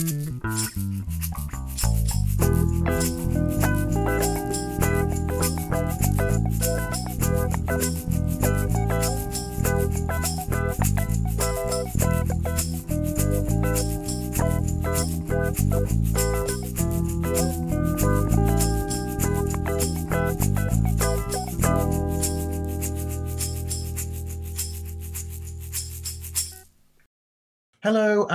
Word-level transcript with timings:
Hello 0.00 0.49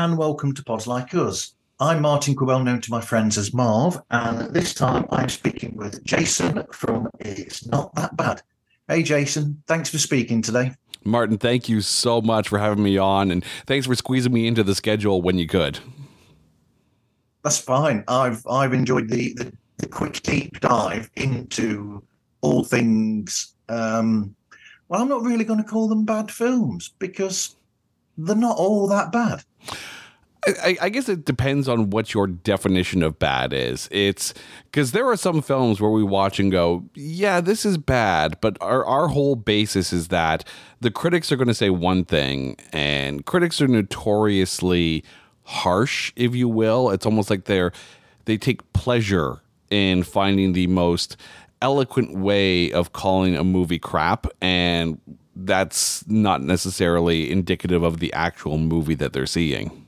and 0.06 0.20
welcome 0.20 0.54
to 0.54 0.64
Pods 0.64 0.86
Like 0.86 1.16
Us. 1.16 1.56
I'm 1.80 2.04
Martin 2.04 2.36
Quibell, 2.36 2.64
known 2.64 2.80
to 2.82 2.92
my 2.92 3.02
friends 3.02 3.39
as 3.39 3.56
Marv, 3.56 4.00
and 4.12 4.54
this 4.54 4.71
time 4.71 5.07
I'm 5.10 5.29
speaking 5.29 5.75
with 5.75 6.04
Jason 6.04 6.64
from 6.71 7.10
It's 7.21 7.66
Not 7.66 7.96
That 7.96 8.15
Bad. 8.15 8.43
Hey, 8.88 9.02
Jason, 9.02 9.64
thanks 9.65 9.89
for 9.89 9.98
speaking 9.98 10.43
today. 10.43 10.74
Martin, 11.04 11.39
thank 11.39 11.68
you 11.68 11.82
so 11.82 12.21
much 12.21 12.50
for 12.50 12.60
having 12.60 12.84
me 12.84 13.00
on, 13.00 13.32
and 13.32 13.43
thanks 13.65 13.88
for 13.88 13.96
squeezing 13.96 14.32
me 14.32 14.46
into 14.46 14.64
the 14.64 14.76
schedule 14.76 15.24
when 15.24 15.39
you 15.39 15.48
could. 15.48 15.79
That's 17.43 17.57
fine. 17.57 18.04
I've 18.07 18.46
I've 18.46 18.74
enjoyed 18.74 19.10
the 19.10 19.34
the, 19.34 19.51
the 19.78 19.87
quick 19.87 20.21
deep 20.21 20.60
dive 20.60 21.10
into 21.15 22.04
all 22.42 22.64
things. 22.64 23.56
Um, 23.70 24.36
well, 24.87 25.01
I'm 25.01 25.10
not 25.10 25.24
really 25.24 25.46
going 25.46 25.64
to 25.64 25.68
call 25.68 25.87
them 25.87 26.06
bad 26.06 26.29
films 26.29 26.93
because 27.00 27.56
they're 28.20 28.36
not 28.36 28.57
all 28.57 28.87
that 28.90 29.12
bad. 29.12 29.43
I, 30.48 30.78
I, 30.82 30.90
guess 30.90 31.10
it 31.10 31.26
depends 31.26 31.68
on 31.68 31.90
what 31.90 32.14
your 32.14 32.28
definition 32.28 33.02
of 33.04 33.17
bad 33.17 33.52
is. 33.52 33.88
It's 33.92 34.34
because 34.66 34.92
there 34.92 35.08
are 35.08 35.18
some 35.18 35.42
films 35.42 35.82
where 35.82 35.92
we 35.92 36.04
watch 36.04 36.40
and 36.40 36.52
go, 36.52 36.86
yeah, 36.94 37.42
this 37.42 37.66
is 37.66 37.78
bad, 37.78 38.40
but 38.42 38.58
our, 38.62 38.86
our 38.86 39.08
whole 39.08 39.36
basis 39.36 39.92
is 39.92 40.10
that 40.10 40.44
the 40.82 40.92
critics 40.92 41.32
are 41.32 41.36
going 41.36 41.48
to 41.48 41.54
say 41.54 41.70
one 41.70 42.06
thing, 42.06 42.58
and 42.72 43.26
critics 43.26 43.62
are 43.62 43.68
notoriously 43.68 45.04
harsh, 45.44 46.12
if 46.16 46.36
you 46.36 46.48
will. 46.48 46.92
It's 46.92 47.06
almost 47.06 47.30
like 47.30 47.46
they're 47.46 47.72
they 48.26 48.38
take 48.38 48.74
pleasure 48.74 49.42
in 49.70 50.04
finding 50.04 50.54
the 50.54 50.68
most 50.68 51.18
eloquent 51.62 52.18
way 52.18 52.72
of 52.72 52.94
calling 52.94 53.36
a 53.36 53.44
movie 53.44 53.80
crap, 53.80 54.28
and 54.42 55.00
that's 55.36 56.08
not 56.08 56.42
necessarily 56.42 57.32
indicative 57.32 57.84
of 57.84 58.00
the 58.00 58.14
actual 58.14 58.58
movie 58.58 58.96
that 58.96 59.14
they're 59.14 59.26
seeing. 59.26 59.84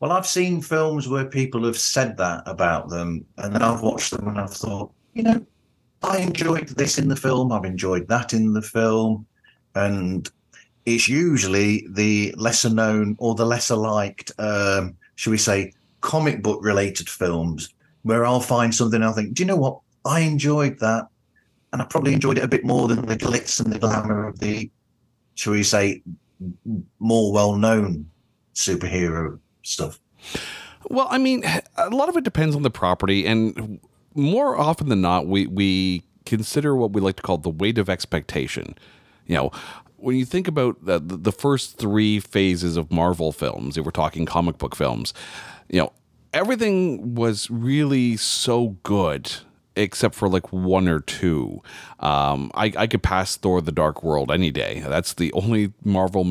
Well, 0.00 0.12
I've 0.12 0.26
seen 0.26 0.62
films 0.62 1.08
where 1.08 1.26
people 1.26 1.62
have 1.64 1.78
said 1.78 2.16
that 2.16 2.42
about 2.46 2.88
them, 2.88 3.26
and 3.36 3.54
then 3.54 3.60
I've 3.60 3.82
watched 3.82 4.12
them 4.12 4.28
and 4.28 4.40
I've 4.40 4.52
thought, 4.52 4.90
you 5.12 5.22
know, 5.22 5.46
I 6.02 6.18
enjoyed 6.18 6.68
this 6.68 6.98
in 6.98 7.08
the 7.08 7.16
film, 7.16 7.52
I've 7.52 7.66
enjoyed 7.66 8.08
that 8.08 8.32
in 8.32 8.54
the 8.54 8.62
film, 8.62 9.26
and 9.74 10.28
it's 10.86 11.06
usually 11.06 11.86
the 11.90 12.34
lesser 12.38 12.70
known 12.70 13.14
or 13.18 13.34
the 13.34 13.44
lesser 13.44 13.76
liked, 13.76 14.32
um, 14.38 14.96
should 15.16 15.32
we 15.32 15.38
say, 15.38 15.74
comic 16.00 16.42
book 16.42 16.60
related 16.62 17.10
films 17.10 17.68
where 18.02 18.24
I'll 18.24 18.40
find 18.40 18.74
something 18.74 19.02
I'll 19.02 19.12
think, 19.12 19.34
do 19.34 19.42
you 19.42 19.46
know 19.46 19.56
what? 19.56 19.80
I 20.06 20.20
enjoyed 20.20 20.78
that 20.78 21.08
and 21.74 21.82
I 21.82 21.84
probably 21.84 22.14
enjoyed 22.14 22.38
it 22.38 22.44
a 22.44 22.48
bit 22.48 22.64
more 22.64 22.88
than 22.88 23.04
the 23.04 23.18
glitz 23.18 23.62
and 23.62 23.70
the 23.70 23.78
glamour 23.78 24.26
of 24.26 24.38
the, 24.40 24.70
shall 25.34 25.52
we 25.52 25.62
say, 25.62 26.02
more 26.98 27.34
well-known 27.34 28.08
superhero 28.54 29.38
stuff. 29.70 30.00
Well, 30.88 31.08
I 31.10 31.18
mean, 31.18 31.44
a 31.76 31.90
lot 31.90 32.08
of 32.08 32.16
it 32.16 32.24
depends 32.24 32.56
on 32.56 32.62
the 32.62 32.70
property, 32.70 33.26
and 33.26 33.80
more 34.14 34.58
often 34.58 34.88
than 34.88 35.00
not, 35.00 35.26
we 35.26 35.46
we 35.46 36.02
consider 36.26 36.74
what 36.74 36.92
we 36.92 37.00
like 37.00 37.16
to 37.16 37.22
call 37.22 37.38
the 37.38 37.50
weight 37.50 37.78
of 37.78 37.88
expectation. 37.88 38.74
You 39.26 39.36
know, 39.36 39.50
when 39.96 40.16
you 40.16 40.24
think 40.24 40.48
about 40.48 40.84
the, 40.84 40.98
the 40.98 41.32
first 41.32 41.78
three 41.78 42.20
phases 42.20 42.76
of 42.76 42.90
Marvel 42.90 43.32
films, 43.32 43.76
if 43.76 43.84
we're 43.84 43.90
talking 43.90 44.26
comic 44.26 44.58
book 44.58 44.74
films, 44.74 45.14
you 45.68 45.80
know, 45.80 45.92
everything 46.32 47.14
was 47.14 47.50
really 47.50 48.16
so 48.16 48.76
good 48.82 49.30
except 49.76 50.14
for 50.14 50.28
like 50.28 50.52
one 50.52 50.88
or 50.88 51.00
two. 51.00 51.62
Um, 52.00 52.50
I, 52.54 52.72
I 52.76 52.86
could 52.86 53.02
pass 53.02 53.36
Thor: 53.36 53.60
The 53.60 53.72
Dark 53.72 54.02
World 54.02 54.30
any 54.30 54.50
day. 54.50 54.82
That's 54.86 55.14
the 55.14 55.32
only 55.32 55.72
Marvel 55.84 56.24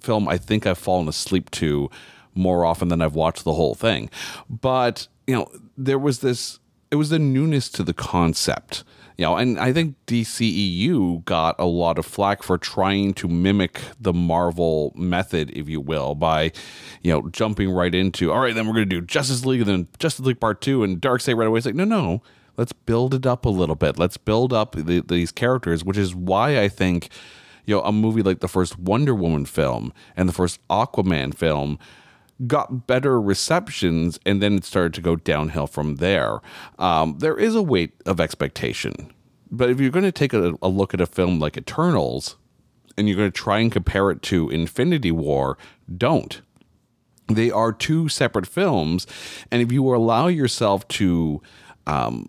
film 0.00 0.28
I 0.28 0.38
think 0.38 0.66
I've 0.66 0.78
fallen 0.78 1.08
asleep 1.08 1.50
to 1.52 1.90
more 2.34 2.64
often 2.64 2.88
than 2.88 3.02
I've 3.02 3.14
watched 3.14 3.44
the 3.44 3.54
whole 3.54 3.74
thing. 3.74 4.10
But 4.48 5.08
you 5.26 5.34
know, 5.34 5.48
there 5.76 5.98
was 5.98 6.20
this. 6.20 6.58
It 6.90 6.96
was 6.96 7.10
the 7.10 7.18
newness 7.18 7.68
to 7.70 7.82
the 7.82 7.94
concept. 7.94 8.84
You 9.16 9.26
know, 9.26 9.36
and 9.36 9.60
I 9.60 9.72
think 9.72 9.94
DCEU 10.08 11.24
got 11.24 11.54
a 11.58 11.66
lot 11.66 11.98
of 11.98 12.06
flack 12.06 12.42
for 12.42 12.58
trying 12.58 13.14
to 13.14 13.28
mimic 13.28 13.80
the 14.00 14.12
Marvel 14.12 14.92
method, 14.96 15.52
if 15.54 15.68
you 15.68 15.80
will, 15.80 16.16
by, 16.16 16.50
you 17.00 17.12
know, 17.12 17.28
jumping 17.28 17.70
right 17.70 17.94
into, 17.94 18.32
all 18.32 18.40
right, 18.40 18.52
then 18.52 18.66
we're 18.66 18.74
going 18.74 18.88
to 18.88 19.00
do 19.00 19.06
Justice 19.06 19.46
League 19.46 19.60
and 19.60 19.70
then 19.70 19.88
Justice 20.00 20.26
League 20.26 20.40
Part 20.40 20.60
2 20.60 20.82
and 20.82 21.00
Darkseid 21.00 21.36
right 21.36 21.46
away. 21.46 21.58
It's 21.58 21.66
like, 21.66 21.76
no, 21.76 21.84
no, 21.84 22.22
let's 22.56 22.72
build 22.72 23.14
it 23.14 23.26
up 23.26 23.44
a 23.44 23.50
little 23.50 23.76
bit. 23.76 23.98
Let's 23.98 24.16
build 24.16 24.52
up 24.52 24.74
the, 24.74 25.00
these 25.00 25.32
characters, 25.32 25.84
which 25.84 25.96
is 25.96 26.14
why 26.14 26.60
I 26.60 26.68
think 26.68 27.08
you 27.66 27.76
know 27.76 27.82
a 27.82 27.92
movie 27.92 28.22
like 28.22 28.40
the 28.40 28.48
first 28.48 28.78
Wonder 28.78 29.14
Woman 29.14 29.46
film 29.46 29.92
and 30.16 30.28
the 30.28 30.32
first 30.32 30.66
Aquaman 30.68 31.34
film 31.34 31.78
got 32.46 32.86
better 32.86 33.20
receptions, 33.20 34.18
and 34.26 34.42
then 34.42 34.54
it 34.54 34.64
started 34.64 34.94
to 34.94 35.00
go 35.00 35.16
downhill 35.16 35.66
from 35.66 35.96
there. 35.96 36.40
Um, 36.78 37.18
there 37.18 37.36
is 37.36 37.54
a 37.54 37.62
weight 37.62 37.92
of 38.06 38.20
expectation, 38.20 39.12
but 39.50 39.70
if 39.70 39.80
you're 39.80 39.90
going 39.90 40.04
to 40.04 40.12
take 40.12 40.32
a, 40.32 40.54
a 40.62 40.68
look 40.68 40.94
at 40.94 41.00
a 41.00 41.06
film 41.06 41.38
like 41.38 41.56
Eternals 41.56 42.36
and 42.96 43.08
you're 43.08 43.16
going 43.16 43.30
to 43.30 43.36
try 43.36 43.58
and 43.58 43.72
compare 43.72 44.10
it 44.10 44.22
to 44.22 44.50
Infinity 44.50 45.10
War, 45.10 45.58
don't 45.96 46.40
they 47.28 47.50
are 47.50 47.72
two 47.72 48.08
separate 48.08 48.46
films 48.46 49.06
and 49.50 49.62
if 49.62 49.72
you 49.72 49.94
allow 49.94 50.26
yourself 50.26 50.86
to 50.88 51.40
um, 51.86 52.26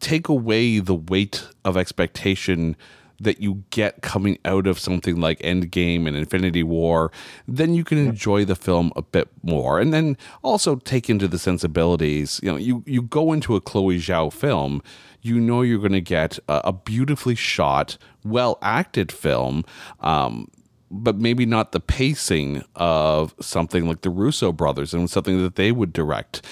take 0.00 0.28
away 0.28 0.78
the 0.78 0.94
weight 0.94 1.46
of 1.64 1.76
expectation 1.76 2.76
that 3.20 3.40
you 3.40 3.64
get 3.70 4.02
coming 4.02 4.38
out 4.44 4.66
of 4.66 4.78
something 4.78 5.20
like 5.20 5.38
Endgame 5.40 6.06
and 6.06 6.16
Infinity 6.16 6.62
War, 6.62 7.10
then 7.46 7.74
you 7.74 7.84
can 7.84 7.98
enjoy 7.98 8.44
the 8.44 8.56
film 8.56 8.92
a 8.96 9.02
bit 9.02 9.28
more. 9.42 9.80
And 9.80 9.92
then 9.92 10.16
also 10.42 10.76
take 10.76 11.10
into 11.10 11.26
the 11.26 11.38
sensibilities. 11.38 12.40
You 12.42 12.52
know, 12.52 12.56
you, 12.56 12.82
you 12.86 13.02
go 13.02 13.32
into 13.32 13.56
a 13.56 13.60
Chloe 13.60 13.98
Zhao 13.98 14.32
film, 14.32 14.82
you 15.20 15.40
know 15.40 15.62
you're 15.62 15.80
going 15.80 15.92
to 15.92 16.00
get 16.00 16.38
a, 16.48 16.60
a, 16.66 16.72
beautifully 16.72 17.34
shot, 17.34 17.98
well 18.24 18.58
acted 18.62 19.10
film. 19.10 19.64
Um, 20.00 20.48
but 20.90 21.16
maybe 21.16 21.44
not 21.44 21.72
the 21.72 21.80
pacing 21.80 22.62
of 22.74 23.34
something 23.40 23.86
like 23.86 24.02
the 24.02 24.10
Russo 24.10 24.52
brothers 24.52 24.94
and 24.94 25.10
something 25.10 25.42
that 25.42 25.56
they 25.56 25.70
would 25.70 25.92
direct 25.92 26.42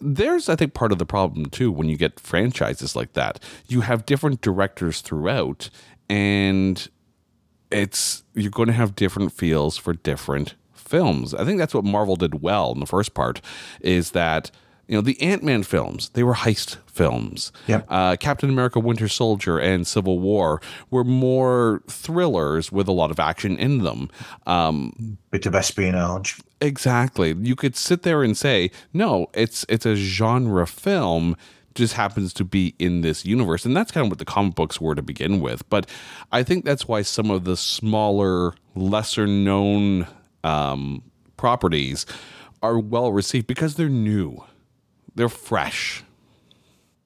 there's 0.00 0.48
i 0.48 0.56
think 0.56 0.74
part 0.74 0.92
of 0.92 0.98
the 0.98 1.06
problem 1.06 1.46
too 1.46 1.72
when 1.72 1.88
you 1.88 1.96
get 1.96 2.20
franchises 2.20 2.94
like 2.94 3.14
that 3.14 3.42
you 3.66 3.80
have 3.80 4.06
different 4.06 4.40
directors 4.40 5.00
throughout 5.00 5.70
and 6.08 6.88
it's 7.70 8.24
you're 8.34 8.50
going 8.50 8.68
to 8.68 8.72
have 8.72 8.94
different 8.94 9.32
feels 9.32 9.76
for 9.76 9.92
different 9.92 10.54
films. 10.72 11.34
I 11.34 11.44
think 11.44 11.58
that's 11.58 11.74
what 11.74 11.84
marvel 11.84 12.16
did 12.16 12.40
well 12.42 12.72
in 12.72 12.80
the 12.80 12.86
first 12.86 13.14
part 13.14 13.40
is 13.80 14.12
that 14.12 14.50
you 14.86 14.96
know 14.96 15.02
the 15.02 15.20
ant-man 15.20 15.62
films 15.62 16.08
they 16.10 16.22
were 16.22 16.34
heist 16.34 16.78
films. 16.86 17.52
Yep. 17.66 17.86
Uh, 17.88 18.16
captain 18.16 18.48
america 18.48 18.80
winter 18.80 19.06
soldier 19.06 19.58
and 19.58 19.86
civil 19.86 20.18
war 20.18 20.62
were 20.90 21.04
more 21.04 21.82
thrillers 21.88 22.72
with 22.72 22.88
a 22.88 22.92
lot 22.92 23.10
of 23.10 23.20
action 23.20 23.58
in 23.58 23.78
them. 23.78 24.08
Um, 24.46 25.18
bit 25.30 25.44
of 25.44 25.54
espionage. 25.54 26.40
Exactly. 26.60 27.36
You 27.38 27.54
could 27.54 27.76
sit 27.76 28.02
there 28.02 28.22
and 28.22 28.36
say 28.36 28.70
no 28.94 29.26
it's 29.34 29.66
it's 29.68 29.84
a 29.84 29.94
genre 29.94 30.66
film 30.66 31.36
just 31.78 31.94
happens 31.94 32.32
to 32.32 32.44
be 32.44 32.74
in 32.78 33.00
this 33.00 33.24
universe 33.24 33.64
and 33.64 33.76
that's 33.76 33.90
kind 33.90 34.06
of 34.06 34.10
what 34.10 34.18
the 34.18 34.24
comic 34.24 34.54
books 34.54 34.80
were 34.80 34.94
to 34.94 35.02
begin 35.02 35.40
with 35.40 35.68
but 35.70 35.88
i 36.32 36.42
think 36.42 36.64
that's 36.64 36.86
why 36.86 37.02
some 37.02 37.30
of 37.30 37.44
the 37.44 37.56
smaller 37.56 38.52
lesser 38.74 39.26
known 39.26 40.06
um, 40.44 41.02
properties 41.36 42.04
are 42.62 42.78
well 42.78 43.12
received 43.12 43.46
because 43.46 43.76
they're 43.76 43.88
new 43.88 44.44
they're 45.18 45.28
fresh. 45.28 46.04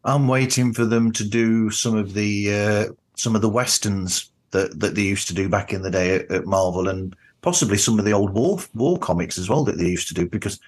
I'm 0.05 0.29
waiting 0.29 0.75
for 0.75 0.85
them 0.85 1.13
to 1.13 1.25
do 1.25 1.71
some 1.71 1.97
of 1.97 2.13
the 2.13 2.53
uh, 2.53 2.93
some 3.17 3.35
of 3.35 3.41
the 3.41 3.49
westerns 3.49 4.31
that 4.51 4.79
that 4.81 4.95
they 4.95 5.03
used 5.03 5.29
to 5.29 5.35
do 5.35 5.49
back 5.49 5.73
in 5.73 5.81
the 5.81 5.91
day 5.91 6.17
at, 6.17 6.31
at, 6.31 6.45
Marvel, 6.45 6.89
and 6.89 7.17
possibly 7.41 7.79
some 7.79 7.99
of 7.99 8.05
the 8.05 8.13
old 8.13 8.35
war 8.35 8.59
war 8.75 8.99
comics 8.99 9.39
as 9.39 9.49
well 9.49 9.65
that 9.65 9.79
they 9.79 9.87
used 9.87 10.09
to 10.09 10.15
do. 10.15 10.29
Because 10.29 10.61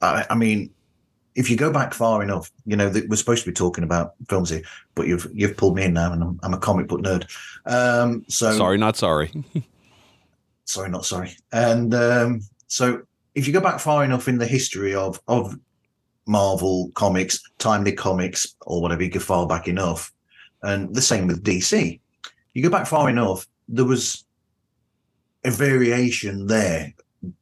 I, 0.00 0.24
I 0.30 0.36
mean, 0.36 0.70
if 1.34 1.50
you 1.50 1.56
go 1.56 1.72
back 1.72 1.94
far 1.94 2.22
enough, 2.22 2.50
you 2.66 2.76
know 2.76 2.88
that 2.88 3.08
we're 3.08 3.16
supposed 3.16 3.44
to 3.44 3.50
be 3.50 3.54
talking 3.54 3.84
about 3.84 4.14
films 4.28 4.50
here, 4.50 4.62
but 4.94 5.06
you've 5.06 5.26
you've 5.32 5.56
pulled 5.56 5.76
me 5.76 5.84
in 5.84 5.94
now, 5.94 6.12
and 6.12 6.22
I'm, 6.22 6.40
I'm 6.42 6.54
a 6.54 6.58
comic 6.58 6.88
book 6.88 7.00
nerd. 7.00 7.24
Um, 7.66 8.24
so 8.28 8.52
sorry, 8.56 8.78
not 8.78 8.96
sorry. 8.96 9.30
sorry, 10.64 10.90
not 10.90 11.04
sorry. 11.04 11.36
And 11.52 11.94
um, 11.94 12.40
so 12.66 13.02
if 13.34 13.46
you 13.46 13.52
go 13.52 13.60
back 13.60 13.80
far 13.80 14.04
enough 14.04 14.28
in 14.28 14.38
the 14.38 14.46
history 14.46 14.94
of 14.94 15.20
of 15.28 15.58
Marvel 16.26 16.90
comics, 16.94 17.42
Timely 17.58 17.92
Comics, 17.92 18.54
or 18.62 18.82
whatever, 18.82 19.02
you 19.02 19.10
go 19.10 19.20
far 19.20 19.46
back 19.46 19.68
enough, 19.68 20.12
and 20.62 20.94
the 20.94 21.02
same 21.02 21.26
with 21.26 21.42
DC. 21.42 21.98
You 22.54 22.62
go 22.62 22.70
back 22.70 22.86
far 22.86 23.08
enough, 23.08 23.46
there 23.68 23.86
was 23.86 24.24
a 25.44 25.50
variation 25.50 26.46
there, 26.46 26.92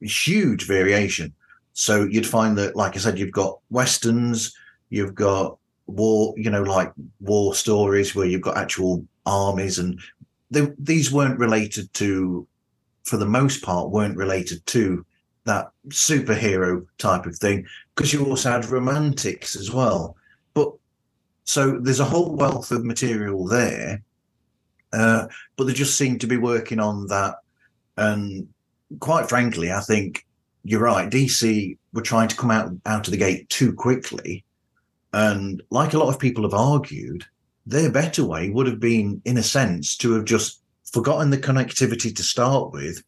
huge 0.01 0.67
variation. 0.67 1.35
So 1.73 2.05
you'd 2.05 2.27
find 2.27 2.57
that, 2.59 2.77
like 2.77 2.97
I 2.97 2.99
said, 2.99 3.19
you've 3.19 3.33
got 3.33 3.59
westerns, 3.71 4.55
you've 4.91 5.15
got 5.15 5.57
war, 5.87 6.35
you 6.37 6.51
know, 6.51 6.63
like 6.63 6.93
war 7.21 7.55
stories 7.55 8.15
where 8.15 8.27
you've 8.27 8.43
got 8.43 8.57
actual 8.57 9.05
armies, 9.27 9.79
and 9.79 9.99
they, 10.51 10.69
these 10.79 11.13
weren't 11.13 11.39
related 11.39 11.93
to, 11.95 12.47
for 13.05 13.17
the 13.17 13.27
most 13.27 13.63
part, 13.63 13.91
weren't 13.91 14.17
related 14.17 14.65
to 14.67 15.05
that 15.45 15.71
superhero 15.89 16.87
type 16.99 17.27
of 17.27 17.37
thing 17.37 17.67
because 17.95 18.13
you 18.13 18.25
also 18.27 18.51
had 18.51 18.67
romantics 18.67 19.57
as 19.57 19.71
well. 19.71 20.17
But 20.55 20.73
so 21.45 21.79
there's 21.81 22.01
a 22.01 22.05
whole 22.05 22.37
wealth 22.37 22.71
of 22.71 22.85
material 22.85 23.47
there, 23.47 24.03
uh, 24.93 25.27
but 25.57 25.65
they 25.65 25.73
just 25.73 25.97
seem 25.97 26.19
to 26.19 26.27
be 26.27 26.37
working 26.37 26.79
on 26.79 27.07
that. 27.09 27.37
And 27.97 28.49
quite 28.99 29.29
frankly, 29.29 29.73
I 29.73 29.81
think 29.81 30.27
you're 30.65 30.83
right. 30.83 31.11
DC 31.11 31.77
were 31.93 32.03
trying 32.03 32.29
to 32.29 32.37
come 32.37 32.51
out 32.51 32.73
out 32.87 33.07
of 33.07 33.11
the 33.11 33.17
gate 33.17 33.49
too 33.49 33.73
quickly, 33.73 34.45
and 35.13 35.63
like 35.71 35.93
a 35.93 35.99
lot 35.99 36.09
of 36.09 36.21
people 36.21 36.45
have 36.45 36.55
argued, 36.55 37.25
their 37.67 37.91
better 37.91 38.25
way 38.25 38.51
would 38.51 38.67
have 38.67 38.81
been, 38.81 39.21
in 39.25 39.39
a 39.39 39.43
sense, 39.43 39.97
to 39.99 40.13
have 40.13 40.25
just 40.25 40.61
forgotten 40.93 41.31
the 41.31 41.39
connectivity 41.39 42.15
to 42.15 42.23
start 42.23 42.73
with, 42.73 43.03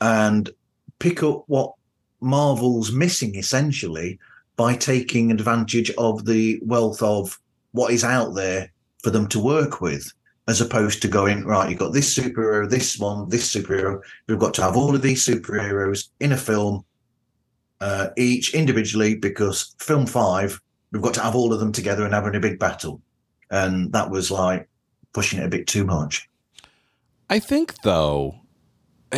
and 0.00 0.50
pick 0.98 1.22
up 1.22 1.44
what 1.46 1.74
Marvel's 2.20 2.92
missing 2.92 3.34
essentially 3.34 4.18
by 4.56 4.74
taking 4.74 5.30
advantage 5.30 5.90
of 5.98 6.24
the 6.24 6.60
wealth 6.62 7.02
of 7.02 7.38
what 7.72 7.92
is 7.92 8.04
out 8.04 8.34
there 8.34 8.70
for 9.02 9.10
them 9.10 9.26
to 9.28 9.40
work 9.40 9.80
with, 9.80 10.12
as 10.46 10.60
opposed 10.60 11.00
to 11.02 11.08
going, 11.08 11.44
right, 11.44 11.70
you've 11.70 11.78
got 11.78 11.92
this 11.92 12.16
superhero, 12.16 12.68
this 12.68 12.98
one, 12.98 13.28
this 13.28 13.52
superhero. 13.52 14.00
We've 14.28 14.38
got 14.38 14.54
to 14.54 14.62
have 14.62 14.76
all 14.76 14.94
of 14.94 15.02
these 15.02 15.24
superheroes 15.24 16.08
in 16.20 16.32
a 16.32 16.36
film, 16.36 16.84
uh, 17.80 18.08
each 18.16 18.54
individually, 18.54 19.14
because 19.14 19.74
film 19.78 20.06
five, 20.06 20.60
we've 20.92 21.02
got 21.02 21.14
to 21.14 21.22
have 21.22 21.34
all 21.34 21.52
of 21.52 21.60
them 21.60 21.72
together 21.72 22.04
and 22.04 22.12
having 22.12 22.34
a 22.34 22.40
big 22.40 22.58
battle. 22.58 23.00
And 23.50 23.92
that 23.92 24.10
was 24.10 24.30
like 24.30 24.68
pushing 25.12 25.40
it 25.40 25.46
a 25.46 25.50
bit 25.50 25.66
too 25.66 25.84
much. 25.84 26.28
I 27.30 27.38
think, 27.38 27.74
though, 27.82 28.34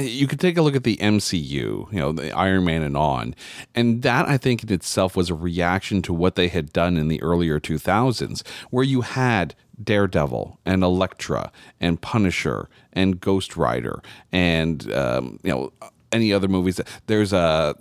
you 0.00 0.26
could 0.26 0.40
take 0.40 0.56
a 0.56 0.62
look 0.62 0.76
at 0.76 0.84
the 0.84 0.96
MCU, 0.96 1.50
you 1.50 1.86
know, 1.92 2.12
the 2.12 2.32
Iron 2.32 2.64
Man 2.64 2.82
and 2.82 2.96
on, 2.96 3.34
and 3.74 4.02
that 4.02 4.28
I 4.28 4.36
think 4.36 4.62
in 4.62 4.72
itself 4.72 5.16
was 5.16 5.30
a 5.30 5.34
reaction 5.34 6.02
to 6.02 6.12
what 6.12 6.34
they 6.34 6.48
had 6.48 6.72
done 6.72 6.96
in 6.96 7.08
the 7.08 7.22
earlier 7.22 7.60
2000s, 7.60 8.46
where 8.70 8.84
you 8.84 9.02
had 9.02 9.54
Daredevil 9.82 10.58
and 10.64 10.82
Elektra 10.82 11.52
and 11.80 12.00
Punisher 12.00 12.68
and 12.92 13.20
Ghost 13.20 13.56
Rider 13.56 14.02
and 14.32 14.92
um, 14.92 15.38
you 15.42 15.50
know 15.50 15.72
any 16.12 16.32
other 16.32 16.48
movies. 16.48 16.80
There's 17.06 17.32
a 17.32 17.74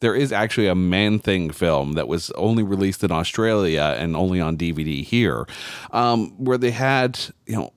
there 0.00 0.14
is 0.14 0.32
actually 0.32 0.68
a 0.68 0.74
Man 0.74 1.18
Thing 1.18 1.50
film 1.50 1.94
that 1.94 2.08
was 2.08 2.30
only 2.32 2.62
released 2.62 3.02
in 3.04 3.12
Australia 3.12 3.96
and 3.98 4.16
only 4.16 4.40
on 4.40 4.56
DVD 4.56 5.04
here, 5.04 5.46
um, 5.90 6.30
where 6.42 6.58
they 6.58 6.70
had 6.70 7.18
you 7.46 7.56
know 7.56 7.72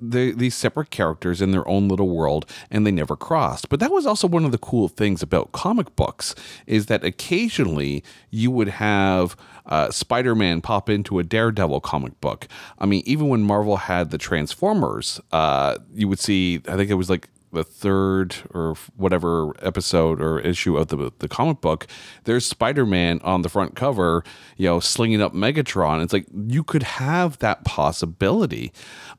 the, 0.00 0.32
these 0.32 0.54
separate 0.54 0.90
characters 0.90 1.40
in 1.42 1.50
their 1.50 1.66
own 1.68 1.88
little 1.88 2.08
world 2.08 2.46
and 2.70 2.86
they 2.86 2.90
never 2.90 3.16
crossed. 3.16 3.68
But 3.68 3.80
that 3.80 3.90
was 3.90 4.06
also 4.06 4.26
one 4.28 4.44
of 4.44 4.52
the 4.52 4.58
cool 4.58 4.88
things 4.88 5.22
about 5.22 5.52
comic 5.52 5.94
books 5.96 6.34
is 6.66 6.86
that 6.86 7.04
occasionally 7.04 8.02
you 8.30 8.50
would 8.50 8.68
have 8.68 9.36
uh, 9.66 9.90
spider-man 9.90 10.60
pop 10.60 10.88
into 10.88 11.18
a 11.18 11.24
daredevil 11.24 11.80
comic 11.80 12.20
book. 12.20 12.46
I 12.78 12.86
mean 12.86 13.02
even 13.06 13.28
when 13.28 13.42
marvel 13.42 13.76
had 13.76 14.10
the 14.10 14.18
transformers 14.18 15.20
uh, 15.32 15.78
you 15.94 16.08
would 16.08 16.18
see 16.18 16.60
i 16.68 16.76
think 16.76 16.90
it 16.90 16.94
was 16.94 17.10
like 17.10 17.28
the 17.56 17.64
third 17.64 18.36
or 18.52 18.76
whatever 18.96 19.52
episode 19.64 20.20
or 20.20 20.38
issue 20.38 20.76
of 20.76 20.88
the 20.88 21.10
the 21.18 21.28
comic 21.28 21.60
book, 21.60 21.86
there's 22.24 22.46
Spider 22.46 22.84
Man 22.84 23.18
on 23.24 23.42
the 23.42 23.48
front 23.48 23.74
cover, 23.74 24.22
you 24.56 24.66
know, 24.66 24.78
slinging 24.78 25.22
up 25.22 25.32
Megatron. 25.32 26.02
It's 26.02 26.12
like 26.12 26.26
you 26.46 26.62
could 26.62 26.82
have 26.82 27.38
that 27.38 27.64
possibility. 27.64 28.72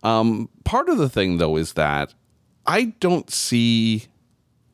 Um, 0.03 0.49
part 0.63 0.87
of 0.87 0.97
the 0.97 1.09
thing 1.09 1.39
though 1.39 1.57
is 1.57 1.73
that 1.73 2.13
I 2.65 2.93
don't 2.99 3.29
see 3.31 4.05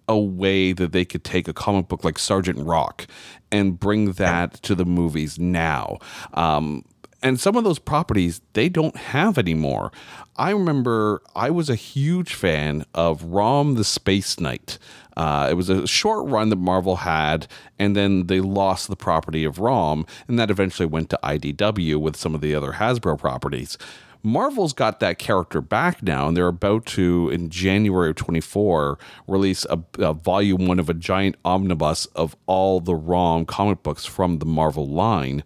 a 0.10 0.19
way 0.19 0.74
that 0.74 0.92
they 0.92 1.06
could 1.06 1.24
take 1.24 1.48
a 1.48 1.54
comic 1.54 1.88
book 1.88 2.04
like 2.04 2.19
Sergeant 2.19 2.60
Rock 2.60 3.07
and 3.51 3.80
bring 3.80 4.13
that 4.13 4.56
to 4.63 4.75
the 4.75 4.83
movies 4.86 5.39
now. 5.39 6.00
Um, 6.33 6.83
and 7.24 7.40
some 7.40 7.56
of 7.56 7.64
those 7.64 7.80
properties 7.80 8.42
they 8.54 8.70
don't 8.70 8.96
have 8.96 9.38
anymore. 9.38 9.92
I 10.36 10.52
remember 10.52 11.22
I 11.36 11.50
was 11.50 11.70
a 11.70 11.75
huge 11.75 12.34
fan 12.34 12.86
of 12.94 13.24
Rom 13.24 13.75
the 13.75 13.84
Space 13.84 14.40
Knight. 14.40 14.78
Uh, 15.16 15.48
it 15.50 15.54
was 15.54 15.70
a 15.70 15.88
short 15.88 16.28
run 16.28 16.50
that 16.50 16.58
Marvel 16.58 16.98
had, 16.98 17.48
and 17.80 17.96
then 17.96 18.28
they 18.28 18.42
lost 18.42 18.88
the 18.88 18.96
property 18.96 19.46
of 19.46 19.60
Rom, 19.60 20.06
and 20.28 20.38
that 20.38 20.52
eventually 20.52 20.88
went 20.88 21.10
to 21.12 21.20
IDW 21.24 21.98
with 21.98 22.16
some 22.16 22.36
of 22.36 22.42
the 22.42 22.54
other 22.54 22.74
Hasbro 22.74 23.18
properties. 23.18 23.78
Marvel's 24.25 24.74
got 24.74 25.02
that 25.02 25.20
character 25.20 25.60
back 25.60 26.02
now, 26.02 26.28
and 26.28 26.36
they're 26.36 26.48
about 26.48 26.86
to, 26.86 27.30
in 27.30 27.50
January 27.50 28.12
of 28.12 28.16
24, 28.16 28.98
release 29.28 29.66
a, 29.70 29.80
a, 30.00 30.14
volume 30.14 30.66
one 30.66 30.80
of 30.80 30.90
a 30.90 30.94
giant 30.94 31.36
omnibus 31.44 32.06
of 32.08 32.36
all 32.46 32.80
the 32.80 32.96
ROM 32.96 33.46
comic 33.46 33.84
books 33.84 34.06
from 34.06 34.40
the 34.40 34.46
Marvel 34.46 34.88
line. 34.88 35.44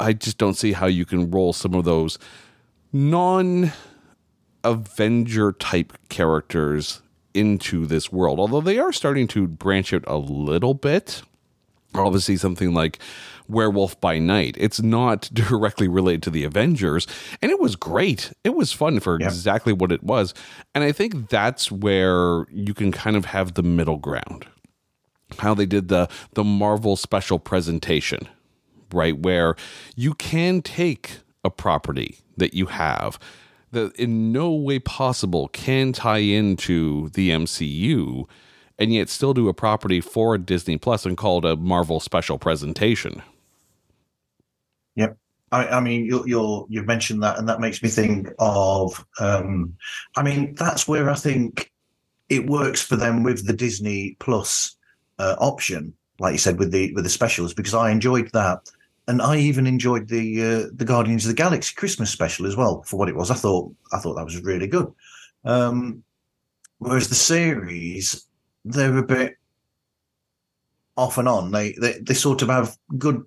I 0.00 0.12
just 0.12 0.38
don't 0.38 0.54
see 0.54 0.72
how 0.72 0.86
you 0.86 1.04
can 1.04 1.30
roll 1.30 1.52
some 1.52 1.74
of 1.74 1.84
those 1.84 2.18
non 2.92 3.72
Avenger 4.64 5.52
type 5.52 5.92
characters 6.08 7.00
into 7.32 7.86
this 7.86 8.12
world, 8.12 8.38
although 8.38 8.60
they 8.60 8.78
are 8.78 8.92
starting 8.92 9.28
to 9.28 9.46
branch 9.46 9.92
out 9.92 10.04
a 10.06 10.16
little 10.16 10.74
bit. 10.74 11.22
Obviously, 11.94 12.36
something 12.36 12.72
like 12.72 12.98
Werewolf 13.48 14.00
by 14.00 14.18
Night. 14.18 14.56
It's 14.58 14.80
not 14.80 15.30
directly 15.32 15.88
related 15.88 16.22
to 16.24 16.30
the 16.30 16.44
Avengers, 16.44 17.06
and 17.42 17.50
it 17.50 17.60
was 17.60 17.76
great. 17.76 18.32
It 18.44 18.54
was 18.54 18.72
fun 18.72 19.00
for 19.00 19.18
yeah. 19.20 19.26
exactly 19.26 19.72
what 19.72 19.92
it 19.92 20.02
was. 20.02 20.34
And 20.74 20.84
I 20.84 20.92
think 20.92 21.28
that's 21.28 21.70
where 21.70 22.46
you 22.50 22.74
can 22.74 22.92
kind 22.92 23.16
of 23.16 23.26
have 23.26 23.54
the 23.54 23.62
middle 23.62 23.98
ground. 23.98 24.46
How 25.38 25.54
they 25.54 25.66
did 25.66 25.88
the 25.88 26.08
the 26.34 26.44
Marvel 26.44 26.96
special 26.96 27.38
presentation, 27.38 28.28
right? 28.92 29.18
Where 29.18 29.56
you 29.96 30.14
can 30.14 30.62
take 30.62 31.18
a 31.44 31.50
property 31.50 32.18
that 32.36 32.54
you 32.54 32.66
have 32.66 33.18
that 33.72 33.94
in 33.96 34.32
no 34.32 34.52
way 34.52 34.78
possible 34.78 35.48
can 35.48 35.92
tie 35.92 36.18
into 36.18 37.08
the 37.10 37.30
MCU 37.30 38.28
and 38.78 38.92
yet 38.92 39.08
still 39.08 39.34
do 39.34 39.48
a 39.48 39.54
property 39.54 40.00
for 40.00 40.38
Disney 40.38 40.78
Plus 40.78 41.04
and 41.04 41.16
call 41.16 41.38
it 41.38 41.44
a 41.44 41.56
Marvel 41.56 42.00
special 42.00 42.38
presentation. 42.38 43.22
Yep. 44.96 45.16
I, 45.52 45.66
I 45.68 45.80
mean, 45.80 46.04
you're, 46.06 46.26
you're, 46.26 46.66
you've 46.68 46.86
mentioned 46.86 47.22
that, 47.22 47.38
and 47.38 47.48
that 47.48 47.60
makes 47.60 47.82
me 47.82 47.88
think 47.88 48.28
of. 48.38 49.04
Um, 49.18 49.76
I 50.16 50.22
mean, 50.22 50.54
that's 50.54 50.88
where 50.88 51.10
I 51.10 51.14
think 51.14 51.70
it 52.28 52.46
works 52.46 52.80
for 52.80 52.96
them 52.96 53.22
with 53.22 53.46
the 53.46 53.52
Disney 53.52 54.16
Plus 54.20 54.76
uh, 55.18 55.36
option, 55.38 55.92
like 56.18 56.32
you 56.32 56.38
said, 56.38 56.58
with 56.58 56.70
the 56.70 56.92
with 56.94 57.04
the 57.04 57.10
specials, 57.10 57.52
because 57.52 57.74
I 57.74 57.90
enjoyed 57.90 58.30
that 58.32 58.70
and 59.10 59.20
I 59.20 59.38
even 59.38 59.66
enjoyed 59.66 60.06
the 60.06 60.42
uh, 60.42 60.68
the 60.72 60.84
Guardians 60.84 61.24
of 61.24 61.30
the 61.30 61.42
Galaxy 61.42 61.74
Christmas 61.74 62.10
special 62.10 62.46
as 62.46 62.54
well 62.54 62.82
for 62.84 62.96
what 62.96 63.08
it 63.08 63.16
was. 63.16 63.28
I 63.28 63.34
thought 63.34 63.74
I 63.92 63.98
thought 63.98 64.14
that 64.14 64.24
was 64.24 64.40
really 64.40 64.68
good. 64.68 64.86
Um, 65.44 66.04
whereas 66.78 67.08
the 67.08 67.16
series, 67.16 68.28
they're 68.64 68.96
a 68.96 69.02
bit 69.02 69.36
off 70.96 71.18
and 71.18 71.28
on. 71.28 71.50
They 71.50 71.72
they, 71.72 71.98
they 71.98 72.14
sort 72.14 72.42
of 72.42 72.50
have 72.50 72.78
good, 72.98 73.24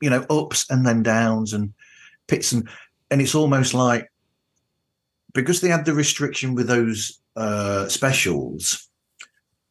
you 0.00 0.10
know, 0.10 0.24
ups 0.30 0.70
and 0.70 0.86
then 0.86 1.02
downs 1.02 1.52
and 1.52 1.74
pits 2.28 2.52
and 2.52 2.68
and 3.10 3.20
it's 3.20 3.34
almost 3.34 3.74
like 3.74 4.08
because 5.32 5.62
they 5.62 5.68
had 5.68 5.84
the 5.84 5.94
restriction 5.94 6.54
with 6.54 6.68
those 6.68 7.18
uh, 7.34 7.88
specials 7.88 8.88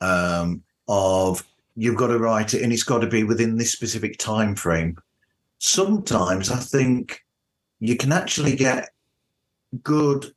um, 0.02 0.62
of 0.90 1.48
you've 1.76 1.98
got 1.98 2.08
to 2.08 2.20
write 2.20 2.54
it 2.54 2.62
and 2.62 2.72
it's 2.72 2.84
got 2.84 3.00
to 3.00 3.08
be 3.08 3.24
within 3.24 3.58
this 3.58 3.72
specific 3.72 4.18
time 4.18 4.56
frame 4.56 4.98
sometimes 5.60 6.52
i 6.52 6.58
think 6.58 7.22
you 7.80 7.98
can 7.98 8.12
actually 8.12 8.56
get 8.56 8.90
good 9.82 10.34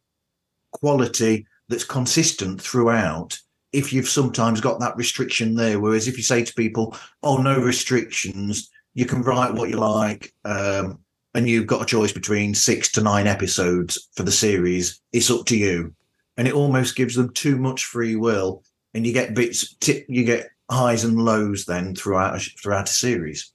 quality 0.72 1.46
that's 1.68 1.84
consistent 1.84 2.60
throughout 2.60 3.38
if 3.72 3.92
you've 3.92 4.08
sometimes 4.08 4.60
got 4.60 4.80
that 4.80 4.96
restriction 4.96 5.54
there. 5.54 5.80
Whereas 5.80 6.08
if 6.08 6.16
you 6.16 6.22
say 6.22 6.44
to 6.44 6.54
people 6.54 6.96
oh 7.22 7.36
no 7.38 7.58
restrictions 7.58 8.70
you 8.94 9.04
can 9.04 9.22
write 9.22 9.54
what 9.54 9.68
you 9.68 9.76
like 9.76 10.32
um, 10.44 10.98
and 11.34 11.48
you've 11.48 11.66
got 11.66 11.82
a 11.82 11.86
choice 11.86 12.12
between 12.12 12.54
six 12.54 12.90
to 12.92 13.02
nine 13.02 13.26
episodes 13.26 14.08
for 14.14 14.22
the 14.22 14.32
series 14.32 15.00
it's 15.12 15.30
up 15.30 15.46
to 15.46 15.56
you. 15.56 15.94
And 16.38 16.46
it 16.46 16.54
almost 16.54 16.96
gives 16.96 17.14
them 17.14 17.32
too 17.32 17.56
much 17.56 17.84
free 17.84 18.16
will 18.16 18.62
and 18.94 19.06
you 19.06 19.12
get 19.12 19.34
bits 19.34 19.74
you 20.08 20.24
get 20.24 20.48
highs 20.70 21.04
and 21.04 21.24
lows 21.24 21.64
then 21.64 21.94
throughout 21.94 22.40
throughout 22.62 22.88
a 22.88 22.92
series. 22.92 23.52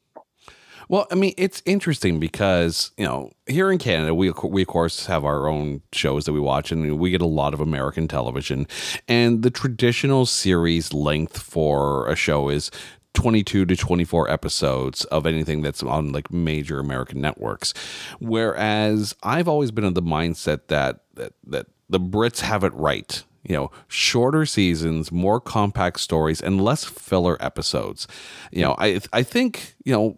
Well, 0.91 1.07
I 1.09 1.15
mean, 1.15 1.33
it's 1.37 1.61
interesting 1.65 2.19
because 2.19 2.91
you 2.97 3.05
know 3.05 3.31
here 3.47 3.71
in 3.71 3.77
Canada, 3.77 4.13
we 4.13 4.31
we 4.43 4.63
of 4.63 4.67
course 4.67 5.05
have 5.05 5.23
our 5.23 5.47
own 5.47 5.81
shows 5.93 6.25
that 6.25 6.33
we 6.33 6.39
watch, 6.39 6.71
and 6.71 6.99
we 6.99 7.11
get 7.11 7.21
a 7.21 7.25
lot 7.25 7.53
of 7.53 7.61
American 7.61 8.07
television. 8.07 8.67
And 9.07 9.41
the 9.41 9.49
traditional 9.49 10.25
series 10.25 10.93
length 10.93 11.41
for 11.41 12.07
a 12.09 12.15
show 12.15 12.49
is 12.49 12.71
22 13.13 13.65
to 13.65 13.75
24 13.75 14.29
episodes 14.29 15.05
of 15.05 15.25
anything 15.25 15.61
that's 15.61 15.83
on 15.83 16.11
like 16.11 16.31
major 16.31 16.79
American 16.79 17.21
networks. 17.21 17.73
Whereas 18.19 19.15
I've 19.23 19.47
always 19.47 19.71
been 19.71 19.85
of 19.85 19.95
the 19.95 20.01
mindset 20.01 20.67
that 20.67 21.03
that 21.15 21.33
that 21.47 21.67
the 21.89 21.99
Brits 21.99 22.41
have 22.41 22.63
it 22.63 22.73
right 22.73 23.23
you 23.43 23.55
know, 23.55 23.71
shorter 23.87 24.45
seasons, 24.45 25.11
more 25.11 25.39
compact 25.39 25.99
stories, 25.99 26.41
and 26.41 26.61
less 26.61 26.83
filler 26.83 27.37
episodes. 27.39 28.07
You 28.51 28.61
know, 28.61 28.75
I 28.77 28.99
I 29.13 29.23
think 29.23 29.75
you 29.83 29.93
know 29.93 30.17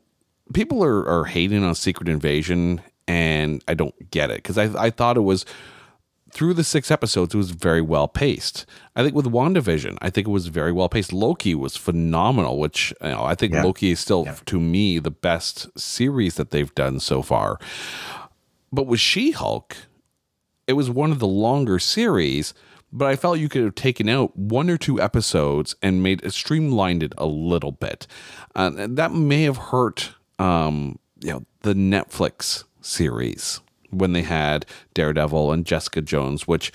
people 0.54 0.84
are 0.84 1.08
are 1.08 1.26
hating 1.26 1.64
on 1.64 1.76
Secret 1.76 2.10
Invasion, 2.10 2.82
and 3.08 3.64
I 3.68 3.74
don't 3.74 4.12
get 4.12 4.30
it 4.30 4.38
because 4.38 4.58
I 4.58 4.66
I 4.86 4.90
thought 4.90 5.18
it 5.18 5.22
was 5.22 5.46
through 6.34 6.56
the 6.56 6.64
six 6.64 6.90
episodes, 6.90 7.36
it 7.36 7.38
was 7.38 7.52
very 7.52 7.82
well 7.82 8.08
paced. 8.08 8.66
I 8.96 9.04
think 9.04 9.14
with 9.16 9.28
WandaVision, 9.28 9.98
I 10.02 10.10
think 10.10 10.28
it 10.28 10.32
was 10.32 10.48
very 10.48 10.72
well 10.72 10.90
paced. 10.90 11.14
Loki 11.14 11.54
was 11.54 11.78
phenomenal, 11.78 12.58
which 12.58 12.92
you 13.04 13.10
know, 13.10 13.24
I 13.24 13.36
think 13.36 13.54
yeah. 13.54 13.64
Loki 13.64 13.92
is 13.92 14.00
still, 14.00 14.24
yeah. 14.26 14.36
to 14.46 14.60
me, 14.60 14.98
the 14.98 15.12
best 15.12 15.68
series 15.80 16.36
that 16.36 16.50
they've 16.50 16.74
done 16.74 17.00
so 17.00 17.22
far. 17.22 17.60
But 18.72 18.88
with 18.88 19.00
She 19.00 19.32
Hulk, 19.32 19.78
it 20.66 20.74
was 20.74 20.90
one 20.90 21.12
of 21.12 21.20
the 21.20 21.28
longer 21.28 21.78
series, 21.78 22.56
but 22.94 23.08
I 23.08 23.16
felt 23.16 23.40
you 23.40 23.50
could 23.50 23.64
have 23.64 23.76
taken 23.76 24.08
out 24.08 24.38
one 24.38 24.70
or 24.70 24.78
two 24.78 25.02
episodes 25.02 25.76
and 25.82 26.04
made 26.04 26.24
it 26.24 26.32
streamlined 26.32 27.02
it 27.02 27.14
a 27.18 27.26
little 27.26 27.72
bit. 27.72 28.06
Uh, 28.56 28.70
that 28.88 29.12
may 29.12 29.44
have 29.44 29.58
hurt, 29.58 30.12
um, 30.38 31.00
you 31.20 31.32
know, 31.32 31.44
the 31.62 31.74
Netflix 31.74 32.64
series 32.82 33.60
when 33.90 34.14
they 34.14 34.22
had 34.22 34.66
Daredevil 34.94 35.52
and 35.52 35.66
Jessica 35.66 36.02
Jones, 36.02 36.48
which 36.48 36.72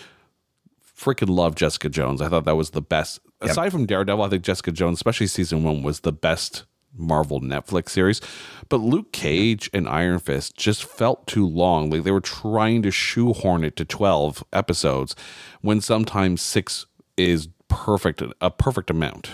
freaking 0.82 1.30
love 1.30 1.54
Jessica 1.54 1.88
Jones. 1.88 2.20
I 2.20 2.28
thought 2.28 2.44
that 2.44 2.56
was 2.56 2.70
the 2.70 2.82
best. 2.82 3.20
Yep. 3.40 3.50
Aside 3.52 3.70
from 3.70 3.86
Daredevil, 3.86 4.24
I 4.24 4.28
think 4.28 4.42
Jessica 4.42 4.72
Jones, 4.72 4.98
especially 4.98 5.28
season 5.28 5.62
one, 5.62 5.84
was 5.84 6.00
the 6.00 6.12
best 6.12 6.64
Marvel 6.98 7.40
Netflix 7.40 7.90
series. 7.90 8.20
But 8.68 8.78
Luke 8.78 9.12
Cage 9.12 9.70
and 9.72 9.88
Iron 9.88 10.18
Fist 10.18 10.56
just 10.56 10.84
felt 10.84 11.26
too 11.26 11.46
long. 11.46 11.90
Like 11.90 12.02
they 12.02 12.10
were 12.10 12.20
trying 12.20 12.82
to 12.82 12.90
shoehorn 12.90 13.64
it 13.64 13.76
to 13.76 13.84
12 13.84 14.44
episodes 14.52 15.14
when 15.60 15.80
sometimes 15.80 16.42
six 16.42 16.86
is 17.16 17.48
perfect, 17.68 18.22
a 18.40 18.50
perfect 18.50 18.90
amount. 18.90 19.30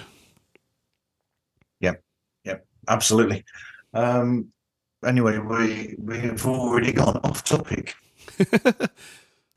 Yep. 1.81 2.03
Yep. 2.45 2.67
Absolutely. 2.89 3.45
Um, 3.93 4.49
anyway, 5.05 5.39
we, 5.39 5.97
we 5.99 6.19
have 6.19 6.47
already 6.47 6.93
gone 6.93 7.21
off 7.25 7.45
topic. 7.45 7.95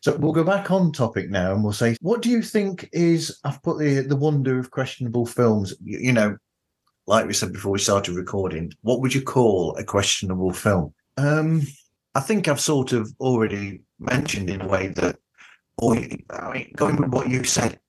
So 0.02 0.16
we'll 0.16 0.32
go 0.32 0.44
back 0.44 0.72
on 0.72 0.92
topic 0.92 1.30
now 1.30 1.54
and 1.54 1.64
we'll 1.64 1.74
say, 1.74 1.98
what 2.02 2.22
do 2.22 2.30
you 2.30 2.42
think 2.42 2.88
is, 2.94 3.40
I've 3.44 3.62
put 3.64 3.80
the, 3.80 4.02
the 4.02 4.16
wonder 4.16 4.60
of 4.60 4.72
questionable 4.72 5.26
films. 5.26 5.74
You, 5.84 6.00
you 6.00 6.14
know, 6.14 6.38
like 7.08 7.26
we 7.26 7.34
said 7.34 7.54
before 7.54 7.72
we 7.72 7.80
started 7.80 8.16
recording, 8.16 8.74
what 8.82 9.02
would 9.02 9.16
you 9.16 9.22
call 9.22 9.76
a 9.78 9.84
questionable 9.84 10.52
film? 10.52 10.94
Um, 11.16 11.64
I 12.14 12.20
think 12.20 12.48
I've 12.48 12.60
sort 12.60 12.92
of 12.94 13.12
already 13.20 13.82
mentioned 14.00 14.50
in 14.50 14.62
a 14.62 14.68
way 14.68 14.90
that, 14.90 15.18
or 15.78 15.96
I 15.96 16.54
mean, 16.54 16.74
going 16.76 16.98
with 16.98 17.12
what 17.12 17.30
you 17.30 17.44
said, 17.44 17.80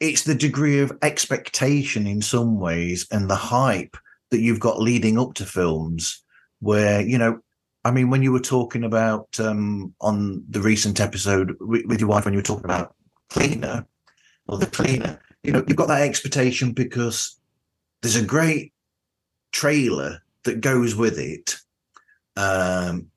it's 0.00 0.22
the 0.22 0.34
degree 0.34 0.78
of 0.78 0.96
expectation 1.02 2.06
in 2.06 2.22
some 2.22 2.60
ways 2.60 3.06
and 3.10 3.28
the 3.28 3.34
hype 3.34 3.96
that 4.30 4.40
you've 4.40 4.60
got 4.60 4.80
leading 4.80 5.18
up 5.18 5.34
to 5.34 5.44
films 5.44 6.22
where, 6.60 7.00
you 7.00 7.18
know, 7.18 7.40
I 7.84 7.90
mean, 7.90 8.10
when 8.10 8.22
you 8.22 8.32
were 8.32 8.40
talking 8.40 8.84
about 8.84 9.40
um, 9.40 9.94
on 10.00 10.44
the 10.48 10.60
recent 10.60 11.00
episode 11.00 11.56
with, 11.60 11.86
with 11.86 12.00
your 12.00 12.08
wife, 12.08 12.24
when 12.24 12.34
you 12.34 12.38
were 12.38 12.42
talking 12.42 12.64
about 12.64 12.94
cleaner 13.30 13.86
or 14.46 14.58
the 14.58 14.66
cleaner, 14.66 15.20
you 15.42 15.52
know, 15.52 15.64
you've 15.66 15.76
got 15.76 15.88
that 15.88 16.02
expectation 16.02 16.72
because 16.72 17.37
there's 18.02 18.16
a 18.16 18.24
great 18.24 18.72
trailer 19.52 20.22
that 20.44 20.60
goes 20.60 20.94
with 20.94 21.18
it. 21.18 21.56
Um, 22.36 23.10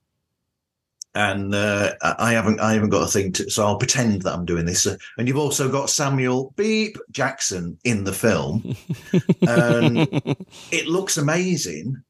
and 1.14 1.54
uh, 1.54 1.94
I 2.02 2.32
haven't 2.32 2.62
I 2.62 2.74
haven't 2.74 2.90
got 2.90 3.04
a 3.04 3.12
thing 3.12 3.34
to 3.34 3.50
so 3.50 3.66
I'll 3.66 3.78
pretend 3.78 4.22
that 4.22 4.34
I'm 4.34 4.46
doing 4.46 4.66
this. 4.66 4.88
And 5.18 5.28
you've 5.28 5.38
also 5.38 5.70
got 5.70 5.90
Samuel 5.90 6.54
Beep 6.56 6.98
Jackson 7.12 7.78
in 7.84 8.06
the 8.06 8.14
film, 8.14 8.76
and 9.46 9.98
it 10.72 10.88
looks 10.88 11.18
amazing. 11.18 12.02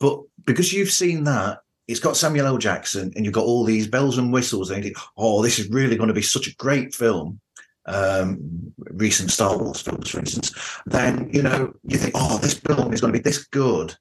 But 0.00 0.20
because 0.44 0.72
you've 0.72 0.90
seen 0.90 1.24
that, 1.24 1.62
it's 1.86 2.00
got 2.00 2.16
Samuel 2.16 2.46
L. 2.46 2.58
Jackson, 2.58 3.12
and 3.14 3.24
you've 3.24 3.34
got 3.34 3.44
all 3.44 3.64
these 3.64 3.86
bells 3.86 4.18
and 4.18 4.32
whistles, 4.32 4.70
and 4.70 4.78
you 4.78 4.90
think, 4.90 5.04
oh, 5.16 5.42
this 5.42 5.60
is 5.60 5.70
really 5.70 5.96
going 5.96 6.08
to 6.08 6.14
be 6.14 6.22
such 6.22 6.48
a 6.48 6.54
great 6.56 6.94
film 6.94 7.40
um, 7.88 8.72
recent 8.90 9.30
Star 9.30 9.56
Wars 9.56 9.80
films, 9.80 10.10
for 10.10 10.18
instance, 10.20 10.52
then 10.86 11.28
you 11.32 11.42
know 11.42 11.74
you 11.84 11.98
think, 11.98 12.14
oh, 12.16 12.38
this 12.38 12.54
film 12.54 12.92
is 12.92 13.00
going 13.00 13.12
to 13.12 13.18
be 13.18 13.22
this 13.22 13.44
good, 13.46 13.94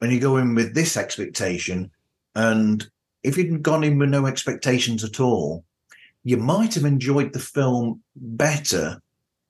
and 0.00 0.12
you 0.12 0.20
go 0.20 0.36
in 0.36 0.54
with 0.54 0.74
this 0.74 0.96
expectation, 0.96 1.90
and 2.34 2.88
if 3.22 3.38
you'd 3.38 3.62
gone 3.62 3.84
in 3.84 3.98
with 3.98 4.10
no 4.10 4.26
expectations 4.26 5.04
at 5.04 5.20
all, 5.20 5.64
you 6.24 6.36
might 6.36 6.74
have 6.74 6.84
enjoyed 6.84 7.32
the 7.32 7.38
film 7.38 8.02
better 8.16 9.00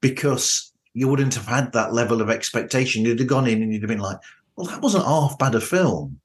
because 0.00 0.72
you 0.94 1.08
wouldn't 1.08 1.34
have 1.34 1.46
had 1.46 1.72
that 1.72 1.92
level 1.92 2.20
of 2.20 2.30
expectation. 2.30 3.04
You'd 3.04 3.18
have 3.18 3.28
gone 3.28 3.48
in 3.48 3.62
and 3.62 3.72
you'd 3.72 3.82
have 3.82 3.88
been 3.88 3.98
like, 3.98 4.18
well, 4.54 4.66
that 4.66 4.80
wasn't 4.80 5.04
half 5.04 5.38
bad 5.38 5.54
a 5.54 5.60
film, 5.60 6.20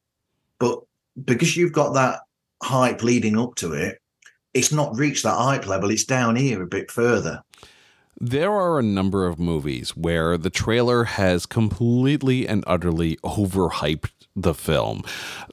but 0.58 0.80
because 1.24 1.56
you've 1.56 1.72
got 1.72 1.94
that 1.94 2.20
hype 2.62 3.02
leading 3.02 3.38
up 3.38 3.56
to 3.56 3.72
it, 3.72 3.99
it's 4.54 4.72
not 4.72 4.96
reached 4.96 5.24
that 5.24 5.36
hype 5.36 5.66
level. 5.66 5.90
It's 5.90 6.04
down 6.04 6.36
here 6.36 6.62
a 6.62 6.66
bit 6.66 6.90
further. 6.90 7.42
There 8.22 8.52
are 8.52 8.78
a 8.78 8.82
number 8.82 9.26
of 9.26 9.38
movies 9.38 9.96
where 9.96 10.36
the 10.36 10.50
trailer 10.50 11.04
has 11.04 11.46
completely 11.46 12.46
and 12.46 12.62
utterly 12.66 13.16
overhyped 13.24 14.10
the 14.36 14.52
film. 14.52 15.02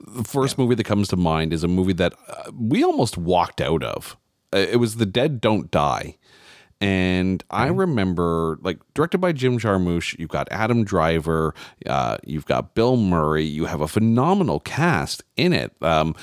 The 0.05 0.23
first 0.23 0.57
yeah. 0.57 0.63
movie 0.63 0.75
that 0.75 0.83
comes 0.83 1.07
to 1.09 1.15
mind 1.15 1.53
is 1.53 1.63
a 1.63 1.69
movie 1.69 1.93
that 1.93 2.13
uh, 2.27 2.51
we 2.53 2.83
almost 2.83 3.17
walked 3.17 3.61
out 3.61 3.83
of. 3.83 4.17
Uh, 4.53 4.57
it 4.57 4.77
was 4.77 4.97
The 4.97 5.05
Dead 5.05 5.39
Don't 5.39 5.71
Die. 5.71 6.17
And 6.79 7.43
I 7.49 7.67
remember, 7.67 8.59
like, 8.61 8.79
directed 8.93 9.17
by 9.19 9.31
Jim 9.31 9.57
Jarmusch, 9.57 10.17
you've 10.19 10.29
got 10.29 10.47
Adam 10.51 10.83
Driver, 10.83 11.55
uh, 11.87 12.17
you've 12.23 12.45
got 12.45 12.75
Bill 12.75 12.97
Murray, 12.97 13.45
you 13.45 13.65
have 13.65 13.81
a 13.81 13.87
phenomenal 13.87 14.59
cast 14.59 15.23
in 15.37 15.53
it. 15.53 15.73
Um, 15.81 16.15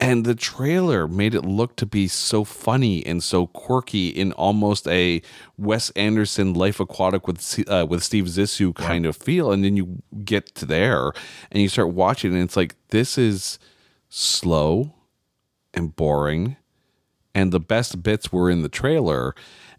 and 0.00 0.24
the 0.24 0.34
trailer 0.34 1.08
made 1.08 1.34
it 1.34 1.44
look 1.44 1.74
to 1.76 1.86
be 1.86 2.06
so 2.06 2.44
funny 2.44 3.04
and 3.04 3.22
so 3.22 3.48
quirky 3.48 4.08
in 4.08 4.32
almost 4.32 4.86
a 4.86 5.20
Wes 5.56 5.90
Anderson 5.90 6.54
Life 6.54 6.78
Aquatic 6.78 7.26
with 7.26 7.68
uh, 7.68 7.84
with 7.88 8.04
Steve 8.04 8.26
Zissou 8.26 8.74
kind 8.74 9.04
yeah. 9.04 9.08
of 9.08 9.16
feel. 9.16 9.50
And 9.50 9.64
then 9.64 9.76
you 9.76 10.02
get 10.24 10.54
to 10.56 10.66
there 10.66 11.12
and 11.50 11.60
you 11.60 11.68
start 11.68 11.90
watching 11.90 12.32
and 12.32 12.42
it's 12.42 12.56
like 12.56 12.76
this 12.90 13.18
is 13.18 13.58
slow 14.08 14.94
and 15.74 15.94
boring. 15.96 16.56
And 17.34 17.52
the 17.52 17.60
best 17.60 18.02
bits 18.02 18.32
were 18.32 18.50
in 18.50 18.62
the 18.62 18.68
trailer. 18.68 19.34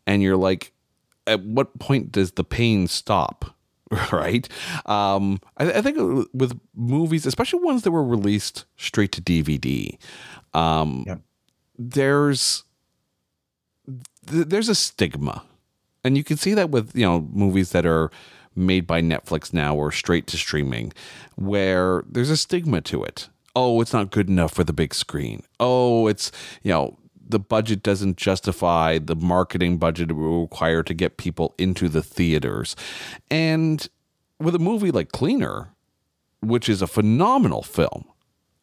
And 0.06 0.22
you're 0.22 0.38
like 0.38 0.74
at 1.28 1.44
what 1.44 1.80
point 1.80 2.12
does 2.12 2.32
the 2.32 2.44
pain 2.44 2.88
stop 2.88 3.56
right? 4.12 4.48
Um, 4.86 5.40
I, 5.58 5.72
I, 5.74 5.82
think 5.82 5.98
with 6.34 6.60
movies, 6.76 7.26
especially 7.26 7.64
ones 7.64 7.82
that 7.84 7.92
were 7.92 8.04
released 8.04 8.66
straight 8.78 9.12
to 9.14 9.22
DVD, 9.22 9.98
um, 10.54 11.04
yeah. 11.08 11.16
there's 11.78 12.66
th- 14.28 14.48
there's 14.48 14.70
a 14.70 14.76
stigma, 14.76 15.44
and 16.04 16.16
you 16.16 16.24
can 16.24 16.38
see 16.38 16.54
that 16.54 16.70
with 16.70 16.96
you 16.96 17.06
know 17.06 17.28
movies 17.32 17.72
that 17.72 17.86
are 17.86 18.12
made 18.56 18.86
by 18.86 19.02
Netflix 19.02 19.54
now 19.54 19.76
or 19.76 19.92
straight 19.92 20.28
to 20.28 20.38
streaming, 20.38 20.94
where 21.36 22.04
there's 22.08 22.30
a 22.30 22.38
stigma 22.38 22.82
to 22.82 23.04
it. 23.04 23.30
Oh, 23.56 23.82
it's 23.82 23.94
not 23.94 24.12
good 24.12 24.30
enough 24.30 24.54
for 24.54 24.64
the 24.64 24.74
big 24.74 24.94
screen. 24.94 25.42
Oh, 25.60 26.06
it's 26.06 26.32
you 26.62 26.72
know 26.72 27.00
the 27.30 27.40
budget 27.40 27.84
doesn't 27.84 28.18
justify 28.18 28.98
the 28.98 29.16
marketing 29.16 29.78
budget 29.78 30.10
required 30.12 30.88
to 30.88 30.94
get 30.94 31.18
people 31.18 31.54
into 31.58 31.88
the 31.88 32.02
theaters. 32.02 32.76
And 33.30 33.88
with 34.40 34.56
a 34.56 34.60
movie 34.60 34.92
like 34.92 35.12
Cleaner, 35.12 35.70
which 36.42 36.68
is 36.68 36.82
a 36.82 36.88
phenomenal 36.88 37.62
film, 37.62 38.06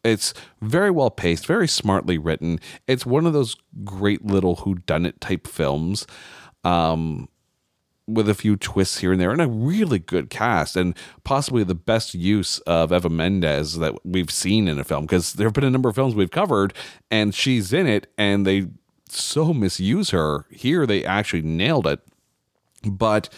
it's 0.05 0.35
very 0.61 0.91
well 0.91 1.11
paced, 1.11 1.47
very 1.47 1.69
smartly 1.69 2.19
written. 2.19 2.61
It's 2.87 3.07
one 3.07 3.27
of 3.27 3.33
those 3.33 3.57
great 3.85 4.25
little 4.25 4.57
whodunit 4.57 5.15
type 5.21 5.47
films. 5.47 6.07
Um, 6.65 7.29
with 8.07 8.29
a 8.29 8.35
few 8.35 8.57
twists 8.57 8.99
here 8.99 9.13
and 9.13 9.21
there, 9.21 9.33
and 9.33 9.41
a 9.41 9.49
really 9.49 9.99
good 9.99 10.31
cast, 10.31 10.77
and 10.77 10.97
possibly 11.25 11.65
the 11.65 11.75
best 11.75 12.15
use 12.15 12.59
of 12.61 12.93
Eva 12.93 13.09
Mendes 13.09 13.79
that 13.79 13.95
we've 14.05 14.31
seen 14.31 14.69
in 14.69 14.79
a 14.79 14.85
film. 14.85 15.07
Because 15.07 15.33
there 15.35 15.47
have 15.47 15.55
been 15.55 15.65
a 15.65 15.71
number 15.71 15.89
of 15.89 15.95
films 15.95 16.15
we've 16.15 16.31
covered, 16.31 16.73
and 17.11 17.35
she's 17.35 17.73
in 17.73 17.87
it, 17.87 18.07
and 18.17 18.47
they 18.47 18.69
so 19.09 19.53
misuse 19.53 20.11
her. 20.11 20.47
Here, 20.51 20.87
they 20.87 21.05
actually 21.05 21.43
nailed 21.43 21.87
it. 21.87 22.01
But 22.85 23.29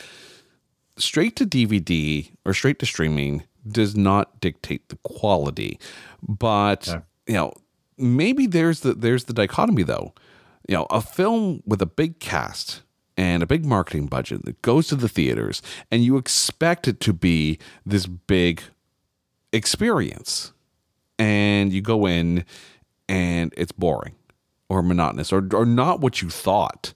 straight 0.97 1.37
to 1.37 1.47
DVD 1.47 2.31
or 2.45 2.53
straight 2.53 2.79
to 2.81 2.87
streaming 2.87 3.45
does 3.67 3.97
not 3.97 4.41
dictate 4.41 4.89
the 4.89 4.97
quality, 4.97 5.79
but 6.27 7.05
you 7.27 7.35
know 7.35 7.53
maybe 7.97 8.47
there's 8.47 8.81
the 8.81 8.95
there's 8.95 9.25
the 9.25 9.33
dichotomy 9.33 9.83
though. 9.83 10.15
You 10.69 10.77
know, 10.77 10.87
a 10.91 11.01
film 11.01 11.63
with 11.65 11.81
a 11.81 11.87
big 11.87 12.21
cast 12.21 12.83
and 13.19 13.43
a 13.43 13.47
big 13.47 13.67
marketing 13.67 14.07
budget 14.07 14.47
that 14.47 14.63
goes 14.63 14.87
to 14.87 14.97
the 14.97 15.09
theaters, 15.09 15.61
and 15.91 16.03
you 16.03 16.17
expect 16.17 16.89
it 16.89 17.01
to 17.01 17.13
be 17.13 17.59
this 17.85 18.07
big 18.07 18.63
experience, 19.53 20.53
and 21.19 21.73
you 21.73 21.83
go 21.83 22.07
in 22.07 22.45
and 23.09 23.53
it's 23.57 23.73
boring 23.73 24.15
or 24.69 24.83
monotonous 24.83 25.33
or 25.33 25.47
or 25.53 25.67
not 25.67 26.01
what 26.01 26.23
you 26.23 26.31
thought. 26.31 26.95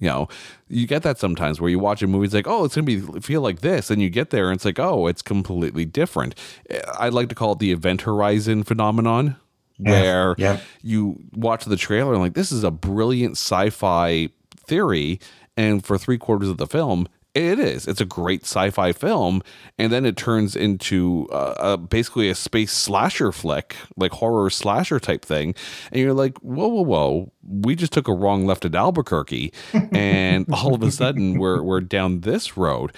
You 0.00 0.06
know, 0.06 0.28
you 0.68 0.86
get 0.86 1.02
that 1.02 1.18
sometimes 1.18 1.60
where 1.60 1.68
you 1.68 1.80
watch 1.80 2.02
a 2.02 2.06
movie, 2.06 2.26
it's 2.26 2.34
like, 2.34 2.46
oh, 2.46 2.64
it's 2.64 2.76
gonna 2.76 2.84
be 2.84 3.00
feel 3.20 3.40
like 3.40 3.60
this, 3.60 3.90
and 3.90 4.00
you 4.00 4.08
get 4.08 4.30
there 4.30 4.46
and 4.46 4.54
it's 4.56 4.64
like, 4.64 4.78
oh, 4.78 5.08
it's 5.08 5.22
completely 5.22 5.84
different. 5.84 6.34
Eh, 6.70 6.80
I'd 6.98 7.12
like 7.12 7.28
to 7.28 7.34
call 7.34 7.52
it 7.52 7.58
the 7.58 7.72
event 7.72 8.02
horizon 8.02 8.62
phenomenon, 8.62 9.36
yeah, 9.76 9.90
where 9.90 10.34
yeah. 10.38 10.60
you 10.82 11.18
watch 11.34 11.64
the 11.64 11.76
trailer 11.76 12.12
and 12.12 12.22
like, 12.22 12.34
this 12.34 12.52
is 12.52 12.62
a 12.62 12.70
brilliant 12.70 13.32
sci-fi 13.32 14.28
theory, 14.68 15.18
and 15.58 15.84
for 15.84 15.98
three 15.98 16.18
quarters 16.18 16.48
of 16.48 16.56
the 16.56 16.68
film, 16.68 17.08
it 17.34 17.58
is. 17.58 17.88
It's 17.88 18.00
a 18.00 18.06
great 18.06 18.44
sci-fi 18.44 18.92
film, 18.92 19.42
and 19.76 19.92
then 19.92 20.06
it 20.06 20.16
turns 20.16 20.54
into 20.54 21.28
uh, 21.32 21.54
a, 21.58 21.76
basically 21.76 22.30
a 22.30 22.34
space 22.34 22.72
slasher 22.72 23.32
flick, 23.32 23.74
like 23.96 24.12
horror 24.12 24.50
slasher 24.50 25.00
type 25.00 25.24
thing. 25.24 25.56
And 25.90 26.00
you're 26.00 26.14
like, 26.14 26.38
whoa, 26.38 26.68
whoa, 26.68 26.82
whoa! 26.82 27.32
We 27.42 27.74
just 27.74 27.92
took 27.92 28.06
a 28.06 28.14
wrong 28.14 28.46
left 28.46 28.64
at 28.64 28.74
Albuquerque, 28.74 29.52
and 29.92 30.46
all 30.52 30.74
of 30.74 30.82
a 30.82 30.92
sudden 30.92 31.38
we're 31.38 31.60
we're 31.60 31.80
down 31.80 32.20
this 32.20 32.56
road. 32.56 32.92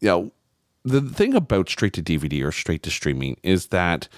You 0.00 0.08
know, 0.08 0.32
the 0.84 1.00
thing 1.00 1.34
about 1.34 1.68
straight 1.68 1.92
to 1.94 2.02
DVD 2.02 2.44
or 2.44 2.50
straight 2.50 2.82
to 2.82 2.90
streaming 2.90 3.36
is 3.44 3.68
that 3.68 4.08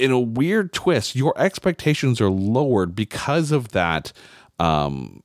in 0.00 0.10
a 0.10 0.18
weird 0.18 0.72
twist, 0.72 1.14
your 1.14 1.34
expectations 1.38 2.20
are 2.20 2.30
lowered 2.30 2.96
because 2.96 3.52
of 3.52 3.68
that. 3.68 4.12
Um, 4.58 5.22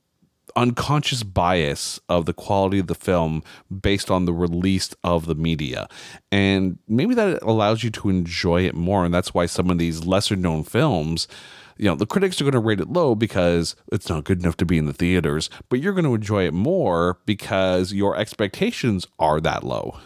unconscious 0.56 1.22
bias 1.22 2.00
of 2.08 2.24
the 2.24 2.32
quality 2.32 2.78
of 2.78 2.86
the 2.86 2.94
film 2.94 3.42
based 3.80 4.10
on 4.10 4.24
the 4.24 4.32
release 4.32 4.94
of 5.04 5.26
the 5.26 5.34
media. 5.34 5.86
And 6.32 6.78
maybe 6.88 7.14
that 7.14 7.42
allows 7.42 7.84
you 7.84 7.90
to 7.90 8.08
enjoy 8.08 8.62
it 8.62 8.74
more. 8.74 9.04
And 9.04 9.14
that's 9.14 9.34
why 9.34 9.46
some 9.46 9.70
of 9.70 9.78
these 9.78 10.04
lesser 10.06 10.34
known 10.34 10.64
films, 10.64 11.28
you 11.76 11.84
know, 11.84 11.94
the 11.94 12.06
critics 12.06 12.40
are 12.40 12.44
going 12.44 12.52
to 12.52 12.58
rate 12.58 12.80
it 12.80 12.88
low 12.88 13.14
because 13.14 13.76
it's 13.92 14.08
not 14.08 14.24
good 14.24 14.40
enough 14.40 14.56
to 14.56 14.64
be 14.64 14.78
in 14.78 14.86
the 14.86 14.94
theaters, 14.94 15.50
but 15.68 15.80
you're 15.80 15.92
going 15.92 16.04
to 16.04 16.14
enjoy 16.14 16.46
it 16.46 16.54
more 16.54 17.18
because 17.26 17.92
your 17.92 18.16
expectations 18.16 19.06
are 19.18 19.40
that 19.40 19.62
low. 19.62 19.98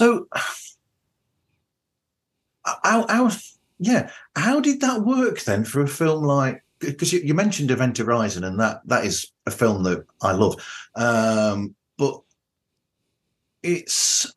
So, 0.00 0.26
how, 2.64 3.06
how, 3.08 3.30
yeah, 3.78 4.10
how 4.34 4.60
did 4.60 4.80
that 4.80 5.02
work 5.02 5.40
then 5.42 5.64
for 5.64 5.82
a 5.82 5.88
film 5.88 6.24
like 6.24 6.64
because 6.80 7.12
you, 7.12 7.20
you, 7.20 7.34
mentioned 7.34 7.70
Event 7.70 7.98
Horizon, 7.98 8.44
and 8.44 8.58
that 8.58 8.80
that 8.86 9.04
is 9.04 9.30
a 9.46 9.50
film 9.50 9.82
that 9.84 10.04
I 10.22 10.32
love, 10.32 10.56
um, 10.96 11.74
but 11.98 12.20
it's 13.62 14.32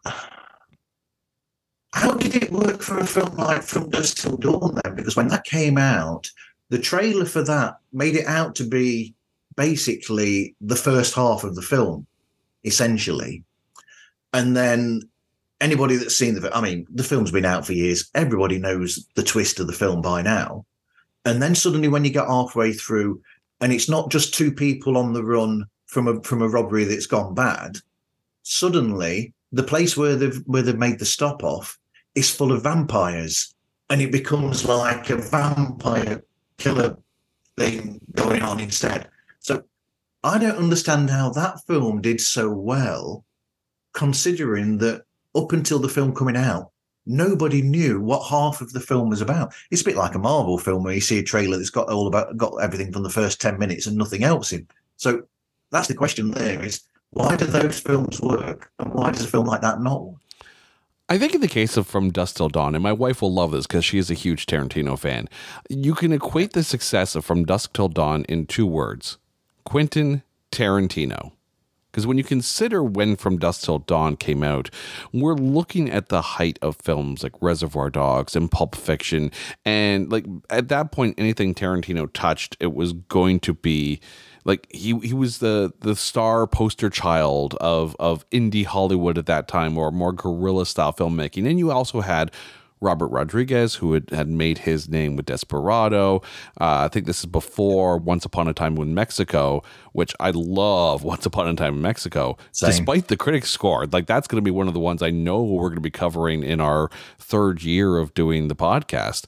how 1.94 2.14
did 2.16 2.36
it 2.36 2.52
work 2.52 2.82
for 2.82 3.00
a 3.00 3.06
film 3.06 3.36
like 3.38 3.64
From 3.64 3.90
Dusk 3.90 4.18
Till 4.18 4.38
Dawn 4.38 4.80
then? 4.84 4.96
Because 4.96 5.16
when 5.16 5.28
that 5.30 5.46
came 5.46 5.78
out, 5.78 6.30
the 6.70 6.80
trailer 6.80 7.26
for 7.26 7.44
that 7.44 7.78
made 7.92 8.16
it 8.16 8.26
out 8.26 8.56
to 8.56 8.64
be 8.64 9.14
basically 9.56 10.56
the 10.60 10.76
first 10.76 11.14
half 11.14 11.44
of 11.44 11.56
the 11.56 11.62
film, 11.62 12.08
essentially, 12.64 13.44
and 14.34 14.58
then 14.58 15.02
anybody 15.62 15.96
that's 15.96 16.16
seen 16.16 16.40
the 16.40 16.56
I 16.56 16.62
mean, 16.62 16.86
the 16.90 17.04
film's 17.04 17.32
been 17.32 17.46
out 17.46 17.66
for 17.66 17.74
years. 17.74 18.10
Everybody 18.14 18.60
knows 18.60 19.08
the 19.16 19.24
twist 19.24 19.60
of 19.60 19.68
the 19.68 19.74
film 19.74 20.02
by 20.02 20.22
now. 20.22 20.66
And 21.26 21.42
then 21.42 21.56
suddenly, 21.56 21.88
when 21.88 22.04
you 22.04 22.12
get 22.12 22.28
halfway 22.28 22.74
through, 22.74 23.22
and 23.62 23.72
it's 23.72 23.90
not 23.90 24.12
just 24.12 24.34
two 24.34 24.52
people 24.52 24.98
on 24.98 25.14
the 25.14 25.24
run 25.24 25.66
from 25.86 26.08
a 26.08 26.22
from 26.24 26.42
a 26.42 26.50
robbery 26.50 26.84
that's 26.84 27.06
gone 27.06 27.34
bad, 27.34 27.78
suddenly 28.44 29.34
the 29.52 29.64
place 29.64 29.96
where 29.96 30.16
they've 30.16 30.42
where 30.46 30.62
they've 30.62 30.78
made 30.78 31.00
the 31.00 31.06
stop 31.06 31.44
off 31.44 31.78
is 32.16 32.30
full 32.30 32.52
of 32.52 32.64
vampires, 32.64 33.56
and 33.90 34.02
it 34.02 34.12
becomes 34.12 34.66
like 34.66 35.10
a 35.10 35.18
vampire 35.18 36.24
killer 36.58 36.98
thing 37.58 38.02
going 38.16 38.42
on 38.42 38.60
instead. 38.60 39.10
So 39.40 39.64
I 40.24 40.38
don't 40.38 40.58
understand 40.58 41.10
how 41.10 41.30
that 41.32 41.64
film 41.66 42.02
did 42.02 42.20
so 42.20 42.52
well, 42.52 43.24
considering 43.94 44.78
that 44.80 45.04
up 45.36 45.54
until 45.54 45.80
the 45.80 45.90
film 45.90 46.14
coming 46.14 46.38
out, 46.38 46.72
nobody 47.06 47.62
knew 47.62 48.00
what 48.00 48.28
half 48.28 48.62
of 48.62 48.74
the 48.74 48.80
film 48.80 49.10
was 49.10 49.22
about. 49.22 49.54
It's 49.72 49.82
a 49.82 49.86
bit 49.86 49.98
like 49.98 50.16
a 50.16 50.20
Marvel 50.20 50.58
film 50.58 50.84
where 50.84 50.94
you 50.94 51.02
see 51.02 51.20
a 51.20 51.24
trailer 51.24 51.58
that's 51.58 51.70
got 51.70 51.90
all 51.90 52.08
about 52.08 52.36
got 52.38 52.56
everything 52.62 52.92
from 52.92 53.04
the 53.04 53.10
first 53.10 53.42
10 53.42 53.60
minutes 53.60 53.88
and 53.88 53.98
nothing 53.98 54.24
else 54.24 54.52
in. 54.52 54.68
So 54.98 55.24
that's 55.72 55.88
the 55.88 55.96
question 55.96 56.32
there 56.32 56.64
is 56.64 56.84
why 57.12 57.36
do 57.36 57.46
those 57.46 57.80
films 57.80 58.20
work 58.22 58.72
and 58.80 58.94
why 58.94 59.12
does 59.12 59.26
a 59.26 59.28
film 59.28 59.46
like 59.46 59.62
that 59.62 59.82
not 59.82 60.06
work? 60.06 60.16
I 61.10 61.18
think 61.18 61.36
in 61.36 61.42
the 61.42 61.48
case 61.48 61.76
of 61.78 61.86
From 61.86 62.12
Dusk 62.12 62.38
Till 62.38 62.50
Dawn, 62.50 62.76
and 62.76 62.82
my 62.82 62.94
wife 62.94 63.22
will 63.22 63.34
love 63.34 63.52
this 63.52 63.68
because 63.68 63.84
she 63.84 63.98
is 63.98 64.10
a 64.10 64.16
huge 64.16 64.46
Tarantino 64.46 64.98
fan, 64.98 65.28
you 65.70 65.94
can 65.94 66.14
equate 66.14 66.54
the 66.54 66.64
success 66.64 67.16
of 67.16 67.26
From 67.26 67.44
Dusk 67.44 67.74
Till 67.74 67.90
Dawn 67.90 68.24
in 68.30 68.46
two 68.46 68.66
words 68.66 69.18
Quentin 69.66 70.24
Tarantino. 70.52 71.34
Because 71.94 72.08
when 72.08 72.18
you 72.18 72.24
consider 72.24 72.84
when 72.84 73.16
From 73.16 73.38
Dusk 73.38 73.66
Till 73.66 73.78
Dawn 73.78 74.18
came 74.18 74.42
out, 74.42 74.72
we're 75.14 75.36
looking 75.36 75.92
at 75.92 76.10
the 76.10 76.24
height 76.24 76.58
of 76.64 76.76
films 76.78 77.22
like 77.22 77.34
Reservoir 77.40 77.92
Dogs 77.92 78.36
and 78.36 78.50
Pulp 78.50 78.76
Fiction. 78.76 79.32
And 79.64 80.12
like 80.12 80.26
at 80.50 80.70
that 80.70 80.92
point, 80.92 81.14
anything 81.20 81.54
Tarantino 81.54 82.12
touched, 82.12 82.58
it 82.60 82.74
was 82.74 82.94
going 82.94 83.40
to 83.42 83.54
be 83.54 84.00
like 84.44 84.68
he 84.72 84.98
he 85.00 85.14
was 85.14 85.38
the 85.38 85.72
the 85.82 85.96
star 85.96 86.48
poster 86.48 86.90
child 86.90 87.54
of 87.62 87.96
of 88.00 88.28
indie 88.32 88.66
Hollywood 88.66 89.20
at 89.20 89.28
that 89.28 89.48
time 89.48 89.78
or 89.78 89.92
more 89.92 90.12
guerrilla 90.12 90.66
style 90.66 90.94
filmmaking. 90.94 91.48
And 91.48 91.60
you 91.60 91.72
also 91.72 92.02
had 92.02 92.32
Robert 92.84 93.08
Rodriguez, 93.08 93.76
who 93.76 93.94
had, 93.94 94.10
had 94.12 94.28
made 94.28 94.60
his 94.60 94.90
name 94.90 95.16
with 95.16 95.26
Desperado. 95.26 96.18
Uh, 96.60 96.86
I 96.86 96.88
think 96.90 97.06
this 97.06 97.22
is 97.22 97.26
before 97.26 97.98
Once 97.98 98.26
Upon 98.26 98.48
a 98.48 98.54
Time 98.54 98.78
in 98.78 98.94
Mexico, 98.94 99.64
which 99.94 100.14
I 100.20 100.32
love 100.32 101.04
Once 101.14 101.26
Upon 101.26 101.48
a 101.48 101.56
Time 101.56 101.76
in 101.76 101.82
Mexico, 101.82 102.38
Same. 102.52 102.70
despite 102.70 103.08
the 103.08 103.18
critics 103.18 103.50
score. 103.50 103.88
Like, 103.88 104.06
that's 104.06 104.28
going 104.28 104.44
to 104.44 104.46
be 104.46 104.52
one 104.52 104.68
of 104.68 104.74
the 104.74 104.80
ones 104.80 105.02
I 105.02 105.10
know 105.10 105.42
we're 105.42 105.70
going 105.70 105.76
to 105.76 105.82
be 105.82 105.90
covering 105.90 106.44
in 106.44 106.60
our 106.60 106.90
third 107.18 107.64
year 107.64 107.98
of 107.98 108.14
doing 108.14 108.50
the 108.50 108.56
podcast. 108.56 109.26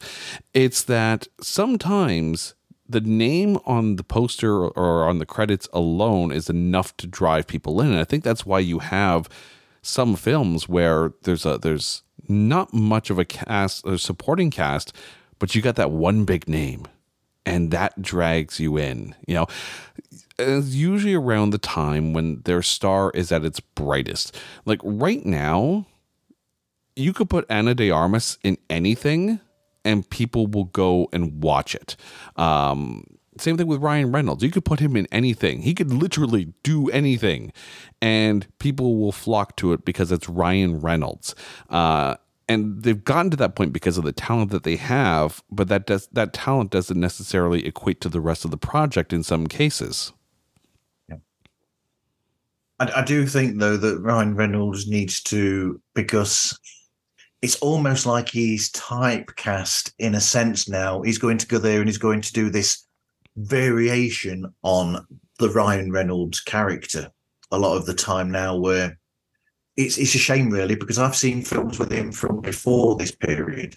It's 0.54 0.84
that 0.84 1.28
sometimes 1.42 2.54
the 2.88 3.02
name 3.02 3.58
on 3.66 3.96
the 3.96 4.04
poster 4.04 4.68
or 4.68 5.08
on 5.08 5.20
the 5.20 5.26
credits 5.26 5.68
alone 5.74 6.32
is 6.32 6.50
enough 6.50 6.96
to 6.98 7.08
drive 7.08 7.48
people 7.48 7.82
in. 7.82 7.88
And 7.88 8.00
I 8.00 8.04
think 8.04 8.24
that's 8.24 8.46
why 8.46 8.60
you 8.60 8.80
have 8.80 9.28
some 9.82 10.16
films 10.16 10.68
where 10.68 11.14
there's 11.24 11.46
a 11.46 11.58
there's 11.58 12.04
not 12.30 12.74
much 12.74 13.10
of 13.10 13.20
a 13.20 13.26
cast 13.26 13.86
or 13.86 13.98
supporting 13.98 14.52
cast, 14.52 14.94
but 15.40 15.56
you 15.56 15.62
got 15.62 15.76
that 15.76 15.92
one 15.92 16.26
big 16.26 16.48
name 16.48 16.88
and 17.46 17.72
that 17.72 18.02
drags 18.02 18.60
you 18.60 18.78
in. 18.78 19.16
You 19.28 19.36
know, 19.36 19.48
it's 20.40 20.74
usually 20.74 21.14
around 21.14 21.52
the 21.52 21.58
time 21.58 22.14
when 22.14 22.42
their 22.42 22.62
star 22.62 23.12
is 23.12 23.32
at 23.32 23.46
its 23.46 23.60
brightest. 23.60 24.36
Like 24.66 24.80
right 24.84 25.26
now, 25.26 25.86
you 26.96 27.14
could 27.14 27.30
put 27.30 27.46
Ana 27.50 27.76
de 27.76 27.92
Armas 27.92 28.38
in 28.44 28.58
anything 28.70 29.40
and 29.84 30.10
people 30.10 30.48
will 30.48 30.66
go 30.66 31.08
and 31.14 31.44
watch 31.44 31.76
it. 31.76 31.96
Um, 32.36 33.06
same 33.38 33.58
thing 33.58 33.68
with 33.68 33.82
Ryan 33.82 34.12
Reynolds. 34.12 34.44
You 34.44 34.52
could 34.52 34.66
put 34.66 34.80
him 34.80 34.96
in 34.96 35.08
anything. 35.12 35.62
He 35.62 35.74
could 35.74 35.92
literally 35.92 36.54
do 36.64 36.90
anything, 36.90 37.52
and 38.02 38.48
people 38.60 38.98
will 38.98 39.12
flock 39.12 39.56
to 39.58 39.74
it 39.74 39.86
because 39.86 40.12
it's 40.12 40.30
Ryan 40.30 40.80
Reynolds. 40.80 41.36
Uh, 41.70 42.16
and 42.48 42.84
they've 42.84 43.04
gotten 43.04 43.32
to 43.32 43.38
that 43.38 43.56
point 43.56 43.74
because 43.74 43.98
of 43.98 44.04
the 44.04 44.12
talent 44.12 44.52
that 44.52 44.64
they 44.64 44.76
have, 44.76 45.44
but 45.52 45.68
that 45.68 45.86
does 45.86 46.08
that 46.12 46.34
talent 46.34 46.72
doesn't 46.72 47.00
necessarily 47.00 47.66
equate 47.66 48.02
to 48.02 48.10
the 48.10 48.22
rest 48.22 48.46
of 48.46 48.52
the 48.52 48.58
project 48.58 49.12
in 49.12 49.24
some 49.24 49.48
cases. 49.48 50.14
Yeah. 51.10 51.18
I, 52.80 53.02
I 53.02 53.04
do 53.04 53.26
think 53.26 53.60
though 53.60 53.78
that 53.78 54.00
Ryan 54.02 54.36
Reynolds 54.36 54.88
needs 54.88 55.22
to 55.24 55.82
because 55.96 56.58
it's 57.42 57.58
almost 57.58 58.06
like 58.06 58.30
he's 58.30 58.72
typecast 58.72 59.94
in 60.00 60.16
a 60.16 60.22
sense 60.22 60.70
now. 60.70 61.02
He's 61.02 61.18
going 61.18 61.38
to 61.40 61.48
go 61.48 61.58
there 61.58 61.80
and 61.80 61.90
he's 61.90 61.98
going 61.98 62.22
to 62.22 62.34
do 62.34 62.50
this 62.50 62.86
variation 63.36 64.54
on 64.64 65.06
the 65.40 65.50
Ryan 65.50 65.92
Reynolds 65.92 66.40
character 66.40 67.12
a 67.52 67.60
lot 67.60 67.78
of 67.78 67.86
the 67.86 67.94
time 67.94 68.32
now 68.32 68.56
where 68.56 68.98
it's 69.78 69.98
it's 69.98 70.16
a 70.16 70.20
shame 70.20 70.50
really 70.50 70.76
because 70.76 70.98
I've 70.98 71.16
seen 71.16 71.42
films 71.42 71.80
with 71.80 71.92
him 71.92 72.12
from 72.12 72.42
before 72.42 72.96
this 72.96 73.12
period, 73.12 73.76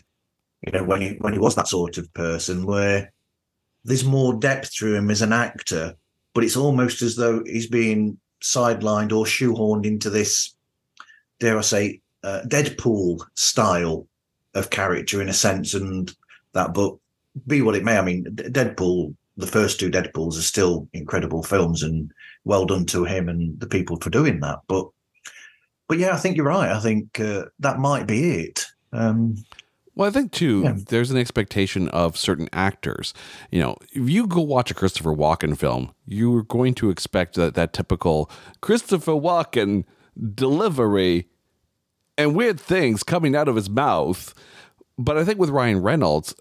you 0.65 0.73
know, 0.73 0.85
when 0.85 1.01
he 1.01 1.09
when 1.21 1.33
he 1.33 1.39
was 1.39 1.55
that 1.57 1.69
sort 1.69 1.99
of 1.99 2.13
person 2.15 2.67
where 2.67 3.13
there's 3.85 4.05
more 4.05 4.35
depth 4.35 4.75
to 4.77 4.95
him 4.95 5.11
as 5.11 5.23
an 5.23 5.33
actor, 5.33 5.95
but 6.35 6.45
it's 6.45 6.57
almost 6.57 7.03
as 7.03 7.17
though 7.17 7.43
he's 7.45 7.69
being 7.69 8.19
sidelined 8.43 9.13
or 9.13 9.25
shoehorned 9.25 9.87
into 9.87 10.11
this, 10.11 10.55
dare 11.41 11.59
I 11.59 11.63
say, 11.63 12.01
uh, 12.23 12.43
Deadpool 12.47 13.21
style 13.35 14.07
of 14.55 14.71
character 14.71 15.23
in 15.23 15.29
a 15.29 15.33
sense. 15.33 15.75
And 15.75 16.15
that 16.53 16.75
book, 16.75 17.01
be 17.47 17.63
what 17.63 17.77
it 17.77 17.85
may, 17.85 17.99
I 17.99 18.03
mean, 18.03 18.25
Deadpool, 18.25 19.15
the 19.39 19.47
first 19.47 19.81
two 19.81 19.91
Deadpools 19.91 20.37
are 20.37 20.43
still 20.43 20.89
incredible 20.93 21.43
films 21.43 21.83
and 21.83 22.13
well 22.45 22.67
done 22.67 22.85
to 22.87 23.05
him 23.05 23.29
and 23.29 23.59
the 23.61 23.69
people 23.69 23.97
for 23.97 24.11
doing 24.11 24.41
that. 24.41 24.59
But, 24.67 24.89
but 25.89 25.99
yeah, 25.99 26.13
I 26.13 26.17
think 26.17 26.37
you're 26.37 26.47
right. 26.47 26.71
I 26.71 26.81
think 26.81 27.19
uh, 27.21 27.45
that 27.61 27.79
might 27.79 28.07
be 28.07 28.43
it. 28.43 28.67
Um, 28.93 29.37
well, 29.95 30.09
I 30.09 30.13
think 30.13 30.33
too, 30.33 30.63
yeah. 30.63 30.75
there's 30.89 31.11
an 31.11 31.17
expectation 31.17 31.89
of 31.89 32.17
certain 32.17 32.49
actors. 32.53 33.15
You 33.51 33.61
know, 33.61 33.77
if 33.93 34.09
you 34.09 34.27
go 34.27 34.41
watch 34.41 34.71
a 34.71 34.75
Christopher 34.75 35.15
Walken 35.15 35.57
film, 35.57 35.93
you're 36.05 36.43
going 36.43 36.75
to 36.75 36.91
expect 36.91 37.35
that 37.35 37.55
that 37.55 37.73
typical 37.73 38.31
Christopher 38.61 39.13
Walken 39.13 39.85
delivery 40.35 41.27
and 42.17 42.35
weird 42.35 42.61
things 42.61 43.03
coming 43.03 43.35
out 43.35 43.49
of 43.49 43.57
his 43.57 43.71
mouth. 43.71 44.35
But 44.99 45.17
I 45.17 45.25
think 45.25 45.39
with 45.39 45.51
Ryan 45.51 45.81
Reynolds, 45.81 46.35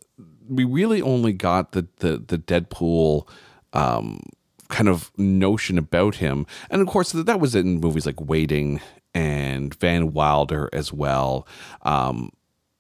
we 0.49 0.63
really 0.63 1.01
only 1.01 1.33
got 1.33 1.71
the 1.71 1.88
the, 1.97 2.17
the 2.17 2.38
Deadpool 2.38 3.27
um, 3.73 4.21
kind 4.69 4.89
of 4.89 5.12
notion 5.17 5.77
about 5.77 6.15
him, 6.15 6.45
and 6.69 6.81
of 6.81 6.88
course 6.88 7.12
that 7.12 7.39
was 7.39 7.55
in 7.55 7.79
movies 7.79 8.05
like 8.05 8.19
Waiting 8.21 8.81
and 9.13 9.73
Van 9.75 10.13
Wilder 10.13 10.69
as 10.73 10.93
well. 10.93 11.47
Um, 11.83 12.31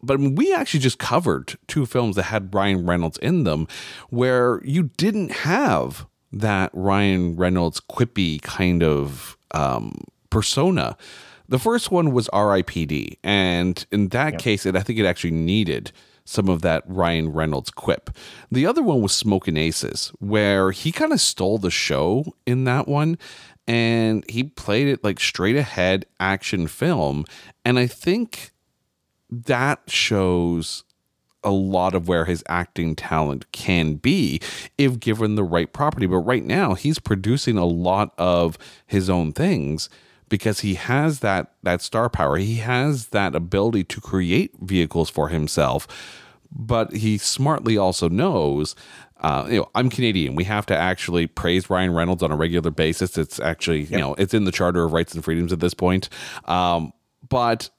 but 0.01 0.19
we 0.19 0.53
actually 0.53 0.79
just 0.79 0.99
covered 0.99 1.57
two 1.67 1.85
films 1.85 2.15
that 2.15 2.23
had 2.23 2.53
Ryan 2.53 2.85
Reynolds 2.85 3.17
in 3.17 3.43
them, 3.43 3.67
where 4.09 4.61
you 4.63 4.91
didn't 4.97 5.31
have 5.31 6.05
that 6.31 6.69
Ryan 6.73 7.35
Reynolds 7.35 7.79
quippy 7.79 8.41
kind 8.41 8.83
of 8.83 9.37
um, 9.51 10.03
persona. 10.29 10.97
The 11.49 11.59
first 11.59 11.91
one 11.91 12.11
was 12.11 12.27
R.I.P.D., 12.29 13.17
and 13.23 13.85
in 13.91 14.09
that 14.09 14.33
yep. 14.33 14.41
case, 14.41 14.65
it, 14.65 14.75
I 14.75 14.81
think 14.81 14.99
it 14.99 15.05
actually 15.05 15.31
needed 15.31 15.91
some 16.27 16.49
of 16.49 16.61
that 16.61 16.83
Ryan 16.85 17.31
Reynolds 17.31 17.71
quip. 17.71 18.09
The 18.51 18.65
other 18.65 18.83
one 18.83 19.01
was 19.01 19.13
Smoking 19.13 19.55
Aces, 19.55 20.11
where 20.19 20.71
he 20.71 20.91
kind 20.91 21.13
of 21.13 21.21
stole 21.21 21.57
the 21.57 21.71
show 21.71 22.25
in 22.45 22.65
that 22.65 22.87
one 22.87 23.17
and 23.65 24.23
he 24.29 24.43
played 24.43 24.87
it 24.87 25.03
like 25.03 25.19
straight 25.19 25.55
ahead 25.55 26.05
action 26.19 26.67
film. 26.67 27.25
And 27.63 27.79
I 27.79 27.87
think 27.87 28.51
that 29.29 29.81
shows 29.87 30.83
a 31.43 31.51
lot 31.51 31.95
of 31.95 32.09
where 32.09 32.25
his 32.25 32.43
acting 32.49 32.93
talent 32.95 33.49
can 33.53 33.95
be 33.95 34.41
if 34.77 34.99
given 34.99 35.35
the 35.35 35.43
right 35.43 35.71
property. 35.71 36.05
But 36.05 36.19
right 36.19 36.43
now, 36.43 36.73
he's 36.73 36.99
producing 36.99 37.57
a 37.57 37.65
lot 37.65 38.13
of 38.17 38.57
his 38.85 39.09
own 39.09 39.31
things 39.31 39.89
because 40.29 40.61
he 40.61 40.75
has 40.75 41.19
that 41.19 41.53
that 41.63 41.81
star 41.81 42.09
power. 42.09 42.37
He 42.37 42.57
has 42.57 43.07
that 43.07 43.35
ability 43.35 43.83
to 43.85 44.01
create 44.01 44.51
vehicles 44.61 45.09
for 45.09 45.29
himself. 45.29 45.87
But 46.49 46.93
he 46.93 47.17
smartly 47.17 47.77
also 47.77 48.07
knows 48.07 48.75
uh, 49.21 49.47
you 49.49 49.57
know, 49.57 49.69
I'm 49.73 49.89
Canadian. 49.89 50.35
We 50.35 50.43
have 50.43 50.65
to 50.67 50.77
actually 50.77 51.27
praise 51.27 51.69
Ryan 51.69 51.93
Reynolds 51.93 52.21
on 52.21 52.31
a 52.31 52.35
regular 52.35 52.69
basis. 52.69 53.17
It's 53.17 53.39
actually, 53.39 53.81
yep. 53.81 53.91
you 53.91 53.97
know, 53.97 54.13
it's 54.15 54.33
in 54.33 54.45
the 54.45 54.51
Charter 54.51 54.83
of 54.83 54.93
Rights 54.93 55.13
and 55.13 55.23
Freedoms 55.23 55.51
at 55.51 55.59
this 55.59 55.73
point. 55.73 56.09
Um, 56.45 56.93
but 57.27 57.69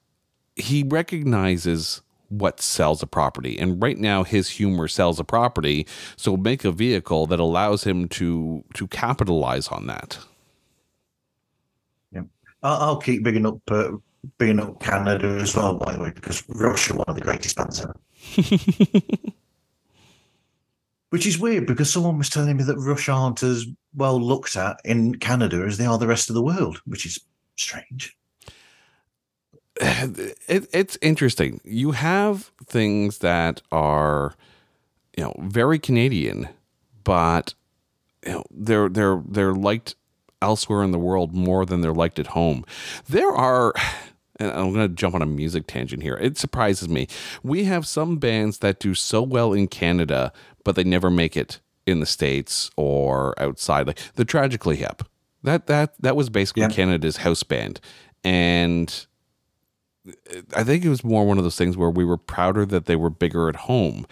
he 0.56 0.82
recognizes 0.82 2.02
what 2.28 2.60
sells 2.60 3.02
a 3.02 3.06
property. 3.06 3.58
And 3.58 3.80
right 3.80 3.98
now 3.98 4.24
his 4.24 4.50
humor 4.50 4.88
sells 4.88 5.18
a 5.20 5.24
property. 5.24 5.86
So 6.16 6.36
make 6.36 6.64
a 6.64 6.72
vehicle 6.72 7.26
that 7.26 7.40
allows 7.40 7.84
him 7.84 8.08
to 8.08 8.64
to 8.74 8.86
capitalize 8.88 9.68
on 9.68 9.86
that. 9.86 10.18
I'll, 12.62 12.80
I'll 12.80 12.96
keep 12.96 13.22
bringing 13.22 13.46
up 13.46 13.58
uh, 13.70 13.92
bigging 14.38 14.60
up 14.60 14.80
Canada 14.80 15.38
as 15.40 15.54
well, 15.54 15.74
by 15.74 15.92
the 15.92 16.00
way, 16.00 16.10
because 16.14 16.42
Rush 16.48 16.90
one 16.90 17.04
of 17.08 17.14
the 17.14 17.20
greatest 17.20 17.56
bands 17.56 17.80
ever. 17.80 17.96
Which 21.10 21.26
is 21.26 21.38
weird 21.38 21.66
because 21.66 21.90
someone 21.90 22.18
was 22.18 22.28
telling 22.28 22.56
me 22.56 22.64
that 22.64 22.76
Rush 22.76 23.08
aren't 23.08 23.42
as 23.42 23.66
well 23.94 24.20
looked 24.20 24.56
at 24.56 24.78
in 24.84 25.14
Canada 25.14 25.64
as 25.66 25.78
they 25.78 25.86
are 25.86 25.96
the 25.96 26.06
rest 26.06 26.28
of 26.28 26.34
the 26.34 26.42
world, 26.42 26.82
which 26.84 27.06
is 27.06 27.18
strange. 27.56 28.14
it, 29.80 30.68
it's 30.72 30.98
interesting. 31.00 31.60
You 31.64 31.92
have 31.92 32.50
things 32.66 33.18
that 33.18 33.62
are, 33.72 34.34
you 35.16 35.24
know, 35.24 35.34
very 35.38 35.78
Canadian, 35.78 36.48
but 37.04 37.54
you 38.26 38.32
know 38.32 38.44
they're 38.50 38.88
they're 38.88 39.22
they're 39.26 39.54
liked 39.54 39.94
elsewhere 40.40 40.82
in 40.82 40.90
the 40.90 40.98
world 40.98 41.34
more 41.34 41.64
than 41.66 41.80
they're 41.80 41.92
liked 41.92 42.18
at 42.18 42.28
home. 42.28 42.64
There 43.08 43.30
are. 43.30 43.72
And 44.40 44.52
I'm 44.52 44.72
going 44.72 44.88
to 44.88 44.94
jump 44.94 45.16
on 45.16 45.22
a 45.22 45.26
music 45.26 45.66
tangent 45.66 46.04
here. 46.04 46.16
It 46.16 46.38
surprises 46.38 46.88
me. 46.88 47.08
We 47.42 47.64
have 47.64 47.84
some 47.88 48.18
bands 48.18 48.58
that 48.58 48.78
do 48.78 48.94
so 48.94 49.20
well 49.20 49.52
in 49.52 49.66
Canada, 49.66 50.32
but 50.62 50.76
they 50.76 50.84
never 50.84 51.10
make 51.10 51.36
it 51.36 51.58
in 51.88 51.98
the 51.98 52.06
states 52.06 52.70
or 52.76 53.34
outside. 53.42 53.88
Like 53.88 53.98
the 54.14 54.24
Tragically 54.24 54.76
Hip, 54.76 55.02
that 55.42 55.66
that 55.66 56.00
that 56.00 56.14
was 56.14 56.30
basically 56.30 56.62
yeah. 56.62 56.68
Canada's 56.68 57.16
house 57.16 57.42
band, 57.42 57.80
and 58.22 59.06
I 60.54 60.64
think 60.64 60.84
it 60.84 60.88
was 60.88 61.02
more 61.02 61.26
one 61.26 61.38
of 61.38 61.44
those 61.44 61.56
things 61.56 61.76
where 61.76 61.90
we 61.90 62.04
were 62.04 62.16
prouder 62.16 62.64
that 62.66 62.86
they 62.86 62.96
were 62.96 63.10
bigger 63.10 63.48
at 63.48 63.56
home. 63.56 64.06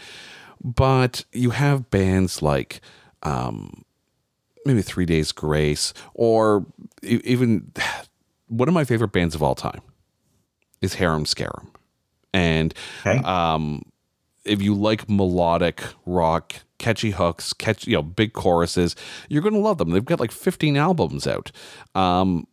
But 0.62 1.24
you 1.32 1.50
have 1.50 1.90
bands 1.90 2.42
like 2.42 2.80
um, 3.22 3.84
maybe 4.66 4.82
Three 4.82 5.06
Days 5.06 5.32
Grace, 5.32 5.94
or 6.14 6.66
even 7.02 7.72
one 8.48 8.68
of 8.68 8.74
my 8.74 8.84
favorite 8.84 9.12
bands 9.12 9.34
of 9.34 9.42
all 9.42 9.54
time 9.54 9.82
is 10.80 10.94
Harem 10.94 11.26
Scarum. 11.26 11.72
And 12.32 12.74
okay. 13.00 13.18
um, 13.24 13.82
if 14.44 14.60
you 14.60 14.74
like 14.74 15.08
melodic 15.08 15.82
rock, 16.04 16.54
catchy 16.78 17.10
hooks, 17.10 17.52
catch 17.52 17.86
you 17.86 17.94
know 17.94 18.02
big 18.02 18.32
choruses, 18.32 18.94
you're 19.28 19.42
going 19.42 19.54
to 19.54 19.60
love 19.60 19.78
them. 19.78 19.90
They've 19.90 20.04
got 20.04 20.20
like 20.20 20.32
15 20.32 20.76
albums 20.76 21.26
out. 21.26 21.50
Um, 21.94 22.46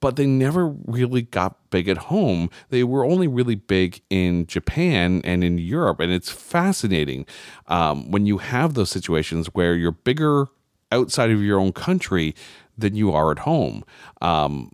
but 0.00 0.16
they 0.16 0.26
never 0.26 0.68
really 0.86 1.22
got 1.22 1.70
big 1.70 1.88
at 1.88 1.98
home. 1.98 2.50
They 2.70 2.84
were 2.84 3.04
only 3.04 3.28
really 3.28 3.54
big 3.54 4.00
in 4.08 4.46
Japan 4.46 5.20
and 5.24 5.44
in 5.44 5.58
Europe. 5.58 6.00
And 6.00 6.10
it's 6.10 6.30
fascinating 6.30 7.26
um, 7.66 8.10
when 8.10 8.26
you 8.26 8.38
have 8.38 8.74
those 8.74 8.90
situations 8.90 9.48
where 9.48 9.74
you're 9.74 9.92
bigger 9.92 10.46
outside 10.94 11.30
of 11.30 11.42
your 11.42 11.58
own 11.58 11.72
country 11.72 12.34
than 12.76 12.94
you 12.94 13.12
are 13.12 13.30
at 13.30 13.40
home. 13.40 13.84
Um, 14.20 14.72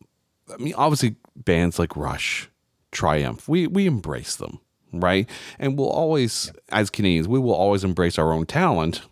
I 0.52 0.56
mean, 0.62 0.74
obviously, 0.74 1.16
bands 1.37 1.78
like 1.78 1.96
Rush, 1.96 2.48
Triumph, 2.92 3.48
we, 3.48 3.66
we 3.66 3.87
embrace 3.87 4.37
them, 4.37 4.61
right? 4.92 5.28
And 5.59 5.78
we'll 5.78 5.90
always, 5.90 6.52
as 6.70 6.90
Canadians, 6.90 7.28
we 7.28 7.38
will 7.38 7.54
always 7.54 7.85
embrace 7.85 8.18
our 8.18 8.33
own 8.33 8.46
talent 8.46 9.02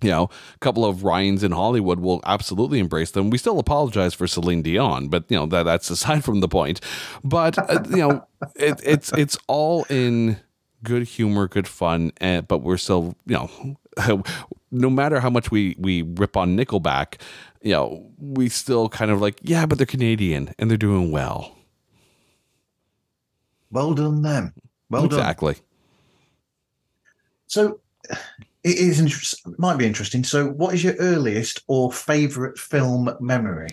you 0.00 0.10
know, 0.10 0.30
a 0.54 0.58
couple 0.58 0.84
of 0.84 1.02
Ryans 1.02 1.42
in 1.42 1.52
Hollywood 1.52 1.98
will 1.98 2.20
absolutely 2.24 2.78
embrace 2.78 3.10
them. 3.10 3.30
We 3.30 3.38
still 3.38 3.58
apologize 3.58 4.14
for 4.14 4.26
Celine 4.26 4.62
Dion, 4.62 5.08
but 5.08 5.24
you 5.28 5.36
know 5.36 5.46
that 5.46 5.64
that's 5.64 5.90
aside 5.96 6.24
from 6.24 6.40
the 6.40 6.48
point. 6.48 6.80
But 7.24 7.58
uh, 7.58 7.82
you 7.90 7.96
know, 7.96 8.26
it, 8.54 8.80
it's 8.84 9.12
it's 9.12 9.36
all 9.48 9.84
in 9.90 10.38
good 10.84 11.02
humor, 11.02 11.48
good 11.48 11.66
fun, 11.66 12.12
and, 12.18 12.46
but 12.46 12.58
we're 12.58 12.76
still 12.76 13.16
you 13.26 13.34
know, 13.34 13.76
no 14.70 14.90
matter 14.90 15.20
how 15.20 15.30
much 15.30 15.50
we 15.50 15.76
we 15.78 16.02
rip 16.02 16.36
on 16.36 16.56
Nickelback, 16.56 17.20
you 17.62 17.72
know, 17.72 18.06
we 18.18 18.48
still 18.48 18.88
kind 18.88 19.10
of 19.10 19.20
like 19.20 19.38
yeah, 19.42 19.66
but 19.66 19.78
they're 19.78 19.86
Canadian 19.86 20.54
and 20.58 20.70
they're 20.70 20.76
doing 20.76 21.10
well. 21.10 21.56
Well 23.70 23.94
done, 23.94 24.22
them. 24.22 24.54
Well 24.90 25.04
exactly. 25.04 25.54
done. 25.54 25.60
Exactly. 25.60 25.64
So 27.46 27.80
it 28.64 28.76
is 28.76 29.00
interesting. 29.00 29.54
Might 29.58 29.78
be 29.78 29.86
interesting. 29.86 30.24
So, 30.24 30.48
what 30.48 30.74
is 30.74 30.84
your 30.84 30.94
earliest 30.94 31.62
or 31.68 31.92
favorite 31.92 32.58
film 32.58 33.10
memory? 33.20 33.68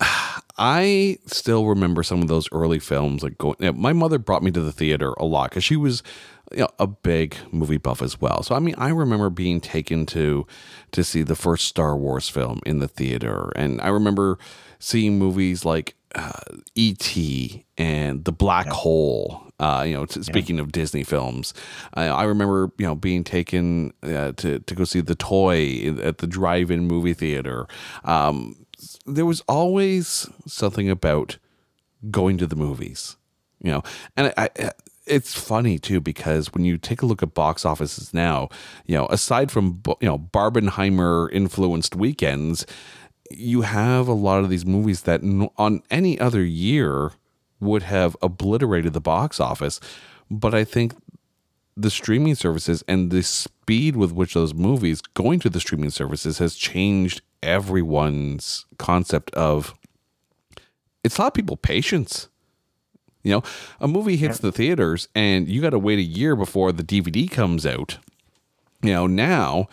I 0.00 1.18
still 1.26 1.66
remember 1.66 2.02
some 2.02 2.20
of 2.22 2.28
those 2.28 2.48
early 2.52 2.78
films. 2.78 3.22
Like 3.22 3.38
going, 3.38 3.56
you 3.60 3.66
know, 3.66 3.72
my 3.72 3.92
mother 3.92 4.18
brought 4.18 4.42
me 4.42 4.50
to 4.50 4.60
the 4.60 4.72
theater 4.72 5.12
a 5.14 5.24
lot 5.24 5.50
because 5.50 5.64
she 5.64 5.76
was 5.76 6.02
you 6.52 6.60
know, 6.60 6.68
a 6.78 6.86
big 6.86 7.36
movie 7.52 7.78
buff 7.78 8.02
as 8.02 8.20
well. 8.20 8.42
So 8.42 8.54
I 8.54 8.58
mean, 8.58 8.74
I 8.78 8.88
remember 8.88 9.30
being 9.30 9.60
taken 9.60 10.06
to 10.06 10.46
to 10.92 11.04
see 11.04 11.22
the 11.22 11.36
first 11.36 11.66
Star 11.66 11.96
Wars 11.96 12.28
film 12.28 12.60
in 12.66 12.78
the 12.78 12.88
theater, 12.88 13.52
and 13.54 13.80
I 13.80 13.88
remember 13.88 14.38
seeing 14.78 15.18
movies 15.18 15.64
like 15.64 15.94
uh, 16.14 16.40
E.T. 16.74 17.64
and 17.76 18.24
The 18.24 18.32
Black 18.32 18.66
yeah. 18.66 18.72
Hole 18.72 19.48
uh, 19.60 19.84
you 19.86 19.94
know, 19.94 20.06
t- 20.06 20.22
speaking 20.22 20.56
yeah. 20.56 20.62
of 20.62 20.72
Disney 20.72 21.02
films, 21.02 21.52
I, 21.94 22.04
I, 22.04 22.24
remember 22.24 22.70
you 22.78 22.86
know 22.86 22.94
being 22.94 23.24
taken 23.24 23.92
uh, 24.04 24.32
to 24.36 24.60
to 24.60 24.74
go 24.74 24.84
see 24.84 25.00
the 25.00 25.16
toy 25.16 25.96
at 26.00 26.18
the 26.18 26.28
drive-in 26.28 26.86
movie 26.86 27.14
theater. 27.14 27.66
Um, 28.04 28.54
there 29.08 29.26
was 29.26 29.40
always 29.42 30.28
something 30.46 30.88
about 30.90 31.38
going 32.10 32.38
to 32.38 32.46
the 32.46 32.56
movies, 32.56 33.16
you 33.60 33.70
know, 33.70 33.82
and 34.16 34.32
I, 34.36 34.50
I 34.58 34.72
it's 35.08 35.34
funny 35.34 35.78
too 35.78 36.00
because 36.00 36.52
when 36.52 36.64
you 36.64 36.76
take 36.76 37.02
a 37.02 37.06
look 37.06 37.22
at 37.22 37.34
box 37.34 37.64
offices 37.64 38.12
now, 38.12 38.48
you 38.86 38.94
know, 38.94 39.06
aside 39.06 39.50
from 39.50 39.82
you 40.00 40.08
know 40.08 40.18
Barbenheimer 40.18 41.30
influenced 41.32 41.96
weekends, 41.96 42.66
you 43.30 43.62
have 43.62 44.08
a 44.08 44.12
lot 44.12 44.44
of 44.44 44.50
these 44.50 44.66
movies 44.66 45.02
that 45.02 45.22
on 45.56 45.82
any 45.90 46.18
other 46.20 46.44
year 46.44 47.12
would 47.60 47.82
have 47.82 48.16
obliterated 48.22 48.92
the 48.92 49.00
box 49.00 49.40
office. 49.40 49.80
But 50.30 50.54
I 50.54 50.64
think 50.64 50.94
the 51.76 51.90
streaming 51.90 52.34
services 52.34 52.84
and 52.86 53.10
the 53.10 53.22
speed 53.22 53.96
with 53.96 54.12
which 54.12 54.34
those 54.34 54.54
movies 54.54 55.00
going 55.00 55.40
to 55.40 55.50
the 55.50 55.60
streaming 55.60 55.90
services 55.90 56.38
has 56.38 56.54
changed 56.56 57.22
everyone's 57.42 58.66
concept 58.78 59.32
of 59.34 59.74
it's 61.04 61.16
taught 61.16 61.34
people 61.34 61.56
patience. 61.56 62.28
You 63.22 63.32
know, 63.32 63.42
a 63.80 63.88
movie 63.88 64.16
hits 64.16 64.38
the 64.38 64.52
theaters 64.52 65.08
and 65.14 65.48
you 65.48 65.60
got 65.60 65.70
to 65.70 65.78
wait 65.78 65.98
a 65.98 66.02
year 66.02 66.36
before 66.36 66.72
the 66.72 66.84
DVD 66.84 67.30
comes 67.30 67.66
out. 67.66 67.98
You 68.82 68.92
know, 68.92 69.06
now 69.06 69.68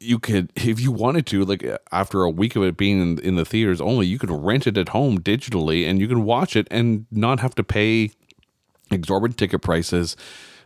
you 0.00 0.18
could, 0.18 0.52
if 0.54 0.80
you 0.80 0.92
wanted 0.92 1.26
to, 1.26 1.44
like 1.44 1.64
after 1.92 2.22
a 2.22 2.30
week 2.30 2.56
of 2.56 2.62
it 2.62 2.76
being 2.76 3.00
in, 3.00 3.18
in 3.20 3.36
the 3.36 3.44
theaters 3.44 3.80
only, 3.80 4.06
you 4.06 4.18
could 4.18 4.30
rent 4.30 4.66
it 4.66 4.76
at 4.76 4.90
home 4.90 5.20
digitally 5.20 5.88
and 5.88 6.00
you 6.00 6.08
can 6.08 6.24
watch 6.24 6.56
it 6.56 6.66
and 6.70 7.06
not 7.10 7.40
have 7.40 7.54
to 7.56 7.64
pay 7.64 8.10
exorbitant 8.90 9.38
ticket 9.38 9.62
prices. 9.62 10.16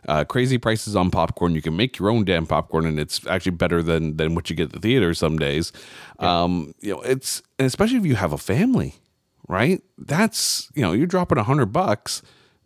Uh, 0.07 0.23
crazy 0.23 0.57
prices 0.57 0.95
on 0.95 1.09
popcorn. 1.11 1.55
You 1.55 1.61
can 1.61 1.75
make 1.75 1.97
your 1.97 2.09
own 2.09 2.25
damn 2.25 2.45
popcorn, 2.45 2.85
and 2.85 2.99
it's 2.99 3.25
actually 3.27 3.53
better 3.53 3.81
than 3.81 4.17
than 4.17 4.35
what 4.35 4.49
you 4.49 4.55
get 4.55 4.65
at 4.65 4.71
the 4.73 4.79
theater 4.79 5.13
some 5.13 5.37
days. 5.37 5.71
Yeah. 6.19 6.43
Um, 6.43 6.75
you 6.81 6.93
know, 6.93 7.01
it's 7.01 7.41
especially 7.59 7.97
if 7.97 8.05
you 8.05 8.15
have 8.15 8.33
a 8.33 8.37
family 8.37 8.95
right? 9.47 9.81
That's, 9.97 10.69
you 10.73 10.81
know, 10.81 10.93
you're 10.93 11.07
dropping 11.07 11.37
a 11.37 11.43
hundred 11.43 11.67
bucks 11.67 12.21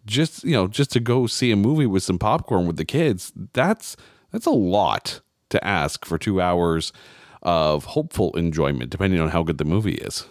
just, 0.06 0.44
you 0.44 0.54
know, 0.54 0.68
just 0.68 0.92
to 0.92 1.00
go 1.00 1.28
see 1.28 1.52
a 1.52 1.56
movie 1.56 1.86
with 1.86 2.04
some 2.04 2.20
popcorn 2.20 2.66
with 2.66 2.78
the 2.78 2.86
kids. 2.86 3.34
That's, 3.54 3.98
that's 4.32 4.46
a 4.46 4.52
lot 4.52 5.22
to 5.50 5.64
ask 5.66 6.06
for 6.06 6.18
two 6.18 6.42
hours 6.42 6.94
of 7.42 7.86
hopeful 7.86 8.36
enjoyment, 8.38 8.90
depending 8.90 9.20
on 9.20 9.30
how 9.30 9.44
good 9.44 9.58
the 9.58 9.66
movie 9.66 9.96
is. 9.96 10.26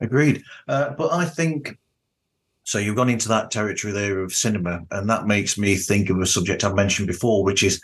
Agreed. 0.00 0.42
Uh, 0.68 0.90
but 0.90 1.12
I 1.12 1.24
think 1.24 1.78
so. 2.66 2.78
You've 2.78 2.96
gone 2.96 3.08
into 3.08 3.28
that 3.28 3.50
territory 3.50 3.92
there 3.92 4.20
of 4.20 4.34
cinema, 4.34 4.82
and 4.90 5.08
that 5.08 5.26
makes 5.26 5.56
me 5.56 5.76
think 5.76 6.10
of 6.10 6.18
a 6.18 6.26
subject 6.26 6.64
I've 6.64 6.74
mentioned 6.74 7.08
before, 7.08 7.42
which 7.44 7.62
is 7.62 7.80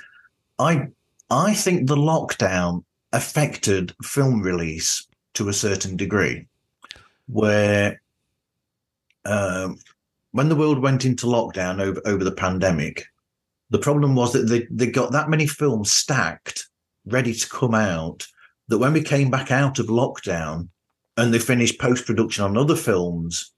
I 0.58 0.88
I 1.30 1.54
think 1.54 1.88
the 1.88 1.96
lockdown 1.96 2.84
affected 3.12 3.94
film 4.02 4.42
release 4.42 5.06
to 5.34 5.48
a 5.48 5.52
certain 5.52 5.96
degree 5.96 6.46
where 7.26 8.02
um, 9.24 9.78
when 10.32 10.48
the 10.48 10.56
world 10.56 10.78
went 10.78 11.04
into 11.04 11.26
lockdown 11.26 11.80
over, 11.80 12.00
over 12.04 12.24
the 12.24 12.32
pandemic, 12.32 13.06
the 13.70 13.78
problem 13.78 14.14
was 14.14 14.32
that 14.32 14.48
they, 14.48 14.66
they 14.70 14.90
got 14.90 15.12
that 15.12 15.30
many 15.30 15.46
films 15.46 15.90
stacked, 15.90 16.68
ready 17.06 17.32
to 17.32 17.48
come 17.48 17.74
out, 17.74 18.26
that 18.68 18.78
when 18.78 18.92
we 18.92 19.02
came 19.02 19.30
back 19.30 19.50
out 19.50 19.78
of 19.78 19.86
lockdown 19.86 20.68
and 21.16 21.32
they 21.32 21.38
finished 21.38 21.80
post 21.80 22.06
production 22.06 22.44
on 22.44 22.56
other 22.56 22.76
films 22.76 23.52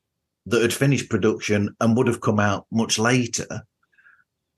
that 0.46 0.62
had 0.62 0.72
finished 0.72 1.10
production 1.10 1.74
and 1.80 1.96
would 1.96 2.06
have 2.06 2.20
come 2.20 2.38
out 2.38 2.66
much 2.70 2.98
later, 2.98 3.62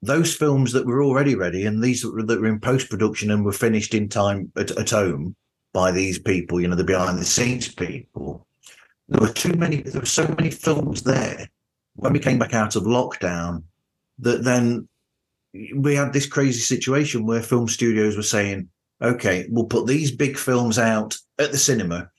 those 0.02 0.34
films 0.34 0.72
that 0.72 0.86
were 0.86 1.02
already 1.02 1.34
ready 1.34 1.64
and 1.66 1.82
these 1.82 2.02
that 2.02 2.12
were, 2.12 2.22
that 2.22 2.40
were 2.40 2.48
in 2.48 2.60
post 2.60 2.90
production 2.90 3.30
and 3.30 3.44
were 3.44 3.52
finished 3.52 3.94
in 3.94 4.08
time 4.08 4.50
at, 4.56 4.70
at 4.72 4.90
home 4.90 5.34
by 5.72 5.90
these 5.90 6.18
people, 6.18 6.60
you 6.60 6.68
know, 6.68 6.76
the 6.76 6.84
behind 6.84 7.18
the 7.18 7.24
scenes 7.24 7.68
people, 7.74 8.46
there 9.08 9.20
were 9.20 9.32
too 9.32 9.52
many, 9.54 9.82
there 9.82 10.00
were 10.00 10.06
so 10.06 10.26
many 10.38 10.50
films 10.50 11.02
there 11.02 11.48
when 11.94 12.12
we 12.12 12.18
came 12.18 12.38
back 12.38 12.54
out 12.54 12.76
of 12.76 12.84
lockdown 12.84 13.62
that 14.18 14.44
then 14.44 14.88
we 15.74 15.94
had 15.94 16.12
this 16.12 16.26
crazy 16.26 16.60
situation 16.60 17.26
where 17.26 17.42
film 17.42 17.68
studios 17.68 18.16
were 18.16 18.22
saying, 18.22 18.68
okay, 19.02 19.46
we'll 19.50 19.64
put 19.64 19.86
these 19.86 20.10
big 20.10 20.36
films 20.36 20.78
out 20.78 21.16
at 21.38 21.52
the 21.52 21.58
cinema. 21.58 22.10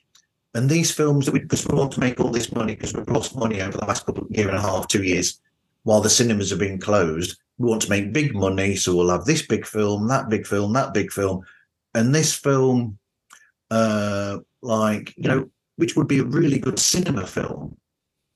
And 0.58 0.68
these 0.68 0.90
films 0.90 1.28
that 1.28 1.34
we, 1.34 1.42
because 1.42 1.68
we 1.68 1.78
want 1.78 1.92
to 1.92 2.00
make 2.00 2.20
all 2.20 2.32
this 2.32 2.52
money, 2.52 2.74
because 2.74 2.92
we've 2.92 3.08
lost 3.08 3.36
money 3.36 3.62
over 3.62 3.78
the 3.78 3.86
last 3.86 4.08
couple 4.08 4.24
of 4.24 4.32
year 4.32 4.48
and 4.48 4.58
a 4.58 4.62
half, 4.62 4.88
two 4.88 5.04
years, 5.04 5.40
while 5.84 6.02
the 6.02 6.10
cinemas 6.10 6.50
have 6.50 6.58
been 6.58 6.80
closed, 6.80 7.38
we 7.60 7.70
want 7.70 7.84
to 7.84 7.90
make 7.92 8.12
big 8.12 8.34
money. 8.34 8.76
So 8.76 8.96
we'll 8.96 9.12
have 9.12 9.26
this 9.26 9.46
big 9.46 9.68
film, 9.68 10.08
that 10.08 10.30
big 10.30 10.48
film, 10.48 10.74
that 10.74 10.96
big 10.96 11.12
film. 11.12 11.46
And 11.94 12.14
this 12.14 12.34
film, 12.34 12.98
uh, 13.70 14.40
like, 14.64 15.16
you 15.16 15.28
know, 15.28 15.48
which 15.76 15.96
would 15.96 16.08
be 16.08 16.20
a 16.20 16.26
really 16.26 16.58
good 16.58 16.80
cinema 16.80 17.28
film, 17.28 17.78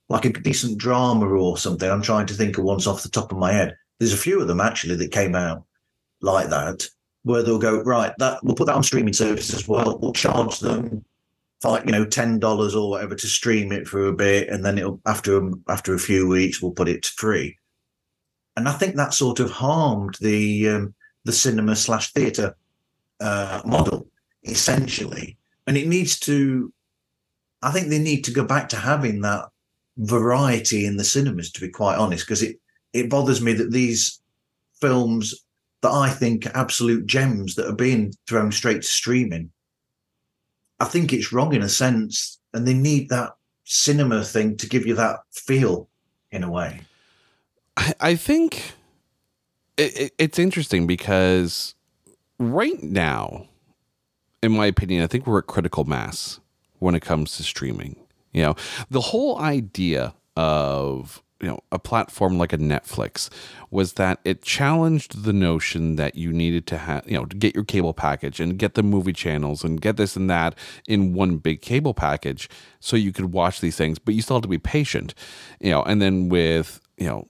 like 0.08 0.24
a 0.24 0.32
decent 0.32 0.78
drama 0.78 1.26
or 1.26 1.58
something. 1.58 1.90
I'm 1.90 2.02
trying 2.02 2.26
to 2.26 2.34
think 2.34 2.56
of 2.56 2.62
ones 2.62 2.86
off 2.86 3.02
the 3.02 3.08
top 3.08 3.32
of 3.32 3.38
my 3.38 3.52
head. 3.52 3.76
There's 3.98 4.14
a 4.14 4.16
few 4.16 4.40
of 4.40 4.46
them 4.46 4.60
actually 4.60 4.94
that 4.94 5.10
came 5.10 5.34
out 5.34 5.64
like 6.20 6.50
that, 6.50 6.86
where 7.24 7.42
they'll 7.42 7.58
go 7.58 7.82
right. 7.82 8.12
That 8.18 8.44
we'll 8.44 8.54
put 8.54 8.68
that 8.68 8.76
on 8.76 8.84
streaming 8.84 9.12
services 9.12 9.56
as 9.56 9.66
well. 9.66 9.98
We'll 9.98 10.12
charge 10.12 10.60
them 10.60 11.04
like 11.64 11.86
you 11.86 11.92
know 11.92 12.04
ten 12.04 12.38
dollars 12.38 12.74
or 12.74 12.90
whatever 12.90 13.14
to 13.14 13.26
stream 13.26 13.72
it 13.72 13.86
for 13.86 14.06
a 14.06 14.12
bit, 14.12 14.48
and 14.48 14.64
then 14.64 14.78
it'll 14.78 15.00
after 15.06 15.50
after 15.68 15.94
a 15.94 15.98
few 15.98 16.28
weeks 16.28 16.60
we'll 16.60 16.72
put 16.72 16.88
it 16.88 17.02
to 17.02 17.12
free. 17.12 17.58
And 18.56 18.68
I 18.68 18.72
think 18.72 18.96
that 18.96 19.14
sort 19.14 19.40
of 19.40 19.50
harmed 19.50 20.16
the 20.20 20.68
um, 20.68 20.94
the 21.24 21.32
cinema 21.32 21.76
slash 21.76 22.12
theatre 22.12 22.56
uh, 23.20 23.62
model 23.64 24.08
essentially, 24.44 25.36
and 25.66 25.76
it 25.76 25.86
needs 25.86 26.18
to 26.20 26.72
I 27.62 27.70
think 27.70 27.88
they 27.88 27.98
need 27.98 28.24
to 28.24 28.32
go 28.32 28.44
back 28.44 28.68
to 28.70 28.76
having 28.76 29.20
that 29.20 29.48
variety 29.96 30.84
in 30.84 30.96
the 30.96 31.04
cinemas, 31.04 31.50
to 31.52 31.60
be 31.60 31.68
quite 31.68 31.96
honest, 31.96 32.26
because 32.26 32.42
it, 32.42 32.58
it 32.92 33.08
bothers 33.08 33.40
me 33.40 33.52
that 33.54 33.70
these 33.70 34.20
films 34.80 35.34
that 35.82 35.90
I 35.90 36.10
think 36.10 36.46
are 36.46 36.56
absolute 36.56 37.06
gems 37.06 37.54
that 37.54 37.68
are 37.68 37.74
being 37.74 38.12
thrown 38.26 38.50
straight 38.52 38.82
to 38.82 38.88
streaming, 38.88 39.50
I 40.82 40.84
think 40.84 41.12
it's 41.12 41.32
wrong 41.32 41.54
in 41.54 41.62
a 41.62 41.68
sense, 41.68 42.40
and 42.52 42.66
they 42.66 42.74
need 42.74 43.08
that 43.10 43.36
cinema 43.62 44.24
thing 44.24 44.56
to 44.56 44.68
give 44.68 44.84
you 44.84 44.96
that 44.96 45.20
feel 45.30 45.88
in 46.32 46.42
a 46.42 46.50
way. 46.50 46.80
I 48.00 48.16
think 48.16 48.72
it, 49.78 50.12
it's 50.18 50.40
interesting 50.40 50.88
because 50.88 51.76
right 52.40 52.82
now, 52.82 53.46
in 54.42 54.50
my 54.50 54.66
opinion, 54.66 55.04
I 55.04 55.06
think 55.06 55.24
we're 55.24 55.38
at 55.38 55.46
critical 55.46 55.84
mass 55.84 56.40
when 56.80 56.96
it 56.96 57.00
comes 57.00 57.36
to 57.36 57.44
streaming. 57.44 57.94
You 58.32 58.42
know, 58.42 58.56
the 58.90 59.02
whole 59.02 59.38
idea 59.38 60.14
of 60.36 61.22
you 61.42 61.48
know 61.48 61.60
a 61.72 61.78
platform 61.78 62.38
like 62.38 62.52
a 62.52 62.58
Netflix 62.58 63.28
was 63.70 63.94
that 63.94 64.20
it 64.24 64.42
challenged 64.42 65.24
the 65.24 65.32
notion 65.32 65.96
that 65.96 66.14
you 66.14 66.32
needed 66.32 66.66
to 66.68 66.78
have 66.78 67.06
you 67.06 67.18
know 67.18 67.26
to 67.26 67.36
get 67.36 67.54
your 67.54 67.64
cable 67.64 67.92
package 67.92 68.40
and 68.40 68.58
get 68.58 68.74
the 68.74 68.82
movie 68.82 69.12
channels 69.12 69.64
and 69.64 69.80
get 69.80 69.96
this 69.96 70.16
and 70.16 70.30
that 70.30 70.54
in 70.86 71.12
one 71.12 71.36
big 71.36 71.60
cable 71.60 71.92
package 71.92 72.48
so 72.80 72.96
you 72.96 73.12
could 73.12 73.32
watch 73.32 73.60
these 73.60 73.76
things 73.76 73.98
but 73.98 74.14
you 74.14 74.22
still 74.22 74.36
have 74.36 74.42
to 74.42 74.48
be 74.48 74.58
patient 74.58 75.14
you 75.60 75.70
know. 75.70 75.82
And 75.82 76.00
then 76.00 76.28
with 76.28 76.80
you 76.96 77.06
know 77.06 77.28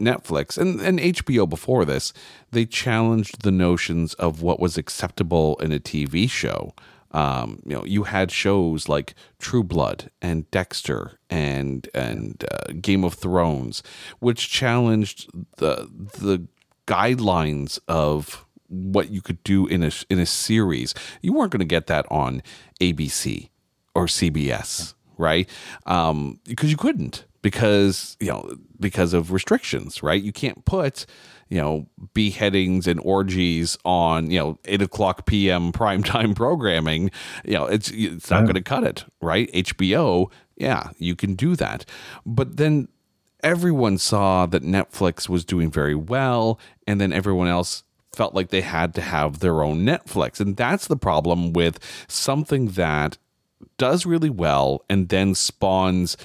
Netflix 0.00 0.58
and, 0.58 0.80
and 0.80 0.98
HBO 0.98 1.48
before 1.48 1.84
this 1.84 2.12
they 2.50 2.66
challenged 2.66 3.42
the 3.42 3.52
notions 3.52 4.14
of 4.14 4.42
what 4.42 4.60
was 4.60 4.76
acceptable 4.76 5.56
in 5.56 5.72
a 5.72 5.78
TV 5.78 6.28
show 6.28 6.74
um, 7.14 7.60
you 7.64 7.76
know, 7.76 7.84
you 7.84 8.02
had 8.02 8.32
shows 8.32 8.88
like 8.88 9.14
True 9.38 9.62
Blood 9.62 10.10
and 10.20 10.50
Dexter 10.50 11.18
and 11.30 11.88
and 11.94 12.44
uh, 12.50 12.72
Game 12.80 13.04
of 13.04 13.14
Thrones, 13.14 13.82
which 14.18 14.50
challenged 14.50 15.30
the 15.56 15.88
the 16.18 16.46
guidelines 16.86 17.78
of 17.86 18.44
what 18.68 19.10
you 19.10 19.22
could 19.22 19.42
do 19.44 19.66
in 19.68 19.84
a 19.84 19.92
in 20.10 20.18
a 20.18 20.26
series. 20.26 20.92
You 21.22 21.32
weren't 21.32 21.52
going 21.52 21.60
to 21.60 21.64
get 21.64 21.86
that 21.86 22.04
on 22.10 22.42
ABC 22.80 23.48
or 23.94 24.06
CBS, 24.06 24.94
right? 25.16 25.48
Um, 25.86 26.40
because 26.44 26.72
you 26.72 26.76
couldn't 26.76 27.26
because 27.44 28.16
you 28.20 28.28
know 28.28 28.56
because 28.80 29.12
of 29.12 29.30
restrictions, 29.30 30.02
right? 30.02 30.20
You 30.20 30.32
can't 30.32 30.64
put 30.64 31.04
you 31.50 31.58
know 31.58 31.86
beheadings 32.14 32.86
and 32.86 32.98
orgies 33.00 33.76
on 33.84 34.30
you 34.30 34.40
know 34.40 34.58
eight 34.64 34.80
o'clock 34.80 35.26
p.m. 35.26 35.70
primetime 35.70 36.34
programming, 36.44 37.10
you 37.44 37.52
know 37.52 37.66
it's 37.66 37.90
it's 37.90 38.30
not 38.30 38.44
going 38.44 38.54
to 38.54 38.62
cut 38.62 38.82
it, 38.82 39.04
right? 39.20 39.52
HBO, 39.52 40.32
yeah, 40.56 40.88
you 40.96 41.14
can 41.14 41.34
do 41.34 41.54
that, 41.54 41.84
but 42.24 42.56
then 42.56 42.88
everyone 43.42 43.98
saw 43.98 44.46
that 44.46 44.62
Netflix 44.62 45.28
was 45.28 45.44
doing 45.44 45.70
very 45.70 45.94
well, 45.94 46.58
and 46.86 46.98
then 46.98 47.12
everyone 47.12 47.46
else 47.46 47.84
felt 48.14 48.34
like 48.34 48.48
they 48.48 48.62
had 48.62 48.94
to 48.94 49.02
have 49.02 49.40
their 49.40 49.62
own 49.62 49.80
Netflix, 49.80 50.40
and 50.40 50.56
that's 50.56 50.86
the 50.86 50.96
problem 50.96 51.52
with 51.52 51.78
something 52.08 52.68
that 52.68 53.18
does 53.76 54.06
really 54.06 54.30
well 54.30 54.84
and 54.88 55.08
then 55.08 55.34
spawns 55.34 56.16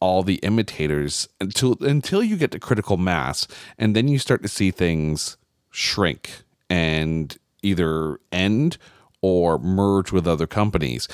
all 0.00 0.22
the 0.22 0.36
imitators 0.36 1.28
until 1.40 1.76
until 1.80 2.22
you 2.22 2.36
get 2.36 2.50
to 2.52 2.60
critical 2.60 2.96
mass 2.96 3.48
and 3.78 3.96
then 3.96 4.08
you 4.08 4.18
start 4.18 4.42
to 4.42 4.48
see 4.48 4.70
things 4.70 5.36
shrink 5.70 6.42
and 6.70 7.36
either 7.62 8.20
end 8.30 8.78
or 9.20 9.58
merge 9.58 10.12
with 10.12 10.26
other 10.28 10.46
companies. 10.46 11.08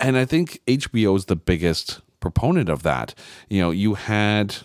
And 0.00 0.16
I 0.16 0.24
think 0.24 0.60
HBO 0.66 1.16
is 1.16 1.26
the 1.26 1.36
biggest 1.36 2.00
proponent 2.20 2.68
of 2.68 2.82
that. 2.82 3.14
You 3.48 3.60
know, 3.60 3.70
you 3.70 3.94
had 3.94 4.56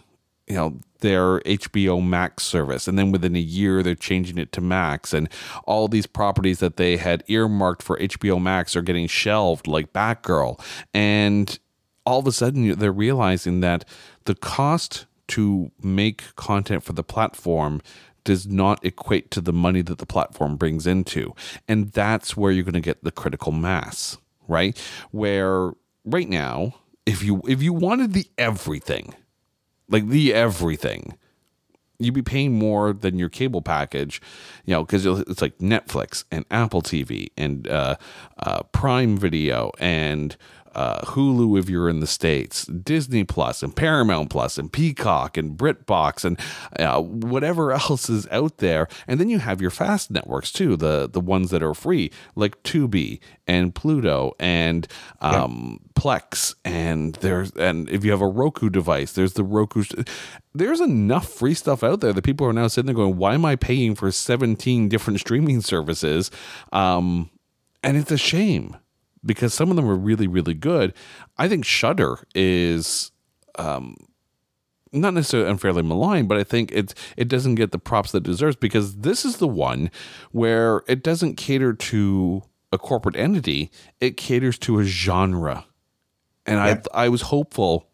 you 0.47 0.55
know 0.55 0.79
their 0.99 1.41
HBO 1.41 2.05
Max 2.05 2.43
service, 2.43 2.87
and 2.87 2.97
then 2.97 3.11
within 3.11 3.35
a 3.35 3.39
year 3.39 3.83
they're 3.83 3.95
changing 3.95 4.37
it 4.37 4.51
to 4.53 4.61
Max, 4.61 5.13
and 5.13 5.29
all 5.65 5.87
these 5.87 6.07
properties 6.07 6.59
that 6.59 6.77
they 6.77 6.97
had 6.97 7.23
earmarked 7.27 7.83
for 7.83 7.97
HBO 7.97 8.41
Max 8.41 8.75
are 8.75 8.81
getting 8.81 9.07
shelved, 9.07 9.67
like 9.67 9.93
Batgirl, 9.93 10.59
and 10.93 11.59
all 12.07 12.19
of 12.19 12.27
a 12.27 12.31
sudden 12.31 12.79
they're 12.79 12.91
realizing 12.91 13.61
that 13.61 13.85
the 14.25 14.35
cost 14.35 15.05
to 15.29 15.71
make 15.83 16.35
content 16.37 16.83
for 16.83 16.93
the 16.93 17.03
platform 17.03 17.81
does 18.23 18.47
not 18.47 18.83
equate 18.83 19.31
to 19.31 19.41
the 19.41 19.53
money 19.53 19.83
that 19.83 19.99
the 19.99 20.07
platform 20.07 20.57
brings 20.57 20.87
into, 20.87 21.35
and 21.67 21.91
that's 21.91 22.37
where 22.37 22.51
you're 22.51 22.63
going 22.63 22.73
to 22.73 22.81
get 22.81 23.03
the 23.03 23.11
critical 23.11 23.51
mass, 23.51 24.17
right? 24.47 24.77
Where 25.11 25.73
right 26.05 26.29
now, 26.29 26.75
if 27.05 27.23
you 27.23 27.41
if 27.47 27.61
you 27.61 27.73
wanted 27.73 28.13
the 28.13 28.27
everything 28.39 29.13
like 29.89 30.07
the 30.07 30.33
everything. 30.33 31.17
You'd 31.99 32.13
be 32.13 32.21
paying 32.21 32.53
more 32.53 32.93
than 32.93 33.17
your 33.17 33.29
cable 33.29 33.63
package, 33.63 34.21
you 34.65 34.73
know, 34.73 34.83
because 34.83 35.05
it's 35.05 35.41
like 35.41 35.57
Netflix 35.57 36.25
and 36.31 36.45
Apple 36.51 36.83
TV 36.83 37.29
and 37.35 37.67
uh, 37.67 37.95
uh, 38.37 38.63
Prime 38.71 39.17
Video 39.17 39.71
and 39.79 40.37
uh, 40.77 41.01
Hulu 41.01 41.57
if 41.59 41.69
you're 41.69 41.89
in 41.89 42.01
the 42.01 42.07
States, 42.07 42.65
Disney 42.65 43.23
Plus 43.23 43.63
and 43.63 43.75
Paramount 43.75 44.29
Plus 44.29 44.59
and 44.59 44.71
Peacock 44.71 45.35
and 45.35 45.57
BritBox 45.57 46.23
and 46.23 46.39
uh, 46.79 47.01
whatever 47.01 47.71
else 47.73 48.09
is 48.09 48.27
out 48.29 48.57
there. 48.57 48.87
And 49.07 49.19
then 49.19 49.27
you 49.27 49.39
have 49.39 49.59
your 49.59 49.71
fast 49.71 50.11
networks 50.11 50.51
too, 50.51 50.77
the, 50.77 51.09
the 51.11 51.19
ones 51.19 51.49
that 51.49 51.63
are 51.63 51.73
free, 51.73 52.11
like 52.35 52.61
Tubi 52.61 53.19
and 53.47 53.73
Pluto 53.73 54.33
and 54.39 54.87
um, 55.19 55.79
yeah. 55.81 56.01
Plex. 56.01 56.53
And 56.63 57.15
there's, 57.15 57.51
and 57.53 57.89
if 57.89 58.05
you 58.05 58.11
have 58.11 58.21
a 58.21 58.27
Roku 58.27 58.69
device, 58.69 59.13
there's 59.13 59.33
the 59.33 59.43
Roku. 59.43 59.83
There's 60.53 60.79
enough 60.79 61.27
free 61.27 61.55
stuff 61.55 61.83
out 61.83 62.01
there 62.01 62.13
that 62.13 62.23
people 62.23 62.45
are 62.45 62.53
now 62.53 62.67
sitting 62.67 62.85
there 62.85 62.95
going, 62.95 63.17
why 63.17 63.33
am 63.33 63.45
I 63.45 63.55
paying 63.55 63.95
for 63.95 64.11
17 64.11 64.89
different 64.89 65.19
streaming 65.19 65.61
services? 65.61 66.29
Um, 66.71 67.31
and 67.83 67.97
it's 67.97 68.11
a 68.11 68.17
shame 68.17 68.77
because 69.25 69.53
some 69.53 69.69
of 69.69 69.75
them 69.75 69.89
are 69.89 69.95
really 69.95 70.27
really 70.27 70.53
good. 70.53 70.93
I 71.37 71.47
think 71.47 71.65
Shudder 71.65 72.19
is 72.35 73.11
um, 73.57 73.95
not 74.91 75.13
necessarily 75.13 75.49
unfairly 75.49 75.83
maligned, 75.83 76.27
but 76.27 76.37
I 76.37 76.43
think 76.43 76.71
it 76.71 76.93
it 77.15 77.27
doesn't 77.27 77.55
get 77.55 77.71
the 77.71 77.79
props 77.79 78.11
that 78.11 78.19
it 78.19 78.23
deserves 78.23 78.55
because 78.55 78.97
this 78.97 79.25
is 79.25 79.37
the 79.37 79.47
one 79.47 79.91
where 80.31 80.83
it 80.87 81.03
doesn't 81.03 81.35
cater 81.35 81.73
to 81.73 82.43
a 82.71 82.77
corporate 82.77 83.15
entity; 83.15 83.71
it 83.99 84.17
caters 84.17 84.57
to 84.59 84.79
a 84.79 84.83
genre. 84.83 85.65
And 86.45 86.57
yep. 86.63 86.87
I 86.93 87.05
I 87.05 87.09
was 87.09 87.23
hopeful 87.23 87.87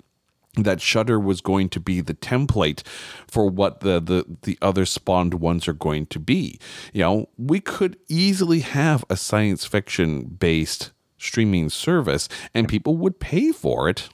that 0.56 0.82
Shudder 0.82 1.20
was 1.20 1.42
going 1.42 1.70
to 1.70 1.80
be 1.80 2.00
the 2.00 2.14
template 2.14 2.86
for 3.28 3.50
what 3.50 3.80
the, 3.80 4.00
the 4.00 4.26
the 4.44 4.58
other 4.62 4.86
spawned 4.86 5.36
ones 5.36 5.68
are 5.68 5.74
going 5.74 6.06
to 6.08 6.20
be. 6.20 6.60
You 6.94 7.02
know, 7.02 7.30
we 7.38 7.60
could 7.60 7.98
easily 8.08 8.60
have 8.60 9.04
a 9.10 9.18
science 9.18 9.66
fiction 9.66 10.26
based 10.26 10.92
streaming 11.24 11.70
service 11.70 12.28
and 12.54 12.68
people 12.68 12.98
would 12.98 13.20
pay 13.20 13.52
for 13.52 13.90
it 13.90 14.10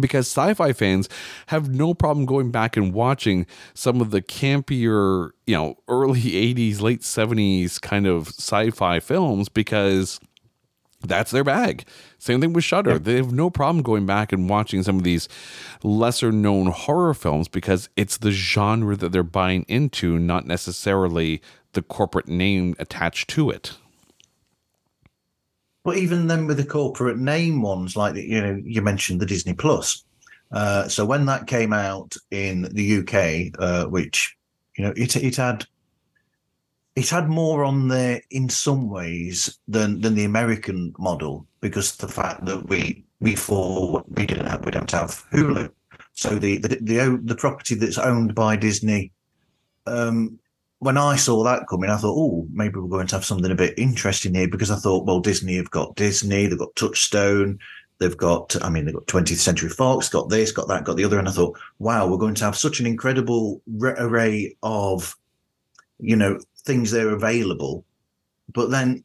because 0.00 0.26
sci-fi 0.26 0.72
fans 0.72 1.08
have 1.46 1.68
no 1.68 1.94
problem 1.94 2.26
going 2.26 2.50
back 2.50 2.76
and 2.76 2.92
watching 2.92 3.46
some 3.74 4.00
of 4.00 4.10
the 4.10 4.22
campier, 4.22 5.30
you 5.46 5.54
know, 5.54 5.76
early 5.88 6.20
80s, 6.20 6.80
late 6.80 7.00
70s 7.02 7.80
kind 7.80 8.06
of 8.06 8.28
sci-fi 8.28 9.00
films 9.00 9.48
because 9.48 10.20
that's 11.02 11.30
their 11.30 11.44
bag. 11.44 11.84
Same 12.18 12.40
thing 12.40 12.52
with 12.52 12.64
Shudder. 12.64 12.92
Yeah. 12.92 12.98
They 12.98 13.16
have 13.16 13.32
no 13.32 13.50
problem 13.50 13.82
going 13.82 14.06
back 14.06 14.32
and 14.32 14.48
watching 14.48 14.82
some 14.82 14.96
of 14.96 15.04
these 15.04 15.28
lesser 15.82 16.32
known 16.32 16.68
horror 16.68 17.14
films 17.14 17.48
because 17.48 17.88
it's 17.96 18.16
the 18.16 18.30
genre 18.30 18.96
that 18.96 19.12
they're 19.12 19.22
buying 19.22 19.64
into, 19.68 20.18
not 20.18 20.46
necessarily 20.46 21.42
the 21.72 21.82
corporate 21.82 22.28
name 22.28 22.74
attached 22.78 23.28
to 23.30 23.50
it. 23.50 23.74
But 25.84 25.98
even 25.98 26.26
then, 26.26 26.46
with 26.46 26.56
the 26.56 26.64
corporate 26.64 27.18
name 27.18 27.60
ones, 27.60 27.94
like 27.94 28.16
you 28.16 28.40
know, 28.40 28.60
you 28.64 28.82
mentioned 28.82 29.20
the 29.20 29.26
Disney 29.26 29.52
Plus. 29.52 30.04
Uh, 30.50 30.88
so 30.88 31.04
when 31.04 31.26
that 31.26 31.46
came 31.46 31.72
out 31.72 32.16
in 32.30 32.62
the 32.72 32.98
UK, 32.98 33.54
uh, 33.58 33.86
which 33.88 34.36
you 34.76 34.84
know, 34.84 34.94
it 34.96 35.14
it 35.16 35.36
had 35.36 35.66
it 36.96 37.08
had 37.10 37.28
more 37.28 37.64
on 37.64 37.88
there 37.88 38.22
in 38.30 38.48
some 38.48 38.88
ways 38.88 39.58
than 39.68 40.00
than 40.00 40.14
the 40.14 40.24
American 40.24 40.94
model 40.98 41.46
because 41.60 41.96
the 41.96 42.08
fact 42.08 42.44
that 42.46 42.68
we 42.68 43.04
for 43.36 44.04
we 44.08 44.26
didn't 44.26 44.46
have 44.46 44.64
we 44.64 44.70
don't 44.70 44.90
have 44.90 45.24
Hulu, 45.32 45.70
so 46.12 46.38
the 46.38 46.58
the 46.58 46.78
the, 46.80 47.20
the 47.22 47.36
property 47.36 47.74
that's 47.74 47.98
owned 47.98 48.34
by 48.34 48.56
Disney 48.56 49.12
um, 49.86 50.38
when 50.84 50.98
I 50.98 51.16
saw 51.16 51.42
that 51.44 51.66
coming, 51.66 51.88
I 51.88 51.96
thought, 51.96 52.14
oh, 52.14 52.46
maybe 52.52 52.78
we're 52.78 52.90
going 52.90 53.06
to 53.06 53.16
have 53.16 53.24
something 53.24 53.50
a 53.50 53.54
bit 53.54 53.78
interesting 53.78 54.34
here 54.34 54.48
because 54.48 54.70
I 54.70 54.76
thought, 54.76 55.06
well, 55.06 55.18
Disney 55.18 55.56
have 55.56 55.70
got 55.70 55.96
Disney, 55.96 56.46
they've 56.46 56.58
got 56.58 56.76
Touchstone, 56.76 57.58
they've 57.98 58.16
got, 58.18 58.62
I 58.62 58.68
mean, 58.68 58.84
they've 58.84 58.94
got 58.94 59.06
20th 59.06 59.38
Century 59.38 59.70
Fox, 59.70 60.10
got 60.10 60.28
this, 60.28 60.52
got 60.52 60.68
that, 60.68 60.84
got 60.84 60.98
the 60.98 61.04
other. 61.06 61.18
And 61.18 61.26
I 61.26 61.32
thought, 61.32 61.58
wow, 61.78 62.06
we're 62.06 62.18
going 62.18 62.34
to 62.34 62.44
have 62.44 62.54
such 62.54 62.80
an 62.80 62.86
incredible 62.86 63.62
array 63.82 64.58
of, 64.62 65.16
you 66.00 66.16
know, 66.16 66.38
things 66.66 66.90
that 66.90 67.06
are 67.06 67.14
available. 67.14 67.86
But 68.52 68.70
then 68.70 69.04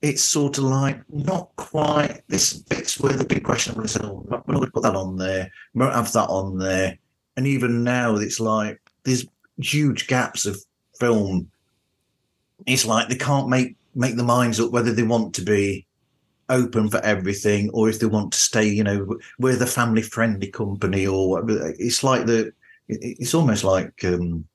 it's 0.00 0.22
sort 0.22 0.56
of 0.56 0.64
like 0.64 0.98
not 1.10 1.54
quite 1.56 2.22
this 2.28 2.54
bit's 2.54 2.98
where 2.98 3.12
the 3.12 3.26
big 3.26 3.44
question 3.44 3.74
was, 3.74 3.98
oh, 3.98 4.24
we're 4.24 4.30
not 4.30 4.46
going 4.46 4.64
to 4.64 4.70
put 4.70 4.82
that 4.82 4.96
on 4.96 5.18
there, 5.18 5.50
we 5.74 5.80
won't 5.80 5.94
have 5.94 6.10
that 6.14 6.30
on 6.30 6.56
there. 6.56 6.98
And 7.36 7.46
even 7.46 7.84
now, 7.84 8.16
it's 8.16 8.40
like 8.40 8.80
there's 9.04 9.26
huge 9.58 10.06
gaps 10.06 10.46
of 10.46 10.58
film, 10.98 11.50
it's 12.66 12.86
like 12.86 13.08
they 13.08 13.16
can't 13.16 13.48
make 13.48 13.76
make 13.94 14.16
the 14.16 14.24
minds 14.24 14.60
up 14.60 14.70
whether 14.70 14.92
they 14.92 15.02
want 15.02 15.34
to 15.34 15.42
be 15.42 15.86
open 16.48 16.88
for 16.88 17.00
everything 17.00 17.70
or 17.70 17.88
if 17.88 17.98
they 17.98 18.06
want 18.06 18.32
to 18.32 18.38
stay, 18.38 18.66
you 18.66 18.84
know, 18.84 19.18
we're 19.38 19.56
the 19.56 19.66
family 19.66 20.02
friendly 20.02 20.50
company 20.50 21.06
or 21.06 21.44
it's 21.48 22.02
like 22.02 22.26
the 22.26 22.52
it's 22.88 23.34
almost 23.34 23.64
like 23.64 24.04
um 24.04 24.46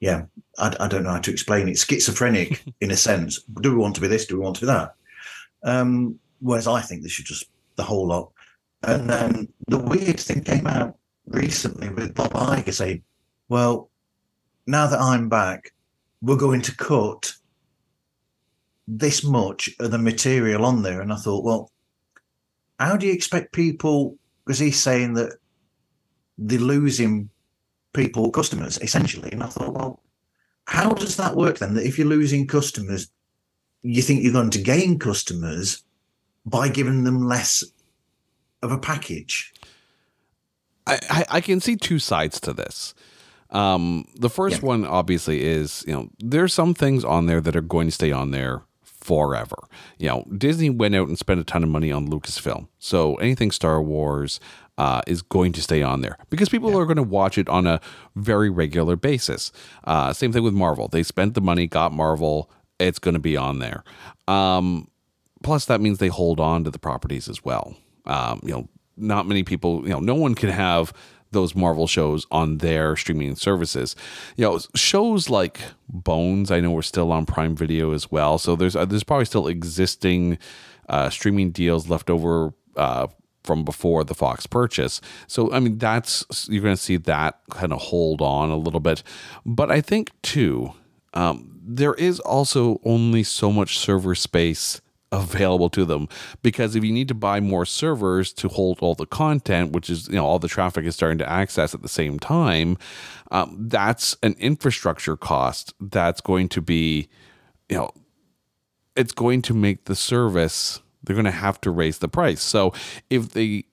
yeah, 0.00 0.24
I, 0.58 0.74
I 0.78 0.88
don't 0.88 1.02
know 1.02 1.10
how 1.10 1.20
to 1.20 1.30
explain 1.32 1.68
it. 1.68 1.78
Schizophrenic 1.78 2.62
in 2.80 2.90
a 2.90 2.96
sense. 2.96 3.42
Do 3.60 3.72
we 3.72 3.78
want 3.78 3.96
to 3.96 4.00
be 4.00 4.06
this? 4.06 4.26
Do 4.26 4.36
we 4.36 4.44
want 4.44 4.56
to 4.56 4.62
be 4.62 4.66
that? 4.66 4.94
Um, 5.64 6.18
whereas 6.40 6.68
I 6.68 6.80
think 6.80 7.02
they 7.02 7.08
should 7.08 7.24
just 7.24 7.46
the 7.76 7.82
whole 7.82 8.06
lot. 8.06 8.30
And 8.84 9.10
then 9.10 9.48
the 9.66 9.78
weird 9.78 10.20
thing 10.20 10.44
came 10.44 10.66
out 10.66 10.96
recently 11.26 11.88
with 11.88 12.14
Bob 12.14 12.32
Iger 12.32 12.72
saying, 12.72 13.02
"Well, 13.48 13.90
now 14.66 14.86
that 14.86 15.00
I'm 15.00 15.28
back, 15.28 15.72
we're 16.20 16.36
going 16.36 16.62
to 16.62 16.76
cut 16.76 17.32
this 18.86 19.22
much 19.22 19.70
of 19.78 19.90
the 19.90 19.98
material 19.98 20.64
on 20.64 20.82
there. 20.82 21.00
And 21.00 21.12
I 21.12 21.16
thought, 21.16 21.44
well, 21.44 21.70
how 22.78 22.96
do 22.96 23.06
you 23.06 23.12
expect 23.12 23.52
people? 23.52 24.16
Because 24.44 24.58
he's 24.58 24.80
saying 24.80 25.14
that 25.14 25.34
they're 26.38 26.58
losing 26.58 27.28
people, 27.92 28.30
customers, 28.30 28.78
essentially. 28.78 29.30
And 29.30 29.42
I 29.42 29.46
thought, 29.46 29.74
well, 29.74 30.02
how 30.66 30.92
does 30.92 31.16
that 31.16 31.36
work 31.36 31.58
then? 31.58 31.74
That 31.74 31.86
if 31.86 31.98
you're 31.98 32.06
losing 32.06 32.46
customers, 32.46 33.08
you 33.82 34.02
think 34.02 34.22
you're 34.22 34.32
going 34.32 34.50
to 34.50 34.62
gain 34.62 34.98
customers 34.98 35.82
by 36.46 36.68
giving 36.68 37.04
them 37.04 37.26
less 37.26 37.64
of 38.62 38.72
a 38.72 38.78
package? 38.78 39.52
I, 40.86 40.98
I, 41.10 41.24
I 41.30 41.40
can 41.40 41.60
see 41.60 41.76
two 41.76 41.98
sides 41.98 42.40
to 42.40 42.52
this. 42.52 42.94
Um, 43.50 44.04
the 44.14 44.30
first 44.30 44.60
yeah. 44.60 44.66
one 44.66 44.86
obviously 44.86 45.42
is 45.42 45.84
you 45.86 45.92
know 45.92 46.10
there's 46.18 46.52
some 46.52 46.74
things 46.74 47.04
on 47.04 47.26
there 47.26 47.40
that 47.40 47.56
are 47.56 47.62
going 47.62 47.88
to 47.88 47.92
stay 47.92 48.12
on 48.12 48.30
there 48.30 48.62
forever. 48.82 49.56
You 49.98 50.08
know, 50.08 50.24
Disney 50.36 50.68
went 50.70 50.94
out 50.94 51.08
and 51.08 51.18
spent 51.18 51.40
a 51.40 51.44
ton 51.44 51.62
of 51.62 51.70
money 51.70 51.90
on 51.90 52.08
Lucasfilm, 52.08 52.68
so 52.78 53.14
anything 53.16 53.50
Star 53.50 53.82
Wars 53.82 54.38
uh, 54.76 55.00
is 55.06 55.22
going 55.22 55.52
to 55.52 55.62
stay 55.62 55.82
on 55.82 56.02
there 56.02 56.18
because 56.30 56.48
people 56.48 56.70
yeah. 56.70 56.78
are 56.78 56.84
going 56.84 56.96
to 56.96 57.02
watch 57.02 57.38
it 57.38 57.48
on 57.48 57.66
a 57.66 57.80
very 58.16 58.50
regular 58.50 58.96
basis. 58.96 59.50
Uh, 59.84 60.12
same 60.12 60.32
thing 60.32 60.42
with 60.42 60.54
Marvel; 60.54 60.88
they 60.88 61.02
spent 61.02 61.34
the 61.34 61.40
money, 61.40 61.66
got 61.66 61.92
Marvel. 61.92 62.50
It's 62.78 62.98
going 62.98 63.14
to 63.14 63.20
be 63.20 63.36
on 63.36 63.58
there. 63.58 63.82
Um, 64.28 64.88
plus, 65.42 65.64
that 65.64 65.80
means 65.80 65.98
they 65.98 66.08
hold 66.08 66.38
on 66.38 66.64
to 66.64 66.70
the 66.70 66.78
properties 66.78 67.28
as 67.28 67.44
well. 67.44 67.76
Um, 68.04 68.40
you 68.44 68.52
know, 68.52 68.68
not 68.96 69.26
many 69.26 69.42
people. 69.42 69.82
You 69.82 69.90
know, 69.90 70.00
no 70.00 70.14
one 70.14 70.34
can 70.34 70.50
have 70.50 70.92
those 71.30 71.54
Marvel 71.54 71.86
shows 71.86 72.26
on 72.30 72.58
their 72.58 72.96
streaming 72.96 73.36
services. 73.36 73.94
You 74.36 74.44
know, 74.44 74.58
shows 74.74 75.28
like 75.28 75.60
Bones, 75.88 76.50
I 76.50 76.60
know 76.60 76.70
we're 76.70 76.82
still 76.82 77.12
on 77.12 77.26
Prime 77.26 77.54
Video 77.54 77.92
as 77.92 78.10
well. 78.10 78.38
So 78.38 78.56
there's 78.56 78.76
uh, 78.76 78.84
there's 78.84 79.04
probably 79.04 79.24
still 79.24 79.46
existing 79.46 80.38
uh, 80.88 81.10
streaming 81.10 81.50
deals 81.50 81.88
left 81.88 82.10
over 82.10 82.52
uh, 82.76 83.08
from 83.44 83.64
before 83.64 84.04
the 84.04 84.14
Fox 84.14 84.46
purchase. 84.46 85.00
So 85.26 85.52
I 85.52 85.60
mean, 85.60 85.78
that's 85.78 86.48
you're 86.50 86.62
going 86.62 86.76
to 86.76 86.82
see 86.82 86.96
that 86.96 87.40
kind 87.50 87.72
of 87.72 87.80
hold 87.80 88.20
on 88.20 88.50
a 88.50 88.56
little 88.56 88.80
bit. 88.80 89.02
But 89.44 89.70
I 89.70 89.80
think 89.80 90.10
too, 90.22 90.72
um, 91.14 91.58
there 91.62 91.94
is 91.94 92.20
also 92.20 92.80
only 92.84 93.22
so 93.22 93.50
much 93.50 93.78
server 93.78 94.14
space 94.14 94.80
available 95.12 95.70
to 95.70 95.84
them. 95.84 96.08
Because 96.42 96.76
if 96.76 96.84
you 96.84 96.92
need 96.92 97.08
to 97.08 97.14
buy 97.14 97.40
more 97.40 97.64
servers 97.64 98.32
to 98.34 98.48
hold 98.48 98.80
all 98.80 98.94
the 98.94 99.06
content 99.06 99.72
which 99.72 99.88
is 99.88 100.08
you 100.08 100.14
know 100.14 100.24
all 100.24 100.38
the 100.38 100.48
traffic 100.48 100.84
is 100.84 100.94
starting 100.94 101.18
to 101.18 101.28
access 101.28 101.74
at 101.74 101.82
the 101.82 101.88
same 101.88 102.18
time 102.18 102.76
um, 103.30 103.56
that's 103.68 104.16
an 104.22 104.34
infrastructure 104.38 105.16
cost 105.16 105.74
that's 105.80 106.20
going 106.20 106.48
to 106.48 106.60
be 106.60 107.08
you 107.68 107.76
know 107.76 107.90
it's 108.96 109.12
going 109.12 109.40
to 109.40 109.54
make 109.54 109.84
the 109.86 109.94
service 109.94 110.80
they're 111.02 111.14
going 111.14 111.24
to 111.24 111.30
have 111.30 111.60
to 111.62 111.70
raise 111.70 111.98
the 111.98 112.08
price. 112.08 112.42
So 112.42 112.72
if 113.10 113.30
they 113.30 113.64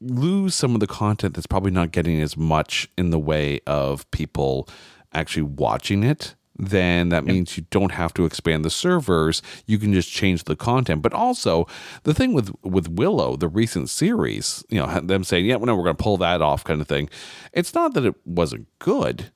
lose 0.00 0.54
some 0.54 0.74
of 0.74 0.80
the 0.80 0.86
content 0.86 1.34
that's 1.34 1.46
probably 1.46 1.70
not 1.70 1.92
getting 1.92 2.20
as 2.20 2.36
much 2.36 2.88
in 2.98 3.10
the 3.10 3.18
way 3.18 3.60
of 3.66 4.10
people 4.10 4.68
actually 5.12 5.42
watching 5.42 6.02
it 6.02 6.34
then 6.58 7.10
that 7.10 7.24
means 7.24 7.56
you 7.56 7.66
don't 7.70 7.92
have 7.92 8.14
to 8.14 8.24
expand 8.24 8.64
the 8.64 8.70
servers. 8.70 9.42
You 9.66 9.78
can 9.78 9.92
just 9.92 10.10
change 10.10 10.44
the 10.44 10.56
content. 10.56 11.02
But 11.02 11.12
also, 11.12 11.66
the 12.04 12.14
thing 12.14 12.32
with 12.32 12.50
with 12.62 12.88
Willow, 12.88 13.36
the 13.36 13.48
recent 13.48 13.90
series, 13.90 14.64
you 14.68 14.80
know, 14.80 15.00
them 15.00 15.24
saying, 15.24 15.46
"Yeah, 15.46 15.56
well, 15.56 15.66
no, 15.66 15.76
we're 15.76 15.84
going 15.84 15.96
to 15.96 16.02
pull 16.02 16.16
that 16.18 16.42
off," 16.42 16.64
kind 16.64 16.80
of 16.80 16.88
thing. 16.88 17.08
It's 17.52 17.74
not 17.74 17.94
that 17.94 18.04
it 18.04 18.14
wasn't 18.24 18.68
good, 18.78 19.30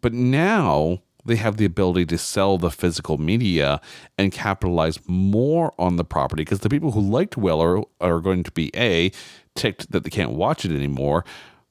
but 0.00 0.12
now 0.12 1.00
they 1.24 1.36
have 1.36 1.56
the 1.56 1.64
ability 1.64 2.06
to 2.06 2.18
sell 2.18 2.58
the 2.58 2.70
physical 2.70 3.18
media 3.18 3.80
and 4.18 4.30
capitalize 4.30 4.98
more 5.06 5.72
on 5.78 5.96
the 5.96 6.04
property 6.04 6.42
because 6.42 6.60
the 6.60 6.68
people 6.68 6.92
who 6.92 7.00
liked 7.00 7.36
Willow 7.36 7.88
are 8.00 8.20
going 8.20 8.42
to 8.42 8.52
be 8.52 8.70
a 8.76 9.10
ticked 9.54 9.90
that 9.92 10.04
they 10.04 10.10
can't 10.10 10.32
watch 10.32 10.64
it 10.64 10.72
anymore 10.72 11.24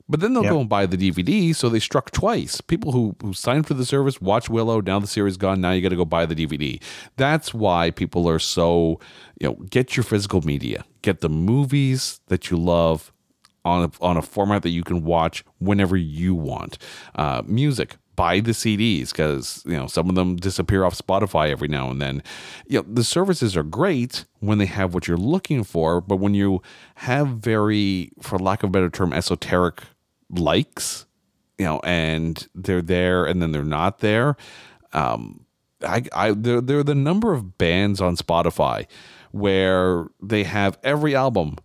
but 0.09 0.19
then 0.19 0.33
they'll 0.33 0.43
yep. 0.43 0.51
go 0.51 0.59
and 0.59 0.69
buy 0.69 0.85
the 0.85 0.97
DVD, 0.97 1.55
so 1.55 1.69
they 1.69 1.79
struck 1.79 2.11
twice. 2.11 2.61
People 2.61 2.91
who, 2.91 3.15
who 3.21 3.33
signed 3.33 3.67
for 3.67 3.73
the 3.73 3.85
service, 3.85 4.19
watch 4.19 4.49
Willow, 4.49 4.81
now 4.81 4.99
the 4.99 5.07
series 5.07 5.37
gone, 5.37 5.61
now 5.61 5.71
you 5.71 5.81
got 5.81 5.89
to 5.89 5.95
go 5.95 6.05
buy 6.05 6.25
the 6.25 6.35
DVD. 6.35 6.81
That's 7.15 7.53
why 7.53 7.91
people 7.91 8.27
are 8.29 8.39
so, 8.39 8.99
you 9.39 9.47
know, 9.47 9.53
get 9.69 9.95
your 9.95 10.03
physical 10.03 10.41
media, 10.41 10.83
get 11.01 11.21
the 11.21 11.29
movies 11.29 12.19
that 12.27 12.51
you 12.51 12.57
love 12.57 13.11
on 13.65 13.85
a, 13.85 14.03
on 14.03 14.17
a 14.17 14.21
format 14.21 14.61
that 14.63 14.69
you 14.69 14.83
can 14.83 15.03
watch 15.03 15.43
whenever 15.59 15.95
you 15.95 16.35
want. 16.35 16.77
Uh, 17.15 17.41
music, 17.45 17.95
buy 18.15 18.39
the 18.39 18.51
CDs 18.51 19.09
because 19.09 19.63
you 19.65 19.73
know 19.73 19.87
some 19.87 20.09
of 20.09 20.15
them 20.15 20.35
disappear 20.35 20.83
off 20.85 20.97
Spotify 20.97 21.49
every 21.49 21.67
now 21.67 21.89
and 21.89 22.01
then. 22.01 22.23
You 22.67 22.79
know, 22.79 22.85
the 22.87 23.03
services 23.03 23.55
are 23.57 23.63
great 23.63 24.25
when 24.39 24.57
they 24.57 24.65
have 24.65 24.93
what 24.93 25.07
you're 25.07 25.17
looking 25.17 25.63
for, 25.63 26.01
but 26.01 26.17
when 26.17 26.33
you 26.33 26.61
have 26.95 27.27
very, 27.27 28.11
for 28.21 28.37
lack 28.37 28.63
of 28.63 28.69
a 28.69 28.71
better 28.71 28.89
term, 28.89 29.13
esoteric 29.13 29.81
likes, 30.39 31.05
you 31.57 31.65
know, 31.65 31.79
and 31.84 32.47
they're 32.55 32.81
there 32.81 33.25
and 33.25 33.41
then 33.41 33.51
they're 33.51 33.63
not 33.63 33.99
there. 33.99 34.36
Um, 34.93 35.45
I, 35.86 36.03
I, 36.13 36.31
there, 36.31 36.61
there 36.61 36.79
are 36.79 36.84
the 36.84 36.95
number 36.95 37.34
of 37.34 37.57
bands 37.57 38.01
on 38.01 38.15
Spotify 38.15 38.88
where 39.31 40.07
they 40.21 40.43
have 40.43 40.77
every 40.84 41.15
album, 41.15 41.57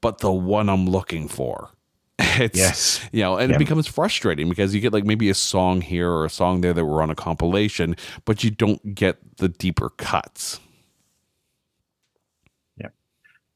but 0.00 0.18
the 0.18 0.32
one 0.32 0.68
I'm 0.68 0.86
looking 0.86 1.28
for. 1.28 1.70
It's, 2.38 2.56
yes. 2.58 3.08
you 3.12 3.22
know, 3.22 3.36
and 3.36 3.52
it 3.52 3.58
becomes 3.58 3.86
frustrating 3.86 4.48
because 4.48 4.74
you 4.74 4.80
get 4.80 4.92
like 4.92 5.04
maybe 5.04 5.28
a 5.28 5.34
song 5.34 5.80
here 5.80 6.10
or 6.10 6.24
a 6.24 6.30
song 6.30 6.60
there 6.60 6.72
that 6.72 6.84
were 6.84 7.02
on 7.02 7.10
a 7.10 7.14
compilation, 7.14 7.96
but 8.24 8.44
you 8.44 8.50
don't 8.50 8.94
get 8.94 9.18
the 9.38 9.48
deeper 9.48 9.90
cuts. 9.90 10.60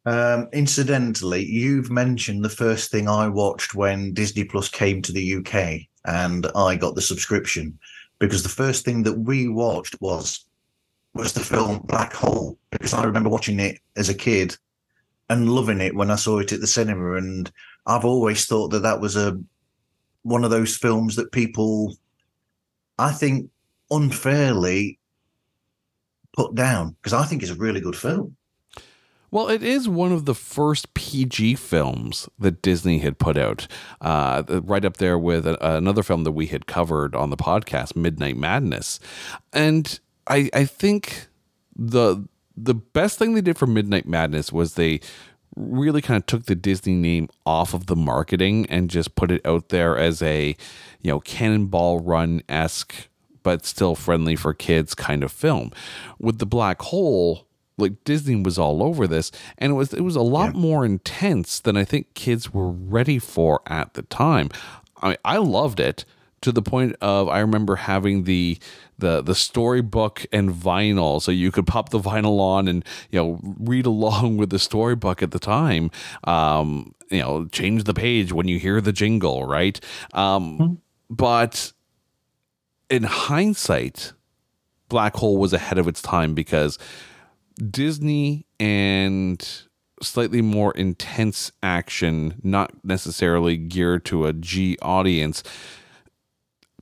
Um, 0.07 0.49
incidentally, 0.53 1.45
you've 1.45 1.91
mentioned 1.91 2.45
the 2.45 2.51
first 2.51 2.91
thing 2.91 3.09
I 3.09 3.29
watched 3.29 3.75
when 3.75 4.13
Disney 4.13 4.45
Plus 4.45 4.69
came 4.69 5.01
to 5.03 5.13
the 5.13 5.37
UK 5.37 5.87
and 6.05 6.47
I 6.55 6.77
got 6.77 6.95
the 6.95 7.03
subscription 7.03 7.79
because 8.19 8.43
the 8.43 8.49
first 8.49 8.85
thing 8.85 9.03
that 9.05 9.19
we 9.19 9.49
watched 9.49 10.01
was 10.01 10.45
was 11.15 11.33
the 11.33 11.41
film 11.41 11.79
Black 11.85 12.13
Hole 12.13 12.59
because 12.71 12.93
I 12.93 13.05
remember 13.05 13.31
watching 13.31 13.61
it 13.61 13.81
as 13.97 14.09
a 14.09 14.15
kid 14.15 14.57
and 15.31 15.49
loving 15.49 15.81
it 15.81 15.95
when 15.95 16.11
I 16.11 16.17
saw 16.17 16.41
it 16.41 16.53
at 16.53 16.61
the 16.61 16.67
cinema 16.67 17.15
and 17.15 17.51
I've 17.87 18.05
always 18.05 18.47
thought 18.47 18.69
that 18.69 18.83
that 18.83 19.01
was 19.01 19.17
a 19.17 19.39
one 20.23 20.45
of 20.45 20.51
those 20.51 20.77
films 20.77 21.17
that 21.17 21.33
people 21.33 21.97
I 22.99 23.13
think 23.13 23.51
unfairly 23.91 24.99
put 26.37 26.55
down 26.55 26.97
because 27.01 27.13
I 27.13 27.25
think 27.25 27.43
it's 27.43 27.53
a 27.53 27.57
really 27.57 27.81
good 27.81 27.97
film. 27.97 28.37
Well, 29.35 29.49
it 29.49 29.65
is 29.65 29.89
one 29.89 30.13
of 30.13 30.27
the 30.27 30.35
first 30.35 30.95
PG 30.95 31.57
films 31.57 32.29
that 32.39 32.63
Disney 32.63 32.99
had 32.99 33.19
put 33.19 33.37
out, 33.37 33.67
uh, 34.01 34.45
right 34.63 34.85
up 34.85 34.99
there 34.99 35.19
with 35.19 35.45
a, 35.45 35.75
another 35.75 36.05
film 36.05 36.23
that 36.23 36.31
we 36.31 36.47
had 36.47 36.69
covered 36.69 37.17
on 37.17 37.31
the 37.31 37.37
podcast, 37.37 37.97
Midnight 37.97 38.37
Madness. 38.37 39.01
And 39.53 39.99
I, 40.29 40.51
I 40.55 40.65
think 40.65 41.27
the 41.75 42.29
the 42.57 42.75
best 42.75 43.19
thing 43.19 43.35
they 43.35 43.41
did 43.41 43.59
for 43.59 43.67
Midnight 43.67 44.07
Madness 44.07 44.53
was 44.53 44.75
they 44.75 45.01
really 45.57 46.01
kind 46.01 46.17
of 46.17 46.27
took 46.27 46.45
the 46.45 46.55
Disney 46.55 46.95
name 46.95 47.29
off 47.45 47.75
of 47.75 47.87
the 47.87 47.97
marketing 47.97 48.67
and 48.67 48.89
just 48.89 49.17
put 49.17 49.33
it 49.33 49.45
out 49.45 49.71
there 49.71 49.99
as 49.99 50.23
a, 50.23 50.57
you 51.01 51.11
know, 51.11 51.19
Cannonball 51.19 51.99
Run 51.99 52.41
esque, 52.49 53.09
but 53.43 53.67
still 53.67 53.97
friendly 53.97 54.37
for 54.37 54.55
kids 54.55 54.95
kind 54.95 55.25
of 55.25 55.33
film. 55.33 55.73
With 56.21 56.39
the 56.39 56.47
Black 56.47 56.81
Hole, 56.83 57.49
like 57.77 58.05
Disney 58.05 58.37
was 58.37 58.59
all 58.59 58.83
over 58.83 59.07
this 59.07 59.31
and 59.59 59.73
it 59.73 59.75
was 59.75 59.93
it 59.93 60.03
was 60.03 60.17
a 60.17 60.23
lot 60.23 60.55
yeah. 60.55 60.61
more 60.61 60.85
intense 60.85 61.61
than 61.61 61.77
I 61.77 61.85
think 61.85 62.15
kids 62.15 62.53
were 62.53 62.71
ready 62.71 63.19
for 63.19 63.61
at 63.67 63.95
the 63.95 64.03
time. 64.03 64.51
I 65.03 65.09
mean, 65.09 65.17
I 65.25 65.39
loved 65.39 65.81
it 65.81 66.05
to 66.45 66.53
the 66.53 66.63
point 66.63 66.95
of 67.01 67.29
I 67.29 67.41
remember 67.41 67.77
having 67.77 68.25
the 68.25 68.59
the 68.99 69.23
the 69.23 69.35
storybook 69.35 70.27
and 70.31 70.51
vinyl 70.51 71.21
so 71.21 71.33
you 71.33 71.51
could 71.51 71.67
pop 71.67 71.89
the 71.89 71.99
vinyl 71.99 72.39
on 72.39 72.69
and 72.69 72.85
you 73.11 73.19
know 73.19 73.41
read 73.59 73.87
along 73.95 74.37
with 74.37 74.51
the 74.51 74.59
storybook 74.59 75.23
at 75.23 75.31
the 75.31 75.39
time 75.39 75.91
um 76.25 76.95
you 77.11 77.21
know 77.21 77.47
change 77.47 77.85
the 77.85 77.95
page 77.95 78.33
when 78.33 78.47
you 78.47 78.59
hear 78.59 78.83
the 78.83 78.93
jingle 78.93 79.47
right 79.47 79.81
um 80.13 80.59
mm-hmm. 80.59 80.75
but 81.09 81.73
in 82.91 83.05
hindsight 83.05 84.13
black 84.91 85.17
hole 85.17 85.39
was 85.39 85.55
ahead 85.55 85.79
of 85.79 85.89
its 85.89 86.03
time 86.03 86.35
because 86.35 86.79
Disney 87.57 88.47
and 88.59 89.63
slightly 90.03 90.43
more 90.43 90.73
intense 90.73 91.53
action, 91.63 92.41
not 92.43 92.73
necessarily 92.85 93.57
geared 93.57 94.05
to 94.07 94.27
a 94.27 94.33
G 94.33 94.77
audience. 94.83 95.43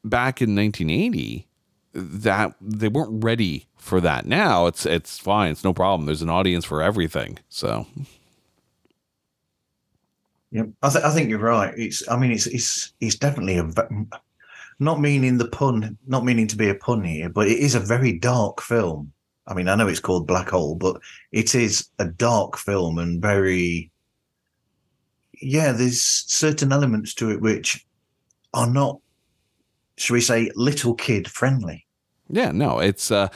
Back 0.05 0.43
in 0.43 0.57
1980, 0.57 1.47
that 1.95 2.55
they 2.61 2.89
weren't 2.89 3.23
ready 3.23 3.67
for 3.77 4.01
that. 4.01 4.27
Now 4.27 4.67
it's 4.67 4.87
it's 4.87 5.19
fine, 5.19 5.53
it's 5.53 5.65
no 5.65 5.73
problem. 5.75 6.07
There's 6.07 6.23
an 6.23 6.31
audience 6.31 6.65
for 6.65 6.83
everything. 6.83 7.39
So, 7.49 7.87
yeah, 10.51 10.65
I, 10.83 10.89
th- 10.89 11.05
I 11.05 11.11
think 11.11 11.29
you're 11.29 11.39
right. 11.39 11.75
It's 11.77 12.07
I 12.09 12.17
mean 12.17 12.33
it's 12.33 12.47
it's 12.47 12.93
it's 13.01 13.17
definitely 13.17 13.59
a 13.59 13.71
not 14.79 15.01
meaning 15.01 15.39
the 15.39 15.49
pun, 15.49 15.97
not 16.07 16.25
meaning 16.25 16.47
to 16.49 16.57
be 16.57 16.69
a 16.69 16.75
pun 16.75 17.05
here, 17.05 17.29
but 17.29 17.47
it 17.47 17.59
is 17.59 17.75
a 17.75 17.81
very 17.81 18.13
dark 18.19 18.61
film. 18.61 19.13
I 19.53 19.55
mean, 19.55 19.69
I 19.69 19.75
know 19.75 19.87
it's 19.87 20.01
called 20.01 20.27
Black 20.27 20.49
Hole, 20.49 20.77
but 20.77 20.97
it 21.31 21.55
is 21.55 21.89
a 21.99 22.07
dark 22.07 22.57
film 22.57 22.97
and 22.97 23.21
very, 23.21 23.91
yeah, 25.43 25.73
there's 25.73 26.01
certain 26.01 26.73
elements 26.73 27.13
to 27.17 27.31
it 27.31 27.43
which 27.43 27.87
are 28.55 28.67
not, 28.67 28.99
shall 29.99 30.15
we 30.15 30.23
say, 30.23 30.51
little 30.55 30.95
kid 30.95 31.29
friendly. 31.29 31.87
Yeah, 32.31 32.51
no, 32.51 32.79
it's, 32.79 33.11
uh, 33.11 33.29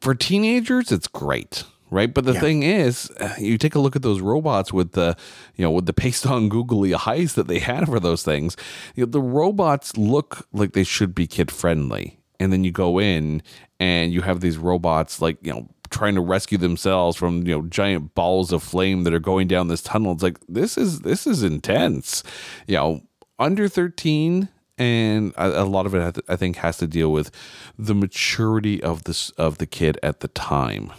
for 0.00 0.14
teenagers, 0.14 0.90
it's 0.90 1.06
great 1.08 1.64
right? 1.90 2.14
But 2.14 2.24
the 2.24 2.34
yeah. 2.34 2.40
thing 2.40 2.62
is, 2.62 3.10
uh, 3.18 3.34
you 3.36 3.58
take 3.58 3.74
a 3.74 3.80
look 3.80 3.96
at 3.96 4.02
those 4.02 4.20
robots 4.20 4.72
with 4.72 4.92
the, 4.92 5.16
you 5.56 5.64
know, 5.64 5.72
with 5.72 5.86
the 5.86 5.92
paste 5.92 6.24
on 6.24 6.48
googly 6.48 6.94
eyes 6.94 7.34
that 7.34 7.48
they 7.48 7.58
had 7.58 7.86
for 7.86 7.98
those 7.98 8.22
things. 8.22 8.56
You 8.94 9.06
know, 9.06 9.10
the 9.10 9.20
robots 9.20 9.96
look 9.96 10.46
like 10.52 10.72
they 10.72 10.84
should 10.84 11.16
be 11.16 11.26
kid 11.26 11.50
friendly, 11.50 12.19
and 12.40 12.52
then 12.52 12.64
you 12.64 12.72
go 12.72 12.98
in 12.98 13.42
and 13.78 14.12
you 14.12 14.22
have 14.22 14.40
these 14.40 14.58
robots 14.58 15.22
like 15.22 15.38
you 15.42 15.52
know 15.52 15.68
trying 15.90 16.14
to 16.14 16.20
rescue 16.20 16.58
themselves 16.58 17.16
from 17.16 17.46
you 17.46 17.54
know 17.54 17.62
giant 17.68 18.14
balls 18.14 18.52
of 18.52 18.62
flame 18.62 19.04
that 19.04 19.14
are 19.14 19.20
going 19.20 19.46
down 19.46 19.68
this 19.68 19.82
tunnel. 19.82 20.12
It's 20.12 20.22
like 20.22 20.38
this 20.48 20.76
is 20.76 21.00
this 21.00 21.26
is 21.26 21.42
intense. 21.42 22.24
You 22.66 22.76
know 22.76 23.02
under 23.38 23.68
13 23.68 24.48
and 24.76 25.32
a, 25.36 25.64
lot 25.64 25.86
of 25.86 25.94
it 25.94 26.18
i 26.28 26.36
think 26.36 26.56
has 26.56 26.76
to 26.76 26.86
deal 26.86 27.10
with 27.10 27.30
the 27.78 27.94
maturity 27.94 28.82
of 28.82 29.04
this 29.04 29.30
of 29.30 29.58
the 29.58 29.66
kid 29.66 29.98
at 30.02 30.20
the 30.20 30.28
time. 30.28 30.92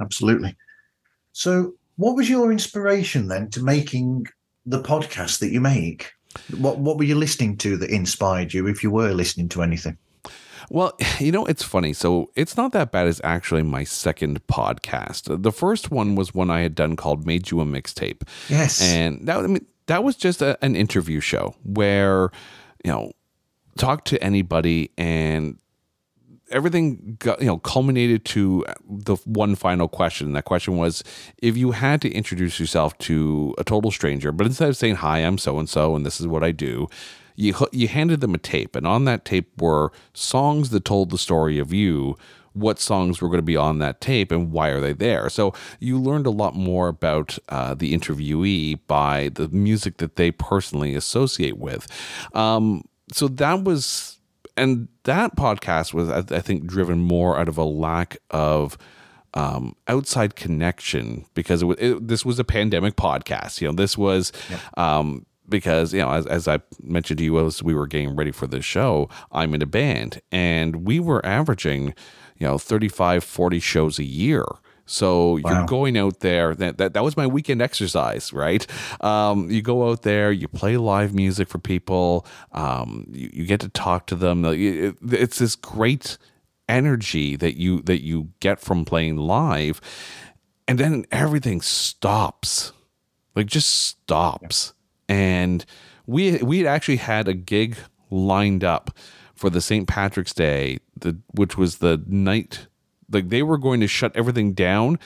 Absolutely. 0.00 0.56
So 1.32 1.74
what 1.96 2.14
was 2.14 2.30
your 2.30 2.52
inspiration 2.52 3.26
then 3.26 3.50
to 3.50 3.62
making 3.62 4.26
the 4.64 4.80
podcast 4.80 5.40
that 5.40 5.50
you 5.50 5.60
make 5.60 6.12
what 6.58 6.78
what 6.78 6.96
were 6.96 7.04
you 7.04 7.14
listening 7.14 7.56
to 7.58 7.76
that 7.76 7.90
inspired 7.90 8.54
you, 8.54 8.66
if 8.66 8.82
you 8.82 8.90
were 8.90 9.12
listening 9.12 9.48
to 9.50 9.62
anything? 9.62 9.96
Well, 10.70 10.96
you 11.18 11.32
know, 11.32 11.46
it's 11.46 11.62
funny. 11.62 11.92
So 11.92 12.30
it's 12.34 12.56
not 12.56 12.72
that 12.72 12.92
bad. 12.92 13.06
It's 13.06 13.20
actually 13.24 13.62
my 13.62 13.84
second 13.84 14.46
podcast. 14.46 15.42
The 15.42 15.52
first 15.52 15.90
one 15.90 16.14
was 16.14 16.34
one 16.34 16.50
I 16.50 16.60
had 16.60 16.74
done 16.74 16.96
called 16.96 17.26
"Made 17.26 17.50
You 17.50 17.60
a 17.60 17.64
Mixtape." 17.64 18.22
Yes, 18.48 18.80
and 18.82 19.26
that 19.26 19.38
I 19.38 19.46
mean 19.46 19.66
that 19.86 20.04
was 20.04 20.16
just 20.16 20.42
a, 20.42 20.58
an 20.62 20.76
interview 20.76 21.20
show 21.20 21.54
where 21.62 22.30
you 22.84 22.92
know 22.92 23.12
talk 23.76 24.04
to 24.06 24.22
anybody 24.22 24.90
and 24.98 25.58
everything 26.50 27.16
got, 27.18 27.40
you 27.40 27.46
know 27.46 27.58
culminated 27.58 28.24
to 28.26 28.64
the 28.88 29.16
one 29.24 29.54
final 29.54 29.88
question. 29.88 30.32
That 30.32 30.44
question 30.44 30.76
was 30.76 31.02
if 31.38 31.56
you 31.56 31.72
had 31.72 32.00
to 32.02 32.10
introduce 32.10 32.58
yourself 32.58 32.96
to 32.98 33.54
a 33.58 33.64
total 33.64 33.90
stranger, 33.90 34.32
but 34.32 34.46
instead 34.46 34.68
of 34.68 34.76
saying 34.76 34.96
hi, 34.96 35.18
I'm 35.18 35.38
so 35.38 35.58
and 35.58 35.68
so 35.68 35.94
and 35.94 36.04
this 36.04 36.20
is 36.20 36.26
what 36.26 36.44
I 36.44 36.52
do, 36.52 36.88
you 37.36 37.54
you 37.72 37.88
handed 37.88 38.20
them 38.20 38.34
a 38.34 38.38
tape, 38.38 38.76
and 38.76 38.86
on 38.86 39.04
that 39.04 39.24
tape 39.24 39.60
were 39.60 39.92
songs 40.12 40.70
that 40.70 40.84
told 40.84 41.10
the 41.10 41.18
story 41.18 41.58
of 41.58 41.72
you. 41.72 42.16
What 42.54 42.80
songs 42.80 43.22
were 43.22 43.28
going 43.28 43.38
to 43.38 43.42
be 43.42 43.56
on 43.56 43.78
that 43.78 44.00
tape 44.00 44.32
and 44.32 44.50
why 44.50 44.70
are 44.70 44.80
they 44.80 44.92
there? 44.92 45.28
So 45.28 45.54
you 45.78 45.96
learned 45.96 46.26
a 46.26 46.30
lot 46.30 46.56
more 46.56 46.88
about 46.88 47.38
uh, 47.50 47.74
the 47.74 47.96
interviewee 47.96 48.80
by 48.88 49.28
the 49.28 49.48
music 49.50 49.98
that 49.98 50.16
they 50.16 50.32
personally 50.32 50.96
associate 50.96 51.56
with. 51.56 51.86
Um, 52.34 52.82
so 53.12 53.28
that 53.28 53.62
was 53.62 54.17
and 54.58 54.88
that 55.04 55.36
podcast 55.36 55.94
was 55.94 56.08
I, 56.08 56.18
I 56.36 56.40
think 56.40 56.66
driven 56.66 57.00
more 57.00 57.38
out 57.38 57.48
of 57.48 57.56
a 57.56 57.64
lack 57.64 58.18
of 58.30 58.76
um, 59.34 59.76
outside 59.86 60.36
connection 60.36 61.26
because 61.34 61.62
it, 61.62 61.68
it, 61.78 62.08
this 62.08 62.24
was 62.24 62.38
a 62.38 62.44
pandemic 62.44 62.96
podcast. 62.96 63.60
You 63.60 63.68
know, 63.68 63.74
this 63.74 63.96
was 63.96 64.32
yep. 64.50 64.60
um, 64.78 65.26
because 65.48 65.92
you 65.92 66.00
know, 66.00 66.10
as, 66.10 66.26
as 66.26 66.48
I 66.48 66.60
mentioned 66.82 67.18
to 67.18 67.24
you 67.24 67.44
as 67.44 67.62
we 67.62 67.74
were 67.74 67.86
getting 67.86 68.16
ready 68.16 68.30
for 68.30 68.46
this 68.46 68.64
show, 68.64 69.08
I'm 69.32 69.54
in 69.54 69.62
a 69.62 69.66
band 69.66 70.20
and 70.32 70.86
we 70.86 71.00
were 71.00 71.24
averaging, 71.24 71.94
you 72.36 72.46
know, 72.46 72.58
35, 72.58 73.24
40 73.24 73.60
shows 73.60 73.98
a 73.98 74.04
year. 74.04 74.44
So 74.88 75.38
wow. 75.42 75.50
you're 75.50 75.66
going 75.66 75.98
out 75.98 76.20
there. 76.20 76.54
That, 76.54 76.78
that 76.78 76.94
that 76.94 77.04
was 77.04 77.16
my 77.16 77.26
weekend 77.26 77.60
exercise, 77.60 78.32
right? 78.32 78.66
Um, 79.02 79.50
you 79.50 79.60
go 79.60 79.90
out 79.90 80.02
there, 80.02 80.32
you 80.32 80.48
play 80.48 80.76
live 80.78 81.14
music 81.14 81.48
for 81.48 81.58
people. 81.58 82.26
Um, 82.52 83.06
you, 83.12 83.30
you 83.32 83.44
get 83.44 83.60
to 83.60 83.68
talk 83.68 84.06
to 84.06 84.14
them. 84.14 84.44
It, 84.46 84.96
it's 85.10 85.38
this 85.38 85.54
great 85.54 86.16
energy 86.68 87.36
that 87.36 87.58
you 87.58 87.82
that 87.82 88.02
you 88.02 88.30
get 88.40 88.60
from 88.60 88.84
playing 88.84 89.18
live, 89.18 89.80
and 90.66 90.78
then 90.78 91.04
everything 91.12 91.60
stops, 91.60 92.72
like 93.36 93.46
just 93.46 93.68
stops. 93.68 94.72
Yeah. 95.08 95.16
And 95.16 95.66
we 96.06 96.38
we 96.38 96.58
had 96.58 96.66
actually 96.66 96.96
had 96.96 97.28
a 97.28 97.34
gig 97.34 97.76
lined 98.10 98.64
up 98.64 98.90
for 99.34 99.50
the 99.50 99.60
St. 99.60 99.86
Patrick's 99.86 100.34
Day, 100.34 100.78
the 100.98 101.18
which 101.32 101.58
was 101.58 101.78
the 101.78 102.02
night 102.06 102.66
like 103.10 103.28
they 103.28 103.42
were 103.42 103.58
going 103.58 103.80
to 103.80 103.88
shut 103.88 104.12
everything 104.14 104.52
down 104.52 104.98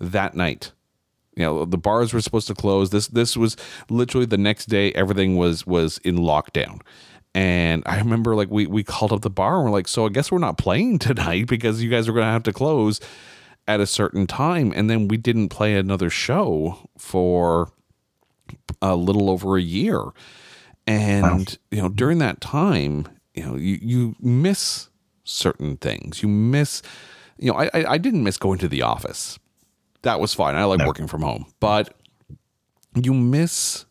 that 0.00 0.34
night. 0.34 0.72
You 1.36 1.44
know, 1.44 1.64
the 1.64 1.78
bars 1.78 2.12
were 2.12 2.20
supposed 2.20 2.48
to 2.48 2.54
close. 2.54 2.90
This 2.90 3.08
this 3.08 3.36
was 3.36 3.56
literally 3.88 4.26
the 4.26 4.38
next 4.38 4.66
day. 4.66 4.92
Everything 4.92 5.36
was 5.36 5.66
was 5.66 5.98
in 5.98 6.16
lockdown. 6.16 6.80
And 7.34 7.82
I 7.86 7.98
remember 7.98 8.34
like 8.34 8.50
we 8.50 8.66
we 8.66 8.82
called 8.82 9.12
up 9.12 9.22
the 9.22 9.30
bar 9.30 9.56
and 9.56 9.64
we're 9.64 9.70
like, 9.70 9.88
so 9.88 10.06
I 10.06 10.08
guess 10.08 10.32
we're 10.32 10.38
not 10.38 10.58
playing 10.58 10.98
tonight 11.00 11.46
because 11.46 11.82
you 11.82 11.90
guys 11.90 12.08
are 12.08 12.12
going 12.12 12.26
to 12.26 12.32
have 12.32 12.42
to 12.44 12.52
close 12.52 13.00
at 13.68 13.80
a 13.80 13.86
certain 13.86 14.26
time. 14.26 14.72
And 14.74 14.90
then 14.90 15.06
we 15.08 15.16
didn't 15.16 15.48
play 15.48 15.76
another 15.76 16.10
show 16.10 16.90
for 16.98 17.70
a 18.82 18.96
little 18.96 19.30
over 19.30 19.56
a 19.56 19.62
year. 19.62 20.02
And 20.86 21.22
wow. 21.24 21.44
you 21.70 21.82
know, 21.82 21.88
during 21.88 22.18
that 22.18 22.40
time, 22.40 23.06
you 23.34 23.44
know, 23.44 23.54
you 23.54 23.78
you 23.80 24.16
miss 24.20 24.88
certain 25.22 25.76
things. 25.76 26.22
You 26.22 26.28
miss 26.28 26.82
you 27.40 27.50
know, 27.50 27.58
I, 27.58 27.92
I, 27.94 27.98
didn't 27.98 28.22
miss 28.22 28.36
going 28.36 28.58
to 28.58 28.68
the 28.68 28.82
office. 28.82 29.38
That 30.02 30.20
was 30.20 30.34
fine. 30.34 30.54
I 30.54 30.64
like 30.64 30.78
no. 30.78 30.86
working 30.86 31.06
from 31.06 31.22
home, 31.22 31.46
but 31.58 31.94
you 32.94 33.14
miss 33.14 33.86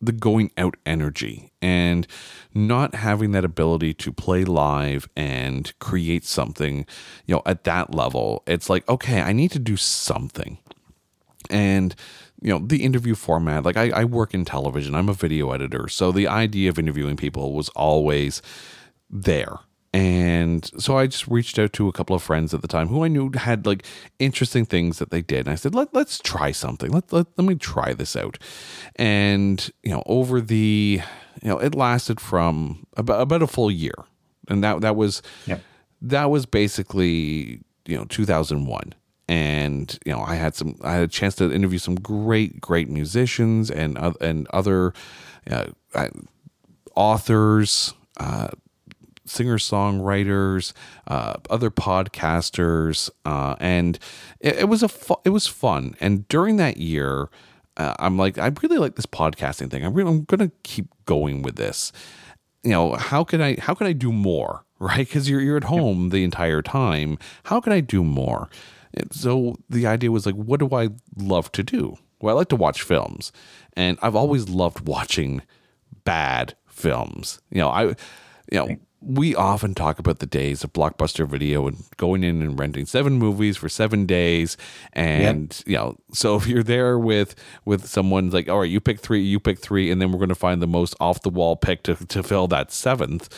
the 0.00 0.12
going 0.12 0.50
out 0.56 0.74
energy 0.86 1.52
and 1.60 2.06
not 2.54 2.94
having 2.94 3.32
that 3.32 3.44
ability 3.44 3.94
to 3.94 4.12
play 4.12 4.44
live 4.44 5.08
and 5.16 5.78
create 5.78 6.24
something, 6.24 6.86
you 7.26 7.34
know, 7.34 7.42
at 7.46 7.64
that 7.64 7.94
level. 7.94 8.42
It's 8.46 8.70
like, 8.70 8.88
okay, 8.88 9.20
I 9.20 9.32
need 9.32 9.50
to 9.52 9.58
do 9.58 9.76
something. 9.76 10.58
And, 11.50 11.94
you 12.40 12.50
know, 12.50 12.66
the 12.66 12.82
interview 12.82 13.14
format, 13.14 13.64
like 13.64 13.76
I, 13.76 13.90
I 13.90 14.04
work 14.04 14.32
in 14.32 14.46
television, 14.46 14.94
I'm 14.94 15.10
a 15.10 15.14
video 15.14 15.50
editor. 15.52 15.88
So 15.88 16.10
the 16.10 16.26
idea 16.26 16.70
of 16.70 16.78
interviewing 16.78 17.16
people 17.16 17.52
was 17.52 17.68
always 17.70 18.40
there 19.10 19.58
and 19.94 20.68
so 20.76 20.98
I 20.98 21.06
just 21.06 21.28
reached 21.28 21.56
out 21.56 21.72
to 21.74 21.86
a 21.86 21.92
couple 21.92 22.16
of 22.16 22.22
friends 22.22 22.52
at 22.52 22.62
the 22.62 22.68
time 22.68 22.88
who 22.88 23.04
I 23.04 23.08
knew 23.08 23.30
had 23.30 23.64
like 23.64 23.86
interesting 24.18 24.66
things 24.66 24.98
that 24.98 25.10
they 25.12 25.22
did. 25.22 25.46
And 25.46 25.50
I 25.50 25.54
said, 25.54 25.72
Let, 25.72 25.94
let's 25.94 26.18
try 26.18 26.50
something. 26.50 26.90
Let, 26.90 27.12
let, 27.12 27.28
let 27.36 27.46
me 27.46 27.54
try 27.54 27.94
this 27.94 28.16
out. 28.16 28.36
And, 28.96 29.70
you 29.84 29.92
know, 29.92 30.02
over 30.06 30.40
the, 30.40 31.00
you 31.40 31.48
know, 31.48 31.60
it 31.60 31.76
lasted 31.76 32.20
from 32.20 32.88
about, 32.96 33.20
about 33.20 33.42
a 33.42 33.46
full 33.46 33.70
year. 33.70 33.94
And 34.48 34.64
that, 34.64 34.80
that 34.80 34.96
was, 34.96 35.22
yep. 35.46 35.62
that 36.02 36.28
was 36.28 36.44
basically, 36.44 37.60
you 37.86 37.96
know, 37.96 38.04
2001 38.06 38.94
and 39.26 39.98
you 40.04 40.12
know 40.12 40.20
I 40.20 40.34
had 40.34 40.54
some 40.54 40.76
I 40.82 40.92
had 40.92 41.02
a 41.04 41.08
chance 41.08 41.34
to 41.36 41.50
interview 41.50 41.78
some 41.78 41.94
great 41.94 42.60
great 42.60 42.90
musicians 42.90 43.70
and 43.70 43.96
uh, 43.96 44.12
and 44.20 44.46
other 44.48 44.92
uh, 45.50 45.68
authors 46.94 47.94
uh, 48.18 48.48
singer 49.26 49.58
songwriters, 49.58 50.72
uh, 51.06 51.34
other 51.50 51.70
podcasters, 51.70 53.10
uh, 53.24 53.56
and 53.60 53.98
it, 54.40 54.56
it 54.60 54.68
was 54.68 54.82
a 54.82 54.88
fu- 54.88 55.20
it 55.24 55.30
was 55.30 55.46
fun. 55.46 55.94
And 56.00 56.26
during 56.28 56.56
that 56.56 56.76
year, 56.76 57.28
uh, 57.76 57.94
I'm 57.98 58.16
like, 58.16 58.38
I 58.38 58.50
really 58.62 58.78
like 58.78 58.96
this 58.96 59.06
podcasting 59.06 59.70
thing. 59.70 59.84
I'm 59.84 59.94
really, 59.94 60.10
I'm 60.10 60.24
gonna 60.24 60.52
keep 60.62 60.88
going 61.06 61.42
with 61.42 61.56
this. 61.56 61.92
You 62.62 62.70
know, 62.70 62.94
how 62.94 63.24
can 63.24 63.40
I 63.40 63.56
how 63.60 63.74
can 63.74 63.86
I 63.86 63.92
do 63.92 64.12
more? 64.12 64.64
Right? 64.80 64.98
Because 64.98 65.30
you're 65.30 65.40
you're 65.40 65.56
at 65.56 65.64
home 65.64 66.10
the 66.10 66.24
entire 66.24 66.60
time. 66.60 67.16
How 67.44 67.60
can 67.60 67.72
I 67.72 67.80
do 67.80 68.04
more? 68.04 68.50
And 68.92 69.10
so 69.14 69.56
the 69.70 69.86
idea 69.86 70.10
was 70.10 70.26
like, 70.26 70.34
what 70.34 70.60
do 70.60 70.68
I 70.74 70.90
love 71.16 71.50
to 71.52 71.62
do? 71.62 71.96
Well, 72.20 72.34
I 72.34 72.38
like 72.38 72.48
to 72.48 72.56
watch 72.56 72.82
films, 72.82 73.32
and 73.74 73.98
I've 74.02 74.16
always 74.16 74.48
loved 74.48 74.86
watching 74.86 75.42
bad 76.04 76.54
films. 76.66 77.40
You 77.50 77.60
know, 77.60 77.68
I, 77.68 77.82
you 77.84 77.96
know, 78.52 78.76
we 79.06 79.34
often 79.34 79.74
talk 79.74 79.98
about 79.98 80.18
the 80.18 80.26
days 80.26 80.64
of 80.64 80.72
blockbuster 80.72 81.28
video 81.28 81.66
and 81.66 81.84
going 81.96 82.24
in 82.24 82.40
and 82.40 82.58
renting 82.58 82.86
seven 82.86 83.14
movies 83.14 83.56
for 83.56 83.68
seven 83.68 84.06
days 84.06 84.56
and 84.92 85.62
yep. 85.66 85.68
you 85.68 85.76
know 85.76 85.96
so 86.12 86.36
if 86.36 86.46
you're 86.46 86.62
there 86.62 86.98
with 86.98 87.34
with 87.64 87.86
someone 87.86 88.30
like 88.30 88.48
all 88.48 88.60
right 88.60 88.70
you 88.70 88.80
pick 88.80 89.00
three 89.00 89.20
you 89.20 89.38
pick 89.38 89.58
three 89.58 89.90
and 89.90 90.00
then 90.00 90.10
we're 90.10 90.18
going 90.18 90.28
to 90.28 90.34
find 90.34 90.62
the 90.62 90.66
most 90.66 90.94
off 91.00 91.22
the 91.22 91.28
wall 91.28 91.56
pick 91.56 91.82
to, 91.82 91.94
to 92.06 92.22
fill 92.22 92.48
that 92.48 92.72
seventh 92.72 93.28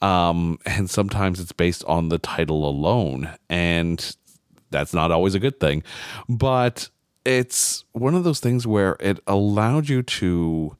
um, 0.00 0.58
and 0.64 0.88
sometimes 0.88 1.38
it's 1.38 1.52
based 1.52 1.84
on 1.84 2.08
the 2.08 2.18
title 2.18 2.66
alone 2.66 3.30
and 3.48 4.16
that's 4.70 4.94
not 4.94 5.10
always 5.10 5.34
a 5.34 5.40
good 5.40 5.60
thing 5.60 5.82
but 6.28 6.88
it's 7.24 7.84
one 7.92 8.14
of 8.14 8.24
those 8.24 8.40
things 8.40 8.66
where 8.66 8.96
it 9.00 9.20
allowed 9.26 9.88
you 9.88 10.02
to 10.02 10.76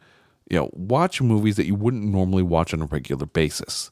you 0.50 0.58
know 0.58 0.70
watch 0.72 1.20
movies 1.20 1.56
that 1.56 1.66
you 1.66 1.74
wouldn't 1.74 2.04
normally 2.04 2.42
watch 2.42 2.72
on 2.72 2.82
a 2.82 2.86
regular 2.86 3.26
basis 3.26 3.90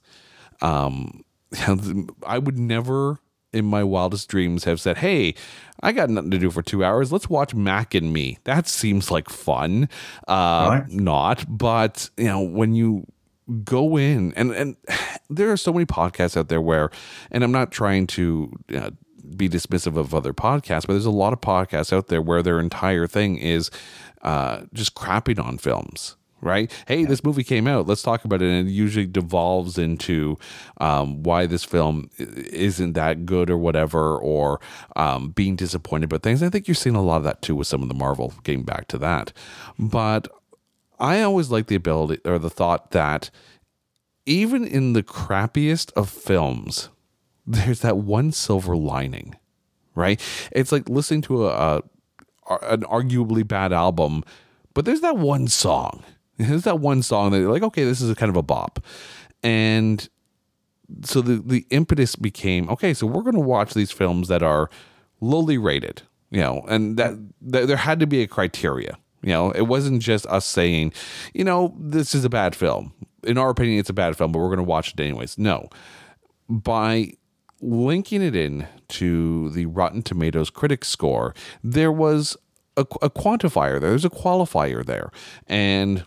um, 0.61 1.25
I 2.27 2.39
would 2.39 2.59
never 2.59 3.19
in 3.53 3.65
my 3.65 3.83
wildest 3.83 4.29
dreams 4.29 4.65
have 4.65 4.81
said, 4.81 4.99
Hey, 4.99 5.35
I 5.83 5.93
got 5.93 6.11
nothing 6.11 6.31
to 6.31 6.39
do 6.39 6.51
for 6.51 6.63
two 6.63 6.85
hours. 6.85 7.13
Let's 7.13 7.31
watch 7.31 7.55
Mac 7.55 7.95
and 7.95 8.13
Me. 8.13 8.39
That 8.45 8.69
seems 8.69 9.11
like 9.11 9.29
fun. 9.29 9.89
Uh, 10.27 10.81
right. 10.83 10.89
Not, 10.89 11.45
but 11.49 12.11
you 12.17 12.25
know, 12.25 12.41
when 12.41 12.75
you 12.75 13.07
go 13.65 13.97
in 13.97 14.33
and, 14.35 14.53
and 14.53 14.77
there 15.31 15.51
are 15.51 15.57
so 15.57 15.73
many 15.73 15.87
podcasts 15.87 16.37
out 16.37 16.49
there 16.49 16.61
where, 16.61 16.91
and 17.31 17.43
I'm 17.43 17.53
not 17.53 17.71
trying 17.71 18.07
to, 18.09 18.53
uh, 18.75 18.91
be 19.37 19.47
dismissive 19.47 19.97
of 19.99 20.15
other 20.15 20.33
podcasts, 20.33 20.87
but 20.87 20.95
there's 20.95 21.05
a 21.05 21.11
lot 21.11 21.35
of 21.35 21.41
podcasts 21.43 21.93
out 21.93 22.07
there 22.09 22.23
where 22.23 22.43
their 22.43 22.59
entire 22.59 23.07
thing 23.07 23.37
is 23.37 23.71
uh, 24.23 24.63
just 24.73 24.95
crapping 24.95 25.43
on 25.43 25.59
films 25.59 26.17
right? 26.41 26.73
Hey, 26.87 27.05
this 27.05 27.25
movie 27.25 27.45
came 27.45 27.67
out. 27.67 27.87
Let's 27.87 28.03
talk 28.03 28.25
about 28.25 28.43
it. 28.43 28.49
And 28.49 28.69
it 28.69 28.71
usually 28.71 29.07
devolves 29.07 29.79
into 29.79 30.39
um, 30.79 31.23
why 31.23 31.47
this 31.47 31.65
film 31.65 32.11
isn't 32.19 32.93
that 32.93 33.27
good 33.27 33.51
or 33.51 33.59
whatever, 33.59 34.17
or 34.17 34.61
um, 34.97 35.31
being 35.31 35.57
disappointed 35.57 36.05
about 36.05 36.23
things. 36.23 36.43
I 36.43 36.51
think 36.51 36.69
you're 36.69 36.75
seeing 36.75 36.97
a 36.97 37.03
lot 37.03 37.17
of 37.17 37.25
that 37.25 37.43
too 37.43 37.57
with 37.57 37.67
some 37.67 37.83
of 37.83 37.89
the 37.89 37.95
Marvel, 37.95 38.35
getting 38.45 38.65
back 38.65 38.89
to 38.89 38.99
that. 38.99 39.33
But 39.79 40.29
I 40.99 41.23
always 41.23 41.51
like 41.51 41.67
the 41.67 41.77
ability 41.77 42.21
or 42.25 42.39
the 42.39 42.51
thought 42.51 42.91
that 42.93 43.31
even 44.27 44.67
in 44.67 44.93
the 44.93 45.03
crappiest 45.03 45.93
of 45.95 46.11
films, 46.11 46.91
there's 47.47 47.81
that 47.81 47.99
one 47.99 48.33
silver 48.33 48.77
lining, 48.77 49.37
right? 49.95 50.21
It's 50.53 50.73
like 50.73 50.89
listening 50.89 51.23
to 51.23 51.49
a, 51.49 51.79
a 51.79 51.83
an 52.63 52.81
arguably 52.85 53.47
bad 53.47 53.75
album, 53.75 54.25
but 54.73 54.87
there's 54.87 55.03
that 55.03 55.19
one 55.19 55.49
song 55.49 56.03
there's 56.39 56.63
that 56.63 56.81
one 56.81 57.03
song 57.03 57.33
that 57.33 57.41
like, 57.41 57.63
okay, 57.63 57.85
this 57.85 58.01
is 58.01 58.11
a 58.11 58.15
kind 58.15 58.31
of 58.31 58.37
a 58.37 58.43
bop. 58.43 58.85
And 59.43 60.09
so 61.05 61.21
the, 61.21 61.37
the 61.37 61.67
impetus 61.71 62.17
became, 62.17 62.69
okay, 62.71 62.95
so 62.95 63.07
we're 63.07 63.23
going 63.23 63.35
to 63.35 63.41
watch 63.41 63.75
these 63.75 63.91
films 63.91 64.29
that 64.29 64.43
are 64.43 64.71
lowly 65.21 65.59
rated, 65.59 66.03
you 66.31 66.41
know, 66.41 66.65
and 66.69 66.97
that, 66.97 67.15
that 67.43 67.69
there 67.69 67.77
had 67.77 68.01
to 68.01 68.07
be 68.07 68.23
a 68.23 68.27
criteria. 68.27 68.97
You 69.23 69.31
know, 69.31 69.51
it 69.51 69.63
wasn't 69.63 70.01
just 70.01 70.27
us 70.27 70.45
saying, 70.45 70.93
you 71.35 71.45
know, 71.45 71.75
this 71.79 72.15
is 72.15 72.25
a 72.25 72.31
bad 72.31 72.55
film. 72.55 72.95
In 73.25 73.37
our 73.37 73.51
opinion, 73.51 73.81
it's 73.81 73.91
a 73.91 73.95
bad 73.95 74.17
film, 74.17 74.31
but 74.31 74.39
we're 74.39 74.47
going 74.47 74.59
to 74.59 74.63
watch 74.63 74.95
it 74.95 75.01
anyways. 75.01 75.37
No. 75.37 75.69
By 76.49 77.15
linking 77.61 78.23
it 78.23 78.37
in 78.37 78.69
to 78.89 79.51
the 79.51 79.67
Rotten 79.67 80.03
Tomatoes 80.03 80.51
critic 80.51 80.85
score, 80.85 81.35
there 81.65 81.91
was 81.91 82.37
a, 82.77 82.83
a 83.03 83.11
quantifier 83.11 83.81
there. 83.81 83.91
There's 83.91 84.05
a 84.05 84.11
qualifier 84.11 84.87
there, 84.87 85.11
and 85.49 86.05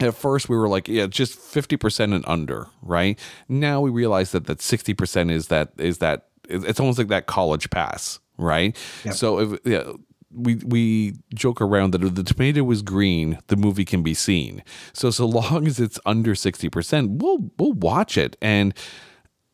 at 0.00 0.14
first 0.14 0.48
we 0.48 0.56
were 0.56 0.68
like 0.68 0.88
yeah 0.88 1.06
just 1.06 1.38
50% 1.38 2.14
and 2.14 2.24
under 2.26 2.66
right? 2.82 3.18
Now 3.48 3.80
we 3.80 3.90
realize 3.90 4.32
that 4.32 4.46
that 4.46 4.58
60% 4.58 5.30
is 5.30 5.48
that 5.48 5.72
is 5.78 5.98
that 5.98 6.28
it's 6.48 6.78
almost 6.78 6.98
like 6.98 7.08
that 7.08 7.26
college 7.26 7.70
pass 7.70 8.20
right? 8.38 8.76
Yep. 9.04 9.14
so 9.14 9.38
if 9.38 9.60
yeah, 9.64 9.92
we 10.30 10.56
we 10.56 11.14
joke 11.34 11.60
around 11.60 11.92
that 11.92 12.04
if 12.04 12.14
the 12.14 12.22
tomato 12.22 12.70
is 12.70 12.82
green 12.82 13.38
the 13.46 13.56
movie 13.56 13.84
can 13.84 14.02
be 14.02 14.14
seen. 14.14 14.62
So 14.92 15.10
so 15.10 15.26
long 15.40 15.66
as 15.66 15.80
it's 15.80 15.98
under 16.06 16.34
60% 16.34 17.20
we'll 17.20 17.50
we'll 17.58 17.72
watch 17.72 18.18
it. 18.18 18.36
And 18.40 18.74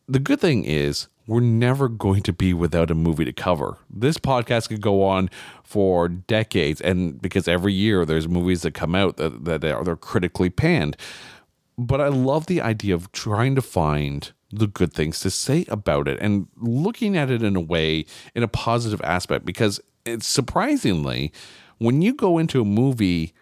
the 0.09 0.18
good 0.18 0.40
thing 0.40 0.64
is 0.64 1.09
we're 1.26 1.40
never 1.40 1.88
going 1.88 2.22
to 2.22 2.32
be 2.32 2.52
without 2.52 2.90
a 2.90 2.94
movie 2.94 3.24
to 3.24 3.32
cover. 3.32 3.78
This 3.88 4.18
podcast 4.18 4.68
could 4.68 4.80
go 4.80 5.04
on 5.04 5.30
for 5.62 6.08
decades, 6.08 6.80
and 6.80 7.20
because 7.20 7.46
every 7.46 7.72
year 7.72 8.04
there's 8.04 8.28
movies 8.28 8.62
that 8.62 8.74
come 8.74 8.94
out 8.94 9.16
that, 9.18 9.44
that 9.44 9.64
are 9.64 9.84
they're 9.84 9.96
critically 9.96 10.50
panned. 10.50 10.96
But 11.78 12.00
I 12.00 12.08
love 12.08 12.46
the 12.46 12.60
idea 12.60 12.94
of 12.94 13.10
trying 13.12 13.54
to 13.54 13.62
find 13.62 14.32
the 14.52 14.66
good 14.66 14.92
things 14.92 15.20
to 15.20 15.30
say 15.30 15.64
about 15.68 16.06
it 16.06 16.18
and 16.20 16.46
looking 16.60 17.16
at 17.16 17.30
it 17.30 17.42
in 17.42 17.56
a 17.56 17.60
way 17.60 18.04
in 18.34 18.42
a 18.42 18.48
positive 18.48 19.00
aspect 19.02 19.46
because 19.46 19.80
it's 20.04 20.26
surprisingly 20.26 21.32
when 21.78 22.02
you 22.02 22.12
go 22.12 22.36
into 22.36 22.60
a 22.60 22.64
movie 22.64 23.32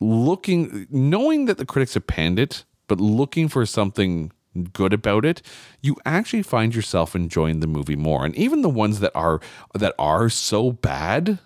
looking 0.00 0.86
knowing 0.90 1.46
that 1.46 1.56
the 1.56 1.64
critics 1.64 1.94
have 1.94 2.06
panned 2.06 2.38
it 2.38 2.64
but 2.88 3.00
looking 3.00 3.48
for 3.48 3.64
something 3.64 4.30
good 4.64 4.92
about 4.92 5.24
it 5.24 5.42
you 5.80 5.96
actually 6.04 6.42
find 6.42 6.74
yourself 6.74 7.14
enjoying 7.14 7.60
the 7.60 7.66
movie 7.66 7.96
more. 7.96 8.24
And 8.24 8.34
even 8.36 8.62
the 8.62 8.68
ones 8.68 9.00
that 9.00 9.12
are 9.14 9.40
that 9.74 9.94
are 9.98 10.28
so 10.28 10.72
bad 10.72 11.38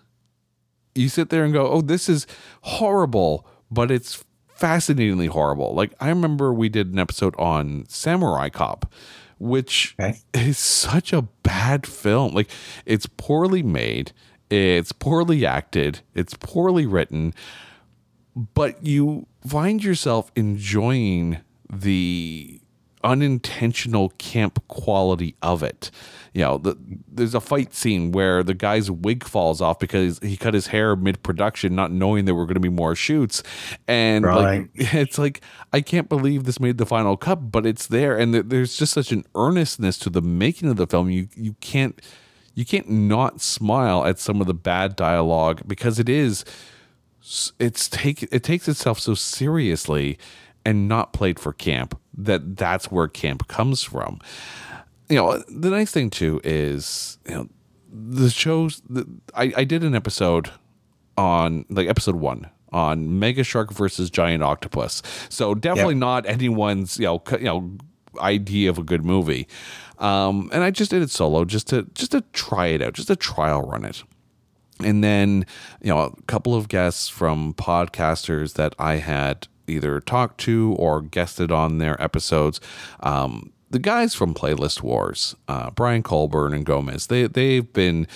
you 0.95 1.09
sit 1.09 1.31
there 1.31 1.45
and 1.45 1.53
go 1.53 1.69
oh 1.69 1.81
this 1.81 2.09
is 2.09 2.27
horrible 2.63 3.47
but 3.71 3.91
it's 3.91 4.25
fascinatingly 4.55 5.27
horrible. 5.27 5.75
Like 5.75 5.93
i 6.01 6.09
remember 6.09 6.53
we 6.53 6.69
did 6.69 6.93
an 6.93 6.99
episode 6.99 7.35
on 7.39 7.85
samurai 7.89 8.49
cop 8.49 8.93
which 9.39 9.97
Okay. 10.01 10.19
is 10.35 10.57
such 10.59 11.13
a 11.13 11.23
bad 11.43 11.85
film. 11.87 12.33
Like 12.33 12.49
it's 12.87 13.07
poorly 13.07 13.63
made 13.63 14.13
it's 14.51 14.93
poorly 14.93 15.45
acted 15.47 16.01
it's 16.15 16.35
poorly 16.35 16.87
written 16.87 17.35
but 18.55 18.85
you 18.85 19.27
find 19.47 19.83
yourself 19.85 20.31
enjoying 20.37 21.39
the 21.73 22.61
unintentional 23.05 24.11
camp 24.19 24.63
quality 24.69 25.35
of 25.43 25.63
it. 25.63 25.91
You 26.35 26.43
know, 26.43 26.59
the, 26.59 26.77
there's 27.09 27.35
a 27.35 27.41
fight 27.41 27.75
scene 27.75 28.11
where 28.13 28.43
the 28.43 28.55
guy's 28.55 28.91
wig 28.91 29.25
falls 29.25 29.61
off 29.61 29.79
because 29.79 30.19
he 30.21 30.37
cut 30.37 30.55
his 30.55 30.69
hair 30.69 30.97
mid 30.97 31.23
production, 31.23 31.75
not 31.75 31.91
knowing 31.93 32.25
there 32.25 32.35
were 32.35 32.47
going 32.47 32.55
to 32.55 32.61
be 32.61 32.69
more 32.69 32.95
shoots. 32.95 33.43
And 33.87 34.25
Right. 34.25 34.61
like, 34.61 34.71
it's 34.95 35.19
like, 35.19 35.43
I 35.73 35.81
can't 35.83 36.09
believe 36.09 36.45
this 36.45 36.59
made 36.61 36.79
the 36.79 36.87
final 36.87 37.17
cut, 37.17 37.51
but 37.53 37.67
it's 37.67 37.87
there. 37.87 38.17
And 38.17 38.33
there- 38.33 38.43
there's 38.43 38.77
just 38.77 38.93
such 38.95 39.13
an 39.13 39.25
earnestness 39.35 39.99
to 39.99 40.11
the 40.11 40.23
making 40.23 40.69
of 40.71 40.77
the 40.77 40.87
film. 40.87 41.11
You, 41.11 41.29
you 41.37 41.55
can't, 41.61 42.01
you 42.55 42.65
can't 42.65 42.89
not 42.91 43.41
smile 43.41 44.05
at 44.07 44.19
some 44.19 44.41
of 44.41 44.47
the 44.47 44.55
bad 44.55 44.97
dialogue 44.97 45.63
because 45.67 45.99
it 45.99 46.09
is 46.09 46.45
it's 47.61 47.89
take 47.89 48.25
it 48.33 48.43
takes 48.43 48.67
itself 48.69 48.99
so 48.99 49.15
seriously 49.15 50.19
and 50.65 50.89
not 50.89 51.13
played 51.13 51.39
for 51.39 51.53
camp 51.53 51.97
that 52.17 52.57
that's 52.57 52.91
where 52.91 53.09
camp 53.09 53.49
comes 53.49 53.83
from. 53.83 54.19
You 55.09 55.17
know 55.17 55.43
the 55.49 55.71
nice 55.71 55.91
thing 55.91 56.11
too 56.11 56.41
is 56.45 57.19
you 57.29 57.35
know 57.35 57.49
the 57.93 58.31
shows 58.31 58.81
the, 58.89 59.07
I, 59.35 59.53
I 59.59 59.65
did 59.65 59.85
an 59.85 59.95
episode 59.95 60.51
on 61.19 61.65
like 61.69 61.89
episode 61.89 62.15
one 62.17 62.49
on 62.73 63.19
mega 63.19 63.45
shark 63.45 63.73
versus 63.73 64.09
giant 64.09 64.43
octopus. 64.43 65.03
So 65.29 65.55
definitely 65.55 65.95
Yep. 65.95 66.01
not 66.01 66.27
anyone's 66.27 66.99
you 66.99 67.05
know 67.07 67.23
you 67.33 67.45
know 67.45 67.77
idea 68.21 68.71
of 68.71 68.79
a 68.79 68.83
good 68.83 69.05
movie. 69.05 69.47
Um 69.99 70.49
and 70.53 70.63
i 70.65 70.71
just 70.71 70.91
did 70.91 71.03
it 71.03 71.11
solo 71.11 71.45
just 71.45 71.69
to 71.69 71.83
just 71.95 72.13
to 72.13 72.23
try 72.33 72.69
it 72.69 72.81
out 72.83 72.95
just 72.95 73.09
to 73.09 73.17
trial 73.17 73.63
run 73.63 73.85
it. 73.85 74.03
And 74.81 75.05
then 75.05 75.45
you 75.83 75.89
know 75.89 75.99
a 75.99 76.23
couple 76.23 76.55
of 76.55 76.69
guests 76.69 77.09
from 77.11 77.53
podcasters 77.55 78.55
that 78.55 78.75
I 78.79 78.97
had 78.97 79.49
either 79.73 80.01
talked 80.01 80.39
to 80.41 80.75
or 80.79 81.01
guested 81.01 81.51
on 81.51 81.79
their 81.79 82.01
episodes. 82.03 82.61
Um, 83.01 83.53
the 83.71 83.79
guys 83.79 84.15
from 84.15 84.35
Playlist 84.35 84.83
Wars, 84.83 85.35
uh, 85.49 85.71
Brian 85.71 86.03
Colburn 86.03 86.53
and 86.53 86.65
Gomez, 86.65 87.07
they 87.07 87.27
they've 87.27 87.73
been 87.73 88.07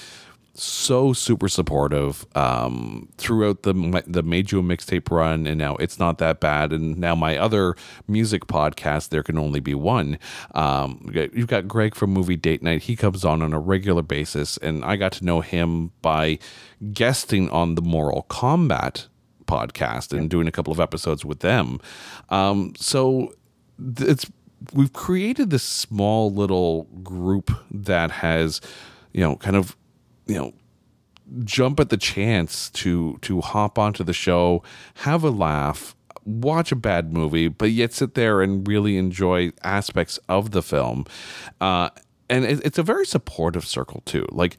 so 0.59 1.13
super 1.13 1.49
supportive 1.49 2.27
um, 2.35 3.09
throughout 3.17 3.63
the 3.63 3.73
the 4.07 4.21
a 4.21 4.23
mixtape 4.23 5.11
run, 5.11 5.47
and 5.47 5.59
now 5.59 5.77
it's 5.77 5.99
not 5.99 6.19
that 6.19 6.41
bad. 6.41 6.73
And 6.73 6.99
now 6.99 7.15
my 7.15 7.37
other 7.37 7.77
music 8.09 8.47
podcast, 8.47 9.11
there 9.11 9.23
can 9.23 9.39
only 9.39 9.61
be 9.61 9.75
one. 9.75 10.19
Um, 10.55 11.11
you've 11.33 11.47
got 11.47 11.69
Greg 11.69 11.95
from 11.95 12.11
Movie 12.11 12.37
Date 12.37 12.63
Night. 12.63 12.85
He 12.85 12.97
comes 12.97 13.25
on 13.25 13.43
on 13.43 13.53
a 13.53 13.59
regular 13.59 14.03
basis, 14.03 14.57
and 14.59 14.85
I 14.85 14.97
got 14.97 15.13
to 15.13 15.25
know 15.25 15.41
him 15.41 15.93
by 16.03 16.39
guesting 16.93 17.51
on 17.51 17.75
the 17.75 17.83
Moral 17.83 18.23
Combat 18.23 19.09
podcast 19.47 20.17
and 20.17 20.29
doing 20.29 20.47
a 20.47 20.53
couple 20.53 20.73
of 20.73 20.81
episodes 20.81 21.25
with 21.25 21.41
them. 21.41 21.79
Um, 22.29 22.73
so 22.77 23.35
it's 23.99 24.31
we've 24.73 24.93
created 24.93 25.51
this 25.51 25.63
small 25.63 26.33
little 26.33 26.85
group 27.03 27.51
that 27.71 28.11
has, 28.11 28.61
you 29.13 29.21
know, 29.21 29.37
kind 29.37 29.57
of, 29.57 29.77
you 30.27 30.35
know, 30.35 30.53
jump 31.45 31.81
at 31.81 31.89
the 31.91 31.97
chance 31.97 32.71
to 32.71 33.19
to 33.23 33.41
hop 33.41 33.79
onto 33.79 34.05
the 34.05 34.13
show, 34.13 34.63
have 34.95 35.23
a 35.25 35.31
laugh, 35.31 35.95
watch 36.25 36.73
a 36.73 36.77
bad 36.77 37.13
movie, 37.13 37.49
but 37.49 37.71
yet 37.71 37.93
sit 37.93 38.15
there 38.15 38.43
and 38.43 38.67
really 38.67 38.97
enjoy 38.97 39.53
aspects 39.63 40.19
of 40.29 40.51
the 40.51 40.63
film. 40.63 41.05
Uh, 41.61 41.91
and 42.29 42.45
it, 42.45 42.61
it's 42.65 42.79
a 42.79 42.83
very 42.83 43.07
supportive 43.07 43.67
circle 43.67 44.03
too. 44.05 44.27
Like. 44.31 44.57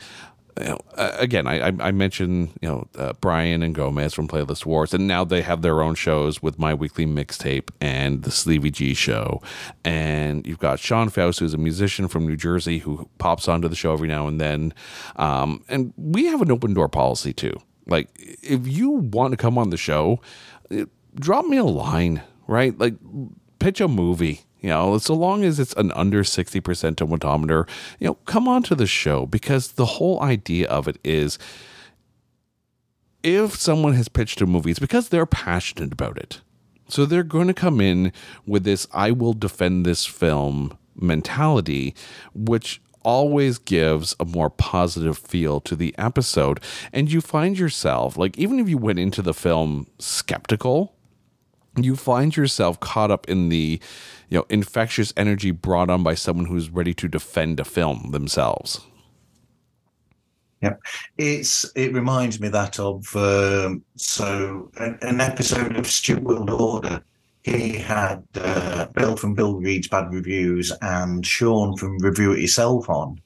Know, 0.59 0.79
again, 0.95 1.47
I, 1.47 1.67
I 1.79 1.91
mentioned 1.91 2.51
you 2.61 2.69
know 2.69 2.87
uh, 2.97 3.13
Brian 3.21 3.61
and 3.63 3.75
Gomez 3.75 4.13
from 4.13 4.27
Playlist 4.27 4.65
Wars, 4.65 4.93
and 4.93 5.07
now 5.07 5.23
they 5.23 5.41
have 5.41 5.61
their 5.61 5.81
own 5.81 5.95
shows 5.95 6.41
with 6.41 6.57
my 6.57 6.73
weekly 6.73 7.05
mixtape 7.05 7.69
and 7.79 8.23
the 8.23 8.31
Sleevy 8.31 8.71
G 8.71 8.93
Show, 8.93 9.41
and 9.83 10.45
you've 10.47 10.59
got 10.59 10.79
Sean 10.79 11.09
Faust, 11.09 11.39
who's 11.39 11.53
a 11.53 11.57
musician 11.57 12.07
from 12.07 12.27
New 12.27 12.37
Jersey, 12.37 12.79
who 12.79 13.09
pops 13.17 13.47
onto 13.47 13.67
the 13.67 13.75
show 13.75 13.93
every 13.93 14.07
now 14.07 14.27
and 14.27 14.41
then, 14.41 14.73
um, 15.17 15.63
and 15.67 15.93
we 15.97 16.25
have 16.25 16.41
an 16.41 16.51
open 16.51 16.73
door 16.73 16.89
policy 16.89 17.33
too. 17.33 17.55
Like, 17.85 18.09
if 18.17 18.67
you 18.67 18.89
want 18.89 19.31
to 19.31 19.37
come 19.37 19.57
on 19.57 19.69
the 19.69 19.77
show, 19.77 20.19
eh, 20.71 20.85
drop 21.15 21.45
me 21.45 21.57
a 21.57 21.63
line, 21.63 22.21
right? 22.47 22.77
Like, 22.77 22.95
pitch 23.59 23.81
a 23.81 23.87
movie. 23.87 24.41
You 24.67 24.73
know, 24.73 24.97
so 24.97 25.13
long 25.13 25.45
as 25.45 25.61
it's 25.61 25.71
an 25.75 25.93
under 25.93 26.23
60% 26.25 26.61
tomatometer, 26.95 27.69
you 28.01 28.07
know, 28.07 28.15
come 28.25 28.49
on 28.49 28.63
to 28.63 28.75
the 28.75 28.85
show 28.85 29.25
because 29.25 29.71
the 29.71 29.85
whole 29.85 30.21
idea 30.21 30.67
of 30.67 30.89
it 30.89 30.99
is 31.05 31.39
if 33.23 33.55
someone 33.55 33.93
has 33.93 34.09
pitched 34.09 34.41
a 34.41 34.45
movie, 34.45 34.71
it's 34.71 34.79
because 34.81 35.07
they're 35.07 35.25
passionate 35.25 35.93
about 35.93 36.17
it. 36.17 36.41
So 36.89 37.05
they're 37.05 37.23
going 37.23 37.47
to 37.47 37.53
come 37.53 37.79
in 37.79 38.11
with 38.45 38.65
this 38.65 38.87
I 38.91 39.11
will 39.11 39.31
defend 39.31 39.85
this 39.85 40.05
film 40.05 40.77
mentality, 40.97 41.95
which 42.35 42.81
always 43.03 43.59
gives 43.59 44.17
a 44.19 44.25
more 44.25 44.49
positive 44.49 45.17
feel 45.17 45.61
to 45.61 45.77
the 45.77 45.95
episode. 45.97 46.59
And 46.91 47.09
you 47.09 47.21
find 47.21 47.57
yourself, 47.57 48.17
like, 48.17 48.37
even 48.37 48.59
if 48.59 48.67
you 48.67 48.77
went 48.77 48.99
into 48.99 49.21
the 49.21 49.33
film 49.33 49.87
skeptical, 49.97 50.96
you 51.83 51.95
find 51.95 52.35
yourself 52.35 52.79
caught 52.79 53.11
up 53.11 53.27
in 53.29 53.49
the 53.49 53.79
you 54.29 54.37
know 54.37 54.45
infectious 54.49 55.13
energy 55.17 55.51
brought 55.51 55.89
on 55.89 56.03
by 56.03 56.15
someone 56.15 56.45
who's 56.45 56.69
ready 56.69 56.93
to 56.95 57.07
defend 57.07 57.59
a 57.59 57.65
film 57.65 58.11
themselves. 58.11 58.81
Yep, 60.61 60.81
it's 61.17 61.71
it 61.75 61.93
reminds 61.93 62.39
me 62.39 62.49
that 62.49 62.79
of 62.79 63.15
um, 63.15 63.83
so 63.95 64.71
an, 64.77 64.97
an 65.01 65.21
episode 65.21 65.75
of 65.77 65.87
Stuart 65.87 66.23
World 66.23 66.49
Order. 66.49 67.03
He 67.43 67.77
had 67.77 68.23
uh, 68.35 68.87
Bill 68.87 69.15
from 69.15 69.33
Bill 69.33 69.55
Reads 69.55 69.87
Bad 69.87 70.11
Reviews 70.11 70.73
and 70.81 71.25
Sean 71.25 71.77
from 71.77 71.97
Review 71.99 72.33
It 72.33 72.39
Yourself 72.39 72.89
on, 72.89 73.21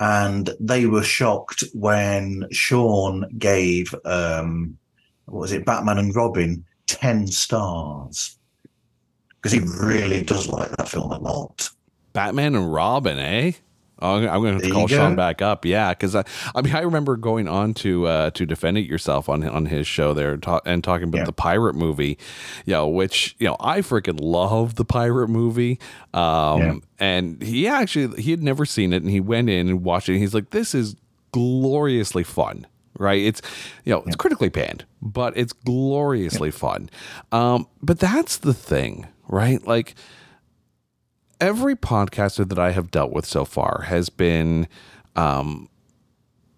and 0.00 0.50
they 0.60 0.86
were 0.86 1.04
shocked 1.04 1.64
when 1.72 2.46
Sean 2.50 3.26
gave 3.38 3.94
um, 4.04 4.76
what 5.26 5.40
was 5.40 5.52
it 5.52 5.64
Batman 5.64 5.98
and 5.98 6.14
Robin 6.14 6.64
ten 6.86 7.26
stars 7.26 8.36
because 9.36 9.52
he 9.52 9.60
really 9.84 10.22
does 10.22 10.48
like 10.48 10.70
that 10.76 10.88
film 10.88 11.10
a 11.12 11.18
lot. 11.18 11.68
batman 12.12 12.54
and 12.54 12.72
robin 12.72 13.18
eh 13.18 13.52
I'm 13.98 14.26
going 14.42 14.60
to 14.60 14.70
call 14.70 14.88
Sean 14.88 15.16
back 15.16 15.40
up. 15.40 15.64
Yeah, 15.64 15.88
because 15.94 16.14
I, 16.14 16.22
I 16.54 16.60
mean, 16.60 16.74
I 16.76 16.80
remember 16.80 17.16
going 17.16 17.48
on 17.48 17.72
to 17.76 18.06
uh, 18.06 18.28
to 18.32 18.44
defend 18.44 18.76
it 18.76 18.84
yourself 18.84 19.26
on 19.30 19.42
on 19.48 19.64
his 19.64 19.86
show 19.86 20.12
there 20.12 20.36
ta- 20.36 20.60
and 20.66 20.84
talking 20.84 21.08
about 21.08 21.20
Yeah. 21.20 21.24
the 21.24 21.32
pirate 21.32 21.74
movie, 21.74 22.18
you 22.66 22.74
know, 22.74 22.86
which 22.88 23.34
you 23.38 23.46
know 23.46 23.56
I 23.58 23.80
freaking 23.80 24.18
love 24.20 24.74
the 24.74 24.84
pirate 24.84 25.28
movie. 25.28 25.80
Um, 26.12 26.60
Yeah. 26.60 26.74
and 26.98 27.42
he 27.42 27.66
actually 27.66 28.20
he 28.22 28.32
had 28.32 28.42
never 28.42 28.66
seen 28.66 28.92
it, 28.92 29.00
and 29.02 29.10
he 29.10 29.18
went 29.18 29.48
in 29.48 29.66
and 29.70 29.82
watched 29.82 30.10
it. 30.10 30.12
And 30.12 30.20
he's 30.20 30.34
like, 30.34 30.50
"This 30.50 30.74
is 30.74 30.94
gloriously 31.32 32.22
fun." 32.22 32.66
Right? 32.98 33.22
It's 33.22 33.42
you 33.84 33.92
know 33.92 34.02
it's 34.06 34.16
critically 34.16 34.50
panned, 34.50 34.84
but 35.02 35.36
it's 35.36 35.52
gloriously 35.52 36.50
fun. 36.50 36.90
Um, 37.32 37.66
but 37.82 37.98
that's 37.98 38.38
the 38.38 38.54
thing, 38.54 39.06
right? 39.28 39.64
Like 39.66 39.94
every 41.40 41.76
podcaster 41.76 42.48
that 42.48 42.58
I 42.58 42.72
have 42.72 42.90
dealt 42.90 43.12
with 43.12 43.26
so 43.26 43.44
far 43.44 43.82
has 43.86 44.08
been 44.08 44.68
um, 45.14 45.68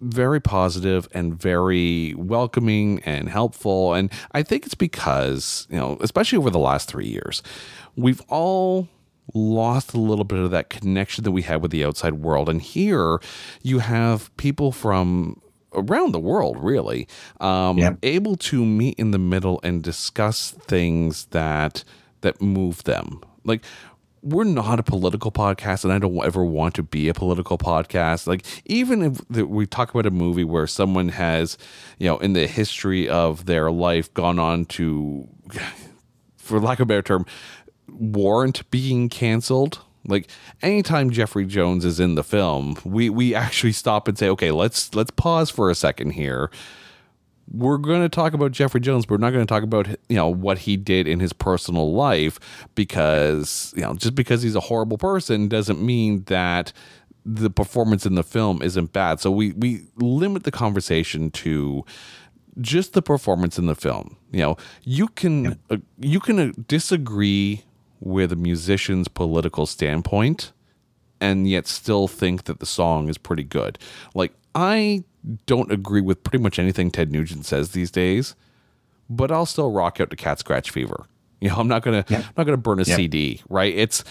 very 0.01 0.41
positive 0.41 1.09
and 1.13 1.41
very 1.41 2.15
welcoming 2.15 3.01
and 3.05 3.29
helpful. 3.29 3.95
And 3.95 4.11
I 4.33 4.43
think 4.43 4.67
it's 4.67 4.75
because, 4.75 5.67
you 5.71 5.77
know, 5.77 5.99
especially 6.01 6.39
over 6.39 6.51
the 6.51 6.59
last 6.59 6.89
three 6.89 7.07
years, 7.07 7.43
we've 7.97 8.23
all 8.29 8.89
lost 9.35 9.93
a 9.93 10.01
little 10.01 10.25
bit 10.25 10.39
of 10.39 10.51
that 10.53 10.71
connection 10.71 11.25
that 11.25 11.33
we 11.33 11.43
had 11.43 11.61
with 11.61 11.71
the 11.71 11.85
outside 11.85 12.15
world. 12.15 12.49
And 12.49 12.63
here 12.63 13.21
you 13.63 13.81
have 13.81 14.35
people 14.37 14.73
from 14.73 15.41
around 15.75 16.13
the 16.13 16.21
world 16.21 16.57
really 16.63 17.07
um, 17.41 17.79
Yeah. 17.79 17.95
able 18.03 18.37
to 18.37 18.65
meet 18.65 18.99
in 18.99 19.11
the 19.11 19.19
middle 19.19 19.61
and 19.63 19.83
discuss 19.83 20.51
things 20.51 21.27
that 21.27 21.85
that 22.23 22.41
move 22.41 22.85
them 22.85 23.21
like 23.45 23.63
we're 24.23 24.43
not 24.45 24.81
a 24.81 24.83
political 24.83 25.31
podcast 25.31 25.85
and 25.85 25.93
i 25.93 25.99
don't 25.99 26.25
ever 26.25 26.45
want 26.45 26.75
to 26.75 26.83
be 26.83 27.09
a 27.09 27.15
political 27.15 27.57
podcast 27.59 28.27
like 28.27 28.45
even 28.65 29.03
if 29.03 29.21
the, 29.29 29.47
we 29.47 29.67
talk 29.67 29.91
about 29.91 30.07
a 30.07 30.11
movie 30.11 30.43
where 30.43 30.67
someone 30.67 31.11
has 31.11 31.57
you 31.99 32.09
know 32.09 32.19
in 32.19 32.33
the 32.33 32.47
history 32.49 33.09
of 33.09 33.47
their 33.47 33.71
life 33.71 34.13
gone 34.15 34.39
on 34.39 34.65
to 34.65 35.29
for 36.37 36.59
lack 36.59 36.79
of 36.81 36.85
a 36.85 36.87
better 36.87 37.03
term 37.03 37.27
warrant 37.89 38.69
being 38.71 39.09
canceled 39.09 39.81
like 40.09 40.29
anytime 40.63 41.11
Jeffrey 41.11 41.47
Jones 41.47 41.85
is 41.85 42.01
in 42.01 42.15
the 42.17 42.25
film, 42.25 42.77
we 42.85 43.11
we 43.11 43.35
actually 43.35 43.73
stop 43.73 44.09
and 44.09 44.19
say, 44.19 44.29
okay, 44.31 44.51
let's 44.51 44.95
let's 44.95 45.11
pause 45.11 45.51
for 45.51 45.71
a 45.71 45.75
second 45.75 46.11
here. 46.11 46.51
We're 47.51 47.79
going 47.79 48.03
to 48.03 48.11
talk 48.11 48.35
about 48.35 48.53
Jeffrey 48.53 48.81
Jones, 48.81 49.07
but 49.07 49.13
we're 49.13 49.27
not 49.27 49.33
going 49.33 49.47
to 49.47 49.49
talk 49.49 49.63
about 49.63 49.89
you 50.09 50.17
know 50.17 50.29
what 50.29 50.59
he 50.59 50.77
did 50.77 51.07
in 51.07 51.21
his 51.21 51.33
personal 51.33 51.93
life 51.93 52.41
because 52.75 53.73
you 53.77 53.83
know 53.83 53.95
just 53.95 54.15
because 54.15 54.43
he's 54.43 54.57
a 54.57 54.61
horrible 54.61 54.99
person 54.99 55.49
doesn't 55.49 55.81
mean 55.81 56.25
that 56.25 56.73
the 57.25 57.51
performance 57.51 58.07
in 58.07 58.15
the 58.15 58.23
film 58.23 58.63
isn't 58.63 58.93
bad. 58.93 59.21
So 59.21 59.31
we 59.31 59.53
we 59.53 59.87
limit 59.97 60.45
the 60.45 60.51
conversation 60.51 61.31
to 61.33 61.85
just 62.61 62.93
the 62.93 63.03
performance 63.03 63.59
in 63.59 63.67
the 63.67 63.75
film. 63.75 64.17
You 64.33 64.41
know, 64.41 64.57
you 64.83 65.09
can 65.09 65.59
uh, 65.71 65.77
you 65.99 66.21
can 66.21 66.39
uh, 66.39 66.53
disagree 66.67 67.65
with 68.01 68.33
a 68.33 68.37
musician's 68.37 69.09
political 69.09 69.67
standpoint 69.67 70.53
and 71.21 71.49
yet 71.49 71.67
still 71.67 72.07
think 72.09 72.45
that 72.45 72.61
the 72.61 72.67
song 72.67 73.09
is 73.09 73.19
pretty 73.19 73.43
good. 73.45 73.79
Like 74.15 74.33
I 74.55 75.05
don't 75.47 75.71
agree 75.73 76.01
with 76.01 76.23
pretty 76.23 76.43
much 76.43 76.59
anything 76.59 76.91
Ted 76.91 77.11
Nugent 77.11 77.45
says 77.45 77.71
these 77.73 77.91
days, 77.91 78.35
but 79.11 79.31
I'll 79.33 79.47
still 79.47 79.71
rock 79.73 80.01
out 80.01 80.11
to 80.11 80.17
Cat 80.17 80.39
Scratch 80.39 80.71
Fever. 80.71 81.07
You 81.41 81.51
know, 81.51 81.55
I'm 81.59 81.69
not 81.69 81.83
gonna 81.83 82.05
I'm 82.11 82.25
not 82.37 82.45
gonna 82.47 82.57
burn 82.57 82.81
a 82.81 82.83
Yeah. 82.83 82.97
CD, 82.97 83.43
right? 83.49 83.73
It's 83.73 84.03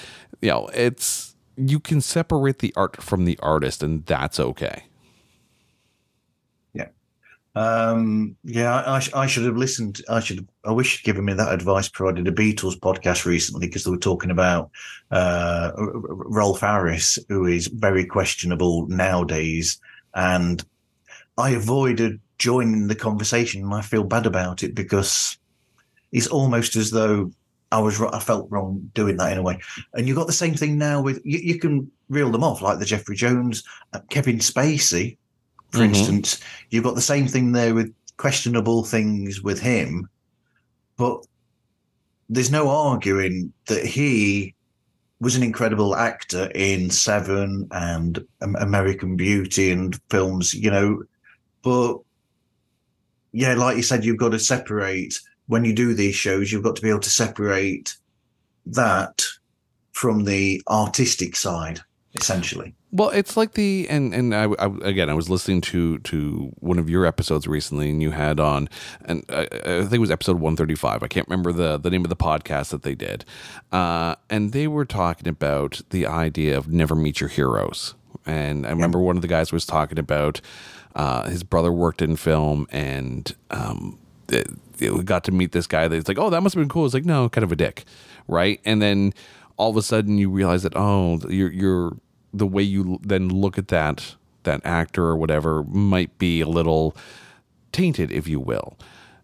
you 0.42 0.48
know, 0.50 0.68
it's 0.74 1.36
you 1.58 1.78
can 1.78 2.00
separate 2.00 2.60
the 2.60 2.74
art 2.78 3.04
from 3.04 3.26
the 3.26 3.38
artist, 3.44 3.84
and 3.84 4.06
that's 4.06 4.40
okay. 4.40 4.84
Um, 7.58 8.36
yeah, 8.44 8.76
I, 8.76 9.02
I, 9.16 9.26
should 9.26 9.46
have 9.46 9.58
listened. 9.58 10.02
I 10.08 10.20
should. 10.20 10.48
I 10.64 10.72
wish 10.72 10.94
you'd 10.94 11.06
given 11.06 11.26
me 11.26 11.34
that 11.34 11.52
advice 11.52 11.90
did 11.90 12.28
a 12.28 12.32
Beatles 12.32 12.78
podcast 12.78 13.26
recently 13.26 13.66
because 13.66 13.84
they 13.84 13.90
were 13.90 13.98
talking 13.98 14.30
about 14.30 14.70
uh, 15.10 15.72
Rolf 15.76 16.60
Harris, 16.60 17.18
who 17.30 17.48
is 17.48 17.66
very 17.66 18.06
questionable 18.06 18.86
nowadays, 18.90 19.80
and 20.14 20.64
I 21.40 21.52
avoided 21.52 22.20
joining 22.38 22.90
the 22.90 22.96
conversation. 22.96 23.74
I 23.74 23.82
feel 23.82 24.04
bad 24.04 24.28
about 24.28 24.62
it 24.62 24.76
because 24.76 25.40
it's 26.12 26.28
almost 26.28 26.76
as 26.76 26.92
though 26.92 27.32
I 27.72 27.80
was. 27.80 28.00
I 28.00 28.20
felt 28.20 28.52
wrong 28.52 28.92
doing 28.94 29.18
that 29.18 29.32
in 29.32 29.40
a 29.40 29.44
way. 29.44 29.60
And 29.96 30.08
you've 30.08 30.18
got 30.18 30.28
the 30.28 30.34
same 30.34 30.54
thing 30.54 30.78
now 30.78 31.02
with 31.02 31.22
you. 31.26 31.40
You 31.40 31.58
can 31.58 31.90
reel 32.08 32.30
them 32.30 32.44
off 32.44 32.62
like 32.62 32.78
the 32.78 32.86
Jeffrey 32.86 33.16
Jones, 33.16 33.64
uh, 33.94 34.02
Kevin 34.12 34.38
Spacey, 34.38 35.18
for 35.72 35.80
Mhm. 35.80 35.90
instance. 35.90 36.40
You've 36.70 36.84
got 36.84 36.96
the 36.96 37.02
same 37.02 37.28
thing 37.28 37.52
there 37.52 37.74
with 37.74 37.94
questionable 38.18 38.84
things 38.84 39.42
with 39.42 39.60
him, 39.60 40.10
but 40.98 41.26
there's 42.30 42.52
no 42.52 42.70
arguing 42.70 43.54
that 43.68 43.86
he 43.86 44.54
was 45.20 45.36
an 45.36 45.44
incredible 45.44 45.96
actor 45.96 46.52
in 46.54 46.90
Seven 46.90 47.68
and 47.72 48.24
American 48.42 49.16
Beauty 49.16 49.72
and 49.72 50.00
films, 50.10 50.54
you 50.54 50.70
know. 50.70 51.04
But 51.64 51.98
yeah, 53.32 53.54
like 53.56 53.78
you 53.78 53.84
said, 53.84 54.06
you've 54.06 54.18
got 54.18 54.30
to 54.30 54.40
separate 54.40 55.20
when 55.48 55.64
you 55.64 55.74
do 55.74 55.94
these 55.94 56.16
shows, 56.16 56.52
you've 56.52 56.64
got 56.64 56.76
to 56.76 56.82
be 56.82 56.90
able 56.90 57.00
to 57.00 57.10
separate 57.10 57.98
that 58.66 59.24
from 59.94 60.26
the 60.26 60.62
artistic 60.70 61.36
side, 61.36 61.80
essentially. 62.20 62.74
Well, 62.92 63.10
it's 63.10 63.36
like 63.36 63.54
the 63.54 63.88
and 63.90 64.14
and 64.14 64.34
I, 64.34 64.46
I 64.60 64.66
again 64.82 65.10
I 65.10 65.14
was 65.14 65.30
listening 65.30 65.62
to 65.62 66.00
to 66.00 66.52
one 66.60 66.80
of 66.80 66.90
your 66.90 67.06
episodes 67.06 67.48
recently, 67.48 67.90
and 67.90 68.02
you 68.02 68.12
had 68.12 68.40
on, 68.40 68.70
and 69.06 69.24
I, 69.30 69.48
I 69.52 69.82
think 69.82 69.94
it 69.94 70.00
was 70.00 70.12
episode 70.12 70.40
one 70.40 70.56
thirty 70.56 70.76
five. 70.76 71.04
I 71.04 71.08
can't 71.08 71.28
remember 71.28 71.52
the 71.52 71.78
the 71.78 71.90
name 71.90 72.06
of 72.06 72.10
the 72.10 72.16
podcast 72.16 72.70
that 72.70 72.84
they 72.84 72.96
did, 72.96 73.26
uh, 73.72 74.16
and 74.30 74.52
they 74.52 74.68
were 74.68 74.86
talking 74.86 75.28
about 75.28 75.82
the 75.90 76.08
idea 76.08 76.58
of 76.58 76.70
never 76.70 76.96
meet 76.96 77.20
your 77.20 77.30
heroes. 77.30 77.94
And 78.26 78.66
I 78.66 78.70
remember 78.72 79.00
one 79.00 79.16
of 79.16 79.22
the 79.22 79.28
guys 79.28 79.52
was 79.52 79.66
talking 79.66 80.00
about 80.00 80.42
uh, 80.96 81.30
his 81.30 81.44
brother 81.44 81.72
worked 81.72 82.02
in 82.02 82.16
film, 82.16 82.68
and 82.72 83.34
um, 83.52 84.00
it, 84.30 85.06
got 85.06 85.24
to 85.26 85.32
meet 85.32 85.52
this 85.52 85.68
guy. 85.68 85.88
That's 85.88 86.08
like, 86.08 86.20
oh, 86.20 86.30
that 86.30 86.42
must 86.42 86.56
have 86.56 86.62
been 86.62 86.70
cool. 86.70 86.86
It's 86.86 86.94
like, 86.94 87.06
no, 87.06 87.30
kind 87.30 87.44
of 87.44 87.52
a 87.52 87.56
dick, 87.56 87.86
right? 88.28 88.60
And 88.66 88.82
then 88.82 89.14
all 89.58 89.70
of 89.70 89.78
a 89.78 89.82
sudden 89.82 90.18
you 90.18 90.30
realize 90.30 90.64
that 90.64 90.74
oh, 90.76 91.20
you're 91.30 91.52
you're 91.52 91.98
the 92.34 92.48
way 92.48 92.64
you 92.64 93.00
then 93.04 93.30
look 93.30 93.58
at 93.58 93.68
that 93.70 94.16
that 94.44 94.62
actor 94.66 95.04
or 95.06 95.18
whatever 95.18 95.64
might 95.64 96.18
be 96.18 96.40
a 96.42 96.48
little 96.48 96.96
tainted, 97.72 98.12
if 98.12 98.28
you 98.28 98.40
will. 98.40 98.78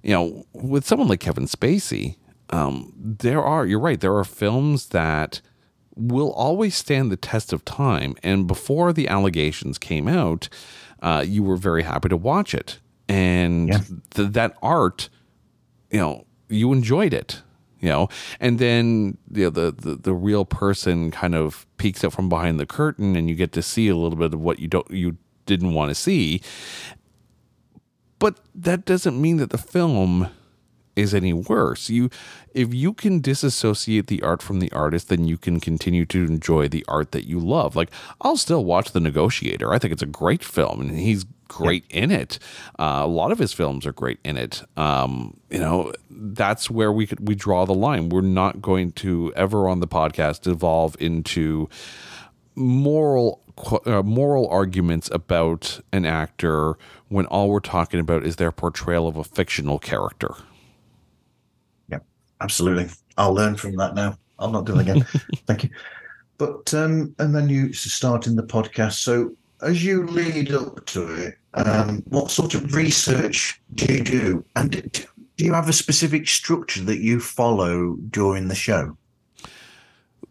You 0.04 0.12
know, 0.14 0.46
with 0.54 0.86
someone 0.86 1.08
like 1.08 1.22
Kevin 1.22 1.46
Spacey, 1.46 2.18
um, 2.50 2.94
there 2.98 3.42
are 3.42 3.66
you're 3.66 3.80
right. 3.80 4.00
There 4.00 4.16
are 4.18 4.26
films 4.26 4.88
that 4.90 5.42
will 5.96 6.32
always 6.34 6.76
stand 6.76 7.12
the 7.12 7.16
test 7.18 7.54
of 7.54 7.64
time. 7.66 8.16
And 8.24 8.48
before 8.48 8.92
the 8.94 9.08
allegations 9.08 9.78
came 9.78 10.08
out, 10.08 10.50
uh, 11.02 11.24
you 11.26 11.44
were 11.44 11.56
very 11.58 11.84
happy 11.84 12.10
to 12.10 12.18
watch 12.18 12.54
it, 12.56 12.80
and 13.08 13.70
Yeah. 13.70 13.80
th- 14.12 14.32
that 14.32 14.58
art, 14.62 15.10
you 15.92 16.00
know, 16.00 16.26
you 16.50 16.74
enjoyed 16.74 17.14
it. 17.14 17.42
You 17.84 17.90
know, 17.90 18.08
and 18.40 18.60
then 18.60 19.18
you 19.30 19.44
know, 19.44 19.50
the, 19.50 19.72
the 19.74 19.96
the 19.96 20.14
real 20.14 20.46
person 20.46 21.12
kind 21.12 21.36
of 21.36 21.68
peeks 21.76 22.02
out 22.06 22.14
from 22.14 22.30
behind 22.30 22.58
the 22.58 22.66
curtain, 22.66 23.18
and 23.18 23.28
you 23.28 23.36
get 23.36 23.52
to 23.52 23.62
see 23.62 23.90
a 23.90 23.96
little 23.98 24.18
bit 24.18 24.34
of 24.34 24.40
what 24.40 24.60
you 24.60 24.70
don't 24.70 24.90
you 24.90 25.18
didn't 25.46 25.74
want 25.74 25.90
to 25.90 25.96
see. 25.96 26.42
But 28.20 28.40
that 28.56 28.86
doesn't 28.86 29.22
mean 29.22 29.36
that 29.36 29.50
the 29.50 29.58
film 29.58 30.30
is 30.96 31.14
any 31.14 31.34
worse. 31.34 31.90
You 31.90 32.10
if 32.54 32.74
you 32.74 32.94
can 32.94 33.20
disassociate 33.20 34.08
the 34.08 34.22
art 34.22 34.42
from 34.42 34.62
the 34.62 34.72
artist, 34.72 35.10
then 35.10 35.26
you 35.28 35.38
can 35.38 35.60
continue 35.60 36.06
to 36.06 36.24
enjoy 36.24 36.70
the 36.70 36.86
art 36.88 37.12
that 37.12 37.28
you 37.28 37.38
love. 37.38 37.76
Like 37.76 37.92
I'll 38.22 38.38
still 38.38 38.64
watch 38.64 38.94
The 38.94 39.02
Negotiator. 39.02 39.74
I 39.74 39.78
think 39.78 39.92
it's 39.92 40.02
a 40.02 40.06
great 40.06 40.42
film 40.42 40.80
and 40.80 40.98
he's 40.98 41.26
great 41.54 41.86
in 41.90 42.12
it. 42.12 42.40
Uh, 42.80 43.02
a 43.04 43.08
lot 43.08 43.32
of 43.32 43.40
his 43.40 43.54
films 43.54 43.86
are 43.86 43.94
great 43.94 44.20
in 44.24 44.38
it. 44.38 44.64
Um, 44.76 45.38
you 45.50 45.60
know, 45.60 45.94
that's 46.10 46.70
where 46.70 46.92
we 46.92 47.06
could 47.06 47.28
we 47.28 47.36
draw 47.36 47.66
the 47.66 47.74
line. 47.74 48.10
We're 48.10 48.22
not 48.22 48.62
going 48.62 48.92
to 48.94 49.32
ever 49.36 49.70
on 49.70 49.80
the 49.80 49.88
podcast 49.88 50.48
evolve 50.48 50.96
into 51.00 51.70
moral 52.56 53.42
uh, 53.86 54.02
moral 54.02 54.48
arguments 54.48 55.10
about 55.14 55.80
an 55.92 56.06
actor 56.06 56.76
when 57.10 57.26
all 57.28 57.50
we're 57.50 57.60
talking 57.60 58.00
about 58.00 58.24
is 58.24 58.38
their 58.38 58.52
portrayal 58.52 59.08
of 59.08 59.16
a 59.16 59.24
fictional 59.24 59.78
character. 59.78 60.34
Yeah, 61.88 62.00
absolutely. 62.42 62.90
I'll 63.18 63.34
learn 63.34 63.56
from 63.56 63.76
that 63.76 63.94
now. 63.94 64.18
I'll 64.40 64.50
not 64.50 64.66
do 64.66 64.80
it 64.80 64.82
again. 64.82 65.02
Thank 65.46 65.66
you. 65.66 65.70
But 66.40 66.74
um, 66.74 67.14
and 67.20 67.36
then 67.36 67.48
you 67.48 67.74
starting 67.74 68.36
the 68.36 68.44
podcast. 68.44 68.94
So 68.94 69.36
as 69.62 69.84
you 69.84 70.08
lead 70.08 70.52
up 70.52 70.86
to 70.88 71.14
it, 71.14 71.38
um, 71.54 72.04
what 72.10 72.32
sort 72.32 72.54
of 72.56 72.76
research 72.76 73.62
do 73.76 73.94
you 73.94 74.04
do, 74.04 74.46
and 74.56 74.92
do 75.38 75.46
you 75.46 75.54
have 75.54 75.70
a 75.70 75.74
specific 75.74 76.28
structure 76.28 76.82
that 76.82 77.00
you 77.00 77.20
follow 77.20 77.96
during 78.10 78.48
the 78.48 78.56
show? 78.56 78.98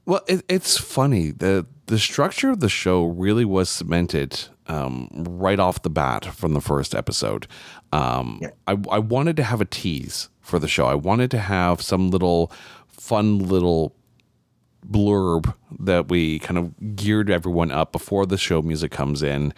Well, 0.04 0.22
it, 0.26 0.44
it's 0.48 0.76
funny 0.78 1.30
the 1.30 1.66
the 1.86 1.98
structure 1.98 2.50
of 2.50 2.60
the 2.60 2.68
show 2.68 3.04
really 3.04 3.44
was 3.44 3.68
cemented 3.68 4.48
um, 4.66 5.08
right 5.12 5.60
off 5.60 5.82
the 5.82 5.90
bat 5.90 6.24
from 6.24 6.54
the 6.54 6.60
first 6.60 6.94
episode. 6.94 7.46
Um, 7.92 8.38
Yeah. 8.40 8.50
I, 8.66 8.76
I 8.90 8.98
wanted 8.98 9.36
to 9.36 9.42
have 9.44 9.60
a 9.60 9.64
tease 9.64 10.28
for 10.40 10.58
the 10.58 10.68
show. 10.68 10.86
I 10.86 10.94
wanted 10.94 11.30
to 11.32 11.38
have 11.38 11.82
some 11.82 12.10
little 12.10 12.50
fun 12.88 13.38
little 13.38 13.94
blurb 14.86 15.54
that 15.78 16.08
we 16.08 16.38
kind 16.38 16.58
of 16.58 16.96
geared 16.96 17.30
everyone 17.30 17.70
up 17.70 17.92
before 17.92 18.26
the 18.26 18.36
show 18.36 18.62
music 18.62 18.90
comes 18.90 19.22
in, 19.22 19.54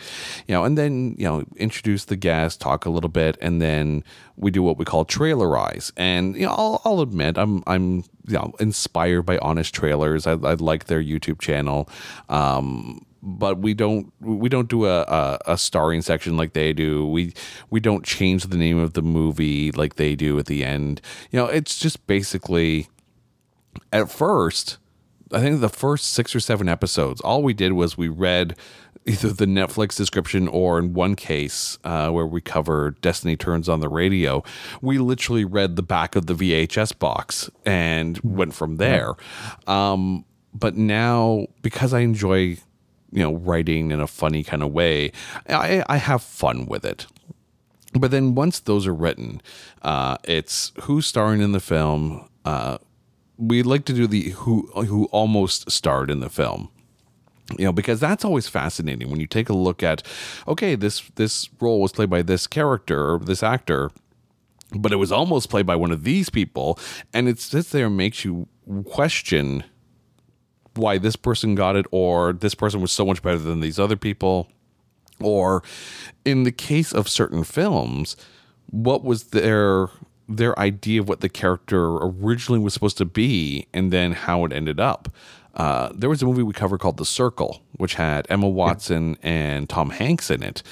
you 0.47 0.55
know, 0.55 0.65
and 0.65 0.77
then, 0.79 1.15
you 1.19 1.25
know, 1.25 1.45
introduce 1.57 2.05
the 2.05 2.17
guest, 2.17 2.61
talk 2.61 2.85
a 2.85 2.91
little 2.91 3.11
bit, 3.11 3.37
and 3.41 3.61
then 3.61 4.05
we 4.37 4.51
do 4.51 4.63
what 4.63 4.79
we 4.79 4.85
call 4.85 5.05
trailerize. 5.05 5.93
And, 5.97 6.37
you 6.37 6.47
know, 6.47 6.53
I'll, 6.53 6.83
I'll 6.85 7.01
admit 7.01 7.39
I'm, 7.39 7.63
I'm, 7.67 8.05
you 8.27 8.35
know, 8.35 8.53
inspired 8.61 9.23
by 9.23 9.39
Honest 9.39 9.75
Trailers. 9.75 10.27
I, 10.27 10.33
I 10.33 10.55
like 10.55 10.85
their 10.85 11.03
YouTube 11.03 11.41
channel. 11.41 11.89
Um, 12.29 13.05
but 13.27 13.59
we 13.59 13.73
don't 13.73 14.13
we 14.21 14.51
don't 14.51 14.69
do 14.69 14.85
a, 14.85 15.01
a, 15.01 15.39
a 15.47 15.59
starring 15.59 16.03
section 16.03 16.37
like 16.37 16.53
they 16.53 16.75
do. 16.75 17.07
We 17.07 17.33
we 17.71 17.81
don't 17.81 18.05
change 18.05 18.45
the 18.45 18.59
name 18.59 18.77
of 18.77 18.93
the 18.93 19.01
movie 19.01 19.73
like 19.73 19.97
they 19.97 20.15
do 20.15 20.39
at 20.39 20.45
the 20.45 20.63
end. 20.63 21.01
You 21.31 21.39
know, 21.39 21.47
it's 21.47 21.79
just 21.79 22.07
basically 22.07 22.89
at 23.93 24.11
first, 24.11 24.79
I 25.35 25.41
think 25.41 25.61
the 25.61 25.69
first 25.69 26.13
six 26.13 26.35
or 26.35 26.41
seven 26.41 26.69
episodes, 26.69 27.21
all 27.21 27.43
we 27.43 27.55
did 27.55 27.73
was 27.73 27.99
we 27.99 28.09
read 28.09 28.57
either 29.07 29.33
the 29.33 29.47
Netflix 29.47 29.97
description 29.97 30.49
or 30.49 30.79
in 30.79 30.95
one 30.95 31.15
case 31.17 31.79
uh, 31.85 32.11
where 32.11 32.27
we 32.27 32.41
covered 32.41 33.01
Destiny 33.01 33.37
Turns 33.37 33.69
on 33.69 33.81
the 33.81 33.89
radio, 33.89 34.43
we 34.81 34.99
literally 34.99 35.45
read 35.45 35.77
the 35.77 35.83
back 35.83 36.17
of 36.17 36.27
the 36.27 36.35
VHS 36.35 36.99
box 36.99 37.51
and 37.67 38.19
went 38.23 38.55
from 38.55 38.77
there. 38.77 39.15
Um, 39.67 40.25
but 40.55 40.77
now, 40.77 41.47
because 41.63 41.93
I 41.93 42.01
enjoy, 42.01 42.57
you 43.11 43.23
know, 43.23 43.35
writing 43.35 43.91
in 43.91 44.01
a 44.01 44.07
funny 44.07 44.45
kind 44.45 44.63
of 44.63 44.73
way, 44.73 45.13
I, 45.49 45.85
I 45.89 45.97
have 45.97 46.23
fun 46.23 46.67
with 46.67 46.85
it. 46.85 47.07
But 47.93 48.11
then 48.11 48.35
once 48.35 48.61
those 48.61 48.87
are 48.87 48.95
written, 48.95 49.43
uh, 49.83 50.17
it's 50.25 50.73
who's 50.83 51.07
starring 51.07 51.41
in 51.41 51.53
the 51.53 51.61
film. 51.61 52.29
Uh, 52.45 52.79
we 53.39 53.63
like 53.63 53.85
to 53.87 53.93
do 53.93 54.07
the 54.07 54.31
who 54.31 54.67
who 54.75 55.07
almost 55.07 55.71
starred 55.71 56.11
in 56.11 56.21
the 56.21 56.31
film. 56.31 56.71
You 57.59 57.67
know 57.67 57.73
because 57.73 58.01
that's 58.01 58.25
always 58.25 58.49
fascinating 58.49 59.11
when 59.11 59.21
you 59.21 59.27
take 59.27 59.51
a 59.51 59.55
look 59.55 59.83
at 59.83 60.03
okay 60.49 60.75
this 60.75 61.11
this 61.17 61.51
role 61.61 61.81
was 61.81 61.93
played 61.93 62.09
by 62.09 62.23
this 62.23 62.47
character 62.47 63.15
or 63.15 63.19
this 63.19 63.43
actor 63.43 63.91
but 64.75 64.93
it 64.93 64.97
was 64.97 65.13
almost 65.13 65.51
played 65.51 65.67
by 65.67 65.77
one 65.77 65.93
of 65.93 66.05
these 66.05 66.31
people 66.31 66.79
and 67.13 67.29
it 67.29 67.39
sits 67.39 67.69
there 67.69 67.87
and 67.87 67.99
makes 67.99 68.25
you 68.25 68.49
question 68.87 69.63
why 70.75 70.97
this 70.97 71.17
person 71.17 71.55
got 71.55 71.77
it 71.77 71.85
or 71.91 72.33
this 72.33 72.55
person 72.55 72.81
was 72.81 72.91
so 72.91 73.05
much 73.05 73.23
better 73.23 73.39
than 73.39 73.61
these 73.61 73.79
other 73.79 73.97
people. 73.97 74.49
Or 75.21 75.63
in 76.25 76.43
the 76.43 76.51
case 76.51 76.93
of 76.93 77.09
certain 77.09 77.45
films 77.45 78.17
what 78.71 79.05
was 79.05 79.25
their 79.25 79.89
their 80.29 80.59
idea 80.59 81.01
of 81.01 81.09
what 81.09 81.21
the 81.21 81.29
character 81.29 81.97
originally 81.97 82.61
was 82.61 82.75
supposed 82.75 82.99
to 82.99 83.05
be 83.05 83.67
and 83.73 83.93
then 83.93 84.13
how 84.13 84.45
it 84.45 84.53
ended 84.53 84.81
up. 84.81 85.09
Uh, 85.55 85.91
there 85.95 86.11
was 86.11 86.23
a 86.23 86.27
movie 86.27 86.43
we 86.43 86.53
covered 86.53 86.81
called 86.81 86.97
the 86.97 87.05
circle 87.05 87.63
which 87.77 87.95
had 87.95 88.27
emma 88.29 88.49
watson 88.49 89.17
and 89.23 89.69
tom 89.69 89.91
hanks 89.91 90.31
in 90.31 90.43
it. 90.43 90.63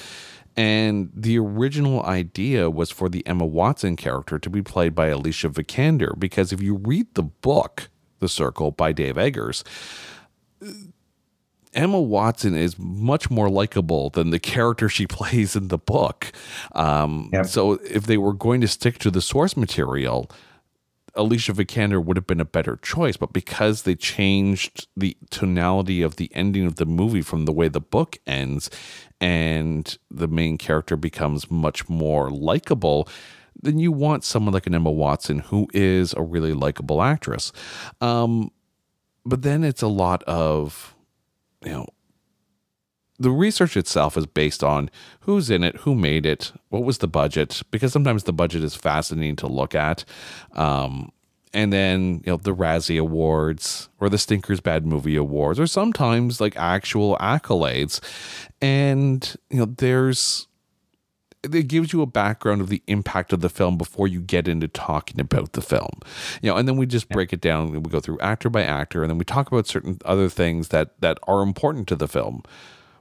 And 0.55 1.09
the 1.15 1.39
original 1.39 2.03
idea 2.03 2.69
was 2.69 2.91
for 2.91 3.09
the 3.09 3.25
emma 3.25 3.45
watson 3.45 3.95
character 3.95 4.37
to 4.39 4.49
be 4.49 4.61
played 4.61 4.93
by 4.93 5.07
alicia 5.07 5.49
vikander 5.49 6.17
because 6.17 6.51
if 6.51 6.61
you 6.61 6.75
read 6.75 7.07
the 7.13 7.23
book 7.23 7.89
the 8.19 8.29
circle 8.29 8.71
by 8.71 8.91
dave 8.91 9.17
eggers 9.17 9.63
Emma 11.73 11.99
Watson 11.99 12.55
is 12.55 12.77
much 12.77 13.29
more 13.29 13.49
likable 13.49 14.09
than 14.09 14.29
the 14.29 14.39
character 14.39 14.89
she 14.89 15.07
plays 15.19 15.55
in 15.55 15.67
the 15.69 15.77
book. 15.77 16.31
Um, 16.73 17.29
Yep. 17.33 17.45
So 17.47 17.73
if 17.73 18.05
they 18.05 18.17
were 18.17 18.33
going 18.33 18.61
to 18.61 18.67
stick 18.67 18.99
to 18.99 19.11
the 19.11 19.21
source 19.21 19.57
material, 19.57 20.29
Alicia 21.15 21.53
Vikander 21.53 22.03
would 22.03 22.17
have 22.17 22.27
been 22.27 22.41
a 22.41 22.45
better 22.45 22.77
choice. 22.77 23.17
But 23.17 23.33
because 23.33 23.83
they 23.83 23.95
changed 23.95 24.87
the 24.97 25.15
tonality 25.29 26.01
of 26.01 26.15
the 26.15 26.31
ending 26.33 26.65
of 26.65 26.75
the 26.75 26.85
movie 26.85 27.21
from 27.21 27.45
the 27.45 27.53
way 27.53 27.67
the 27.67 27.81
book 27.81 28.17
ends, 28.25 28.69
and 29.21 29.97
the 30.11 30.27
main 30.27 30.57
character 30.57 30.97
becomes 30.97 31.49
much 31.49 31.87
more 31.87 32.29
likable, 32.29 33.07
then 33.61 33.79
you 33.79 33.91
want 33.91 34.23
someone 34.23 34.53
like 34.53 34.67
an 34.67 34.75
Emma 34.75 34.91
Watson 34.91 35.39
who 35.39 35.67
is 35.73 36.13
a 36.13 36.21
really 36.21 36.53
likable 36.53 37.01
actress. 37.01 37.51
Um, 38.01 38.51
but 39.25 39.41
then 39.41 39.63
it's 39.63 39.81
a 39.81 39.87
lot 39.87 40.23
of 40.23 40.92
you 41.63 41.71
know 41.71 41.87
the 43.19 43.31
research 43.31 43.77
itself 43.77 44.17
is 44.17 44.25
based 44.25 44.63
on 44.63 44.89
who's 45.21 45.49
in 45.49 45.63
it, 45.63 45.77
who 45.77 45.95
made 45.95 46.25
it, 46.25 46.51
what 46.69 46.83
was 46.83 46.97
the 46.97 47.07
budget, 47.07 47.61
because 47.71 47.93
sometimes 47.93 48.23
the 48.23 48.33
budget 48.33 48.63
is 48.63 48.75
fascinating 48.75 49.35
to 49.37 49.47
look 49.47 49.75
at. 49.75 50.03
Um, 50.53 51.11
and 51.53 51.71
then, 51.71 52.23
you 52.25 52.31
know, 52.31 52.37
the 52.37 52.55
Razzie 52.55 52.99
Awards 52.99 53.89
or 53.99 54.09
the 54.09 54.17
Stinkers 54.17 54.59
Bad 54.59 54.85
Movie 54.85 55.15
Awards, 55.15 55.59
or 55.59 55.67
sometimes 55.67 56.41
like 56.41 56.57
actual 56.57 57.15
accolades. 57.17 57.99
And, 58.59 59.35
you 59.51 59.59
know, 59.59 59.65
there's, 59.65 60.47
it 61.43 61.67
gives 61.67 61.93
you 61.93 62.01
a 62.01 62.05
background 62.05 62.61
of 62.61 62.69
the 62.69 62.81
impact 62.87 63.33
of 63.33 63.41
the 63.41 63.49
film 63.49 63.77
before 63.77 64.07
you 64.07 64.21
get 64.21 64.47
into 64.47 64.67
talking 64.67 65.19
about 65.19 65.53
the 65.53 65.61
film. 65.61 65.99
You 66.41 66.51
know 66.51 66.57
and 66.57 66.67
then 66.67 66.77
we 66.77 66.85
just 66.85 67.09
break 67.09 67.33
it 67.33 67.41
down 67.41 67.67
and 67.67 67.85
we 67.85 67.91
go 67.91 67.99
through 67.99 68.19
actor 68.19 68.49
by 68.49 68.63
actor 68.63 69.03
and 69.03 69.09
then 69.09 69.17
we 69.17 69.25
talk 69.25 69.51
about 69.51 69.67
certain 69.67 69.97
other 70.05 70.29
things 70.29 70.69
that 70.69 70.99
that 71.01 71.17
are 71.23 71.41
important 71.41 71.87
to 71.89 71.95
the 71.95 72.07
film. 72.07 72.43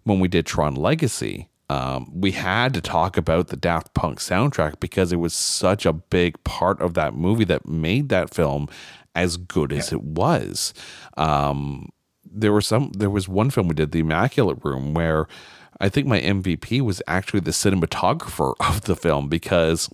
When 0.04 0.18
we 0.18 0.28
did 0.28 0.46
tron 0.46 0.74
legacy 0.74 1.48
um, 1.72 2.10
we 2.12 2.32
had 2.32 2.74
to 2.74 2.82
talk 2.82 3.16
about 3.16 3.48
the 3.48 3.56
daft 3.56 3.94
punk 3.94 4.18
soundtrack 4.18 4.78
because 4.78 5.10
it 5.10 5.16
was 5.16 5.32
such 5.32 5.86
a 5.86 5.92
big 5.94 6.42
part 6.44 6.78
of 6.82 6.92
that 6.94 7.14
movie 7.14 7.44
that 7.44 7.66
made 7.66 8.10
that 8.10 8.34
film 8.34 8.68
as 9.14 9.38
good 9.38 9.72
as 9.72 9.90
it 9.90 10.02
was. 10.02 10.74
Um, 11.16 11.88
there 12.30 12.52
were 12.52 12.60
some 12.60 12.92
there 12.92 13.08
was 13.08 13.26
one 13.26 13.48
film 13.48 13.68
we 13.68 13.74
did 13.74 13.92
the 13.92 14.00
immaculate 14.00 14.62
room 14.62 14.92
where 14.92 15.28
i 15.82 15.88
think 15.90 16.06
my 16.06 16.20
mvp 16.20 16.80
was 16.80 17.02
actually 17.06 17.40
the 17.40 17.50
cinematographer 17.50 18.54
of 18.60 18.82
the 18.82 18.96
film 18.96 19.28
because 19.28 19.90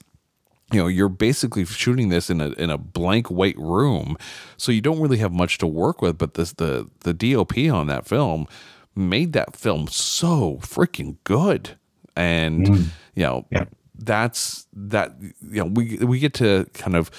you 0.73 0.79
know 0.79 0.87
you're 0.87 1.09
basically 1.09 1.65
shooting 1.65 2.11
this 2.11 2.31
in 2.31 2.41
a 2.41 2.51
in 2.51 2.71
a 2.71 2.79
blank 2.79 3.29
white 3.29 3.59
room 3.59 4.17
so 4.57 4.71
you 4.71 4.81
don't 4.81 5.01
really 5.01 5.17
have 5.19 5.33
much 5.33 5.59
to 5.59 5.67
work 5.67 6.01
with 6.03 6.17
but 6.19 6.35
this 6.35 6.53
the 6.53 6.89
the 7.01 7.13
dop 7.15 7.57
on 7.73 7.87
that 7.89 8.07
film 8.07 8.47
made 8.95 9.33
that 9.33 9.57
film 9.57 9.87
so 9.89 10.59
freaking 10.61 11.17
good 11.25 11.77
and 12.17 12.69
you 13.15 13.23
know 13.25 13.47
Yeah. 13.51 13.65
that's 13.97 14.67
that 14.75 15.15
you 15.21 15.65
know 15.65 15.67
we 15.67 15.97
we 15.99 16.19
get 16.19 16.35
to 16.35 16.67
kind 16.75 16.97
of 16.97 17.11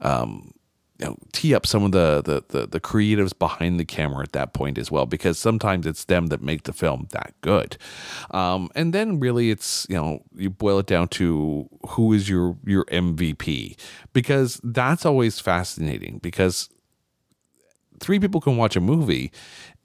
um 0.00 0.53
you 0.98 1.06
know, 1.06 1.16
tee 1.32 1.54
up 1.54 1.66
some 1.66 1.82
of 1.84 1.92
the, 1.92 2.22
the 2.22 2.44
the 2.48 2.66
the 2.68 2.80
creatives 2.80 3.36
behind 3.36 3.80
the 3.80 3.84
camera 3.84 4.22
at 4.22 4.32
that 4.32 4.52
point 4.52 4.78
as 4.78 4.90
well, 4.90 5.06
because 5.06 5.38
sometimes 5.38 5.86
it's 5.86 6.04
them 6.04 6.28
that 6.28 6.40
make 6.40 6.64
the 6.64 6.72
film 6.72 7.08
that 7.10 7.34
good. 7.40 7.76
Um, 8.30 8.70
and 8.76 8.92
then 8.92 9.18
really, 9.18 9.50
it's 9.50 9.86
you 9.88 9.96
know 9.96 10.22
you 10.36 10.50
boil 10.50 10.78
it 10.78 10.86
down 10.86 11.08
to 11.08 11.68
who 11.88 12.12
is 12.12 12.28
your 12.28 12.56
your 12.64 12.84
MVP, 12.86 13.76
because 14.12 14.60
that's 14.62 15.04
always 15.04 15.40
fascinating. 15.40 16.18
Because 16.22 16.68
three 17.98 18.20
people 18.20 18.40
can 18.40 18.56
watch 18.56 18.76
a 18.76 18.80
movie 18.80 19.32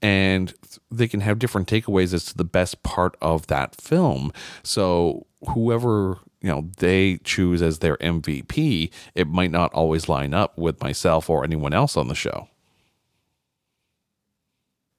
and 0.02 0.54
they 0.92 1.08
can 1.08 1.22
have 1.22 1.40
different 1.40 1.68
takeaways 1.68 2.14
as 2.14 2.26
to 2.26 2.38
the 2.38 2.44
best 2.44 2.84
part 2.84 3.18
of 3.22 3.48
that 3.48 3.76
film. 3.76 4.32
So 4.64 5.26
whoever 5.50 6.20
you 6.42 6.50
know 6.50 6.70
they 6.78 7.18
choose 7.24 7.62
as 7.62 7.80
their 7.80 7.98
MVP, 7.98 8.92
it 9.16 9.28
might 9.28 9.52
not 9.52 9.74
always 9.74 10.08
line 10.08 10.34
up 10.34 10.58
with 10.58 10.82
myself 10.82 11.30
or 11.30 11.44
anyone 11.44 11.74
else 11.74 11.98
on 11.98 12.08
the 12.08 12.16
show. 12.16 12.48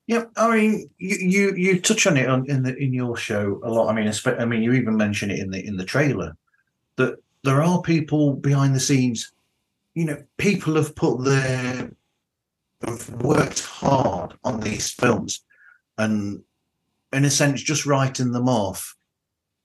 Yeah, 0.07 0.25
I 0.37 0.57
mean, 0.57 0.91
you 0.99 1.17
you, 1.17 1.55
you 1.55 1.81
touch 1.81 2.07
on 2.07 2.17
it 2.17 2.29
on, 2.29 2.45
in 2.51 2.65
the 2.65 2.77
in 2.77 2.93
your 2.93 3.17
show 3.17 3.61
a 3.63 3.71
lot. 3.71 3.89
I 3.89 3.93
mean, 3.95 4.13
I 4.27 4.45
mean, 4.45 4.63
you 4.63 4.73
even 4.73 4.97
mention 4.97 5.31
it 5.31 5.39
in 5.39 5.51
the 5.51 5.65
in 5.65 5.77
the 5.77 5.85
trailer 5.85 6.37
that 6.97 7.17
there 7.45 7.63
are 7.63 7.81
people 7.81 8.35
behind 8.35 8.75
the 8.75 8.81
scenes. 8.81 9.33
You 9.95 10.07
know, 10.07 10.23
people 10.37 10.75
have 10.75 10.95
put 10.95 11.25
their 11.25 11.93
have 12.83 13.09
worked 13.23 13.61
hard 13.61 14.35
on 14.43 14.61
these 14.61 14.91
films, 14.91 15.43
and 15.97 16.43
in 17.13 17.25
a 17.25 17.31
sense, 17.31 17.63
just 17.63 17.87
writing 17.87 18.33
them 18.33 18.49
off 18.49 18.97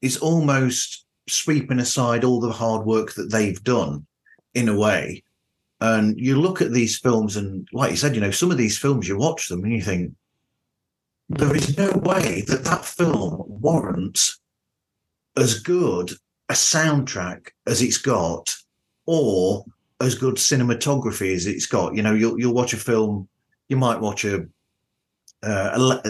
is 0.01 0.17
almost 0.17 1.05
sweeping 1.28 1.80
aside 1.80 2.23
all 2.23 2.39
the 2.39 2.51
hard 2.51 2.86
work 2.86 3.13
that 3.13 3.32
they've 3.32 3.63
done, 3.63 4.05
in 4.53 4.69
a 4.69 4.78
way. 4.78 5.23
And 5.82 6.19
you 6.19 6.39
look 6.39 6.61
at 6.61 6.71
these 6.71 6.97
films, 6.97 7.36
and 7.36 7.67
like 7.73 7.91
you 7.91 7.97
said, 7.97 8.15
you 8.15 8.21
know, 8.21 8.32
some 8.32 8.51
of 8.51 8.57
these 8.57 8.78
films, 8.78 9.07
you 9.07 9.17
watch 9.17 9.49
them 9.49 9.63
and 9.63 9.73
you 9.73 9.82
think, 9.82 10.13
there 11.30 11.55
is 11.55 11.78
no 11.78 11.91
way 11.91 12.41
that 12.47 12.63
that 12.63 12.86
film 12.86 13.43
warrants 13.47 14.39
as 15.38 15.59
good 15.59 16.11
a 16.49 16.53
soundtrack 16.53 17.47
as 17.65 17.82
it's 17.82 17.97
got 17.97 18.55
or 19.05 19.65
as 20.01 20.15
good 20.15 20.36
cinematography 20.36 21.34
as 21.34 21.47
it's 21.47 21.65
got. 21.65 21.95
You 21.95 22.03
know, 22.03 22.13
you'll 22.13 22.39
you'll 22.39 22.53
watch 22.53 22.73
a 22.73 22.78
film, 22.78 23.28
you 23.69 23.78
might 23.78 23.99
watch 23.99 24.23
a 24.23 24.45
uh, 25.43 25.71
a 25.73 25.80
le- 25.80 26.03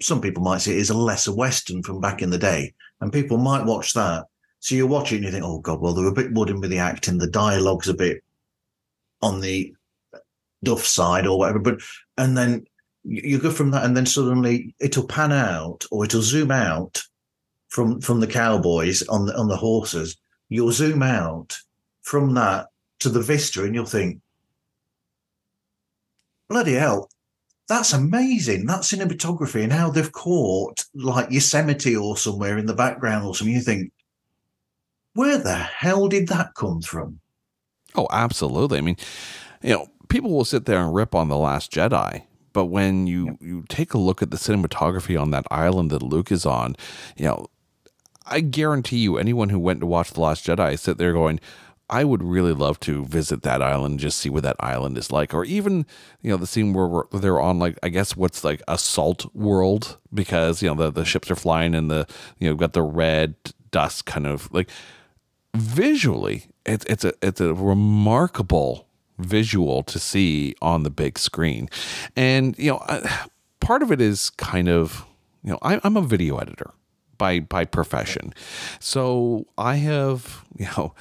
some 0.00 0.20
people 0.20 0.42
might 0.42 0.58
say 0.58 0.72
it 0.72 0.78
is 0.78 0.90
a 0.90 0.96
lesser 0.96 1.34
western 1.34 1.82
from 1.82 2.00
back 2.00 2.22
in 2.22 2.30
the 2.30 2.38
day, 2.38 2.74
and 3.00 3.12
people 3.12 3.36
might 3.36 3.64
watch 3.64 3.92
that. 3.92 4.24
So 4.64 4.74
you 4.74 4.86
watch 4.86 5.12
it 5.12 5.16
and 5.16 5.26
you 5.26 5.30
think, 5.30 5.44
oh 5.44 5.58
god, 5.58 5.82
well 5.82 5.92
they're 5.92 6.06
a 6.06 6.12
bit 6.12 6.32
wooden 6.32 6.58
with 6.58 6.70
the 6.70 6.78
acting, 6.78 7.18
the 7.18 7.26
dialogue's 7.26 7.90
a 7.90 7.92
bit 7.92 8.24
on 9.20 9.42
the 9.42 9.74
duff 10.62 10.86
side 10.86 11.26
or 11.26 11.38
whatever, 11.38 11.58
but 11.58 11.82
and 12.16 12.34
then 12.34 12.64
you 13.02 13.38
go 13.38 13.50
from 13.50 13.72
that, 13.72 13.84
and 13.84 13.94
then 13.94 14.06
suddenly 14.06 14.74
it'll 14.80 15.06
pan 15.06 15.32
out 15.32 15.84
or 15.90 16.06
it'll 16.06 16.22
zoom 16.22 16.50
out 16.50 17.02
from 17.68 18.00
from 18.00 18.20
the 18.20 18.26
cowboys 18.26 19.06
on 19.08 19.26
the 19.26 19.36
on 19.36 19.48
the 19.48 19.56
horses. 19.58 20.16
You'll 20.48 20.72
zoom 20.72 21.02
out 21.02 21.58
from 22.00 22.32
that 22.32 22.68
to 23.00 23.10
the 23.10 23.20
vista, 23.20 23.64
and 23.64 23.74
you'll 23.74 23.84
think, 23.84 24.22
bloody 26.48 26.72
hell, 26.72 27.10
that's 27.68 27.92
amazing. 27.92 28.64
That 28.64 28.80
cinematography 28.80 29.62
and 29.62 29.74
how 29.74 29.90
they've 29.90 30.10
caught 30.10 30.86
like 30.94 31.30
Yosemite 31.30 31.94
or 31.94 32.16
somewhere 32.16 32.56
in 32.56 32.64
the 32.64 32.72
background 32.72 33.26
or 33.26 33.34
something. 33.34 33.54
You 33.54 33.60
think, 33.60 33.92
where 35.14 35.38
the 35.38 35.54
hell 35.54 36.08
did 36.08 36.28
that 36.28 36.54
come 36.54 36.82
from? 36.82 37.20
Oh, 37.94 38.08
absolutely. 38.10 38.78
I 38.78 38.80
mean, 38.80 38.96
you 39.62 39.70
know, 39.70 39.88
people 40.08 40.30
will 40.30 40.44
sit 40.44 40.66
there 40.66 40.80
and 40.80 40.94
rip 40.94 41.14
on 41.14 41.28
The 41.28 41.36
Last 41.36 41.72
Jedi, 41.72 42.24
but 42.52 42.66
when 42.66 43.06
you, 43.06 43.38
you 43.40 43.64
take 43.68 43.94
a 43.94 43.98
look 43.98 44.22
at 44.22 44.30
the 44.30 44.36
cinematography 44.36 45.20
on 45.20 45.30
that 45.30 45.46
island 45.50 45.90
that 45.90 46.02
Luke 46.02 46.32
is 46.32 46.44
on, 46.44 46.76
you 47.16 47.24
know, 47.24 47.46
I 48.26 48.40
guarantee 48.40 48.98
you, 48.98 49.18
anyone 49.18 49.50
who 49.50 49.58
went 49.58 49.80
to 49.80 49.86
watch 49.86 50.12
The 50.12 50.20
Last 50.20 50.46
Jedi 50.46 50.78
sit 50.78 50.98
there 50.98 51.12
going, 51.12 51.40
I 51.90 52.02
would 52.04 52.22
really 52.22 52.54
love 52.54 52.80
to 52.80 53.04
visit 53.04 53.42
that 53.42 53.62
island, 53.62 53.92
and 53.92 54.00
just 54.00 54.18
see 54.18 54.30
what 54.30 54.42
that 54.42 54.56
island 54.58 54.96
is 54.96 55.12
like, 55.12 55.34
or 55.34 55.44
even 55.44 55.84
you 56.22 56.30
know 56.30 56.38
the 56.38 56.46
scene 56.46 56.72
where 56.72 56.86
we're, 56.86 57.04
they're 57.12 57.40
on 57.40 57.58
like 57.58 57.78
I 57.82 57.90
guess 57.90 58.16
what's 58.16 58.42
like 58.42 58.62
a 58.66 58.78
salt 58.78 59.26
world 59.34 59.98
because 60.12 60.62
you 60.62 60.68
know 60.68 60.74
the 60.74 60.90
the 60.90 61.04
ships 61.04 61.30
are 61.30 61.36
flying 61.36 61.74
and 61.74 61.90
the 61.90 62.06
you 62.38 62.48
know 62.48 62.56
got 62.56 62.72
the 62.72 62.82
red 62.82 63.34
dust 63.70 64.06
kind 64.06 64.26
of 64.26 64.50
like 64.50 64.70
visually 65.54 66.46
it's 66.66 66.84
it's 66.86 67.04
a 67.04 67.12
it's 67.22 67.40
a 67.40 67.54
remarkable 67.54 68.86
visual 69.18 69.82
to 69.84 69.98
see 69.98 70.54
on 70.60 70.82
the 70.82 70.90
big 70.90 71.18
screen, 71.18 71.68
and 72.16 72.58
you 72.58 72.70
know 72.70 73.02
part 73.60 73.82
of 73.82 73.92
it 73.92 74.00
is 74.00 74.30
kind 74.30 74.68
of 74.68 75.04
you 75.42 75.52
know 75.52 75.58
I, 75.62 75.80
I'm 75.84 75.96
a 75.96 76.02
video 76.02 76.38
editor 76.38 76.72
by 77.18 77.40
by 77.40 77.64
profession, 77.64 78.34
so 78.80 79.46
I 79.58 79.76
have 79.76 80.44
you 80.56 80.66
know. 80.76 80.94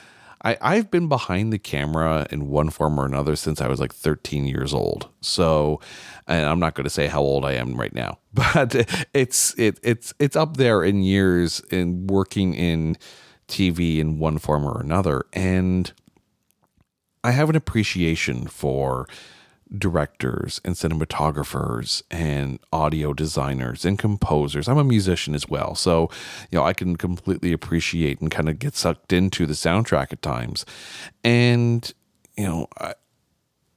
I, 0.45 0.57
I've 0.59 0.91
been 0.91 1.07
behind 1.07 1.53
the 1.53 1.57
camera 1.57 2.27
in 2.29 2.49
one 2.49 2.69
form 2.69 2.99
or 2.99 3.05
another 3.05 3.37
since 3.37 3.61
I 3.61 3.69
was 3.69 3.79
like 3.79 3.93
13 3.93 4.45
years 4.45 4.73
old. 4.73 5.07
So, 5.21 5.79
and 6.27 6.45
I'm 6.45 6.59
not 6.59 6.73
going 6.73 6.83
to 6.83 6.89
say 6.89 7.07
how 7.07 7.21
old 7.21 7.45
I 7.45 7.53
am 7.53 7.75
right 7.75 7.95
now, 7.95 8.19
but 8.33 8.75
it's 9.13 9.57
it 9.57 9.79
it's 9.83 10.13
it's 10.19 10.35
up 10.35 10.57
there 10.57 10.83
in 10.83 11.01
years 11.01 11.61
in 11.71 12.07
working 12.07 12.55
in 12.55 12.97
TV 13.53 13.99
in 13.99 14.19
one 14.19 14.37
form 14.37 14.65
or 14.65 14.81
another, 14.81 15.25
and 15.31 15.93
I 17.23 17.31
have 17.31 17.49
an 17.49 17.55
appreciation 17.55 18.47
for 18.47 19.07
directors 19.75 20.61
and 20.63 20.75
cinematographers 20.75 22.03
and 22.11 22.59
audio 22.71 23.13
designers 23.13 23.85
and 23.85 23.97
composers. 23.97 24.67
I'm 24.67 24.77
a 24.77 24.83
musician 24.83 25.33
as 25.33 25.47
well. 25.49 25.73
So, 25.75 26.09
you 26.51 26.59
know, 26.59 26.65
I 26.65 26.73
can 26.73 26.95
completely 26.95 27.53
appreciate 27.53 28.21
and 28.21 28.29
kind 28.29 28.49
of 28.49 28.59
get 28.59 28.75
sucked 28.75 29.13
into 29.13 29.45
the 29.45 29.53
soundtrack 29.53 30.11
at 30.11 30.21
times. 30.21 30.65
And, 31.23 31.91
you 32.37 32.45
know, 32.45 32.67
I, 32.79 32.93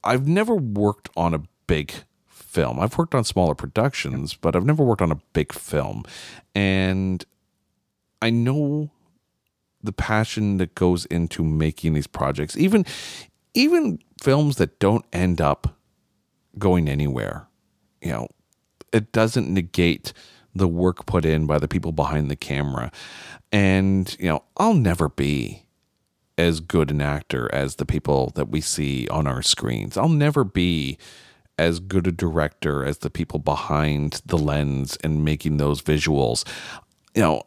I've 0.04 0.28
never 0.28 0.54
worked 0.54 1.08
on 1.16 1.32
a 1.32 1.42
big 1.66 1.92
film. 2.26 2.78
I've 2.78 2.96
worked 2.98 3.14
on 3.14 3.24
smaller 3.24 3.54
productions, 3.54 4.34
but 4.34 4.54
I've 4.54 4.66
never 4.66 4.84
worked 4.84 5.02
on 5.02 5.12
a 5.12 5.20
big 5.32 5.52
film. 5.52 6.04
And 6.54 7.24
I 8.20 8.30
know 8.30 8.90
the 9.86 9.92
passion 9.92 10.58
that 10.58 10.74
goes 10.74 11.04
into 11.06 11.42
making 11.42 11.94
these 11.94 12.06
projects. 12.06 12.56
Even 12.56 12.84
even 13.54 13.98
films 14.22 14.56
that 14.56 14.78
don't 14.78 15.04
end 15.12 15.40
up 15.40 15.76
going 16.58 16.88
anywhere. 16.88 17.48
You 18.02 18.12
know, 18.12 18.28
it 18.92 19.12
doesn't 19.12 19.52
negate 19.52 20.12
the 20.54 20.68
work 20.68 21.06
put 21.06 21.24
in 21.24 21.46
by 21.46 21.58
the 21.58 21.68
people 21.68 21.92
behind 21.92 22.30
the 22.30 22.36
camera. 22.36 22.90
And, 23.52 24.14
you 24.18 24.28
know, 24.28 24.42
I'll 24.56 24.74
never 24.74 25.08
be 25.08 25.64
as 26.38 26.60
good 26.60 26.90
an 26.90 27.00
actor 27.00 27.52
as 27.54 27.76
the 27.76 27.86
people 27.86 28.32
that 28.34 28.48
we 28.48 28.60
see 28.60 29.08
on 29.08 29.26
our 29.26 29.42
screens. 29.42 29.96
I'll 29.96 30.08
never 30.08 30.44
be 30.44 30.98
as 31.58 31.80
good 31.80 32.06
a 32.06 32.12
director 32.12 32.84
as 32.84 32.98
the 32.98 33.10
people 33.10 33.38
behind 33.38 34.20
the 34.26 34.36
lens 34.36 34.98
and 35.02 35.24
making 35.24 35.56
those 35.56 35.80
visuals. 35.80 36.46
You 37.14 37.22
know, 37.22 37.42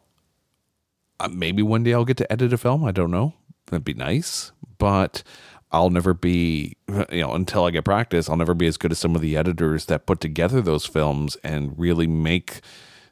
Uh, 1.20 1.28
maybe 1.28 1.62
one 1.62 1.84
day 1.84 1.92
I'll 1.92 2.04
get 2.06 2.16
to 2.16 2.32
edit 2.32 2.52
a 2.52 2.58
film. 2.58 2.84
I 2.84 2.92
don't 2.92 3.10
know. 3.10 3.34
That'd 3.66 3.84
be 3.84 3.94
nice. 3.94 4.52
But 4.78 5.22
I'll 5.70 5.90
never 5.90 6.14
be, 6.14 6.76
you 7.12 7.20
know, 7.20 7.34
until 7.34 7.64
I 7.64 7.70
get 7.70 7.84
practice, 7.84 8.28
I'll 8.28 8.36
never 8.36 8.54
be 8.54 8.66
as 8.66 8.76
good 8.76 8.90
as 8.90 8.98
some 8.98 9.14
of 9.14 9.20
the 9.20 9.36
editors 9.36 9.84
that 9.86 10.06
put 10.06 10.20
together 10.20 10.60
those 10.60 10.86
films 10.86 11.36
and 11.44 11.78
really 11.78 12.06
make 12.06 12.60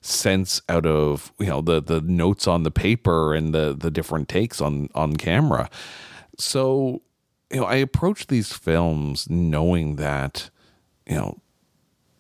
sense 0.01 0.63
out 0.69 0.87
of, 0.87 1.33
you 1.39 1.47
know, 1.47 1.61
the 1.61 1.83
the 1.83 2.01
notes 2.01 2.49
on 2.49 2.63
the 2.63 2.71
paper 2.71 3.35
and 3.35 3.55
the 3.55 3.77
the 3.79 3.91
different 3.91 4.29
takes 4.29 4.61
on 4.61 4.89
on 4.95 5.17
camera. 5.17 5.69
So, 6.39 7.03
you 7.53 7.61
know, 7.61 7.67
I 7.67 7.77
approach 7.77 8.27
these 8.29 8.53
films 8.53 9.29
knowing 9.29 9.97
that, 9.97 10.51
you 11.07 11.17
know, 11.17 11.39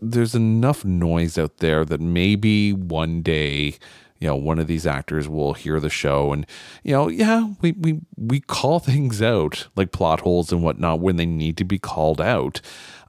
there's 0.00 0.34
enough 0.34 0.84
noise 0.84 1.38
out 1.38 1.58
there 1.58 1.84
that 1.84 2.00
maybe 2.00 2.72
one 2.72 3.22
day 3.22 3.76
you 4.18 4.26
know 4.26 4.36
one 4.36 4.58
of 4.58 4.66
these 4.66 4.86
actors 4.86 5.28
will 5.28 5.54
hear 5.54 5.80
the 5.80 5.90
show 5.90 6.32
and 6.32 6.46
you 6.82 6.92
know 6.92 7.08
yeah 7.08 7.52
we 7.60 7.72
we 7.72 8.00
we 8.16 8.40
call 8.40 8.78
things 8.80 9.22
out 9.22 9.68
like 9.76 9.92
plot 9.92 10.20
holes 10.20 10.52
and 10.52 10.62
whatnot 10.62 11.00
when 11.00 11.16
they 11.16 11.26
need 11.26 11.56
to 11.56 11.64
be 11.64 11.78
called 11.78 12.20
out 12.20 12.60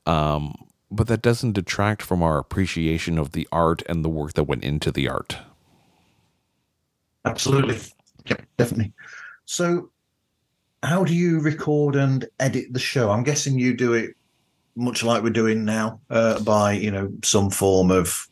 um, 0.05 0.55
but 0.89 1.07
that 1.07 1.21
doesn't 1.21 1.53
detract 1.53 2.01
from 2.01 2.23
our 2.23 2.39
appreciation 2.39 3.19
of 3.19 3.33
the 3.33 3.47
art 3.51 3.83
and 3.87 4.03
the 4.03 4.09
work 4.09 4.33
that 4.33 4.45
went 4.45 4.63
into 4.63 4.91
the 4.91 5.07
art 5.07 5.37
Absolutely. 7.25 7.77
Yep, 8.25 8.41
definitely. 8.57 8.93
So, 9.45 9.89
how 10.83 11.03
do 11.03 11.13
you 11.13 11.39
record 11.39 11.95
and 11.95 12.25
edit 12.39 12.71
the 12.71 12.79
show? 12.79 13.11
I'm 13.11 13.23
guessing 13.23 13.59
you 13.59 13.75
do 13.75 13.93
it 13.93 14.15
much 14.75 15.03
like 15.03 15.23
we're 15.23 15.29
doing 15.29 15.65
now 15.65 15.99
uh, 16.09 16.39
by, 16.41 16.73
you 16.73 16.89
know, 16.89 17.11
some 17.23 17.49
form 17.49 17.91
of, 17.91 18.27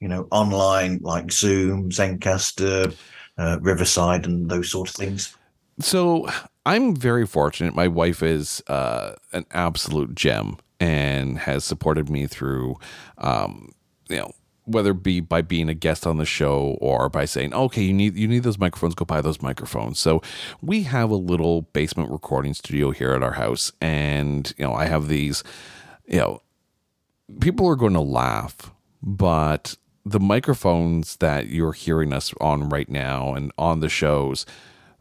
you 0.00 0.08
know, 0.08 0.26
online 0.30 0.98
like 1.02 1.30
Zoom, 1.30 1.90
Zencastr, 1.90 2.94
uh, 3.38 3.58
Riverside, 3.60 4.26
and 4.26 4.50
those 4.50 4.70
sort 4.70 4.88
of 4.88 4.94
things. 4.94 5.36
So 5.78 6.28
I'm 6.66 6.94
very 6.94 7.26
fortunate. 7.26 7.74
My 7.74 7.88
wife 7.88 8.22
is 8.22 8.62
uh, 8.66 9.14
an 9.32 9.46
absolute 9.52 10.14
gem 10.14 10.58
and 10.78 11.38
has 11.38 11.64
supported 11.64 12.08
me 12.08 12.26
through, 12.26 12.76
um, 13.18 13.72
you 14.08 14.16
know, 14.16 14.32
whether 14.64 14.90
it 14.90 15.02
be 15.02 15.20
by 15.20 15.42
being 15.42 15.68
a 15.68 15.74
guest 15.74 16.06
on 16.06 16.18
the 16.18 16.24
show 16.24 16.78
or 16.80 17.08
by 17.08 17.24
saying, 17.24 17.52
"Okay, 17.52 17.82
you 17.82 17.92
need 17.92 18.14
you 18.14 18.28
need 18.28 18.42
those 18.42 18.58
microphones. 18.58 18.94
Go 18.94 19.04
buy 19.04 19.20
those 19.20 19.42
microphones." 19.42 19.98
So 19.98 20.22
we 20.60 20.82
have 20.84 21.10
a 21.10 21.16
little 21.16 21.62
basement 21.62 22.10
recording 22.10 22.54
studio 22.54 22.90
here 22.90 23.12
at 23.12 23.22
our 23.22 23.32
house, 23.32 23.72
and 23.80 24.52
you 24.56 24.64
know, 24.64 24.74
I 24.74 24.84
have 24.84 25.08
these, 25.08 25.42
you 26.06 26.18
know, 26.18 26.42
people 27.40 27.66
are 27.68 27.76
going 27.76 27.94
to 27.94 28.00
laugh, 28.00 28.70
but 29.02 29.76
the 30.04 30.20
microphones 30.20 31.16
that 31.16 31.48
you're 31.48 31.72
hearing 31.72 32.12
us 32.12 32.32
on 32.40 32.68
right 32.68 32.88
now 32.88 33.34
and 33.34 33.52
on 33.58 33.80
the 33.80 33.88
shows, 33.88 34.46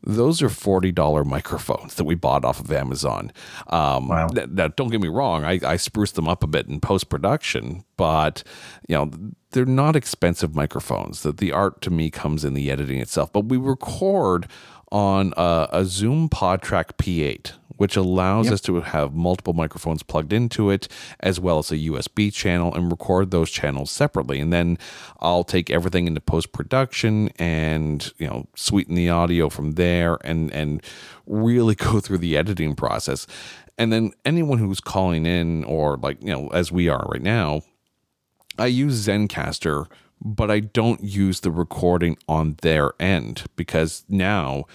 those 0.02 0.42
are 0.42 0.50
forty 0.50 0.92
dollar 0.92 1.24
microphones 1.26 1.96
that 1.96 2.06
we 2.06 2.16
bought 2.16 2.46
off 2.46 2.60
of 2.60 2.72
Amazon. 2.72 3.32
Um, 3.68 4.08
Wow. 4.08 4.28
Now, 4.50 4.70
don't 4.70 4.90
get 4.90 5.02
me 5.02 5.10
wrong, 5.10 5.44
I, 5.44 5.60
I 5.66 5.76
spruced 5.76 6.16
them 6.16 6.28
up 6.28 6.44
a 6.44 6.48
bit 6.48 6.68
in 6.68 6.80
post 6.80 7.10
production, 7.10 7.84
but 7.98 8.44
you 8.88 8.96
know 8.96 9.12
they're 9.52 9.66
not 9.66 9.96
expensive 9.96 10.56
microphones. 10.56 11.24
That 11.24 11.38
the 11.38 11.52
art 11.52 11.82
to 11.82 11.90
me 11.90 12.10
comes 12.12 12.46
in 12.46 12.54
the 12.54 12.70
editing 12.72 13.00
itself. 13.00 13.34
But 13.34 13.46
we 13.46 13.58
record 13.58 14.48
on 14.92 15.34
a, 15.38 15.68
a 15.72 15.86
Zoom 15.86 16.30
PodTrak 16.30 16.94
P8, 16.98 17.54
which 17.78 17.96
allows 17.96 18.46
Yep. 18.48 18.54
us 18.54 18.62
to 18.62 18.82
have 18.82 19.14
multiple 19.14 19.54
microphones 19.54 20.04
plugged 20.04 20.34
into 20.34 20.70
it, 20.70 20.88
as 21.22 21.40
well 21.40 21.60
as 21.60 21.72
a 21.72 21.78
USB 21.78 22.34
channel, 22.34 22.74
and 22.74 22.92
record 22.92 23.32
those 23.32 23.50
channels 23.52 23.92
separately. 23.92 24.40
And 24.40 24.52
then 24.52 24.78
I'll 25.20 25.44
take 25.44 25.70
everything 25.70 26.08
into 26.08 26.22
post 26.22 26.52
production 26.52 27.30
and 27.38 28.12
you 28.18 28.28
know 28.28 28.48
sweeten 28.56 28.96
the 28.96 29.10
audio 29.10 29.50
from 29.50 29.72
there, 29.74 30.18
and 30.24 30.52
and 30.54 30.82
really 31.26 31.76
go 31.88 32.00
through 32.00 32.18
the 32.20 32.36
editing 32.38 32.76
process. 32.76 33.28
And 33.78 33.94
then 33.94 34.12
anyone 34.26 34.58
who's 34.58 34.82
calling 34.82 35.26
in, 35.26 35.64
or 35.64 35.96
like 35.98 36.22
you 36.22 36.34
know, 36.34 36.48
as 36.50 36.72
we 36.72 36.90
are 36.90 37.06
right 37.10 37.22
now, 37.22 37.62
I 38.58 38.66
use 38.66 39.08
Zencastr, 39.08 39.86
but 40.22 40.52
I 40.52 40.60
don't 40.60 41.04
use 41.04 41.40
the 41.42 41.52
recording 41.52 42.18
on 42.28 42.58
their 42.62 42.92
end 43.00 43.44
because 43.56 44.04
now, 44.10 44.66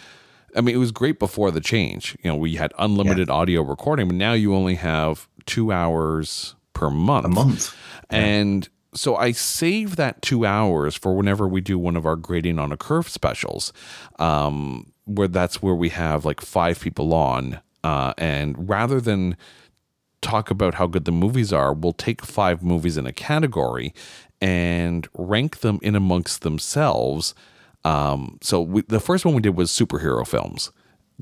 I 0.56 0.60
mean, 0.60 0.74
it 0.74 0.78
was 0.78 0.92
great 0.92 1.18
before 1.18 1.50
the 1.50 1.60
change. 1.60 2.16
You 2.22 2.30
know, 2.30 2.36
we 2.36 2.56
had 2.56 2.72
unlimited 2.78 3.28
audio 3.28 3.62
recording, 3.62 4.08
but 4.08 4.16
now 4.16 4.32
you 4.32 4.54
only 4.54 4.76
have 4.76 5.28
two 5.46 5.72
hours 5.72 6.54
per 6.72 6.90
month. 6.90 7.26
A 7.26 7.28
month. 7.28 7.76
And 8.10 8.68
so 8.94 9.16
I 9.16 9.32
save 9.32 9.96
that 9.96 10.22
two 10.22 10.46
hours 10.46 10.94
for 10.94 11.14
whenever 11.16 11.48
we 11.48 11.60
do 11.60 11.78
one 11.78 11.96
of 11.96 12.06
our 12.06 12.16
grading 12.16 12.58
on 12.58 12.72
a 12.72 12.76
curve 12.76 13.08
specials, 13.08 13.72
um, 14.18 14.92
where 15.04 15.28
that's 15.28 15.60
where 15.60 15.74
we 15.74 15.90
have 15.90 16.24
like 16.24 16.40
five 16.40 16.80
people 16.80 17.12
on, 17.12 17.60
uh, 17.82 18.14
and 18.16 18.68
rather 18.68 19.00
than 19.00 19.36
talk 20.22 20.50
about 20.50 20.74
how 20.74 20.86
good 20.86 21.04
the 21.04 21.12
movies 21.12 21.52
are, 21.52 21.74
we'll 21.74 21.92
take 21.92 22.24
five 22.24 22.62
movies 22.62 22.96
in 22.96 23.06
a 23.06 23.12
category 23.12 23.92
and 24.44 25.08
rank 25.14 25.60
them 25.60 25.78
in 25.80 25.96
amongst 25.96 26.42
themselves. 26.42 27.34
Um, 27.82 28.36
so 28.42 28.60
we, 28.60 28.82
the 28.82 29.00
first 29.00 29.24
one 29.24 29.34
we 29.34 29.40
did 29.40 29.56
was 29.56 29.70
superhero 29.70 30.26
films. 30.26 30.70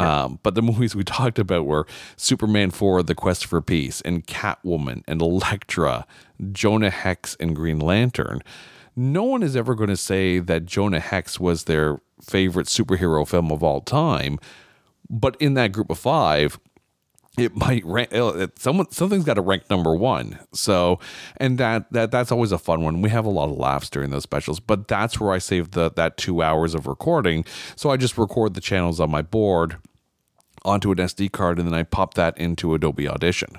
Um, 0.01 0.41
but 0.43 0.57
the 0.57 0.63
movies 0.63 0.97
we 0.97 1.05
talked 1.05 1.39
about 1.39 1.65
were 1.65 1.87
Superman 2.17 2.73
4, 2.73 3.05
The 3.05 3.15
Quest 3.15 3.47
for 3.47 3.63
Peace, 3.63 4.01
and 4.01 4.27
Catwoman, 4.27 5.05
and 5.07 5.23
Elektra, 5.23 6.05
Jonah 6.51 6.91
Hex, 6.91 7.37
and 7.39 7.55
Green 7.55 7.79
Lantern. 7.79 8.43
No 8.97 9.23
one 9.23 9.45
is 9.45 9.55
ever 9.55 9.77
going 9.77 9.89
to 9.89 9.97
say 9.97 10.41
that 10.41 10.67
Jonah 10.67 10.99
Hex 10.99 11.39
was 11.39 11.65
their 11.65 12.01
favorite 12.21 12.67
superhero 12.67 13.27
film 13.27 13.53
of 13.53 13.63
all 13.63 13.81
time. 13.83 14.41
But 15.09 15.37
in 15.39 15.55
that 15.55 15.71
group 15.71 15.91
of 15.91 15.99
five, 15.99 16.59
it 17.39 17.57
might 17.57 17.85
rank 17.85 18.13
uh, 18.13 18.47
someone 18.57 18.91
something's 18.91 19.25
got 19.25 19.35
to 19.35 19.43
rank 19.43 19.69
number 19.71 19.95
one. 19.95 20.39
So 20.53 20.99
and 21.39 21.59
that 21.59 21.91
that 21.93 22.11
that's 22.11 22.31
always 22.31 22.53
a 22.53 22.59
fun 22.59 22.83
one. 22.83 23.01
We 23.01 23.11
have 23.11 23.25
a 23.25 23.31
lot 23.31 23.51
of 23.51 23.57
laughs 23.57 23.89
during 23.89 24.11
those 24.11 24.23
specials 24.23 24.61
but 24.61 24.89
that's 24.89 25.19
where 25.19 25.33
i 25.33 25.39
save 25.39 25.71
the 25.73 25.91
that 25.93 26.17
two 26.17 26.43
hours 26.43 26.75
of 26.75 26.87
recording. 26.87 27.45
So 27.77 27.91
i 27.91 27.97
just 27.97 28.19
record 28.19 28.55
the 28.55 28.61
channels 28.61 29.01
on 29.01 29.11
my 29.11 29.23
board 29.23 29.77
onto 30.65 30.93
an 30.93 30.99
sd 30.99 31.33
card 31.33 31.59
and 31.59 31.67
then 31.67 31.75
i 31.75 31.83
pop 31.83 32.15
that 32.15 32.37
into 32.39 32.75
adobe 32.75 33.09
audition. 33.09 33.57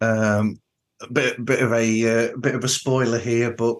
Um 0.00 0.60
bit 1.12 1.44
bit 1.44 1.60
of 1.60 1.72
a 1.72 2.30
uh, 2.30 2.36
bit 2.38 2.54
of 2.54 2.64
a 2.64 2.68
spoiler 2.68 3.18
here 3.18 3.52
but 3.52 3.76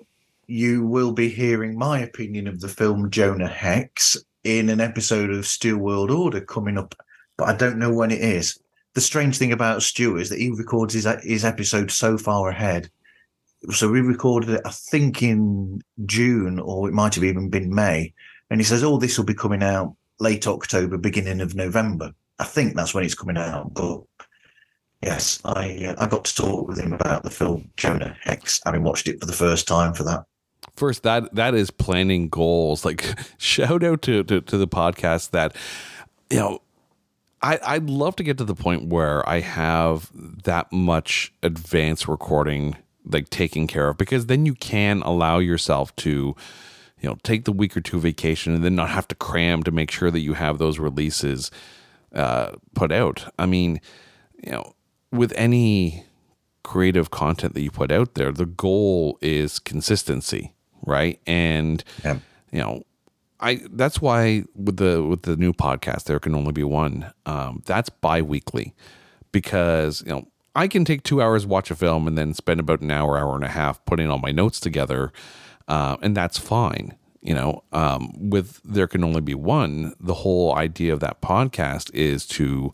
you 0.46 0.84
will 0.84 1.12
be 1.12 1.28
hearing 1.28 1.78
my 1.78 2.00
opinion 2.00 2.46
of 2.46 2.60
the 2.60 2.68
film 2.68 3.08
jonah 3.10 3.48
hex 3.48 4.16
in 4.44 4.68
an 4.68 4.80
episode 4.80 5.30
of 5.30 5.46
Stu 5.46 5.78
World 5.78 6.10
Order 6.10 6.40
coming 6.40 6.78
up, 6.78 6.94
but 7.36 7.48
I 7.48 7.56
don't 7.56 7.78
know 7.78 7.92
when 7.92 8.10
it 8.10 8.20
is. 8.20 8.58
The 8.94 9.00
strange 9.00 9.38
thing 9.38 9.52
about 9.52 9.82
Stu 9.82 10.18
is 10.18 10.28
that 10.28 10.38
he 10.38 10.50
records 10.50 10.94
his 10.94 11.08
his 11.22 11.44
episode 11.44 11.90
so 11.90 12.16
far 12.16 12.50
ahead. 12.50 12.90
So 13.70 13.90
we 13.90 14.02
recorded 14.02 14.50
it, 14.50 14.60
I 14.64 14.70
think, 14.70 15.22
in 15.22 15.82
June, 16.04 16.60
or 16.60 16.88
it 16.88 16.92
might 16.92 17.14
have 17.14 17.24
even 17.24 17.48
been 17.48 17.74
May. 17.74 18.12
And 18.50 18.60
he 18.60 18.64
says, 18.64 18.84
"Oh, 18.84 18.98
this 18.98 19.18
will 19.18 19.24
be 19.24 19.34
coming 19.34 19.62
out 19.62 19.96
late 20.20 20.46
October, 20.46 20.98
beginning 20.98 21.40
of 21.40 21.54
November." 21.54 22.12
I 22.38 22.44
think 22.44 22.76
that's 22.76 22.94
when 22.94 23.04
it's 23.04 23.14
coming 23.14 23.38
out. 23.38 23.72
But 23.74 24.02
yes, 25.02 25.40
I 25.44 25.86
uh, 25.86 25.94
I 25.98 26.06
got 26.06 26.26
to 26.26 26.34
talk 26.34 26.68
with 26.68 26.78
him 26.78 26.92
about 26.92 27.24
the 27.24 27.30
film 27.30 27.70
Jonah 27.76 28.16
Hex, 28.22 28.60
having 28.64 28.84
watched 28.84 29.08
it 29.08 29.18
for 29.18 29.26
the 29.26 29.32
first 29.32 29.66
time 29.66 29.94
for 29.94 30.04
that 30.04 30.24
first 30.76 31.02
that 31.02 31.34
that 31.34 31.54
is 31.54 31.70
planning 31.70 32.28
goals 32.28 32.84
like 32.84 33.18
shout 33.38 33.82
out 33.82 34.02
to, 34.02 34.22
to, 34.24 34.40
to 34.40 34.56
the 34.56 34.68
podcast 34.68 35.30
that 35.30 35.54
you 36.30 36.38
know 36.38 36.60
I, 37.42 37.58
I'd 37.62 37.90
love 37.90 38.16
to 38.16 38.22
get 38.22 38.38
to 38.38 38.44
the 38.44 38.54
point 38.54 38.88
where 38.88 39.28
I 39.28 39.40
have 39.40 40.10
that 40.14 40.72
much 40.72 41.30
advanced 41.42 42.08
recording 42.08 42.76
like 43.04 43.28
taken 43.28 43.66
care 43.66 43.88
of 43.90 43.98
because 43.98 44.26
then 44.26 44.46
you 44.46 44.54
can 44.54 45.02
allow 45.02 45.38
yourself 45.38 45.94
to 45.96 46.34
you 47.00 47.08
know 47.08 47.18
take 47.22 47.44
the 47.44 47.52
week 47.52 47.76
or 47.76 47.82
two 47.82 48.00
vacation 48.00 48.54
and 48.54 48.64
then 48.64 48.74
not 48.74 48.88
have 48.88 49.06
to 49.08 49.14
cram 49.14 49.62
to 49.62 49.70
make 49.70 49.90
sure 49.90 50.10
that 50.10 50.20
you 50.20 50.34
have 50.34 50.56
those 50.56 50.78
releases 50.78 51.50
uh, 52.14 52.52
put 52.74 52.90
out. 52.90 53.30
I 53.38 53.44
mean, 53.44 53.80
you 54.42 54.52
know, 54.52 54.74
with 55.12 55.32
any 55.36 56.06
creative 56.62 57.10
content 57.10 57.52
that 57.54 57.60
you 57.60 57.70
put 57.70 57.92
out 57.92 58.14
there, 58.14 58.32
the 58.32 58.46
goal 58.46 59.18
is 59.20 59.58
consistency 59.58 60.54
right? 60.86 61.20
And 61.26 61.82
yeah. 62.04 62.18
you 62.52 62.60
know, 62.60 62.82
I 63.40 63.60
that's 63.70 64.00
why 64.00 64.44
with 64.54 64.78
the 64.78 65.02
with 65.02 65.22
the 65.22 65.36
new 65.36 65.52
podcast 65.52 66.04
there 66.04 66.18
can 66.18 66.34
only 66.34 66.52
be 66.52 66.64
one. 66.64 67.12
Um, 67.26 67.62
that's 67.66 67.90
bi-weekly 67.90 68.74
because 69.32 70.02
you 70.06 70.12
know 70.12 70.26
I 70.54 70.68
can 70.68 70.84
take 70.84 71.02
two 71.02 71.20
hours 71.20 71.46
watch 71.46 71.70
a 71.70 71.76
film 71.76 72.06
and 72.06 72.16
then 72.16 72.32
spend 72.32 72.60
about 72.60 72.80
an 72.80 72.90
hour, 72.90 73.18
hour 73.18 73.34
and 73.34 73.44
a 73.44 73.48
half 73.48 73.84
putting 73.84 74.08
all 74.08 74.18
my 74.18 74.30
notes 74.30 74.60
together, 74.60 75.12
uh, 75.68 75.96
and 76.00 76.16
that's 76.16 76.38
fine. 76.38 76.96
You 77.20 77.34
know, 77.34 77.64
um, 77.72 78.12
with 78.30 78.60
there 78.64 78.86
can 78.86 79.02
only 79.02 79.20
be 79.20 79.34
one. 79.34 79.94
The 79.98 80.14
whole 80.14 80.54
idea 80.54 80.92
of 80.92 81.00
that 81.00 81.20
podcast 81.20 81.92
is 81.94 82.26
to 82.28 82.72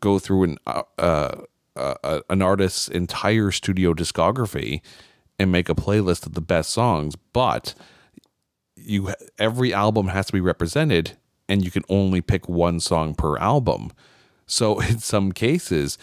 go 0.00 0.18
through 0.18 0.44
an 0.44 0.58
uh, 0.66 0.82
uh, 0.98 1.42
uh 1.76 2.20
an 2.28 2.42
artist's 2.42 2.88
entire 2.88 3.50
studio 3.50 3.94
discography 3.94 4.80
and 5.42 5.52
make 5.52 5.68
a 5.68 5.74
playlist 5.74 6.26
of 6.26 6.34
the 6.34 6.40
best 6.40 6.70
songs, 6.70 7.16
but 7.32 7.74
you 8.76 9.12
every 9.38 9.72
album 9.72 10.08
has 10.08 10.26
to 10.26 10.32
be 10.32 10.40
represented 10.40 11.12
and 11.48 11.64
you 11.64 11.70
can 11.70 11.84
only 11.88 12.20
pick 12.20 12.48
one 12.48 12.80
song 12.80 13.14
per 13.14 13.36
album. 13.38 13.90
So 14.46 14.80
in 14.88 14.98
some 14.98 15.32
cases, 15.32 15.98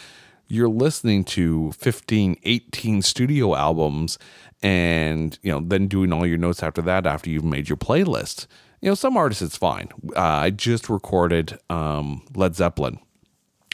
you're 0.47 0.69
listening 0.69 1.23
to 1.23 1.71
15, 1.73 2.37
18 2.43 3.01
studio 3.01 3.55
albums 3.55 4.17
and, 4.61 5.37
you 5.41 5.51
know, 5.51 5.59
then 5.59 5.87
doing 5.87 6.11
all 6.11 6.25
your 6.25 6.37
notes 6.37 6.63
after 6.63 6.81
that 6.81 7.05
after 7.05 7.29
you've 7.29 7.43
made 7.43 7.69
your 7.69 7.77
playlist. 7.77 8.47
You 8.81 8.89
know, 8.89 8.95
some 8.95 9.17
artists 9.17 9.41
it's 9.41 9.57
fine. 9.57 9.89
Uh, 10.15 10.19
I 10.19 10.49
just 10.49 10.89
recorded 10.89 11.57
um, 11.69 12.25
Led 12.33 12.55
Zeppelin 12.55 12.99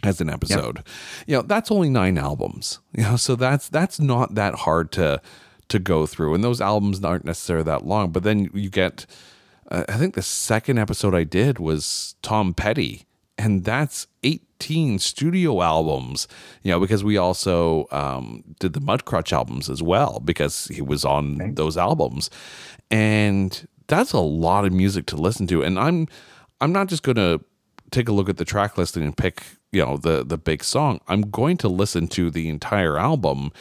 as 0.04 0.20
an 0.20 0.30
episode. 0.30 0.78
Yep. 0.78 0.88
You 1.28 1.36
know, 1.38 1.42
that's 1.44 1.72
only 1.72 1.90
9 1.90 2.18
albums. 2.18 2.80
You 2.98 3.04
know, 3.04 3.18
so 3.18 3.36
that's 3.36 3.68
that's 3.68 4.00
not 4.00 4.36
that 4.36 4.56
hard 4.56 4.94
to 4.94 5.22
to 5.70 5.80
go 5.80 6.06
through. 6.06 6.34
And 6.34 6.44
those 6.44 6.62
albums 6.62 7.04
aren't 7.04 7.26
necessarily 7.26 7.66
that 7.66 7.86
long, 7.86 8.12
but 8.12 8.24
then 8.24 8.50
you 8.54 8.70
get, 8.70 9.06
uh, 9.70 9.84
I 9.90 9.94
think 9.94 10.14
the 10.14 10.22
second 10.22 10.78
episode 10.78 11.16
I 11.16 11.24
did 11.24 11.60
was 11.60 12.16
Tom 12.22 12.54
Petty, 12.54 13.06
and 13.38 13.64
that's 13.64 14.08
18 14.24 15.00
studio 15.00 15.62
albums, 15.62 16.28
you 16.64 16.72
know, 16.72 16.80
because 16.80 17.04
we 17.04 17.18
also 17.18 17.88
um, 17.92 18.44
did 18.60 18.74
the 18.74 18.80
Mudcrutch 18.80 19.34
albums 19.34 19.70
as 19.70 19.82
well, 19.82 20.20
because 20.24 20.66
he 20.68 20.82
was 20.82 21.04
on 21.04 21.42
okay. 21.42 21.52
those 21.52 21.78
albums. 21.78 22.30
And 22.92 23.68
that's 23.88 24.14
a 24.14 24.20
lot 24.20 24.66
of 24.66 24.72
music 24.72 25.06
to 25.08 25.16
listen 25.16 25.48
to. 25.48 25.64
And 25.64 25.80
I'm, 25.80 26.08
I'm 26.62 26.72
not 26.72 26.88
just 26.88 27.04
going 27.04 27.18
to 27.18 27.44
take 27.92 28.10
a 28.10 28.12
look 28.12 28.30
at 28.30 28.38
the 28.38 28.46
track 28.46 28.78
listing 28.78 29.04
and 29.04 29.16
pick 29.16 29.44
you 29.72 29.84
know 29.84 29.98
the 29.98 30.24
the 30.24 30.38
big 30.38 30.64
song 30.64 31.00
i'm 31.08 31.22
going 31.22 31.58
to 31.58 31.68
listen 31.68 32.08
to 32.08 32.32
the 32.32 32.50
entire 32.50 32.98
album 32.98 33.52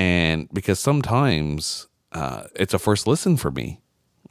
and 0.00 0.48
because 0.54 0.80
sometimes 0.80 1.86
uh, 2.12 2.44
it's 2.56 2.72
a 2.72 2.78
first 2.78 3.06
listen 3.06 3.36
for 3.36 3.50
me, 3.50 3.82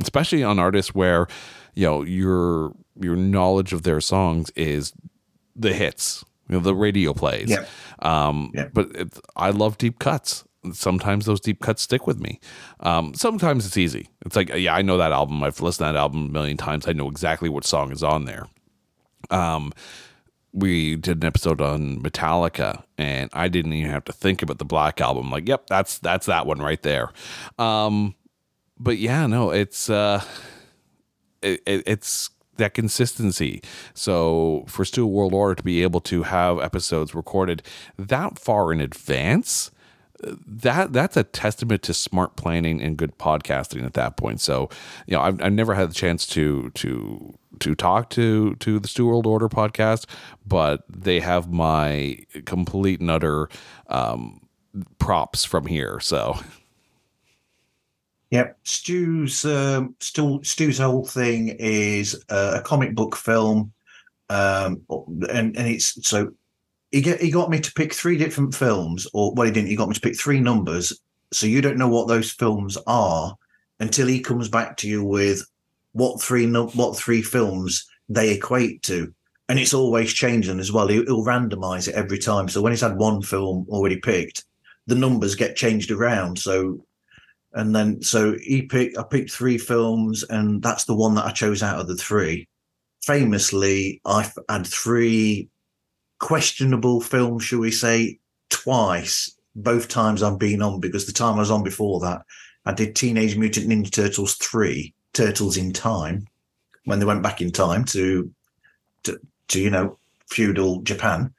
especially 0.01 0.43
on 0.43 0.57
artists 0.57 0.95
where 0.95 1.27
you 1.75 1.85
know 1.85 2.01
your 2.01 2.73
your 2.99 3.15
knowledge 3.15 3.71
of 3.71 3.83
their 3.83 4.01
songs 4.01 4.49
is 4.55 4.91
the 5.55 5.71
hits, 5.71 6.25
you 6.49 6.55
know, 6.55 6.61
the 6.61 6.73
radio 6.73 7.13
plays. 7.13 7.51
Yeah. 7.51 7.65
Um, 7.99 8.51
yeah. 8.55 8.69
But 8.73 8.95
it, 8.95 9.19
I 9.35 9.51
love 9.51 9.77
deep 9.77 9.99
cuts. 9.99 10.43
Sometimes 10.73 11.25
those 11.25 11.39
deep 11.39 11.61
cuts 11.61 11.83
stick 11.83 12.07
with 12.07 12.19
me. 12.19 12.39
Um, 12.79 13.13
sometimes 13.13 13.67
it's 13.67 13.77
easy. 13.77 14.09
It's 14.25 14.35
like, 14.35 14.49
yeah, 14.49 14.73
I 14.73 14.81
know 14.81 14.97
that 14.97 15.11
album. 15.11 15.43
I've 15.43 15.61
listened 15.61 15.87
to 15.87 15.93
that 15.93 15.99
album 15.99 16.25
a 16.25 16.31
million 16.31 16.57
times. 16.57 16.87
I 16.87 16.93
know 16.93 17.09
exactly 17.09 17.47
what 17.47 17.63
song 17.63 17.91
is 17.91 18.03
on 18.03 18.25
there. 18.25 18.47
Um, 19.29 19.71
we 20.53 20.95
did 20.95 21.17
an 21.23 21.27
episode 21.27 21.61
on 21.61 22.01
Metallica, 22.01 22.83
and 22.97 23.29
I 23.33 23.47
didn't 23.47 23.73
even 23.73 23.91
have 23.91 24.05
to 24.05 24.13
think 24.13 24.41
about 24.41 24.57
the 24.57 24.65
Black 24.65 24.99
album. 24.99 25.29
Like, 25.29 25.47
yep, 25.47 25.67
that's 25.67 25.99
that's 25.99 26.25
that 26.25 26.45
one 26.45 26.59
right 26.59 26.81
there. 26.81 27.11
Um, 27.57 28.15
but 28.79 28.97
yeah, 28.97 29.27
no, 29.27 29.51
it's 29.51 29.89
uh, 29.89 30.23
it, 31.41 31.61
it, 31.65 31.83
it's 31.85 32.29
that 32.57 32.73
consistency. 32.73 33.61
So 33.93 34.65
for 34.67 34.85
Stu 34.85 35.05
World 35.05 35.33
Order 35.33 35.55
to 35.55 35.63
be 35.63 35.83
able 35.83 36.01
to 36.01 36.23
have 36.23 36.59
episodes 36.59 37.15
recorded 37.15 37.63
that 37.97 38.37
far 38.37 38.71
in 38.71 38.81
advance, 38.81 39.71
that 40.23 40.93
that's 40.93 41.17
a 41.17 41.23
testament 41.23 41.83
to 41.83 41.93
smart 41.93 42.35
planning 42.35 42.81
and 42.81 42.97
good 42.97 43.17
podcasting 43.17 43.85
at 43.85 43.93
that 43.93 44.17
point. 44.17 44.41
So, 44.41 44.69
you 45.07 45.15
know, 45.15 45.21
I've, 45.21 45.41
I've 45.41 45.53
never 45.53 45.73
had 45.73 45.89
the 45.89 45.93
chance 45.93 46.25
to 46.27 46.69
to 46.71 47.37
to 47.59 47.75
talk 47.75 48.09
to 48.11 48.55
to 48.55 48.79
the 48.79 48.87
Stu 48.87 49.07
World 49.07 49.25
Order 49.25 49.49
podcast, 49.49 50.05
but 50.45 50.83
they 50.89 51.19
have 51.19 51.51
my 51.51 52.19
complete 52.45 52.99
and 52.99 53.09
utter 53.09 53.49
um, 53.87 54.41
props 54.97 55.45
from 55.45 55.65
here. 55.65 55.99
So, 55.99 56.39
yep, 58.29 58.57
Stu's 58.63 59.45
um, 59.45 59.95
Stu, 59.99 60.41
whole 60.77 61.05
thing 61.05 61.49
is 61.59 62.23
uh, 62.29 62.57
a 62.59 62.61
comic 62.61 62.95
book 62.95 63.15
film, 63.15 63.71
um, 64.29 64.81
and 65.29 65.55
and 65.57 65.67
it's 65.67 66.07
so 66.07 66.33
he 66.91 67.01
get 67.01 67.21
he 67.21 67.31
got 67.31 67.49
me 67.49 67.59
to 67.59 67.73
pick 67.73 67.93
three 67.93 68.17
different 68.17 68.55
films, 68.55 69.07
or 69.13 69.33
well, 69.33 69.45
he 69.45 69.51
didn't. 69.51 69.69
He 69.69 69.75
got 69.75 69.89
me 69.89 69.93
to 69.93 70.01
pick 70.01 70.19
three 70.19 70.39
numbers, 70.39 70.99
so 71.31 71.45
you 71.47 71.61
don't 71.61 71.77
know 71.77 71.89
what 71.89 72.07
those 72.07 72.31
films 72.31 72.77
are 72.87 73.35
until 73.79 74.07
he 74.07 74.19
comes 74.19 74.49
back 74.49 74.77
to 74.77 74.87
you 74.87 75.03
with 75.03 75.45
what 75.93 76.21
three 76.21 76.49
what 76.51 76.97
three 76.97 77.21
films 77.21 77.87
they 78.09 78.31
equate 78.31 78.81
to, 78.83 79.13
and 79.47 79.59
it's 79.59 79.73
always 79.73 80.13
changing 80.13 80.59
as 80.59 80.71
well. 80.71 80.87
He'll, 80.87 81.05
he'll 81.05 81.25
randomize 81.25 81.87
it 81.87 81.95
every 81.95 82.19
time. 82.19 82.49
So 82.49 82.61
when 82.61 82.71
he's 82.71 82.81
had 82.81 82.97
one 82.97 83.21
film 83.21 83.67
already 83.69 83.97
picked, 83.97 84.43
the 84.87 84.95
numbers 84.95 85.35
get 85.35 85.55
changed 85.55 85.91
around. 85.91 86.39
So, 86.39 86.83
and 87.53 87.75
then 87.75 88.01
so 88.01 88.35
he 88.41 88.63
picked, 88.63 88.97
I 88.97 89.03
picked 89.03 89.31
three 89.31 89.59
films, 89.59 90.23
and 90.23 90.61
that's 90.63 90.85
the 90.85 90.95
one 90.95 91.13
that 91.15 91.25
I 91.25 91.31
chose 91.31 91.61
out 91.61 91.79
of 91.79 91.87
the 91.87 91.95
three. 91.95 92.47
Famously, 93.03 94.01
I 94.05 94.29
had 94.49 94.65
three 94.65 95.49
questionable 96.19 97.01
film, 97.01 97.39
shall 97.39 97.59
we 97.59 97.71
say, 97.71 98.19
twice. 98.49 99.35
Both 99.55 99.87
times 99.87 100.21
I've 100.21 100.39
been 100.39 100.61
on 100.61 100.79
because 100.79 101.05
the 101.05 101.11
time 101.11 101.35
I 101.35 101.39
was 101.39 101.51
on 101.51 101.63
before 101.63 101.99
that, 102.01 102.21
I 102.65 102.73
did 102.73 102.95
Teenage 102.95 103.35
Mutant 103.35 103.67
Ninja 103.67 103.91
Turtles 103.91 104.35
three, 104.35 104.93
Turtles 105.13 105.57
in 105.57 105.73
Time, 105.73 106.27
when 106.85 106.99
they 106.99 107.05
went 107.05 107.23
back 107.23 107.41
in 107.41 107.51
time 107.51 107.83
to, 107.85 108.31
to, 109.03 109.19
to 109.49 109.59
you 109.59 109.69
know, 109.69 109.97
feudal 110.29 110.81
Japan. 110.81 111.33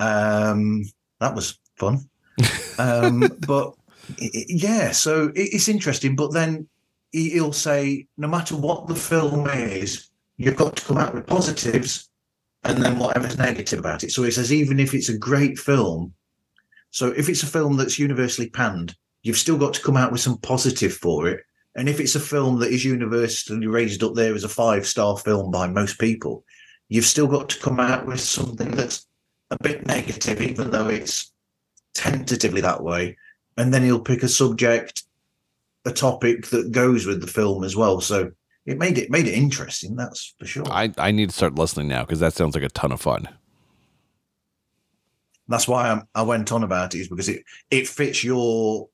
Um, 0.00 0.84
that 1.20 1.34
was 1.34 1.58
fun. 1.76 2.08
um, 2.78 3.28
but 3.46 3.74
yeah, 4.18 4.90
so 4.92 5.32
it's 5.34 5.68
interesting. 5.68 6.16
But 6.16 6.32
then 6.32 6.66
he'll 7.12 7.52
say, 7.52 8.06
no 8.16 8.28
matter 8.28 8.56
what 8.56 8.86
the 8.86 8.96
film 8.96 9.48
is, 9.48 10.08
you've 10.36 10.56
got 10.56 10.76
to 10.76 10.84
come 10.84 10.98
out 10.98 11.14
with 11.14 11.26
positives 11.26 12.08
and 12.64 12.82
then 12.82 12.98
whatever's 12.98 13.38
negative 13.38 13.78
about 13.78 14.04
it. 14.04 14.10
So 14.10 14.22
he 14.22 14.30
says, 14.30 14.52
even 14.52 14.80
if 14.80 14.94
it's 14.94 15.08
a 15.08 15.18
great 15.18 15.58
film, 15.58 16.14
so 16.90 17.08
if 17.08 17.28
it's 17.28 17.42
a 17.42 17.46
film 17.46 17.76
that's 17.76 17.98
universally 17.98 18.48
panned, 18.48 18.96
you've 19.22 19.36
still 19.36 19.58
got 19.58 19.74
to 19.74 19.82
come 19.82 19.96
out 19.96 20.12
with 20.12 20.20
some 20.20 20.38
positive 20.38 20.92
for 20.92 21.28
it. 21.28 21.44
And 21.76 21.88
if 21.88 21.98
it's 21.98 22.14
a 22.14 22.20
film 22.20 22.60
that 22.60 22.70
is 22.70 22.84
universally 22.84 23.66
raised 23.66 24.02
up 24.02 24.14
there 24.14 24.34
as 24.34 24.44
a 24.44 24.48
five 24.48 24.86
star 24.86 25.16
film 25.16 25.50
by 25.50 25.66
most 25.66 25.98
people, 25.98 26.44
you've 26.88 27.04
still 27.04 27.26
got 27.26 27.48
to 27.48 27.60
come 27.60 27.80
out 27.80 28.06
with 28.06 28.20
something 28.20 28.70
that's 28.70 29.06
a 29.50 29.56
bit 29.62 29.86
negative, 29.86 30.40
even 30.40 30.70
though 30.70 30.88
it's 30.88 31.32
tentatively 31.94 32.60
that 32.60 32.82
way. 32.82 33.16
And 33.56 33.74
then 33.74 33.82
he'll 33.82 34.00
pick 34.00 34.22
a 34.22 34.28
subject, 34.28 35.02
a 35.84 35.92
topic 35.92 36.46
that 36.48 36.72
goes 36.72 37.06
with 37.06 37.20
the 37.20 37.26
film 37.26 37.64
as 37.64 37.76
well. 37.76 38.00
So 38.00 38.32
it 38.66 38.78
made 38.78 38.98
it 38.98 39.10
made 39.10 39.26
it 39.26 39.34
interesting. 39.34 39.96
That's 39.96 40.34
for 40.38 40.46
sure. 40.46 40.64
I 40.70 40.92
I 40.98 41.10
need 41.10 41.30
to 41.30 41.34
start 41.34 41.56
listening 41.56 41.88
now 41.88 42.02
because 42.02 42.20
that 42.20 42.34
sounds 42.34 42.54
like 42.54 42.64
a 42.64 42.68
ton 42.70 42.92
of 42.92 43.00
fun. 43.00 43.28
That's 45.46 45.68
why 45.68 45.90
I'm, 45.90 46.08
I 46.14 46.22
went 46.22 46.50
on 46.52 46.62
about 46.62 46.94
it 46.94 47.00
is 47.00 47.08
because 47.08 47.28
it 47.28 47.44
it 47.70 47.86
fits 47.86 48.24
your 48.24 48.88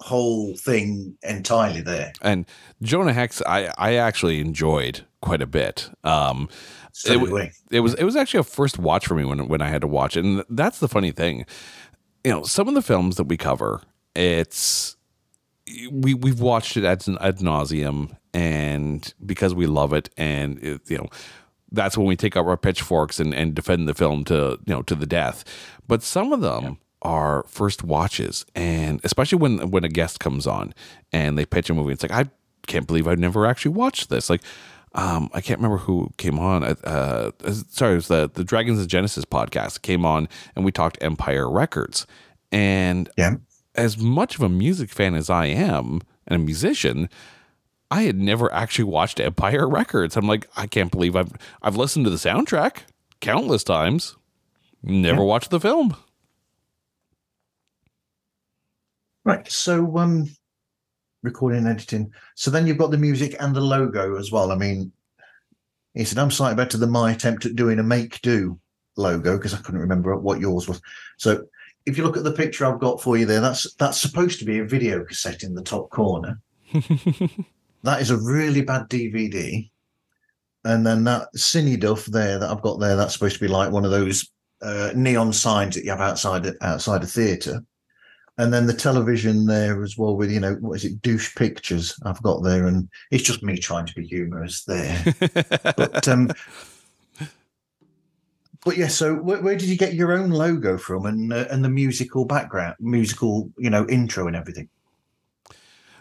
whole 0.00 0.56
thing 0.56 1.16
entirely 1.22 1.80
there. 1.80 2.12
And 2.20 2.46
Jonah 2.82 3.12
Hex, 3.12 3.40
I 3.46 3.72
I 3.78 3.94
actually 3.94 4.40
enjoyed 4.40 5.04
quite 5.20 5.42
a 5.42 5.46
bit. 5.46 5.88
Um, 6.02 6.48
so 6.92 7.12
it, 7.36 7.52
it, 7.70 7.80
was 7.80 7.94
it 7.94 8.04
was 8.04 8.14
actually 8.14 8.40
a 8.40 8.44
first 8.44 8.78
watch 8.78 9.06
for 9.06 9.14
me 9.14 9.24
when 9.24 9.48
when 9.48 9.62
I 9.62 9.68
had 9.68 9.80
to 9.80 9.88
watch 9.88 10.16
it, 10.16 10.24
and 10.24 10.44
that's 10.48 10.78
the 10.78 10.88
funny 10.88 11.12
thing. 11.12 11.46
You 12.24 12.32
know, 12.32 12.42
some 12.42 12.68
of 12.68 12.74
the 12.74 12.82
films 12.82 13.16
that 13.16 13.24
we 13.24 13.36
cover, 13.36 13.82
it's 14.14 14.96
we 15.90 16.14
we've 16.14 16.40
watched 16.40 16.76
it 16.76 16.84
ad, 16.84 17.04
ad 17.20 17.38
nauseum, 17.38 18.16
and 18.34 19.14
because 19.24 19.54
we 19.54 19.66
love 19.66 19.92
it, 19.92 20.10
and 20.16 20.58
it, 20.62 20.82
you 20.90 20.98
know 20.98 21.08
that's 21.72 21.96
when 21.96 22.06
we 22.06 22.16
take 22.16 22.36
up 22.36 22.46
our 22.46 22.56
pitchforks 22.56 23.18
and, 23.18 23.34
and 23.34 23.54
defend 23.54 23.88
the 23.88 23.94
film 23.94 24.24
to 24.24 24.58
you 24.66 24.74
know 24.74 24.82
to 24.82 24.94
the 24.94 25.06
death. 25.06 25.44
But 25.88 26.02
some 26.02 26.32
of 26.32 26.40
them. 26.40 26.62
Yeah 26.64 26.74
are 27.06 27.44
first 27.46 27.84
watches 27.84 28.46
and 28.54 28.98
especially 29.04 29.36
when 29.36 29.70
when 29.70 29.84
a 29.84 29.90
guest 29.90 30.20
comes 30.20 30.46
on 30.46 30.72
and 31.12 31.36
they 31.36 31.44
pitch 31.44 31.68
a 31.68 31.74
movie 31.74 31.92
it's 31.92 32.02
like 32.02 32.10
i 32.10 32.24
can't 32.66 32.86
believe 32.86 33.06
i've 33.06 33.18
never 33.18 33.44
actually 33.44 33.70
watched 33.70 34.08
this 34.08 34.30
like 34.30 34.40
um, 34.94 35.28
I 35.32 35.40
can't 35.40 35.58
remember 35.58 35.78
who 35.78 36.10
came 36.18 36.38
on. 36.38 36.62
Uh, 36.62 36.74
uh, 36.84 37.30
sorry, 37.68 37.92
it 37.92 37.96
was 37.96 38.08
the 38.08 38.30
the 38.32 38.44
Dragons 38.44 38.80
of 38.80 38.86
Genesis 38.86 39.24
podcast 39.24 39.82
came 39.82 40.04
on, 40.04 40.28
and 40.54 40.64
we 40.64 40.70
talked 40.70 40.98
Empire 41.00 41.50
Records. 41.50 42.06
And 42.52 43.10
yeah. 43.18 43.36
as 43.74 43.98
much 43.98 44.36
of 44.36 44.42
a 44.42 44.48
music 44.48 44.90
fan 44.90 45.14
as 45.14 45.28
I 45.28 45.46
am 45.46 46.00
and 46.28 46.40
a 46.40 46.44
musician, 46.44 47.08
I 47.94 48.02
had 48.02 48.18
never 48.18 48.52
actually 48.52 48.86
watched 48.86 49.20
Empire 49.20 49.68
Records. 49.68 50.16
I'm 50.16 50.26
like, 50.26 50.48
I 50.56 50.66
can't 50.66 50.90
believe 50.90 51.14
I've 51.14 51.30
I've 51.62 51.76
listened 51.76 52.06
to 52.06 52.10
the 52.10 52.16
soundtrack 52.16 52.78
countless 53.20 53.62
times, 53.62 54.16
never 54.82 55.20
yeah. 55.20 55.28
watched 55.28 55.50
the 55.50 55.60
film. 55.60 55.96
Right. 59.24 59.48
So, 59.48 59.96
um, 59.96 60.28
recording 61.22 61.60
and 61.60 61.68
editing. 61.68 62.12
So 62.34 62.50
then 62.50 62.66
you've 62.66 62.78
got 62.78 62.90
the 62.90 62.98
music 62.98 63.36
and 63.38 63.54
the 63.54 63.60
logo 63.60 64.16
as 64.16 64.32
well. 64.32 64.50
I 64.50 64.56
mean, 64.56 64.90
he 65.94 66.04
said, 66.04 66.18
I'm 66.18 66.32
slightly 66.32 66.56
better 66.56 66.76
than 66.76 66.90
my 66.90 67.12
attempt 67.12 67.46
at 67.46 67.54
doing 67.54 67.78
a 67.78 67.84
make 67.84 68.20
do 68.22 68.58
logo 68.96 69.36
because 69.36 69.54
I 69.54 69.58
couldn't 69.58 69.80
remember 69.80 70.16
what 70.16 70.40
yours 70.40 70.66
was. 70.66 70.82
So 71.16 71.44
if 71.86 71.96
you 71.96 72.02
look 72.02 72.16
at 72.16 72.24
the 72.24 72.32
picture 72.32 72.66
I've 72.66 72.80
got 72.80 73.00
for 73.00 73.16
you 73.16 73.24
there, 73.24 73.40
that's 73.40 73.72
that's 73.74 74.00
supposed 74.00 74.40
to 74.40 74.44
be 74.44 74.58
a 74.58 74.64
video 74.64 75.04
cassette 75.04 75.44
in 75.44 75.54
the 75.54 75.62
top 75.62 75.90
corner. 75.90 76.40
that 77.84 78.00
is 78.00 78.10
a 78.10 78.16
really 78.16 78.62
bad 78.62 78.88
DVD. 78.88 79.70
And 80.64 80.86
then 80.86 81.04
that 81.04 81.28
Cine 81.36 81.78
Duff 81.78 82.06
there 82.06 82.38
that 82.38 82.50
I've 82.50 82.62
got 82.62 82.80
there, 82.80 82.96
that's 82.96 83.12
supposed 83.12 83.34
to 83.34 83.40
be 83.40 83.48
like 83.48 83.70
one 83.70 83.84
of 83.84 83.90
those 83.90 84.30
uh, 84.62 84.92
neon 84.96 85.32
signs 85.32 85.74
that 85.74 85.84
you 85.84 85.90
have 85.90 86.00
outside 86.00 86.50
outside 86.62 87.02
a 87.02 87.06
theatre. 87.06 87.62
And 88.38 88.52
then 88.52 88.66
the 88.66 88.72
television 88.72 89.46
there 89.46 89.84
as 89.84 89.96
well 89.96 90.16
with 90.16 90.30
you 90.30 90.40
know 90.40 90.54
what 90.54 90.74
is 90.74 90.84
it 90.84 91.00
douche 91.02 91.36
pictures 91.36 91.94
i've 92.04 92.22
got 92.22 92.42
there. 92.42 92.66
And 92.66 92.88
it's 93.10 93.22
just 93.22 93.42
me 93.42 93.58
trying 93.58 93.86
to 93.86 93.94
be 93.94 94.06
humorous 94.06 94.64
there. 94.64 95.04
But 95.76 96.08
um 96.08 96.32
but 98.64 98.78
yeah 98.78 98.88
so 98.88 99.14
where, 99.14 99.42
where, 99.42 99.56
did 99.56 99.68
you 99.68 99.76
get 99.76 99.92
your 99.92 100.12
own 100.12 100.30
logo 100.30 100.78
from 100.78 101.04
and 101.04 101.32
uh, 101.32 101.44
and 101.50 101.62
the 101.62 101.68
musical 101.68 102.24
background 102.24 102.74
musical 102.80 103.50
you 103.58 103.68
know 103.68 103.86
intro 103.88 104.26
and 104.26 104.34
everything 104.34 104.68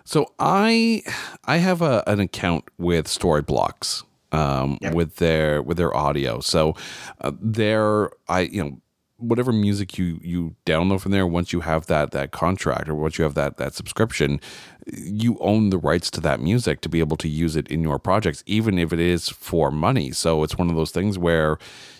so 0.03 0.25
i 0.39 1.01
i 1.45 1.57
have 1.57 1.81
a, 1.81 2.03
an 2.07 2.19
account 2.19 2.65
with 2.77 3.07
storyblocks 3.07 4.03
um, 4.33 4.79
yep. 4.81 4.93
with 4.93 5.17
their 5.17 5.61
with 5.61 5.77
their 5.77 5.95
audio. 5.95 6.39
So 6.39 6.75
uh, 7.21 7.31
there 7.39 8.09
i 8.27 8.41
you 8.41 8.63
know 8.63 8.81
whatever 9.17 9.53
music 9.53 9.97
you 9.97 10.19
you 10.21 10.55
download 10.65 10.99
from 10.99 11.11
there 11.11 11.25
once 11.25 11.53
you 11.53 11.61
have 11.61 11.85
that 11.85 12.11
that 12.11 12.31
contract 12.31 12.89
or 12.89 12.95
once 12.95 13.17
you 13.17 13.23
have 13.23 13.35
that 13.35 13.57
that 13.57 13.73
subscription 13.73 14.41
you 14.87 15.37
own 15.39 15.69
the 15.69 15.77
rights 15.77 16.11
to 16.11 16.19
that 16.19 16.41
music 16.41 16.81
to 16.81 16.89
be 16.89 16.99
able 16.99 17.15
to 17.15 17.29
use 17.29 17.55
it 17.55 17.67
in 17.69 17.81
your 17.81 17.99
projects 17.99 18.43
even 18.45 18.77
if 18.77 18.91
it 18.91 18.99
is 18.99 19.29
for 19.29 19.71
money. 19.71 20.11
So 20.11 20.43
it's 20.43 20.57
one 20.57 20.69
of 20.69 20.75
those 20.75 20.91
things 20.91 21.17
where 21.17 21.57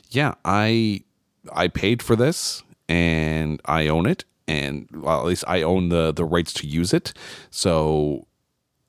yeah 0.09 0.34
i 0.43 1.01
i 1.53 1.67
paid 1.67 2.01
for 2.01 2.15
this 2.15 2.63
and 2.89 3.61
i 3.65 3.88
own 3.88 4.05
it 4.05 4.25
and 4.48 4.88
well, 4.91 5.20
at 5.20 5.26
least 5.26 5.44
i 5.48 5.61
own 5.61 5.90
the 5.90 6.11
the 6.11 6.26
rights 6.26 6.53
to 6.53 6.68
use 6.68 6.94
it 6.94 7.14
so 7.49 8.28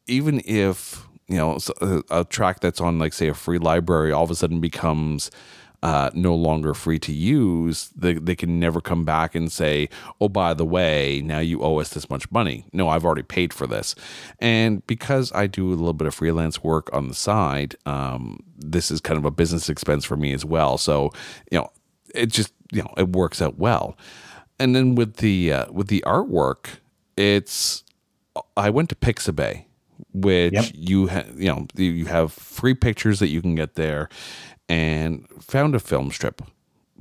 even 0.06 0.40
if 0.44 1.06
you 1.28 1.36
know 1.36 1.58
a, 1.80 2.02
a 2.10 2.24
track 2.24 2.60
that's 2.60 2.80
on 2.80 2.98
like 2.98 3.12
say 3.12 3.28
a 3.28 3.34
free 3.34 3.58
library 3.58 4.12
all 4.12 4.24
of 4.24 4.30
a 4.30 4.34
sudden 4.34 4.60
becomes 4.60 5.30
uh, 5.84 6.08
no 6.14 6.34
longer 6.34 6.72
free 6.72 6.98
to 6.98 7.12
use, 7.12 7.90
they, 7.94 8.14
they 8.14 8.34
can 8.34 8.58
never 8.58 8.80
come 8.80 9.04
back 9.04 9.34
and 9.34 9.52
say, 9.52 9.86
oh, 10.18 10.30
by 10.30 10.54
the 10.54 10.64
way, 10.64 11.20
now 11.22 11.40
you 11.40 11.62
owe 11.62 11.78
us 11.78 11.90
this 11.90 12.08
much 12.08 12.28
money. 12.30 12.64
No, 12.72 12.88
I've 12.88 13.04
already 13.04 13.22
paid 13.22 13.52
for 13.52 13.66
this. 13.66 13.94
And 14.38 14.84
because 14.86 15.30
I 15.32 15.46
do 15.46 15.68
a 15.68 15.76
little 15.76 15.92
bit 15.92 16.06
of 16.08 16.14
freelance 16.14 16.64
work 16.64 16.88
on 16.94 17.08
the 17.08 17.14
side, 17.14 17.76
um, 17.84 18.40
this 18.56 18.90
is 18.90 19.02
kind 19.02 19.18
of 19.18 19.26
a 19.26 19.30
business 19.30 19.68
expense 19.68 20.06
for 20.06 20.16
me 20.16 20.32
as 20.32 20.42
well. 20.42 20.78
So, 20.78 21.10
you 21.52 21.58
know, 21.58 21.70
it 22.14 22.30
just, 22.30 22.54
you 22.72 22.80
know, 22.80 22.94
it 22.96 23.10
works 23.10 23.42
out 23.42 23.58
well. 23.58 23.98
And 24.58 24.74
then 24.74 24.94
with 24.94 25.16
the, 25.16 25.52
uh, 25.52 25.72
with 25.72 25.88
the 25.88 26.02
artwork, 26.06 26.78
it's, 27.16 27.84
I 28.56 28.70
went 28.70 28.88
to 28.90 28.94
Pixabay 28.94 29.64
which 30.12 30.52
yep. 30.52 30.70
you 30.74 31.08
ha- 31.08 31.24
you 31.36 31.48
know 31.48 31.66
you 31.74 32.06
have 32.06 32.32
free 32.32 32.74
pictures 32.74 33.20
that 33.20 33.28
you 33.28 33.40
can 33.40 33.54
get 33.54 33.74
there 33.74 34.08
and 34.68 35.26
found 35.40 35.74
a 35.74 35.78
film 35.78 36.10
strip 36.10 36.42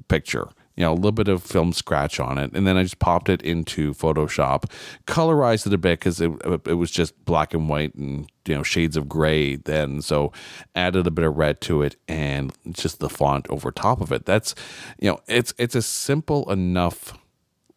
picture 0.08 0.50
you 0.76 0.84
know, 0.84 0.92
a 0.92 0.96
little 0.96 1.12
bit 1.12 1.28
of 1.28 1.44
film 1.44 1.72
scratch 1.72 2.20
on 2.20 2.38
it, 2.40 2.52
and 2.54 2.66
then 2.66 2.78
I 2.78 2.84
just 2.84 2.98
popped 2.98 3.30
it 3.30 3.44
into 3.44 3.94
Photoshop, 3.94 4.66
colorized 5.06 5.68
it 5.68 5.74
a 5.74 5.78
bit 5.78 6.00
because 6.00 6.20
it, 6.20 6.32
it 6.66 6.74
was 6.74 6.90
just 6.90 7.24
black 7.26 7.54
and 7.54 7.70
white 7.70 7.94
and 7.94 8.28
you 8.48 8.56
know 8.56 8.64
shades 8.64 8.98
of 8.98 9.08
gray 9.08 9.56
then, 9.56 10.02
so 10.02 10.32
added 10.74 11.06
a 11.06 11.12
bit 11.12 11.26
of 11.26 11.38
red 11.38 11.62
to 11.62 11.84
it 11.84 11.96
and 12.08 12.58
just 12.72 13.00
the 13.00 13.10
font 13.10 13.46
over 13.50 13.72
top 13.72 14.02
of 14.02 14.12
it. 14.12 14.26
That's 14.26 14.56
you 15.00 15.12
know, 15.12 15.20
it's 15.28 15.54
it's 15.60 15.76
a 15.76 15.82
simple 15.84 16.52
enough 16.52 17.14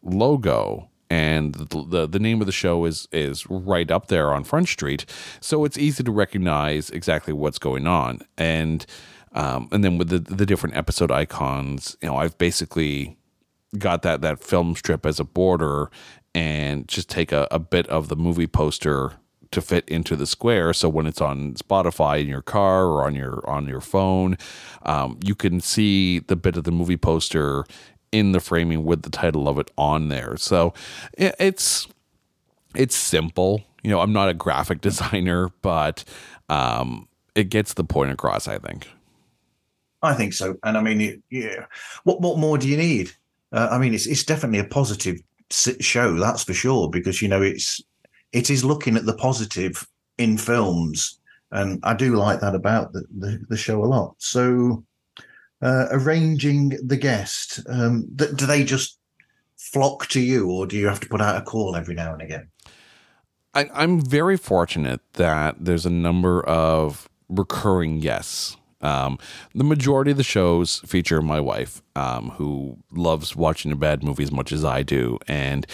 logo 0.06 0.88
and 1.08 1.54
the, 1.54 1.84
the, 1.88 2.06
the 2.06 2.18
name 2.18 2.40
of 2.40 2.46
the 2.46 2.52
show 2.52 2.84
is 2.84 3.06
is 3.12 3.48
right 3.48 3.90
up 3.90 4.08
there 4.08 4.32
on 4.32 4.44
Front 4.44 4.68
Street, 4.68 5.06
so 5.40 5.64
it's 5.64 5.78
easy 5.78 6.02
to 6.02 6.10
recognize 6.10 6.90
exactly 6.90 7.32
what's 7.32 7.58
going 7.58 7.86
on. 7.86 8.20
And 8.36 8.84
um, 9.32 9.68
and 9.70 9.84
then 9.84 9.98
with 9.98 10.08
the 10.08 10.18
the 10.18 10.46
different 10.46 10.76
episode 10.76 11.10
icons, 11.10 11.96
you 12.02 12.08
know, 12.08 12.16
I've 12.16 12.36
basically 12.38 13.16
got 13.78 14.02
that 14.02 14.20
that 14.22 14.42
film 14.42 14.74
strip 14.74 15.06
as 15.06 15.20
a 15.20 15.24
border 15.24 15.90
and 16.34 16.88
just 16.88 17.08
take 17.08 17.32
a, 17.32 17.46
a 17.50 17.58
bit 17.58 17.86
of 17.86 18.08
the 18.08 18.16
movie 18.16 18.46
poster 18.46 19.12
to 19.52 19.60
fit 19.62 19.88
into 19.88 20.16
the 20.16 20.26
square. 20.26 20.72
So 20.72 20.88
when 20.88 21.06
it's 21.06 21.20
on 21.20 21.54
Spotify 21.54 22.20
in 22.20 22.26
your 22.26 22.42
car 22.42 22.86
or 22.86 23.04
on 23.04 23.14
your 23.14 23.48
on 23.48 23.68
your 23.68 23.80
phone, 23.80 24.36
um, 24.82 25.18
you 25.24 25.34
can 25.34 25.60
see 25.60 26.18
the 26.18 26.36
bit 26.36 26.56
of 26.56 26.64
the 26.64 26.72
movie 26.72 26.96
poster 26.96 27.64
in 28.16 28.32
the 28.32 28.40
framing 28.40 28.84
with 28.84 29.02
the 29.02 29.10
title 29.10 29.48
of 29.48 29.58
it 29.58 29.70
on 29.76 30.08
there. 30.08 30.36
So 30.36 30.72
it's 31.16 31.86
it's 32.74 32.96
simple. 32.96 33.64
You 33.82 33.90
know, 33.90 34.00
I'm 34.00 34.12
not 34.12 34.28
a 34.28 34.34
graphic 34.34 34.80
designer, 34.88 35.50
but 35.62 36.04
um, 36.48 37.08
it 37.34 37.50
gets 37.50 37.74
the 37.74 37.84
point 37.84 38.12
across. 38.12 38.48
I 38.48 38.58
think. 38.58 38.88
I 40.02 40.14
think 40.14 40.34
so, 40.34 40.56
and 40.62 40.76
I 40.76 40.82
mean, 40.82 41.22
yeah. 41.30 41.66
What 42.04 42.20
what 42.20 42.38
more 42.38 42.58
do 42.58 42.68
you 42.68 42.76
need? 42.76 43.12
Uh, 43.52 43.68
I 43.70 43.78
mean, 43.78 43.94
it's 43.94 44.06
it's 44.06 44.24
definitely 44.24 44.58
a 44.58 44.64
positive 44.64 45.20
show, 45.50 46.14
that's 46.14 46.44
for 46.44 46.54
sure, 46.54 46.90
because 46.90 47.22
you 47.22 47.28
know 47.28 47.42
it's 47.42 47.80
it 48.32 48.50
is 48.50 48.64
looking 48.64 48.96
at 48.96 49.06
the 49.06 49.14
positive 49.14 49.86
in 50.18 50.38
films, 50.38 51.18
and 51.50 51.80
I 51.82 51.94
do 51.94 52.16
like 52.16 52.40
that 52.40 52.54
about 52.54 52.92
the 52.92 53.04
the, 53.16 53.44
the 53.48 53.56
show 53.56 53.84
a 53.84 53.86
lot. 53.86 54.14
So, 54.18 54.84
uh, 55.62 55.86
arranging 55.90 56.78
the 56.84 56.96
guest, 56.96 57.60
um, 57.68 58.08
th- 58.16 58.32
do 58.36 58.46
they 58.46 58.64
just 58.64 58.98
flock 59.56 60.06
to 60.08 60.20
you, 60.20 60.50
or 60.50 60.66
do 60.66 60.76
you 60.76 60.86
have 60.86 61.00
to 61.00 61.08
put 61.08 61.20
out 61.20 61.36
a 61.36 61.42
call 61.42 61.76
every 61.76 61.94
now 61.94 62.12
and 62.12 62.22
again? 62.22 62.48
I, 63.54 63.68
I'm 63.72 64.00
very 64.00 64.36
fortunate 64.36 65.00
that 65.14 65.56
there's 65.58 65.86
a 65.86 65.90
number 65.90 66.42
of 66.46 67.08
recurring 67.28 68.00
guests 68.00 68.56
um, 68.80 69.18
the 69.54 69.64
majority 69.64 70.10
of 70.10 70.16
the 70.16 70.22
shows 70.22 70.80
feature 70.80 71.22
my 71.22 71.40
wife, 71.40 71.82
um, 71.94 72.30
who 72.30 72.78
loves 72.92 73.34
watching 73.34 73.72
a 73.72 73.76
bad 73.76 74.04
movie 74.04 74.22
as 74.22 74.32
much 74.32 74.52
as 74.52 74.64
I 74.64 74.82
do, 74.82 75.18
and 75.26 75.66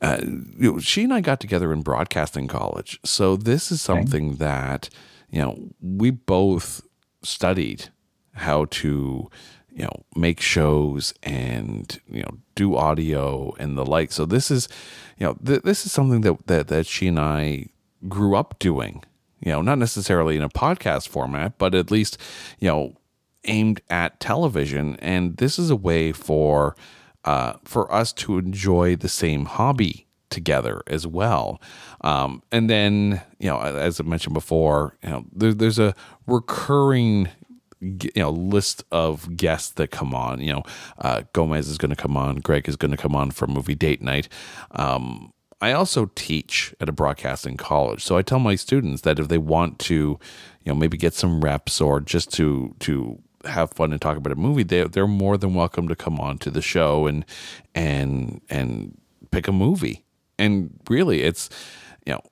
uh, 0.00 0.18
you 0.22 0.72
know, 0.72 0.78
she 0.78 1.04
and 1.04 1.14
I 1.14 1.20
got 1.20 1.40
together 1.40 1.72
in 1.72 1.82
broadcasting 1.82 2.48
college. 2.48 3.00
So 3.04 3.36
this 3.36 3.72
is 3.72 3.80
something 3.80 4.30
okay. 4.30 4.36
that 4.38 4.90
you 5.30 5.40
know 5.40 5.70
we 5.80 6.10
both 6.10 6.82
studied 7.22 7.88
how 8.34 8.66
to 8.66 9.30
you 9.70 9.84
know 9.84 10.04
make 10.14 10.40
shows 10.40 11.14
and 11.22 12.00
you 12.10 12.22
know 12.22 12.38
do 12.54 12.76
audio 12.76 13.54
and 13.58 13.76
the 13.76 13.86
like. 13.86 14.12
So 14.12 14.24
this 14.24 14.50
is 14.50 14.68
you 15.18 15.26
know 15.26 15.36
th- 15.44 15.62
this 15.62 15.86
is 15.86 15.92
something 15.92 16.20
that, 16.22 16.46
that 16.46 16.68
that 16.68 16.86
she 16.86 17.08
and 17.08 17.18
I 17.18 17.66
grew 18.08 18.34
up 18.36 18.58
doing 18.58 19.04
you 19.42 19.50
know, 19.50 19.60
not 19.60 19.78
necessarily 19.78 20.36
in 20.36 20.42
a 20.42 20.48
podcast 20.48 21.08
format, 21.08 21.58
but 21.58 21.74
at 21.74 21.90
least, 21.90 22.16
you 22.60 22.68
know, 22.68 22.94
aimed 23.44 23.80
at 23.90 24.20
television. 24.20 24.96
And 25.00 25.36
this 25.38 25.58
is 25.58 25.68
a 25.68 25.76
way 25.76 26.12
for 26.12 26.76
uh, 27.24 27.54
for 27.64 27.92
us 27.92 28.12
to 28.12 28.38
enjoy 28.38 28.96
the 28.96 29.08
same 29.08 29.44
hobby 29.44 30.06
together 30.30 30.82
as 30.86 31.06
well. 31.06 31.60
Um, 32.00 32.42
and 32.50 32.70
then, 32.70 33.20
you 33.38 33.48
know, 33.48 33.60
as 33.60 34.00
I 34.00 34.04
mentioned 34.04 34.34
before, 34.34 34.96
you 35.02 35.10
know, 35.10 35.24
there, 35.32 35.54
there's 35.54 35.78
a 35.78 35.94
recurring 36.26 37.28
you 37.82 38.10
know 38.16 38.30
list 38.30 38.84
of 38.92 39.36
guests 39.36 39.70
that 39.72 39.90
come 39.90 40.14
on 40.14 40.40
you 40.40 40.52
know 40.52 40.62
uh, 40.98 41.22
gomez 41.32 41.68
is 41.68 41.78
going 41.78 41.90
to 41.90 41.96
come 41.96 42.16
on 42.16 42.36
greg 42.36 42.68
is 42.68 42.76
going 42.76 42.92
to 42.92 42.96
come 42.96 43.14
on 43.14 43.30
for 43.30 43.46
movie 43.46 43.74
date 43.74 44.00
night 44.00 44.28
um, 44.72 45.32
I 45.62 45.70
also 45.72 46.10
teach 46.16 46.74
at 46.80 46.88
a 46.88 46.92
broadcasting 46.92 47.56
college. 47.56 48.02
So 48.02 48.16
I 48.16 48.22
tell 48.22 48.40
my 48.40 48.56
students 48.56 49.02
that 49.02 49.20
if 49.20 49.28
they 49.28 49.38
want 49.38 49.78
to, 49.80 49.94
you 49.94 50.18
know, 50.66 50.74
maybe 50.74 50.96
get 50.96 51.14
some 51.14 51.40
reps 51.40 51.80
or 51.80 52.00
just 52.00 52.32
to 52.34 52.74
to 52.80 53.22
have 53.44 53.70
fun 53.70 53.92
and 53.92 54.00
talk 54.00 54.16
about 54.16 54.32
a 54.32 54.36
movie, 54.36 54.64
they 54.64 54.82
they're 54.82 55.06
more 55.06 55.36
than 55.38 55.54
welcome 55.54 55.86
to 55.86 55.94
come 55.94 56.18
on 56.18 56.38
to 56.38 56.50
the 56.50 56.60
show 56.60 57.06
and 57.06 57.24
and 57.76 58.40
and 58.50 58.98
pick 59.30 59.46
a 59.46 59.52
movie. 59.52 60.04
And 60.36 60.80
really 60.90 61.22
it's 61.22 61.48
you 62.04 62.14
know, 62.14 62.22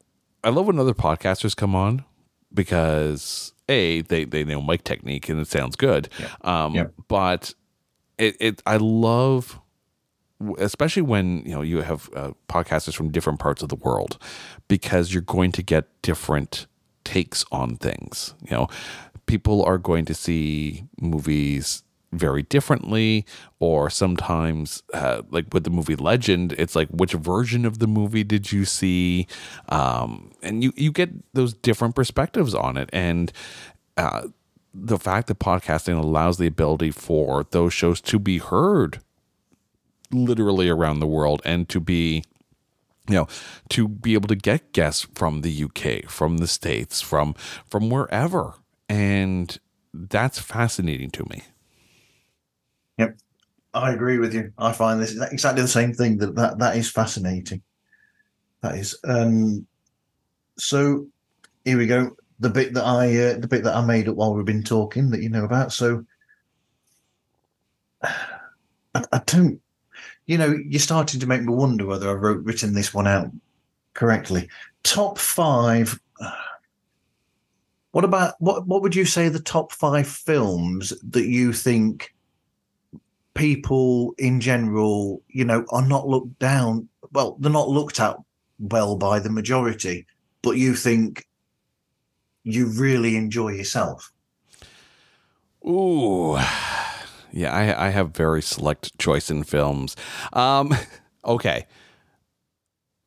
I 0.43 0.49
love 0.49 0.67
when 0.67 0.81
other 0.81 0.93
podcasters 0.93 1.55
come 1.55 1.77
on 1.77 2.05
because 2.53 3.53
a 3.71 4.03
they 4.03 4.25
they 4.25 4.45
know 4.45 4.61
mic 4.61 4.85
technique 4.85 5.29
and 5.29 5.41
it 5.41 5.47
sounds 5.47 5.77
good. 5.77 6.09
Yeah. 6.19 6.29
Um 6.43 6.75
yeah. 6.75 6.87
but 7.09 7.55
it, 8.19 8.37
it 8.41 8.63
I 8.67 8.77
love 8.77 9.59
especially 10.59 11.03
when 11.03 11.43
you 11.45 11.53
know 11.53 11.63
you 11.63 11.83
have 11.83 12.09
uh, 12.15 12.33
podcasters 12.49 12.95
from 12.95 13.11
different 13.11 13.39
parts 13.39 13.63
of 13.63 13.69
the 13.69 13.77
world 13.77 14.19
because 14.69 15.13
you're 15.13 15.23
going 15.23 15.53
to 15.53 15.63
get 15.63 15.85
different 16.03 16.67
takes 17.05 17.45
on 17.51 17.77
things 17.77 18.35
you 18.45 18.51
know 18.51 18.69
people 19.27 19.63
are 19.65 19.79
going 19.79 20.05
to 20.05 20.15
see 20.15 20.85
movies 21.01 21.83
very 22.13 22.43
differently 22.43 23.25
or 23.61 23.89
sometimes 23.89 24.83
uh, 24.93 25.23
like 25.31 25.47
with 25.53 25.65
the 25.65 25.71
movie 25.71 25.95
legend 25.95 26.53
it's 26.59 26.75
like 26.75 26.89
which 26.89 27.13
version 27.13 27.65
of 27.65 27.79
the 27.79 27.87
movie 27.87 28.25
did 28.25 28.51
you 28.51 28.65
see? 28.65 29.27
Um, 29.69 30.33
and 30.43 30.63
you 30.63 30.73
you 30.77 30.93
get 30.93 31.11
those 31.35 31.55
different 31.55 31.95
perspectives 31.95 32.55
on 32.55 32.77
it. 32.77 32.91
And 32.93 33.33
uh, 33.97 34.29
the 34.75 34.99
fact 34.99 35.29
that 35.29 35.39
podcasting 35.39 35.99
allows 35.99 36.39
the 36.39 36.47
ability 36.47 36.91
for 36.91 37.45
those 37.51 37.73
shows 37.73 38.01
to 38.03 38.19
be 38.19 38.39
heard 38.39 39.01
literally 40.13 40.69
around 40.69 41.01
the 41.01 41.07
world 41.07 41.41
and 41.45 41.69
to 41.69 41.79
be 41.79 42.25
you 43.09 43.15
know 43.15 43.29
to 43.69 43.87
be 43.89 44.15
able 44.15 44.29
to 44.29 44.37
get 44.37 44.73
guests 44.73 45.07
from 45.15 45.43
the 45.43 45.65
UK 45.65 46.11
from 46.11 46.39
the 46.39 46.49
states 46.49 47.01
from 47.01 47.35
from 47.67 47.91
wherever. 47.91 48.55
And 48.89 49.57
that's 49.93 50.41
fascinating 50.41 51.11
to 51.11 51.25
me 51.31 51.43
yep 53.01 53.19
I 53.75 53.93
agree 53.93 54.19
with 54.19 54.35
you 54.35 54.53
I 54.59 54.73
find 54.73 55.01
this 55.01 55.19
exactly 55.33 55.63
the 55.63 55.69
same 55.69 55.93
thing 55.93 56.19
that 56.19 56.35
that, 56.37 56.59
that 56.59 56.77
is 56.77 56.91
fascinating 56.91 57.63
that 58.63 58.77
is 58.77 58.97
um 59.05 59.67
so 60.59 61.07
here 61.65 61.79
we 61.79 61.87
go 61.87 62.17
the 62.39 62.51
bit 62.51 62.73
that 62.75 62.85
I 62.85 63.07
uh, 63.17 63.39
the 63.39 63.49
bit 63.49 63.65
that 63.65 63.77
I 63.77 63.85
made 63.85 64.09
up 64.09 64.17
while 64.17 64.35
we've 64.35 64.45
been 64.45 64.63
talking 64.63 65.11
that 65.11 65.23
you 65.23 65.29
know 65.29 65.45
about 65.45 65.73
so 65.73 66.05
I, 68.03 69.05
I 69.13 69.21
don't 69.27 69.61
you 70.31 70.39
know, 70.39 70.57
you're 70.65 70.79
starting 70.79 71.19
to 71.19 71.27
make 71.27 71.43
me 71.43 71.53
wonder 71.53 71.85
whether 71.85 72.09
I 72.09 72.13
wrote 72.13 72.45
written 72.45 72.73
this 72.73 72.95
one 72.95 73.09
out 73.09 73.33
correctly. 73.95 74.49
Top 74.85 75.19
five. 75.19 75.99
What 77.93 78.05
about 78.05 78.35
what? 78.39 78.69
What 78.69 78.83
would 78.83 78.95
you 78.95 79.05
say 79.05 79.29
the 79.29 79.41
top 79.41 79.73
five 79.73 80.07
films 80.07 80.93
that 81.03 81.27
you 81.27 81.53
think 81.53 82.15
people 83.41 84.15
in 84.19 84.39
general, 84.41 85.23
you 85.29 85.45
know, 85.47 85.65
are 85.71 85.87
not 85.87 86.07
looked 86.07 86.39
down? 86.39 86.89
Well, 87.13 87.37
they're 87.41 87.51
not 87.51 87.71
looked 87.71 87.99
at 87.99 88.17
well 88.59 88.97
by 88.97 89.19
the 89.19 89.31
majority, 89.31 90.07
but 90.43 90.53
you 90.53 90.75
think 90.75 91.27
you 92.45 92.67
really 92.67 93.17
enjoy 93.17 93.49
yourself. 93.49 94.13
Ooh. 95.67 96.39
Yeah, 97.33 97.55
I, 97.55 97.87
I 97.87 97.89
have 97.91 98.11
very 98.11 98.43
select 98.43 98.99
choice 98.99 99.31
in 99.31 99.45
films. 99.45 99.97
Um, 100.35 100.75
okay. 101.25 101.67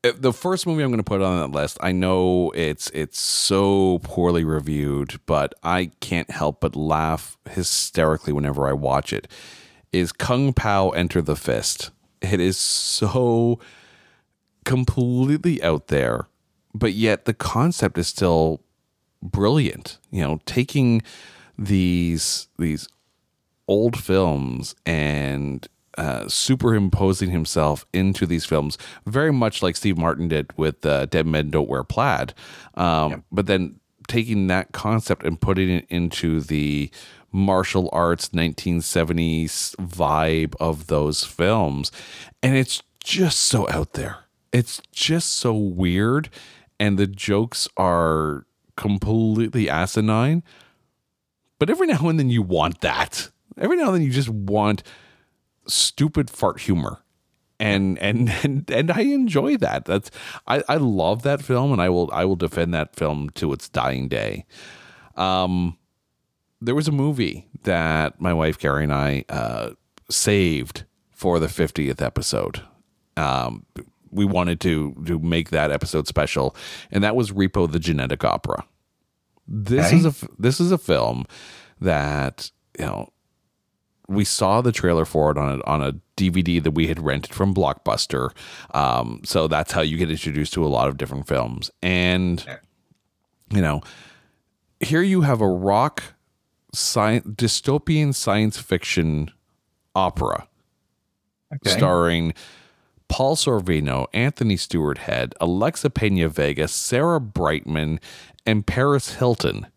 Uh, 0.03 0.13
the 0.17 0.33
first 0.33 0.65
movie 0.65 0.81
I'm 0.81 0.89
going 0.89 0.97
to 0.97 1.03
put 1.03 1.21
on 1.21 1.39
that 1.39 1.55
list, 1.55 1.77
I 1.79 1.91
know 1.91 2.51
it's 2.55 2.89
it's 2.89 3.19
so 3.19 3.99
poorly 4.01 4.43
reviewed, 4.43 5.19
but 5.27 5.53
I 5.61 5.91
can't 5.99 6.31
help 6.31 6.59
but 6.59 6.75
laugh 6.75 7.37
hysterically 7.49 8.33
whenever 8.33 8.67
I 8.67 8.73
watch 8.73 9.13
it. 9.13 9.27
Is 9.93 10.11
Kung 10.11 10.53
Pow 10.53 10.89
Enter 10.89 11.21
the 11.21 11.35
Fist? 11.35 11.91
It 12.21 12.39
is 12.39 12.57
so 12.57 13.59
completely 14.65 15.61
out 15.61 15.87
there, 15.87 16.27
but 16.73 16.93
yet 16.93 17.25
the 17.25 17.33
concept 17.33 17.97
is 17.97 18.07
still 18.07 18.61
brilliant. 19.21 19.99
You 20.09 20.23
know, 20.23 20.39
taking 20.45 21.03
these 21.57 22.47
these 22.57 22.87
old 23.67 23.97
films 23.97 24.75
and 24.85 25.67
uh, 25.97 26.27
superimposing 26.27 27.29
himself 27.29 27.85
into 27.93 28.25
these 28.25 28.45
films, 28.45 28.77
very 29.05 29.31
much 29.31 29.61
like 29.61 29.75
Steve 29.75 29.97
Martin 29.97 30.27
did 30.27 30.51
with 30.57 30.83
uh, 30.85 31.05
Dead 31.05 31.27
Men 31.27 31.51
Don't 31.51 31.69
Wear 31.69 31.83
Plaid. 31.83 32.33
Um, 32.73 33.11
yep. 33.11 33.23
But 33.31 33.45
then 33.45 33.79
taking 34.07 34.47
that 34.47 34.71
concept 34.71 35.23
and 35.23 35.39
putting 35.39 35.69
it 35.69 35.85
into 35.89 36.41
the 36.41 36.89
martial 37.33 37.89
arts 37.91 38.29
1970s 38.29 39.75
vibe 39.75 40.55
of 40.59 40.87
those 40.87 41.23
films. 41.23 41.91
And 42.41 42.55
it's 42.55 42.81
just 43.03 43.39
so 43.39 43.69
out 43.69 43.93
there. 43.93 44.19
It's 44.51 44.81
just 44.91 45.33
so 45.33 45.53
weird. 45.53 46.29
And 46.79 46.97
the 46.97 47.07
jokes 47.07 47.67
are 47.75 48.45
completely 48.77 49.69
asinine. 49.69 50.43
But 51.59 51.69
every 51.69 51.87
now 51.87 52.07
and 52.07 52.19
then 52.19 52.29
you 52.29 52.41
want 52.41 52.81
that 52.81 53.29
every 53.57 53.77
now 53.77 53.87
and 53.87 53.95
then 53.95 54.01
you 54.01 54.11
just 54.11 54.29
want 54.29 54.83
stupid 55.67 56.29
fart 56.29 56.61
humor 56.61 56.99
and 57.59 57.97
and 57.99 58.29
and, 58.43 58.69
and 58.69 58.91
I 58.91 59.01
enjoy 59.01 59.57
that. 59.57 59.85
That's 59.85 60.11
I, 60.47 60.63
I 60.67 60.77
love 60.77 61.23
that 61.23 61.41
film, 61.41 61.71
and 61.71 61.81
I 61.81 61.89
will 61.89 62.09
I 62.11 62.25
will 62.25 62.35
defend 62.35 62.73
that 62.73 62.95
film 62.95 63.29
to 63.31 63.53
its 63.53 63.69
dying 63.69 64.07
day. 64.07 64.45
Um, 65.15 65.77
there 66.63 66.75
was 66.75 66.87
a 66.87 66.91
movie 66.91 67.47
that 67.63 68.19
my 68.21 68.33
wife 68.33 68.57
Gary 68.57 68.83
and 68.83 68.93
I 68.93 69.25
uh, 69.29 69.71
saved 70.09 70.85
for 71.11 71.39
the 71.39 71.49
fiftieth 71.49 72.01
episode. 72.01 72.61
Um, 73.17 73.65
we 74.11 74.25
wanted 74.25 74.59
to 74.61 74.93
to 75.05 75.19
make 75.19 75.49
that 75.49 75.71
episode 75.71 76.07
special, 76.07 76.55
and 76.91 77.03
that 77.03 77.15
was 77.15 77.31
Repo 77.31 77.71
the 77.71 77.79
Genetic 77.79 78.23
Opera. 78.23 78.65
This 79.47 79.87
okay. 79.87 79.97
is 79.97 80.05
a 80.05 80.27
this 80.39 80.59
is 80.59 80.71
a 80.71 80.77
film 80.77 81.25
that 81.81 82.51
you 82.79 82.85
know 82.85 83.09
we 84.07 84.25
saw 84.25 84.61
the 84.61 84.71
trailer 84.71 85.05
for 85.05 85.31
it 85.31 85.37
on 85.37 85.59
a, 85.59 85.63
on 85.65 85.81
a 85.81 85.93
DVD 86.17 86.61
that 86.61 86.71
we 86.71 86.87
had 86.87 87.01
rented 87.01 87.33
from 87.33 87.53
Blockbuster. 87.53 88.31
Um, 88.73 89.21
so 89.23 89.47
that's 89.47 89.71
how 89.71 89.81
you 89.81 89.97
get 89.97 90.11
introduced 90.11 90.53
to 90.53 90.65
a 90.65 90.67
lot 90.67 90.89
of 90.89 90.97
different 90.97 91.25
films. 91.25 91.71
And, 91.81 92.45
you 93.49 93.61
know, 93.61 93.81
here 94.81 95.01
you 95.01 95.21
have 95.21 95.39
a 95.39 95.47
rock 95.47 96.03
sci- 96.73 97.21
dystopian 97.21 98.13
science 98.13 98.57
fiction 98.57 99.29
opera 99.95 100.47
Okay. 101.53 101.69
starring 101.69 102.33
Paul 103.09 103.35
Sorvino, 103.35 104.07
Anthony 104.11 104.57
Stewart 104.57 104.97
Head, 104.97 105.35
Alexa 105.39 105.91
Pena 105.91 106.27
Vega, 106.29 106.67
Sarah 106.67 107.21
Brightman, 107.21 107.99
and 108.43 108.65
Paris 108.65 109.13
Hilton. 109.15 109.67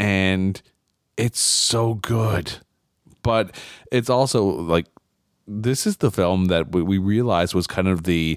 And 0.00 0.60
it's 1.16 1.38
so 1.38 1.94
good. 1.94 2.54
But 3.22 3.54
it's 3.92 4.10
also 4.10 4.42
like 4.44 4.86
this 5.46 5.86
is 5.86 5.98
the 5.98 6.10
film 6.10 6.46
that 6.46 6.72
we, 6.72 6.82
we 6.82 6.98
realized 6.98 7.54
was 7.54 7.68
kind 7.68 7.86
of 7.86 8.02
the 8.02 8.36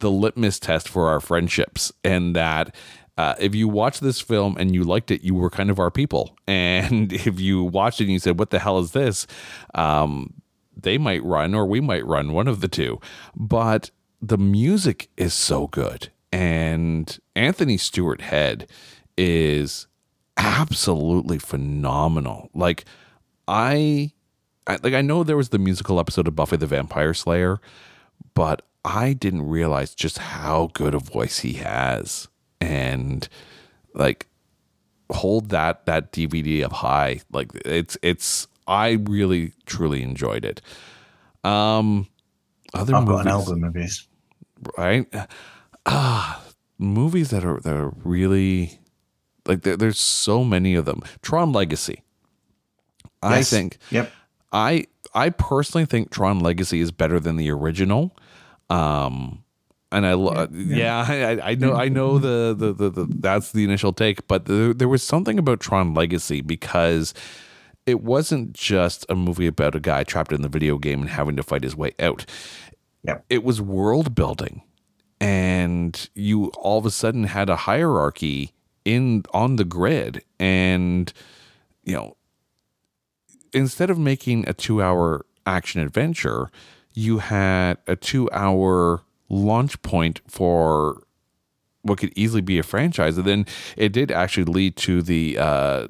the 0.00 0.10
litmus 0.10 0.58
test 0.58 0.86
for 0.88 1.08
our 1.08 1.20
friendships 1.20 1.90
and 2.04 2.36
that 2.36 2.74
uh, 3.20 3.34
if 3.38 3.54
you 3.54 3.68
watched 3.68 4.00
this 4.00 4.18
film 4.18 4.56
and 4.58 4.74
you 4.74 4.82
liked 4.82 5.10
it, 5.10 5.22
you 5.22 5.34
were 5.34 5.50
kind 5.50 5.68
of 5.68 5.78
our 5.78 5.90
people. 5.90 6.36
And 6.50 7.12
if 7.12 7.38
you 7.38 7.62
watched 7.62 8.00
it 8.00 8.04
and 8.04 8.12
you 8.12 8.18
said, 8.18 8.38
"What 8.38 8.50
the 8.50 8.58
hell 8.58 8.78
is 8.80 8.90
this?" 8.90 9.26
Um, 9.74 10.42
they 10.76 10.98
might 10.98 11.22
run 11.22 11.54
or 11.54 11.64
we 11.64 11.80
might 11.80 12.04
run, 12.04 12.32
one 12.32 12.48
of 12.48 12.60
the 12.60 12.66
two. 12.66 13.00
But 13.36 13.90
the 14.20 14.36
music 14.36 15.10
is 15.16 15.32
so 15.32 15.68
good. 15.68 16.10
And 16.32 17.18
Anthony 17.36 17.76
Stewart 17.76 18.20
Head 18.20 18.68
is 19.16 19.86
absolutely 20.36 21.38
phenomenal. 21.38 22.50
Like 22.52 22.84
I, 23.46 24.12
I 24.66 24.78
like 24.82 24.94
I 24.94 25.02
know 25.02 25.22
there 25.22 25.36
was 25.36 25.50
the 25.50 25.58
musical 25.58 26.00
episode 26.00 26.26
of 26.26 26.34
Buffy 26.34 26.56
the 26.56 26.66
Vampire 26.66 27.14
Slayer, 27.14 27.60
but 28.34 28.62
I 28.84 29.12
didn't 29.12 29.42
realize 29.42 29.94
just 29.94 30.18
how 30.18 30.70
good 30.72 30.94
a 30.94 30.98
voice 30.98 31.40
he 31.40 31.54
has. 31.54 32.28
And 32.60 33.28
like 33.94 34.26
hold 35.10 35.48
that 35.50 35.86
that 35.86 36.12
DVD 36.12 36.64
up 36.64 36.72
high. 36.72 37.20
Like 37.32 37.50
it's 37.64 37.96
it's 38.02 38.46
I 38.66 38.90
really 39.04 39.52
truly 39.66 40.02
enjoyed 40.02 40.44
it. 40.44 40.60
Um 41.44 42.06
other 42.74 42.94
I've 42.94 43.04
movies, 43.06 43.16
got 43.24 43.26
an 43.26 43.28
album 43.28 43.64
of 43.64 43.74
his. 43.74 44.06
right? 44.78 45.06
Ah, 45.86 46.42
movies 46.78 47.30
that 47.30 47.44
are 47.44 47.60
that 47.60 47.74
are 47.74 47.92
really 48.04 48.78
like 49.46 49.62
there, 49.62 49.76
there's 49.76 49.98
so 49.98 50.44
many 50.44 50.74
of 50.74 50.84
them. 50.84 51.02
Tron 51.22 51.52
Legacy. 51.52 52.02
I 53.22 53.42
think 53.42 53.78
Yep. 53.90 54.12
I 54.52 54.86
I 55.14 55.30
personally 55.30 55.86
think 55.86 56.10
Tron 56.10 56.38
Legacy 56.40 56.80
is 56.80 56.92
better 56.92 57.18
than 57.18 57.36
the 57.36 57.50
original. 57.50 58.16
Um 58.68 59.42
and 59.92 60.06
I 60.06 60.14
love 60.14 60.54
yeah, 60.54 61.04
I, 61.08 61.14
I- 61.34 61.50
I 61.50 61.54
know 61.54 61.74
I 61.74 61.88
know 61.88 62.18
the, 62.18 62.54
the 62.56 62.72
the 62.72 62.90
the 62.90 63.06
that's 63.18 63.52
the 63.52 63.64
initial 63.64 63.92
take, 63.92 64.26
but 64.28 64.44
there, 64.46 64.72
there 64.74 64.88
was 64.88 65.02
something 65.02 65.38
about 65.38 65.60
Tron 65.60 65.94
Legacy 65.94 66.40
because 66.40 67.12
it 67.86 68.02
wasn't 68.02 68.52
just 68.52 69.04
a 69.08 69.14
movie 69.16 69.46
about 69.46 69.74
a 69.74 69.80
guy 69.80 70.04
trapped 70.04 70.32
in 70.32 70.42
the 70.42 70.48
video 70.48 70.78
game 70.78 71.00
and 71.00 71.10
having 71.10 71.34
to 71.36 71.42
fight 71.42 71.62
his 71.64 71.74
way 71.74 71.92
out. 71.98 72.24
Yep. 73.04 73.24
It 73.30 73.42
was 73.42 73.60
world 73.62 74.14
building 74.14 74.62
and 75.20 76.08
you 76.14 76.46
all 76.58 76.78
of 76.78 76.86
a 76.86 76.90
sudden 76.90 77.24
had 77.24 77.48
a 77.50 77.56
hierarchy 77.56 78.52
in 78.84 79.24
on 79.34 79.56
the 79.56 79.64
grid 79.64 80.22
and 80.38 81.12
you 81.84 81.94
know 81.94 82.16
instead 83.52 83.90
of 83.90 83.98
making 83.98 84.48
a 84.48 84.52
two 84.52 84.82
hour 84.82 85.24
action 85.46 85.80
adventure, 85.80 86.50
you 86.94 87.18
had 87.18 87.78
a 87.86 87.96
two 87.96 88.30
hour 88.32 89.02
launch 89.30 89.80
point 89.82 90.20
for 90.26 91.02
what 91.82 91.98
could 91.98 92.12
easily 92.14 92.42
be 92.42 92.58
a 92.58 92.62
franchise. 92.62 93.16
And 93.16 93.26
then 93.26 93.46
it 93.76 93.92
did 93.92 94.10
actually 94.10 94.44
lead 94.44 94.76
to 94.78 95.00
the 95.00 95.38
uh, 95.38 95.88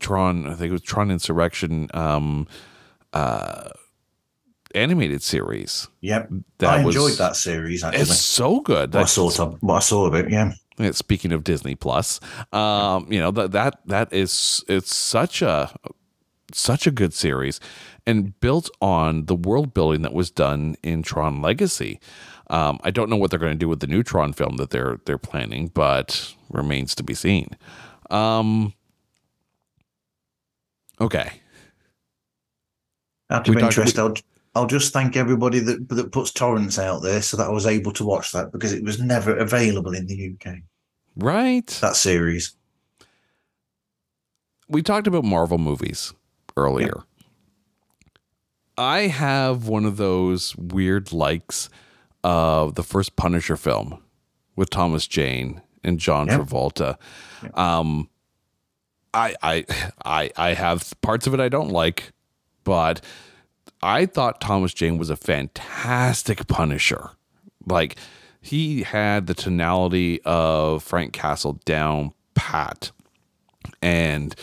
Tron, 0.00 0.46
I 0.46 0.54
think 0.54 0.68
it 0.68 0.72
was 0.72 0.82
Tron 0.82 1.10
Insurrection 1.10 1.88
um, 1.94 2.46
uh, 3.12 3.70
animated 4.74 5.22
series. 5.22 5.88
Yep. 6.02 6.30
That 6.58 6.80
I 6.80 6.84
was- 6.84 6.94
enjoyed 6.94 7.18
that 7.18 7.36
series 7.36 7.82
actually. 7.82 8.02
It's 8.02 8.20
so 8.20 8.60
good. 8.60 8.92
what 8.92 9.02
I 9.02 9.06
saw 9.06 9.50
what 9.60 9.74
I 9.76 9.80
saw 9.80 10.06
of 10.06 10.14
it, 10.14 10.30
yeah. 10.30 10.52
Yeah, 10.78 10.92
speaking 10.92 11.32
of 11.32 11.42
Disney 11.42 11.74
Plus, 11.74 12.20
um, 12.52 13.10
you 13.10 13.18
know 13.18 13.32
that 13.32 13.50
that 13.50 13.80
that 13.86 14.12
is 14.12 14.64
it's 14.68 14.94
such 14.94 15.42
a 15.42 15.74
such 16.52 16.86
a 16.86 16.90
good 16.90 17.12
series 17.12 17.60
and 18.06 18.38
built 18.40 18.70
on 18.80 19.26
the 19.26 19.34
world 19.34 19.74
building 19.74 20.02
that 20.02 20.14
was 20.14 20.30
done 20.30 20.76
in 20.82 21.02
Tron 21.02 21.42
Legacy. 21.42 22.00
Um, 22.50 22.78
I 22.82 22.90
don't 22.90 23.10
know 23.10 23.16
what 23.16 23.30
they're 23.30 23.38
going 23.38 23.52
to 23.52 23.58
do 23.58 23.68
with 23.68 23.80
the 23.80 23.86
new 23.86 24.02
Tron 24.02 24.32
film 24.32 24.56
that 24.56 24.70
they're 24.70 24.98
they're 25.04 25.18
planning, 25.18 25.68
but 25.68 26.34
remains 26.50 26.94
to 26.94 27.02
be 27.02 27.12
seen. 27.14 27.48
Um, 28.10 28.72
okay, 31.00 31.32
Out 33.30 33.46
We 33.46 33.54
of 33.56 33.60
talked- 33.60 33.76
interest, 33.76 33.98
I'll, 33.98 34.14
I'll 34.54 34.66
just 34.66 34.92
thank 34.94 35.14
everybody 35.16 35.58
that 35.60 35.88
that 35.90 36.10
puts 36.12 36.30
torrents 36.32 36.78
out 36.78 37.02
there 37.02 37.20
so 37.20 37.36
that 37.36 37.48
I 37.48 37.50
was 37.50 37.66
able 37.66 37.92
to 37.92 38.04
watch 38.04 38.32
that 38.32 38.50
because 38.50 38.72
it 38.72 38.82
was 38.82 38.98
never 38.98 39.36
available 39.36 39.94
in 39.94 40.06
the 40.06 40.32
UK. 40.34 40.54
right. 41.16 41.66
That 41.82 41.96
series. 41.96 42.54
we 44.68 44.82
talked 44.82 45.06
about 45.06 45.24
Marvel 45.24 45.58
movies 45.58 46.14
earlier. 46.58 47.02
I 48.76 49.08
have 49.08 49.66
one 49.66 49.84
of 49.84 49.96
those 49.96 50.54
weird 50.56 51.12
likes 51.12 51.68
of 52.22 52.74
the 52.74 52.82
first 52.82 53.16
Punisher 53.16 53.56
film 53.56 54.02
with 54.56 54.70
Thomas 54.70 55.06
Jane 55.06 55.62
and 55.82 55.98
John. 55.98 56.28
Travolta. 56.28 56.96
Um, 57.54 58.08
I, 59.14 59.34
I, 59.42 59.64
I, 60.04 60.30
I 60.36 60.54
have 60.54 60.92
parts 61.00 61.26
of 61.26 61.34
it 61.34 61.40
I 61.40 61.48
don't 61.48 61.70
like, 61.70 62.12
but 62.64 63.00
I 63.82 64.06
thought 64.06 64.40
Thomas 64.40 64.74
Jane 64.74 64.98
was 64.98 65.10
a 65.10 65.16
fantastic 65.16 66.46
Punisher. 66.46 67.10
Like 67.66 67.96
he 68.40 68.82
had 68.82 69.26
the 69.26 69.34
tonality 69.34 70.20
of 70.24 70.82
Frank 70.82 71.12
Castle 71.12 71.60
down 71.64 72.12
pat 72.34 72.92
and 73.82 74.34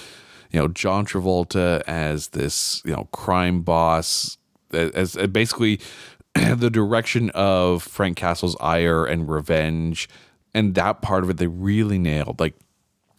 you 0.56 0.62
know 0.62 0.70
John 0.70 1.06
Travolta 1.06 1.82
as 1.86 2.30
this 2.30 2.82
you 2.86 2.94
know 2.94 3.10
crime 3.12 3.62
boss 3.62 4.38
as, 4.72 5.18
as 5.18 5.28
basically 5.28 5.82
the 6.34 6.70
direction 6.70 7.30
of 7.32 7.84
Frank 7.84 8.16
Castle's 8.16 8.56
ire 8.62 9.06
and 9.06 9.30
revenge 9.30 10.08
and 10.54 10.74
that 10.76 11.02
part 11.02 11.26
of 11.26 11.30
it 11.30 11.36
they 11.36 11.48
really 11.48 12.00
nailed. 12.00 12.40
Like 12.40 12.56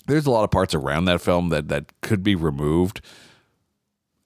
there's 0.06 0.24
a 0.24 0.30
lot 0.30 0.44
of 0.44 0.50
parts 0.50 0.74
around 0.74 1.04
that 1.04 1.20
film 1.20 1.50
that 1.50 1.68
that 1.68 1.92
could 2.00 2.22
be 2.22 2.34
removed 2.34 3.02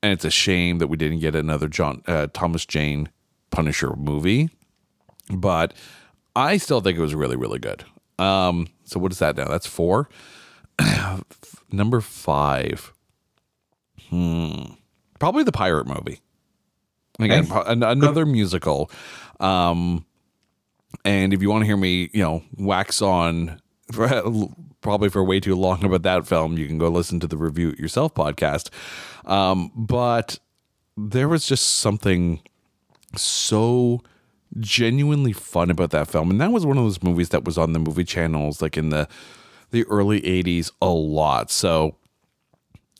and 0.04 0.12
it's 0.12 0.24
a 0.24 0.30
shame 0.30 0.78
that 0.78 0.86
we 0.86 0.96
didn't 0.96 1.18
get 1.18 1.34
another 1.34 1.66
John 1.66 2.02
uh, 2.06 2.28
Thomas 2.32 2.64
Jane 2.64 3.08
Punisher 3.50 3.96
movie 3.96 4.50
but 5.34 5.74
I 6.36 6.58
still 6.58 6.80
think 6.80 6.96
it 6.96 7.02
was 7.02 7.16
really 7.16 7.36
really 7.36 7.58
good. 7.58 7.84
Um 8.20 8.68
so 8.84 9.00
what 9.00 9.10
is 9.10 9.18
that 9.18 9.36
now? 9.36 9.48
That's 9.48 9.66
4 9.66 10.08
number 11.72 12.00
five. 12.00 12.92
Hmm. 14.10 14.72
Probably 15.18 15.42
the 15.44 15.52
pirate 15.52 15.86
movie. 15.86 16.20
Again, 17.18 17.40
Okay. 17.44 17.50
pro- 17.50 17.62
an- 17.62 17.82
another 17.82 18.24
musical. 18.26 18.90
Um, 19.38 20.04
and 21.04 21.32
if 21.32 21.40
you 21.42 21.50
want 21.50 21.62
to 21.62 21.66
hear 21.66 21.76
me, 21.76 22.10
you 22.12 22.22
know, 22.22 22.42
wax 22.56 23.00
on 23.02 23.60
for, 23.92 24.08
probably 24.80 25.08
for 25.10 25.22
way 25.22 25.40
too 25.40 25.54
long 25.54 25.84
about 25.84 26.02
that 26.02 26.26
film, 26.26 26.56
you 26.58 26.66
can 26.66 26.78
go 26.78 26.88
listen 26.88 27.20
to 27.20 27.26
the 27.26 27.36
Review 27.36 27.70
It 27.70 27.78
Yourself 27.78 28.14
podcast. 28.14 28.70
Um, 29.24 29.70
but 29.74 30.38
there 30.96 31.28
was 31.28 31.46
just 31.46 31.76
something 31.76 32.40
so 33.16 34.00
genuinely 34.58 35.32
fun 35.32 35.70
about 35.70 35.90
that 35.90 36.08
film 36.08 36.28
and 36.30 36.40
that 36.40 36.50
was 36.50 36.66
one 36.66 36.76
of 36.76 36.82
those 36.84 37.02
movies 37.04 37.28
that 37.28 37.44
was 37.44 37.56
on 37.56 37.72
the 37.72 37.78
movie 37.78 38.02
channels 38.04 38.60
like 38.60 38.76
in 38.76 38.90
the 38.90 39.08
the 39.70 39.84
early 39.84 40.20
80s 40.22 40.72
a 40.82 40.88
lot 40.88 41.50
so 41.52 41.94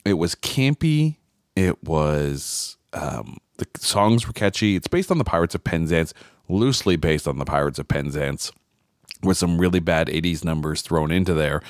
it 0.05 0.15
was 0.15 0.35
campy. 0.35 1.17
It 1.57 1.83
was 1.85 2.77
um 2.93 3.39
the 3.59 3.67
songs 3.79 4.27
were 4.27 4.33
catchy. 4.33 4.77
It's 4.77 4.89
based 4.89 5.11
on 5.11 5.19
the 5.19 5.25
pirates 5.25 5.55
of 5.55 5.65
penzance 5.65 6.15
loosely 6.49 6.97
based 6.97 7.29
on 7.29 7.39
the 7.39 7.45
pirates 7.45 7.79
of 7.79 7.87
penzance 7.87 8.51
with 9.23 9.37
some 9.37 9.61
really 9.61 9.81
bad 9.81 10.09
80s 10.09 10.45
numbers 10.45 10.83
thrown 10.83 11.13
into 11.13 11.35
there. 11.35 11.63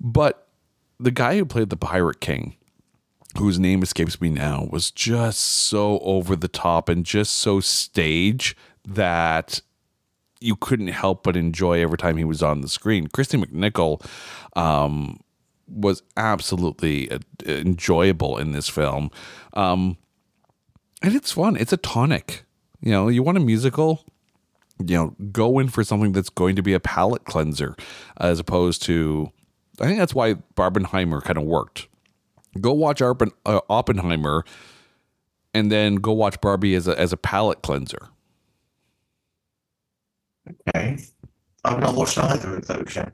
But 0.00 0.46
the 1.00 1.10
guy 1.10 1.36
who 1.36 1.44
played 1.44 1.70
the 1.70 1.76
pirate 1.76 2.20
king 2.20 2.58
whose 3.36 3.58
name 3.58 3.82
escapes 3.82 4.20
me 4.20 4.30
now, 4.30 4.66
was 4.70 4.90
just 4.90 5.40
so 5.40 5.98
over 6.00 6.34
the 6.34 6.48
top 6.48 6.88
and 6.88 7.04
just 7.04 7.34
so 7.34 7.60
stage 7.60 8.56
that 8.84 9.60
you 10.40 10.56
couldn't 10.56 10.88
help 10.88 11.24
but 11.24 11.36
enjoy 11.36 11.82
every 11.82 11.98
time 11.98 12.16
he 12.16 12.24
was 12.24 12.42
on 12.42 12.60
the 12.60 12.68
screen. 12.68 13.08
Kristy 13.08 13.42
McNichol 13.42 14.04
um, 14.56 15.20
was 15.68 16.02
absolutely 16.16 17.10
uh, 17.10 17.18
enjoyable 17.46 18.38
in 18.38 18.52
this 18.52 18.68
film. 18.68 19.10
Um, 19.54 19.96
and 21.02 21.14
it's 21.14 21.32
fun. 21.32 21.56
It's 21.56 21.72
a 21.72 21.76
tonic. 21.76 22.44
You 22.80 22.92
know, 22.92 23.08
you 23.08 23.22
want 23.22 23.38
a 23.38 23.40
musical, 23.40 24.04
you 24.84 24.96
know, 24.96 25.16
go 25.32 25.58
in 25.58 25.68
for 25.68 25.84
something 25.84 26.12
that's 26.12 26.30
going 26.30 26.56
to 26.56 26.62
be 26.62 26.74
a 26.74 26.80
palate 26.80 27.24
cleanser 27.24 27.76
as 28.18 28.38
opposed 28.38 28.82
to 28.82 29.32
I 29.80 29.86
think 29.86 29.98
that's 29.98 30.14
why 30.14 30.34
Barbenheimer 30.56 31.22
kind 31.22 31.38
of 31.38 31.44
worked. 31.44 31.88
Go 32.60 32.72
watch 32.72 33.00
Arpen, 33.00 33.30
uh, 33.46 33.60
Oppenheimer 33.68 34.44
and 35.54 35.70
then 35.70 35.96
go 35.96 36.12
watch 36.12 36.40
Barbie 36.40 36.74
as 36.74 36.88
a 36.88 36.98
as 36.98 37.12
a 37.12 37.16
palate 37.16 37.62
cleanser. 37.62 38.08
Okay. 40.68 40.98
I've 41.64 41.80
not 41.80 41.94
watched 41.94 42.18
either 42.18 42.56
of 42.56 42.66
those 42.66 42.96
yet. 42.96 43.12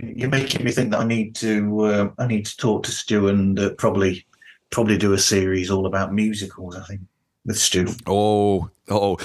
You're 0.00 0.28
making 0.28 0.64
me 0.64 0.70
think 0.70 0.92
that 0.92 1.00
I 1.00 1.04
need 1.04 1.34
to 1.36 1.80
uh, 1.80 2.10
I 2.18 2.26
need 2.26 2.46
to 2.46 2.56
talk 2.56 2.84
to 2.84 2.92
Stu 2.92 3.28
and 3.28 3.58
uh, 3.58 3.70
probably 3.74 4.26
probably 4.70 4.96
do 4.96 5.12
a 5.12 5.18
series 5.18 5.70
all 5.70 5.86
about 5.86 6.12
musicals. 6.12 6.76
I 6.76 6.84
think 6.84 7.00
with 7.44 7.58
Stu. 7.58 7.88
Oh, 8.06 8.70
oh, 8.88 9.18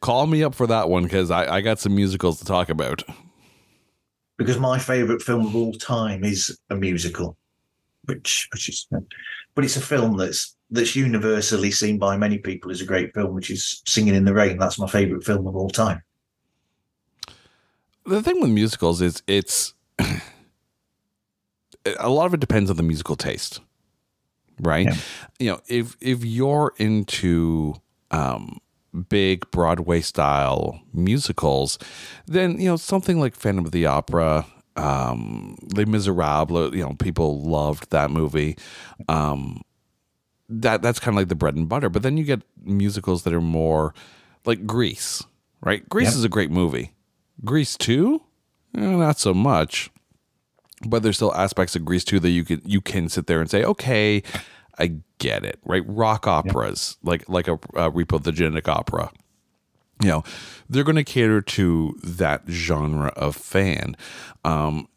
call 0.00 0.26
me 0.26 0.42
up 0.42 0.54
for 0.54 0.66
that 0.66 0.88
one 0.88 1.04
because 1.04 1.30
I, 1.30 1.56
I 1.56 1.60
got 1.60 1.78
some 1.78 1.94
musicals 1.94 2.38
to 2.38 2.44
talk 2.44 2.68
about. 2.68 3.02
Because 4.38 4.58
my 4.58 4.78
favourite 4.78 5.22
film 5.22 5.46
of 5.46 5.54
all 5.54 5.72
time 5.74 6.24
is 6.24 6.58
a 6.70 6.74
musical, 6.74 7.36
which 8.06 8.48
which 8.52 8.68
is, 8.68 8.88
but 9.54 9.64
it's 9.64 9.76
a 9.76 9.80
film 9.80 10.16
that's 10.16 10.56
that's 10.70 10.96
universally 10.96 11.70
seen 11.70 11.98
by 11.98 12.16
many 12.16 12.38
people 12.38 12.70
as 12.70 12.80
a 12.80 12.86
great 12.86 13.14
film, 13.14 13.34
which 13.34 13.50
is 13.50 13.82
Singing 13.86 14.14
in 14.14 14.24
the 14.24 14.34
Rain. 14.34 14.58
That's 14.58 14.78
my 14.78 14.88
favourite 14.88 15.22
film 15.22 15.46
of 15.46 15.54
all 15.54 15.70
time. 15.70 16.02
The 18.04 18.22
thing 18.22 18.40
with 18.40 18.50
musicals 18.50 19.00
is 19.00 19.22
it's 19.28 19.74
a 21.98 22.08
lot 22.10 22.26
of 22.26 22.34
it 22.34 22.40
depends 22.40 22.70
on 22.70 22.76
the 22.76 22.82
musical 22.82 23.16
taste, 23.16 23.60
right? 24.60 24.86
Yeah. 24.86 24.96
You 25.38 25.50
know, 25.52 25.60
if 25.68 25.96
if 26.00 26.24
you're 26.24 26.72
into 26.78 27.74
um, 28.10 28.58
big 29.08 29.50
Broadway 29.50 30.00
style 30.00 30.80
musicals, 30.92 31.78
then 32.26 32.60
you 32.60 32.68
know 32.68 32.76
something 32.76 33.18
like 33.18 33.34
Phantom 33.34 33.64
of 33.64 33.72
the 33.72 33.86
Opera, 33.86 34.46
um, 34.76 35.56
Les 35.74 35.84
Miserables. 35.84 36.74
You 36.74 36.82
know, 36.84 36.94
people 36.98 37.42
loved 37.42 37.90
that 37.90 38.10
movie. 38.10 38.56
Um, 39.08 39.62
that 40.48 40.82
that's 40.82 41.00
kind 41.00 41.14
of 41.16 41.20
like 41.20 41.28
the 41.28 41.34
bread 41.34 41.56
and 41.56 41.68
butter. 41.68 41.88
But 41.88 42.02
then 42.02 42.16
you 42.16 42.24
get 42.24 42.42
musicals 42.62 43.22
that 43.24 43.32
are 43.32 43.40
more 43.40 43.94
like 44.44 44.66
Grease, 44.66 45.22
right? 45.62 45.88
Grease 45.88 46.08
Yep. 46.08 46.16
is 46.16 46.24
a 46.24 46.28
great 46.28 46.50
movie. 46.50 46.92
Grease 47.44 47.76
two, 47.76 48.20
eh, 48.76 48.80
not 48.80 49.18
so 49.18 49.32
much. 49.32 49.90
But 50.84 51.02
there's 51.02 51.16
still 51.16 51.34
aspects 51.34 51.76
of 51.76 51.84
Grease 51.84 52.04
too 52.04 52.20
that 52.20 52.30
you 52.30 52.44
can 52.44 52.60
you 52.64 52.80
can 52.80 53.08
sit 53.08 53.26
there 53.26 53.40
and 53.40 53.50
say, 53.50 53.64
okay, 53.64 54.22
I 54.78 54.96
get 55.18 55.44
it, 55.44 55.60
right? 55.64 55.82
Rock 55.86 56.26
operas, 56.26 56.96
like 57.02 57.28
like 57.28 57.48
a, 57.48 57.54
a 57.54 57.90
Repo 57.90 58.22
the 58.22 58.32
Genetic 58.32 58.68
Opera. 58.68 59.10
You 60.00 60.08
know, 60.08 60.24
they're 60.68 60.84
going 60.84 60.96
to 60.96 61.04
cater 61.04 61.40
to 61.40 61.96
that 62.02 62.42
genre 62.48 63.12
of 63.14 63.36
fan. 63.36 63.96
Um, 64.44 64.88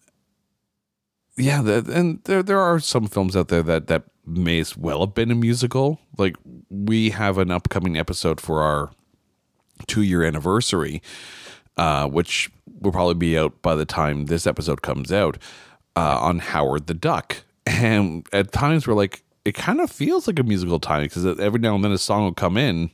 yeah, 1.37 1.61
the, 1.61 1.85
and 1.93 2.23
there 2.23 2.41
there 2.41 2.59
are 2.59 2.79
some 2.79 3.07
films 3.07 3.35
out 3.35 3.49
there 3.49 3.63
that 3.63 3.87
that 3.87 4.05
may 4.25 4.59
as 4.59 4.75
well 4.75 5.01
have 5.01 5.13
been 5.13 5.31
a 5.31 5.35
musical. 5.35 5.99
Like 6.17 6.35
we 6.69 7.11
have 7.11 7.37
an 7.37 7.51
upcoming 7.51 7.97
episode 7.97 8.41
for 8.41 8.63
our 8.63 8.91
two 9.87 10.01
year 10.01 10.23
anniversary, 10.23 11.01
uh, 11.77 12.07
which 12.07 12.49
will 12.79 12.91
probably 12.91 13.15
be 13.15 13.37
out 13.37 13.61
by 13.61 13.75
the 13.75 13.85
time 13.85 14.25
this 14.25 14.47
episode 14.47 14.81
comes 14.81 15.11
out 15.11 15.37
uh, 15.95 16.19
on 16.21 16.39
Howard 16.39 16.87
the 16.87 16.93
Duck. 16.93 17.37
And 17.67 18.27
at 18.31 18.51
times 18.51 18.85
we're 18.85 18.93
like, 18.93 19.23
it 19.43 19.55
kind 19.55 19.81
of 19.81 19.89
feels 19.89 20.27
like 20.27 20.37
a 20.37 20.43
musical 20.43 20.79
time 20.79 21.01
because 21.01 21.25
every 21.39 21.59
now 21.59 21.73
and 21.73 21.83
then 21.83 21.91
a 21.91 21.97
song 21.97 22.23
will 22.23 22.33
come 22.33 22.57
in 22.57 22.91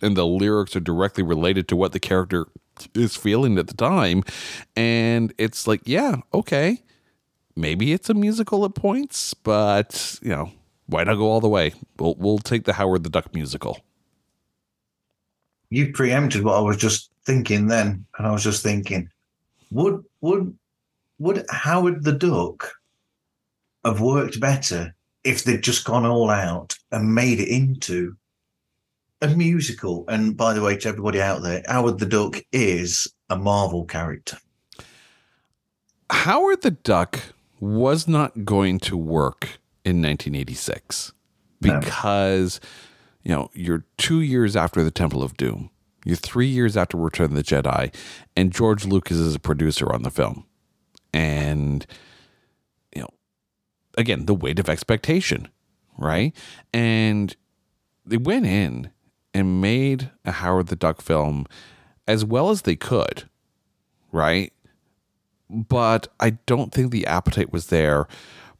and 0.00 0.16
the 0.16 0.26
lyrics 0.26 0.76
are 0.76 0.80
directly 0.80 1.22
related 1.22 1.68
to 1.68 1.76
what 1.76 1.92
the 1.92 2.00
character 2.00 2.46
is 2.94 3.16
feeling 3.16 3.58
at 3.58 3.66
the 3.66 3.74
time. 3.74 4.22
And 4.76 5.32
it's 5.38 5.66
like, 5.66 5.82
yeah, 5.84 6.16
okay, 6.32 6.82
maybe 7.56 7.92
it's 7.92 8.10
a 8.10 8.14
musical 8.14 8.64
at 8.64 8.74
points, 8.74 9.34
but 9.34 10.18
you 10.22 10.30
know, 10.30 10.52
why 10.86 11.04
not 11.04 11.16
go 11.16 11.30
all 11.30 11.40
the 11.40 11.48
way? 11.48 11.72
We'll 11.98 12.16
we'll 12.16 12.38
take 12.38 12.64
the 12.64 12.74
Howard 12.74 13.04
the 13.04 13.10
Duck 13.10 13.32
musical. 13.34 13.80
You 15.70 15.92
preempted 15.92 16.44
what 16.44 16.56
I 16.56 16.60
was 16.60 16.76
just 16.76 17.10
thinking 17.24 17.68
then, 17.68 18.04
and 18.18 18.26
I 18.26 18.32
was 18.32 18.42
just 18.42 18.62
thinking, 18.62 19.08
would 19.70 20.04
would 20.20 20.56
would 21.22 21.44
Howard 21.50 22.02
the 22.04 22.12
Duck 22.12 22.72
have 23.84 24.00
worked 24.00 24.40
better 24.40 24.94
if 25.24 25.44
they'd 25.44 25.62
just 25.62 25.84
gone 25.84 26.04
all 26.04 26.30
out 26.30 26.74
and 26.90 27.14
made 27.14 27.38
it 27.40 27.48
into 27.48 28.14
a 29.20 29.28
musical? 29.28 30.04
And 30.08 30.36
by 30.36 30.52
the 30.52 30.62
way, 30.62 30.76
to 30.78 30.88
everybody 30.88 31.20
out 31.22 31.42
there, 31.42 31.62
Howard 31.68 31.98
the 32.00 32.06
Duck 32.06 32.40
is 32.52 33.06
a 33.30 33.36
Marvel 33.36 33.84
character. 33.84 34.36
Howard 36.10 36.62
the 36.62 36.72
Duck 36.72 37.20
was 37.60 38.06
not 38.08 38.44
going 38.44 38.78
to 38.80 38.96
work 38.96 39.60
in 39.84 40.02
1986 40.02 41.12
No. 41.62 41.80
because 41.80 42.60
you 43.22 43.30
know 43.30 43.48
you're 43.54 43.84
two 43.96 44.20
years 44.20 44.56
after 44.56 44.82
the 44.82 44.90
Temple 44.90 45.22
of 45.22 45.36
Doom, 45.36 45.70
you're 46.04 46.16
three 46.16 46.48
years 46.48 46.76
after 46.76 46.96
Return 46.96 47.26
of 47.26 47.34
the 47.34 47.42
Jedi, 47.42 47.94
and 48.36 48.52
George 48.52 48.84
Lucas 48.84 49.16
is 49.16 49.34
a 49.34 49.38
producer 49.40 49.92
on 49.92 50.02
the 50.02 50.10
film, 50.10 50.44
and 51.12 51.86
you 52.94 53.02
know 53.02 53.08
again 53.96 54.26
the 54.26 54.34
weight 54.34 54.58
of 54.58 54.68
expectation, 54.68 55.48
right? 55.98 56.34
And 56.72 57.34
they 58.04 58.16
went 58.16 58.46
in 58.46 58.90
and 59.34 59.60
made 59.60 60.10
a 60.24 60.32
Howard 60.32 60.68
the 60.68 60.76
Duck 60.76 61.00
film 61.00 61.46
as 62.06 62.24
well 62.24 62.50
as 62.50 62.62
they 62.62 62.76
could, 62.76 63.28
right? 64.10 64.52
but 65.52 66.08
I 66.18 66.30
don't 66.46 66.72
think 66.72 66.90
the 66.90 67.06
appetite 67.06 67.52
was 67.52 67.66
there, 67.66 68.06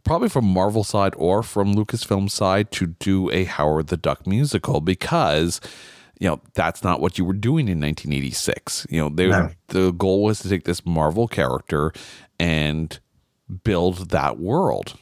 probably 0.05 0.29
from 0.29 0.45
Marvel 0.45 0.85
side 0.85 1.15
or 1.17 1.43
from 1.43 1.75
Lucasfilm 1.75 2.31
side, 2.31 2.71
to 2.73 2.89
do 2.99 3.31
a 3.31 3.45
Howard 3.45 3.89
the 3.89 3.97
Duck 3.97 4.27
musical 4.27 4.81
because, 4.81 5.61
you 6.19 6.29
know, 6.29 6.41
that's 6.55 6.83
not 6.85 7.01
what 7.01 7.19
you 7.19 7.25
were 7.25 7.33
doing 7.33 7.67
in 7.69 7.81
1986. 7.81 8.87
You 8.91 9.01
know, 9.01 9.09
they, 9.09 9.29
No. 9.29 9.51
the 9.69 9.91
goal 9.93 10.23
was 10.23 10.41
to 10.41 10.49
take 10.49 10.65
this 10.65 10.85
Marvel 10.87 11.27
character 11.29 11.93
and 12.39 12.99
build 13.65 14.11
that 14.11 14.39
world. 14.39 14.95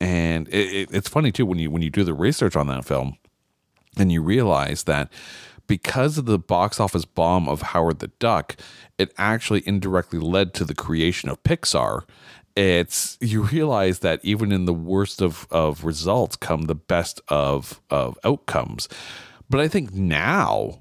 And 0.00 0.48
it, 0.48 0.72
it, 0.72 0.88
it's 0.92 1.08
funny 1.08 1.30
too 1.32 1.46
when 1.46 1.58
you 1.58 1.70
when 1.70 1.82
you 1.82 1.90
do 1.90 2.04
the 2.04 2.14
research 2.14 2.56
on 2.56 2.66
that 2.66 2.84
film, 2.84 3.16
and 3.96 4.10
you 4.10 4.22
realize 4.22 4.84
that 4.84 5.10
because 5.66 6.18
of 6.18 6.26
the 6.26 6.38
box 6.38 6.78
office 6.80 7.04
bomb 7.06 7.48
of 7.48 7.62
Howard 7.62 8.00
the 8.00 8.08
Duck, 8.18 8.56
it 8.98 9.14
actually 9.16 9.62
indirectly 9.66 10.18
led 10.18 10.52
to 10.54 10.64
the 10.64 10.74
creation 10.74 11.30
of 11.30 11.42
Pixar. 11.42 12.02
It's 12.56 13.16
you 13.20 13.42
realize 13.44 14.00
that 14.00 14.20
even 14.22 14.52
in 14.52 14.64
the 14.66 14.74
worst 14.74 15.22
of, 15.22 15.46
of 15.50 15.84
results 15.84 16.36
come 16.36 16.62
the 16.62 16.74
best 16.74 17.20
of 17.28 17.80
of 17.88 18.18
outcomes. 18.24 18.88
But 19.50 19.60
I 19.60 19.68
think 19.68 19.92
now, 19.92 20.80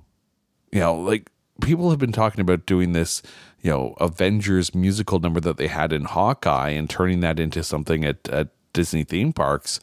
you 0.71 0.79
know, 0.79 0.95
like 0.95 1.29
people 1.61 1.89
have 1.89 1.99
been 1.99 2.11
talking 2.11 2.41
about 2.41 2.65
doing 2.65 2.93
this, 2.93 3.21
you 3.61 3.69
know, 3.69 3.95
Avengers 3.99 4.73
musical 4.73 5.19
number 5.19 5.39
that 5.41 5.57
they 5.57 5.67
had 5.67 5.93
in 5.93 6.05
Hawkeye 6.05 6.69
and 6.69 6.89
turning 6.89 7.19
that 7.21 7.39
into 7.39 7.63
something 7.63 8.03
at, 8.05 8.27
at 8.29 8.49
Disney 8.73 9.03
theme 9.03 9.33
parks. 9.33 9.79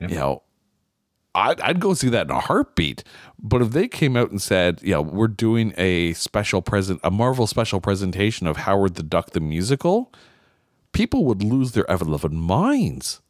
You 0.00 0.08
know, 0.08 0.42
I'd, 1.34 1.60
I'd 1.60 1.80
go 1.80 1.94
see 1.94 2.08
that 2.10 2.26
in 2.26 2.30
a 2.30 2.40
heartbeat. 2.40 3.02
But 3.38 3.62
if 3.62 3.70
they 3.70 3.88
came 3.88 4.16
out 4.16 4.30
and 4.30 4.40
said, 4.40 4.80
you 4.82 4.92
know, 4.92 5.02
we're 5.02 5.28
doing 5.28 5.72
a 5.76 6.12
special 6.12 6.62
present, 6.62 7.00
a 7.02 7.10
Marvel 7.10 7.46
special 7.46 7.80
presentation 7.80 8.46
of 8.46 8.58
Howard 8.58 8.94
the 8.94 9.02
Duck 9.02 9.30
the 9.30 9.40
musical, 9.40 10.12
people 10.92 11.24
would 11.24 11.42
lose 11.42 11.72
their 11.72 11.90
ever 11.90 12.04
loving 12.04 12.36
minds. 12.36 13.20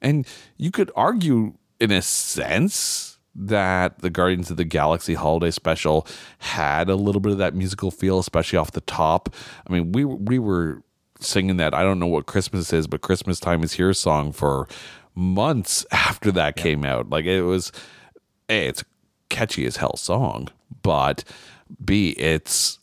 And 0.00 0.26
you 0.56 0.70
could 0.70 0.90
argue, 0.94 1.54
in 1.80 1.90
a 1.90 2.02
sense, 2.02 3.17
that 3.34 4.00
the 4.00 4.10
Guardians 4.10 4.50
of 4.50 4.56
the 4.56 4.64
Galaxy 4.64 5.14
holiday 5.14 5.50
special 5.50 6.06
had 6.38 6.88
a 6.88 6.96
little 6.96 7.20
bit 7.20 7.32
of 7.32 7.38
that 7.38 7.54
musical 7.54 7.90
feel, 7.90 8.18
especially 8.18 8.58
off 8.58 8.72
the 8.72 8.80
top. 8.82 9.34
I 9.68 9.72
mean, 9.72 9.92
we 9.92 10.04
we 10.04 10.38
were 10.38 10.82
singing 11.20 11.56
that 11.56 11.74
I 11.74 11.82
don't 11.82 11.98
know 11.98 12.06
what 12.06 12.26
Christmas 12.26 12.72
is, 12.72 12.86
but 12.86 13.00
Christmas 13.00 13.40
time 13.40 13.62
is 13.62 13.74
here 13.74 13.92
song 13.92 14.32
for 14.32 14.68
months 15.14 15.86
after 15.92 16.32
that 16.32 16.56
came 16.56 16.84
out. 16.84 17.10
Like 17.10 17.24
it 17.24 17.42
was, 17.42 17.72
a 18.48 18.68
it's 18.68 18.82
a 18.82 18.86
catchy 19.28 19.66
as 19.66 19.76
hell 19.76 19.96
song, 19.96 20.48
but 20.82 21.24
b 21.84 22.10
it's 22.10 22.78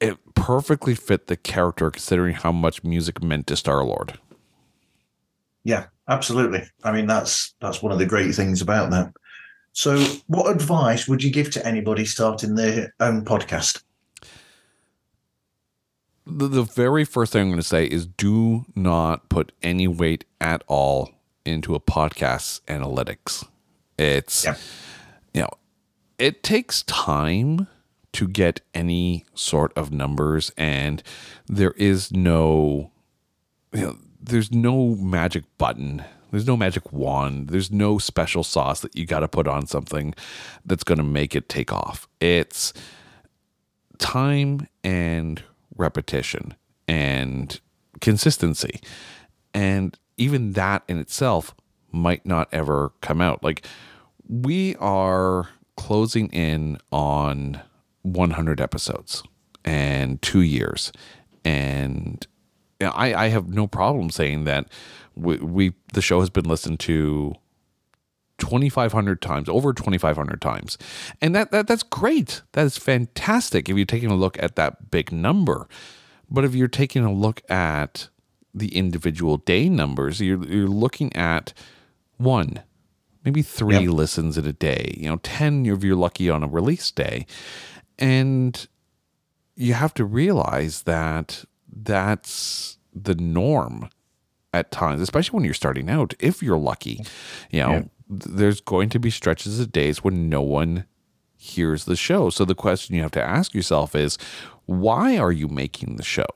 it 0.00 0.18
perfectly 0.34 0.94
fit 0.94 1.26
the 1.26 1.36
character 1.36 1.90
considering 1.90 2.34
how 2.34 2.52
much 2.52 2.84
music 2.84 3.22
meant 3.22 3.46
to 3.48 3.56
Star 3.56 3.82
Lord. 3.84 4.18
Yeah, 5.64 5.86
absolutely. 6.08 6.62
I 6.84 6.92
mean, 6.92 7.06
that's 7.06 7.54
that's 7.60 7.82
one 7.82 7.92
of 7.92 7.98
the 7.98 8.06
great 8.06 8.34
things 8.34 8.62
about 8.62 8.90
that. 8.90 9.12
So, 9.78 9.96
what 10.26 10.50
advice 10.50 11.06
would 11.06 11.22
you 11.22 11.30
give 11.30 11.52
to 11.52 11.64
anybody 11.64 12.04
starting 12.04 12.56
their 12.56 12.92
own 12.98 13.24
podcast? 13.24 13.84
The, 16.26 16.48
the 16.48 16.64
very 16.64 17.04
first 17.04 17.32
thing 17.32 17.42
I'm 17.42 17.48
going 17.50 17.60
to 17.60 17.62
say 17.62 17.84
is 17.84 18.04
do 18.04 18.64
not 18.74 19.28
put 19.28 19.52
any 19.62 19.86
weight 19.86 20.24
at 20.40 20.64
all 20.66 21.12
into 21.44 21.76
a 21.76 21.80
podcast's 21.80 22.60
analytics. 22.66 23.46
It's 23.96 24.44
Yeah. 24.46 24.56
you 25.32 25.42
know 25.42 25.50
it 26.18 26.42
takes 26.42 26.82
time 26.82 27.68
to 28.14 28.26
get 28.26 28.60
any 28.74 29.26
sort 29.32 29.72
of 29.78 29.92
numbers, 29.92 30.50
and 30.56 31.04
there 31.46 31.74
is 31.76 32.10
no, 32.10 32.90
you 33.72 33.82
know, 33.82 33.98
there's 34.20 34.50
no 34.50 34.96
magic 34.96 35.44
button. 35.56 36.02
There's 36.30 36.46
no 36.46 36.56
magic 36.56 36.92
wand. 36.92 37.48
There's 37.48 37.70
no 37.70 37.98
special 37.98 38.44
sauce 38.44 38.80
that 38.80 38.96
you 38.96 39.06
got 39.06 39.20
to 39.20 39.28
put 39.28 39.48
on 39.48 39.66
something 39.66 40.14
that's 40.64 40.84
going 40.84 40.98
to 40.98 41.04
make 41.04 41.34
it 41.34 41.48
take 41.48 41.72
off. 41.72 42.06
It's 42.20 42.72
time 43.98 44.68
and 44.84 45.42
repetition 45.76 46.54
and 46.86 47.58
consistency. 48.00 48.80
And 49.54 49.98
even 50.16 50.52
that 50.52 50.82
in 50.88 50.98
itself 50.98 51.54
might 51.90 52.26
not 52.26 52.48
ever 52.52 52.92
come 53.00 53.20
out. 53.20 53.42
Like 53.42 53.64
we 54.28 54.76
are 54.76 55.48
closing 55.76 56.28
in 56.28 56.78
on 56.92 57.60
100 58.02 58.60
episodes 58.60 59.22
and 59.64 60.20
two 60.22 60.40
years. 60.40 60.92
And 61.44 62.26
I, 62.80 63.14
I 63.14 63.28
have 63.28 63.48
no 63.48 63.66
problem 63.66 64.10
saying 64.10 64.44
that 64.44 64.68
we, 65.18 65.36
we 65.38 65.72
the 65.92 66.02
show 66.02 66.20
has 66.20 66.30
been 66.30 66.44
listened 66.44 66.80
to 66.80 67.34
2500 68.38 69.20
times 69.20 69.48
over 69.48 69.72
2500 69.72 70.40
times. 70.40 70.78
And 71.20 71.34
that, 71.34 71.50
that 71.50 71.66
that's 71.66 71.82
great. 71.82 72.42
That 72.52 72.66
is 72.66 72.78
fantastic 72.78 73.68
if 73.68 73.76
you're 73.76 73.86
taking 73.86 74.10
a 74.10 74.16
look 74.16 74.40
at 74.42 74.56
that 74.56 74.90
big 74.90 75.12
number. 75.12 75.68
But 76.30 76.44
if 76.44 76.54
you're 76.54 76.68
taking 76.68 77.04
a 77.04 77.12
look 77.12 77.42
at 77.50 78.08
the 78.54 78.74
individual 78.76 79.36
day 79.36 79.68
numbers 79.68 80.20
you're, 80.20 80.42
you're 80.44 80.66
looking 80.66 81.14
at 81.14 81.52
one 82.16 82.62
maybe 83.24 83.42
three 83.42 83.80
yep. 83.80 83.90
listens 83.90 84.38
in 84.38 84.46
a 84.46 84.52
day 84.52 84.94
you 84.96 85.08
know 85.08 85.18
10 85.22 85.66
if 85.66 85.84
you're 85.84 85.94
lucky 85.94 86.30
on 86.30 86.42
a 86.42 86.48
release 86.48 86.90
day. 86.90 87.26
And 87.98 88.66
you 89.56 89.74
have 89.74 89.92
to 89.94 90.04
realize 90.04 90.82
that 90.82 91.44
that's 91.70 92.78
the 92.94 93.14
norm 93.16 93.90
at 94.58 94.70
times, 94.70 95.00
especially 95.00 95.36
when 95.36 95.44
you're 95.44 95.54
starting 95.54 95.88
out. 95.88 96.14
If 96.18 96.42
you're 96.42 96.58
lucky, 96.58 97.04
you 97.50 97.60
know, 97.60 97.70
yeah. 97.70 97.82
there's 98.08 98.60
going 98.60 98.88
to 98.90 98.98
be 98.98 99.10
stretches 99.10 99.60
of 99.60 99.72
days 99.72 100.04
when 100.04 100.28
no 100.28 100.42
one 100.42 100.84
hears 101.36 101.84
the 101.84 101.96
show. 101.96 102.30
So 102.30 102.44
the 102.44 102.54
question 102.54 102.96
you 102.96 103.02
have 103.02 103.12
to 103.12 103.22
ask 103.22 103.54
yourself 103.54 103.94
is, 103.94 104.18
why 104.66 105.16
are 105.16 105.32
you 105.32 105.48
making 105.48 105.96
the 105.96 106.02
show? 106.02 106.26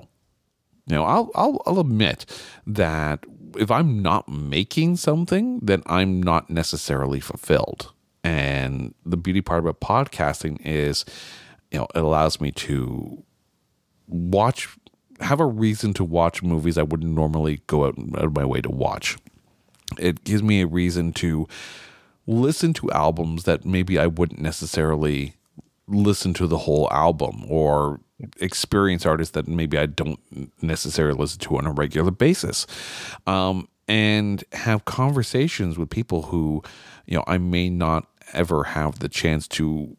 Know, 0.86 1.04
I'll, 1.04 1.30
I'll, 1.34 1.62
I'll 1.64 1.80
admit 1.80 2.26
that 2.66 3.24
if 3.56 3.70
I'm 3.70 4.02
not 4.02 4.28
making 4.28 4.96
something, 4.96 5.60
then 5.60 5.82
I'm 5.86 6.22
not 6.22 6.50
necessarily 6.50 7.20
fulfilled. 7.20 7.92
And 8.24 8.94
the 9.04 9.16
beauty 9.16 9.40
part 9.40 9.60
about 9.60 9.80
podcasting 9.80 10.60
is, 10.64 11.04
you 11.70 11.78
know, 11.78 11.86
it 11.94 12.02
allows 12.02 12.40
me 12.40 12.50
to 12.52 13.22
watch 14.06 14.76
have 15.22 15.40
a 15.40 15.46
reason 15.46 15.94
to 15.94 16.04
watch 16.04 16.42
movies 16.42 16.78
I 16.78 16.82
wouldn't 16.82 17.12
normally 17.12 17.62
go 17.66 17.86
out, 17.86 17.96
of 17.98 18.34
my 18.34 18.44
way 18.44 18.60
to 18.60 18.70
watch. 18.70 19.16
It 19.98 20.24
gives 20.24 20.42
me 20.42 20.62
a 20.62 20.66
reason 20.66 21.12
to 21.14 21.48
listen 22.26 22.72
to 22.74 22.90
albums 22.90 23.44
that 23.44 23.64
maybe 23.64 23.98
I 23.98 24.06
wouldn't 24.06 24.40
necessarily 24.40 25.34
listen 25.88 26.32
to 26.34 26.46
the 26.46 26.58
whole 26.58 26.88
album 26.90 27.44
or 27.48 28.00
experience 28.40 29.04
artists 29.04 29.32
that 29.32 29.48
maybe 29.48 29.76
I 29.76 29.86
don't 29.86 30.20
necessarily 30.62 31.18
listen 31.18 31.40
to 31.40 31.58
on 31.58 31.66
a 31.66 31.72
regular 31.72 32.10
basis. 32.10 32.66
Um, 33.26 33.68
and 33.88 34.44
have 34.52 34.84
conversations 34.84 35.76
with 35.76 35.90
people 35.90 36.22
who, 36.22 36.62
you 37.06 37.16
know, 37.16 37.24
I 37.26 37.38
may 37.38 37.68
not 37.68 38.06
ever 38.32 38.64
have 38.64 39.00
the 39.00 39.08
chance 39.08 39.48
to 39.48 39.96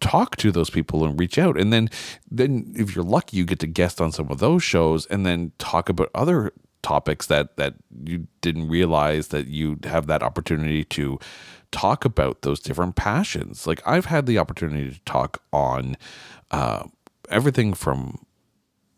talk 0.00 0.36
to 0.36 0.50
those 0.50 0.70
people 0.70 1.04
and 1.04 1.18
reach 1.18 1.38
out. 1.38 1.58
And 1.58 1.72
then 1.72 1.88
then 2.30 2.72
if 2.76 2.94
you're 2.94 3.04
lucky 3.04 3.36
you 3.36 3.44
get 3.44 3.58
to 3.60 3.66
guest 3.66 4.00
on 4.00 4.12
some 4.12 4.30
of 4.30 4.38
those 4.38 4.62
shows 4.62 5.06
and 5.06 5.24
then 5.24 5.52
talk 5.58 5.88
about 5.88 6.10
other 6.14 6.52
topics 6.82 7.26
that 7.26 7.56
that 7.56 7.74
you 8.04 8.26
didn't 8.40 8.68
realize 8.68 9.28
that 9.28 9.48
you'd 9.48 9.84
have 9.84 10.06
that 10.06 10.22
opportunity 10.22 10.84
to 10.84 11.18
talk 11.72 12.04
about 12.04 12.42
those 12.42 12.60
different 12.60 12.96
passions. 12.96 13.66
Like 13.66 13.80
i've 13.86 14.06
had 14.06 14.26
the 14.26 14.38
opportunity 14.38 14.90
to 14.90 15.00
talk 15.00 15.42
on 15.52 15.96
uh, 16.50 16.84
everything 17.28 17.74
from 17.74 18.24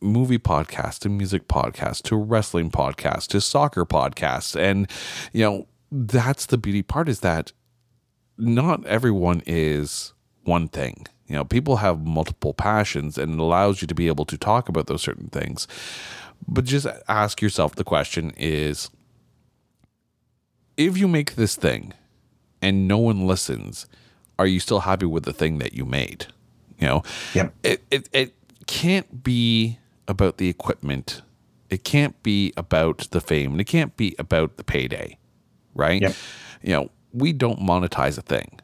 movie 0.00 0.38
podcast 0.38 1.00
to 1.00 1.08
music 1.08 1.48
podcast 1.48 2.02
to 2.02 2.16
wrestling 2.16 2.70
podcast 2.70 3.28
to 3.28 3.40
soccer 3.40 3.84
podcasts. 3.84 4.58
And 4.58 4.90
you 5.32 5.44
know 5.44 5.66
that's 5.90 6.46
the 6.46 6.58
beauty 6.58 6.82
part 6.82 7.08
is 7.08 7.20
that 7.20 7.52
not 8.36 8.84
everyone 8.86 9.42
is 9.46 10.12
one 10.44 10.68
thing. 10.68 11.06
You 11.26 11.36
know, 11.36 11.44
people 11.44 11.76
have 11.76 12.04
multiple 12.04 12.54
passions 12.54 13.18
and 13.18 13.34
it 13.34 13.38
allows 13.38 13.82
you 13.82 13.88
to 13.88 13.94
be 13.94 14.08
able 14.08 14.24
to 14.24 14.38
talk 14.38 14.68
about 14.68 14.86
those 14.86 15.02
certain 15.02 15.28
things. 15.28 15.68
But 16.46 16.64
just 16.64 16.86
ask 17.06 17.42
yourself 17.42 17.74
the 17.74 17.84
question 17.84 18.32
is 18.36 18.90
if 20.76 20.96
you 20.96 21.06
make 21.06 21.34
this 21.34 21.56
thing 21.56 21.92
and 22.62 22.88
no 22.88 22.96
one 22.96 23.26
listens, 23.26 23.86
are 24.38 24.46
you 24.46 24.58
still 24.60 24.80
happy 24.80 25.06
with 25.06 25.24
the 25.24 25.32
thing 25.32 25.58
that 25.58 25.74
you 25.74 25.84
made? 25.84 26.26
You 26.78 26.86
know, 26.86 27.02
yep. 27.34 27.52
it, 27.62 27.82
it, 27.90 28.08
it 28.12 28.34
can't 28.66 29.22
be 29.22 29.78
about 30.06 30.38
the 30.38 30.48
equipment. 30.48 31.22
It 31.68 31.84
can't 31.84 32.20
be 32.22 32.54
about 32.56 33.08
the 33.10 33.20
fame 33.20 33.52
and 33.52 33.60
it 33.60 33.64
can't 33.64 33.94
be 33.96 34.14
about 34.18 34.56
the 34.56 34.64
payday, 34.64 35.18
right? 35.74 36.00
Yep. 36.00 36.14
You 36.62 36.72
know, 36.72 36.90
we 37.12 37.32
don't 37.32 37.60
monetize 37.60 38.16
a 38.16 38.22
thing 38.22 38.60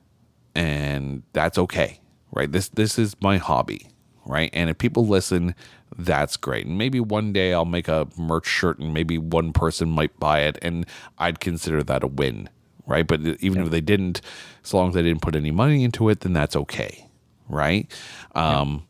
and 0.55 1.23
that's 1.33 1.59
okay, 1.59 2.01
right? 2.33 2.51
This 2.51 2.69
this 2.69 2.99
is 2.99 3.17
my 3.21 3.39
hobby, 3.39 3.89
right? 4.27 4.51
And 4.53 4.71
if 4.71 4.79
people 4.79 5.07
listen, 5.07 5.55
that's 5.97 6.37
great. 6.37 6.67
And 6.67 6.79
maybe 6.79 7.01
one 7.01 7.33
day 7.33 7.53
I'll 7.53 7.65
make 7.65 7.89
a 7.89 8.09
merch 8.17 8.47
shirt 8.47 8.79
and 8.79 8.93
maybe 8.95 9.19
one 9.19 9.53
person 9.53 9.91
might 9.91 10.19
buy 10.19 10.41
it 10.41 10.59
and 10.63 10.87
I'd 11.19 11.41
consider 11.41 11.83
that 11.85 12.03
a 12.03 12.07
win, 12.07 12.49
right? 12.87 13.07
But 13.07 13.21
even 13.21 13.61
yeah. 13.61 13.65
if 13.65 13.71
they 13.71 13.81
didn't, 13.81 14.21
as 14.65 14.75
long 14.75 14.89
as 14.89 14.95
they 14.95 15.03
didn't 15.03 15.23
put 15.23 15.37
any 15.37 15.51
money 15.51 15.85
into 15.85 16.09
it, 16.09 16.21
then 16.21 16.33
that's 16.33 16.57
okay, 16.57 17.09
right? 17.49 17.91
Um, 18.35 18.87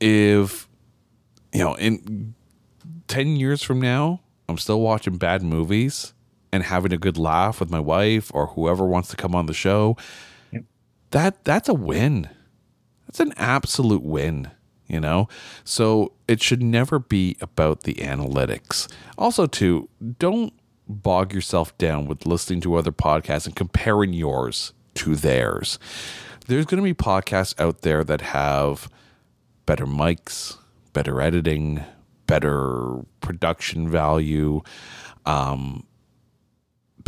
If 0.00 0.68
you 1.52 1.60
know, 1.64 1.74
in 1.74 2.34
10 3.08 3.36
years 3.36 3.62
from 3.62 3.80
now, 3.80 4.20
I'm 4.48 4.58
still 4.58 4.80
watching 4.80 5.16
bad 5.16 5.42
movies 5.42 6.14
and 6.52 6.62
having 6.62 6.92
a 6.92 6.98
good 6.98 7.18
laugh 7.18 7.60
with 7.60 7.70
my 7.70 7.80
wife 7.80 8.30
or 8.34 8.48
whoever 8.48 8.84
wants 8.86 9.08
to 9.08 9.16
come 9.16 9.34
on 9.34 9.46
the 9.46 9.54
show, 9.54 9.96
yep. 10.52 10.64
that 11.10 11.44
that's 11.44 11.68
a 11.68 11.74
win. 11.74 12.28
That's 13.06 13.20
an 13.20 13.32
absolute 13.36 14.02
win, 14.02 14.50
you 14.86 15.00
know? 15.00 15.28
So 15.64 16.12
it 16.26 16.42
should 16.42 16.62
never 16.62 16.98
be 16.98 17.36
about 17.40 17.84
the 17.84 17.94
analytics. 17.94 18.86
Also, 19.16 19.46
too, 19.46 19.88
don't 20.18 20.52
bog 20.86 21.32
yourself 21.32 21.76
down 21.78 22.06
with 22.06 22.26
listening 22.26 22.60
to 22.62 22.74
other 22.74 22.92
podcasts 22.92 23.46
and 23.46 23.56
comparing 23.56 24.12
yours 24.12 24.72
to 24.94 25.16
theirs. 25.16 25.78
There's 26.46 26.66
going 26.66 26.82
to 26.82 26.84
be 26.84 26.94
podcasts 26.94 27.58
out 27.60 27.82
there 27.82 28.04
that 28.04 28.20
have 28.20 28.90
better 29.66 29.86
mics, 29.86 30.56
better 30.92 31.20
editing, 31.20 31.84
better 32.26 33.04
production 33.20 33.88
value, 33.88 34.62
um, 35.26 35.84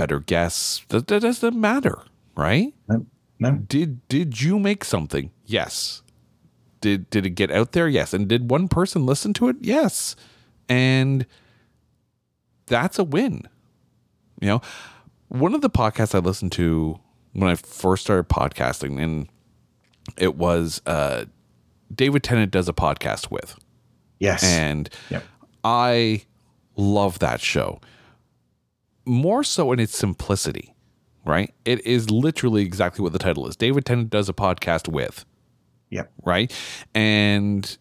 better 0.01 0.21
guess. 0.21 0.83
That, 0.89 1.09
that 1.09 1.21
doesn't 1.21 1.61
matter, 1.61 2.03
right? 2.35 2.73
No, 2.89 3.07
no. 3.39 3.53
Did 3.53 4.07
did 4.09 4.41
you 4.41 4.59
make 4.59 4.83
something? 4.83 5.31
Yes. 5.45 6.03
Did 6.81 7.11
did 7.11 7.27
it 7.27 7.31
get 7.31 7.51
out 7.51 7.73
there? 7.73 7.87
Yes. 7.87 8.15
And 8.15 8.27
did 8.27 8.51
one 8.51 8.69
person 8.69 9.05
listen 9.05 9.35
to 9.35 9.49
it? 9.49 9.57
Yes. 9.61 10.17
And 10.71 11.27
that's 12.67 12.99
a 12.99 13.05
win. 13.05 13.43
You 14.41 14.49
know, 14.49 14.63
one 15.29 15.55
of 15.55 15.61
the 15.61 15.69
podcasts 15.69 16.15
I 16.15 16.19
listened 16.19 16.53
to 16.53 16.99
when 17.33 17.51
I 17.51 17.55
first 17.57 18.03
started 18.03 18.31
podcasting, 18.31 19.03
and 19.03 19.29
it 20.17 20.37
was 20.37 20.81
uh, 20.87 21.27
David 21.95 22.23
Tennant 22.23 22.51
does 22.51 22.71
a 22.71 22.73
podcast 22.73 23.31
with. 23.31 23.59
Yes. 24.19 24.43
And 24.45 24.89
yep. 25.11 25.25
I 25.63 26.25
love 26.77 27.19
that 27.19 27.43
show 27.43 27.81
more 29.11 29.43
so 29.43 29.73
in 29.73 29.81
its 29.81 29.97
simplicity, 29.97 30.75
right? 31.25 31.53
It 31.65 31.85
is 31.85 32.11
literally 32.11 32.63
exactly 32.63 33.03
what 33.03 33.13
the 33.13 33.19
title 33.19 33.47
is. 33.47 33.57
David 33.57 33.85
Tennant 33.85 34.09
does 34.09 34.29
a 34.29 34.33
podcast 34.33 34.89
with. 34.89 35.25
Yep. 35.91 36.13
Right. 36.25 36.53
And 36.95 37.77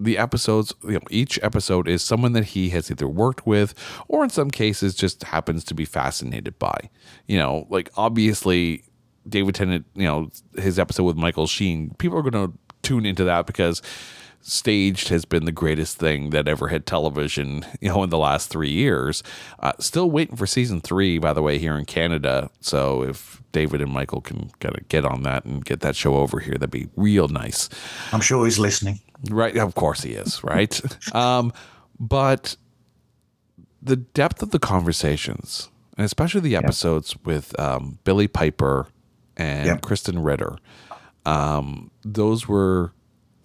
the 0.00 0.18
episodes, 0.18 0.74
you 0.82 0.94
know, 0.94 1.00
each 1.10 1.38
episode 1.42 1.86
is 1.86 2.02
someone 2.02 2.32
that 2.32 2.46
he 2.46 2.70
has 2.70 2.90
either 2.90 3.06
worked 3.06 3.46
with 3.46 3.72
or 4.08 4.24
in 4.24 4.30
some 4.30 4.50
cases 4.50 4.96
just 4.96 5.22
happens 5.22 5.62
to 5.64 5.74
be 5.74 5.84
fascinated 5.84 6.58
by. 6.58 6.90
You 7.28 7.38
know, 7.38 7.68
like 7.70 7.90
obviously 7.96 8.82
David 9.28 9.54
Tennant, 9.54 9.86
you 9.94 10.04
know, 10.04 10.30
his 10.56 10.80
episode 10.80 11.04
with 11.04 11.16
Michael 11.16 11.46
Sheen, 11.46 11.94
people 11.98 12.18
are 12.18 12.28
going 12.28 12.50
to 12.50 12.58
tune 12.82 13.06
into 13.06 13.22
that 13.22 13.46
because 13.46 13.80
staged 14.42 15.08
has 15.08 15.24
been 15.24 15.44
the 15.44 15.52
greatest 15.52 15.98
thing 15.98 16.30
that 16.30 16.48
ever 16.48 16.68
hit 16.68 16.84
television, 16.84 17.64
you 17.80 17.88
know, 17.88 18.02
in 18.02 18.10
the 18.10 18.18
last 18.18 18.50
three 18.50 18.70
years. 18.70 19.22
Uh, 19.60 19.72
still 19.78 20.10
waiting 20.10 20.36
for 20.36 20.46
season 20.46 20.80
three, 20.80 21.18
by 21.18 21.32
the 21.32 21.42
way, 21.42 21.58
here 21.58 21.76
in 21.78 21.84
Canada. 21.84 22.50
So 22.60 23.02
if 23.02 23.42
David 23.52 23.80
and 23.80 23.92
Michael 23.92 24.20
can 24.20 24.50
kind 24.60 24.76
of 24.76 24.88
get 24.88 25.04
on 25.04 25.22
that 25.22 25.44
and 25.44 25.64
get 25.64 25.80
that 25.80 25.96
show 25.96 26.16
over 26.16 26.40
here, 26.40 26.54
that'd 26.54 26.70
be 26.70 26.88
real 26.96 27.28
nice. 27.28 27.68
I'm 28.12 28.20
sure 28.20 28.44
he's 28.44 28.58
listening. 28.58 29.00
Right. 29.30 29.56
Of 29.56 29.74
course 29.74 30.02
he 30.02 30.12
is. 30.12 30.42
Right. 30.42 30.80
um, 31.14 31.52
but 32.00 32.56
the 33.80 33.96
depth 33.96 34.42
of 34.42 34.50
the 34.50 34.58
conversations, 34.58 35.68
and 35.96 36.04
especially 36.04 36.40
the 36.40 36.56
episodes 36.56 37.16
with 37.24 37.58
um, 37.60 37.98
Billie 38.04 38.28
Piper 38.28 38.88
and 39.36 39.66
Yep. 39.66 39.82
Krysten 39.82 40.24
Ritter, 40.24 40.56
um, 41.24 41.90
those 42.04 42.48
were 42.48 42.92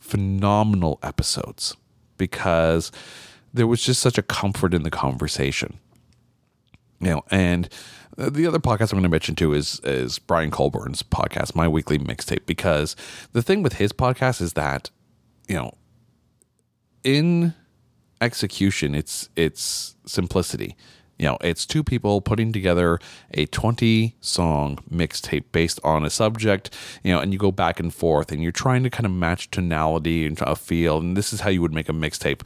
phenomenal 0.08 1.00
episodes 1.04 1.76
because 2.18 2.92
there 3.54 3.68
was 3.68 3.82
just 3.82 4.02
such 4.02 4.18
a 4.18 4.24
comfort 4.24 4.74
in 4.74 4.84
the 4.84 4.90
conversation. 4.90 5.80
You 7.00 7.08
know, 7.10 7.24
and 7.30 7.70
the 8.18 8.48
other 8.48 8.60
podcast 8.60 8.92
I'm 8.92 8.98
going 8.98 9.04
to 9.04 9.10
mention 9.10 9.36
too 9.36 9.54
is 9.54 9.80
is 9.84 10.18
Brian 10.18 10.50
Colburn's 10.50 11.04
podcast, 11.04 11.56
My 11.56 11.68
Weekly 11.68 12.00
Mixtape, 12.00 12.46
because 12.46 12.96
the 13.34 13.44
thing 13.44 13.62
with 13.62 13.74
his 13.74 13.94
podcast 13.94 14.42
is 14.42 14.54
that, 14.54 14.90
you 15.48 15.56
know, 15.56 15.74
in 17.04 17.54
execution, 18.22 18.96
it's 18.96 19.30
it's 19.36 19.96
simplicity. 20.06 20.76
You 21.18 21.28
know, 21.28 21.38
it's 21.42 21.66
two 21.66 21.84
people 21.84 22.22
putting 22.22 22.52
together 22.52 23.00
a 23.34 23.46
20 23.48 24.16
song 24.22 24.80
mixtape 24.92 25.46
based 25.52 25.80
on 25.84 26.06
a 26.06 26.10
subject, 26.10 26.74
you 27.04 27.12
know, 27.12 27.20
and 27.20 27.34
you 27.34 27.40
go 27.40 27.52
back 27.52 27.80
and 27.80 27.94
forth 27.94 28.32
and 28.32 28.44
you're 28.44 28.52
trying 28.52 28.84
to 28.84 28.90
kind 28.90 29.06
of 29.06 29.12
match 29.12 29.50
tonality 29.50 30.26
and 30.26 30.40
a 30.42 30.56
feel. 30.56 31.00
And 31.00 31.18
this 31.18 31.34
is 31.34 31.42
how 31.42 31.50
you 31.50 31.62
would 31.62 31.74
make 31.74 31.90
a 31.90 31.94
mixtape. 31.94 32.46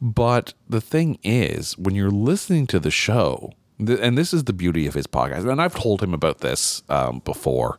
But 0.00 0.54
the 0.68 0.80
thing 0.80 1.18
is, 1.22 1.76
when 1.76 1.94
you're 1.94 2.10
listening 2.10 2.66
to 2.68 2.78
the 2.78 2.90
show, 2.90 3.52
and 3.78 4.16
this 4.16 4.32
is 4.32 4.44
the 4.44 4.52
beauty 4.52 4.86
of 4.86 4.94
his 4.94 5.06
podcast, 5.06 5.50
and 5.50 5.60
I've 5.60 5.74
told 5.74 6.02
him 6.02 6.14
about 6.14 6.38
this 6.38 6.82
um, 6.88 7.20
before. 7.24 7.76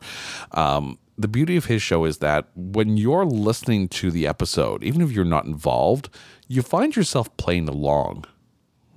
Um, 0.52 0.98
the 1.18 1.28
beauty 1.28 1.56
of 1.56 1.66
his 1.66 1.80
show 1.80 2.04
is 2.04 2.18
that 2.18 2.48
when 2.54 2.96
you're 2.96 3.24
listening 3.24 3.88
to 3.88 4.10
the 4.10 4.26
episode, 4.26 4.84
even 4.84 5.00
if 5.00 5.10
you're 5.10 5.24
not 5.24 5.46
involved, 5.46 6.10
you 6.46 6.62
find 6.62 6.94
yourself 6.94 7.34
playing 7.36 7.68
along. 7.68 8.26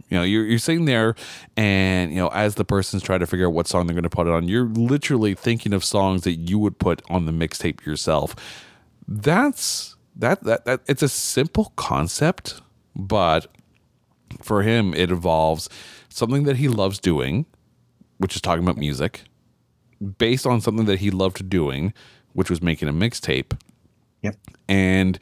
You 0.10 0.18
know, 0.18 0.23
you're, 0.23 0.45
you're 0.45 0.60
sitting 0.60 0.86
there, 0.86 1.15
and 1.56 2.11
you 2.11 2.18
know, 2.18 2.30
as 2.30 2.56
the 2.56 2.65
person's 2.65 3.03
trying 3.03 3.19
to 3.19 3.27
figure 3.27 3.48
out 3.48 3.53
what 3.53 3.68
song 3.68 3.86
they're 3.86 3.94
going 3.94 4.03
to 4.03 4.10
put 4.10 4.27
it 4.27 4.34
on, 4.34 4.48
you're 4.48 4.68
literally 4.68 5.36
thinking 5.36 5.73
of 5.73 5.84
songs 5.84 6.23
that 6.23 6.34
you 6.34 6.57
would 6.60 6.80
put 6.80 7.02
on 7.10 7.26
the 7.26 7.31
mixtape 7.31 7.86
yourself. 7.86 8.36
That's 9.07 9.95
that 10.15 10.44
that 10.44 10.65
that 10.65 10.81
it's 10.88 11.03
a 11.03 11.10
simple 11.10 11.73
concept, 11.76 12.61
but 12.95 13.48
for 14.41 14.64
him, 14.64 14.94
it 14.94 15.11
involves 15.11 15.69
something 16.10 16.44
that 16.44 16.57
he 16.57 16.68
loves 16.68 16.99
doing, 16.99 17.45
which 18.18 18.36
is 18.36 18.41
talking 18.41 18.64
about 18.64 18.77
music, 18.77 19.23
based 20.18 20.45
on 20.45 20.61
something 20.61 20.86
that 20.86 20.99
he 20.99 21.11
loved 21.11 21.49
doing, 21.49 21.94
which 22.34 22.49
was 22.49 22.61
making 22.61 22.88
a 22.88 22.94
mixtape. 22.94 23.57
Yep. 24.22 24.36
And 24.68 25.19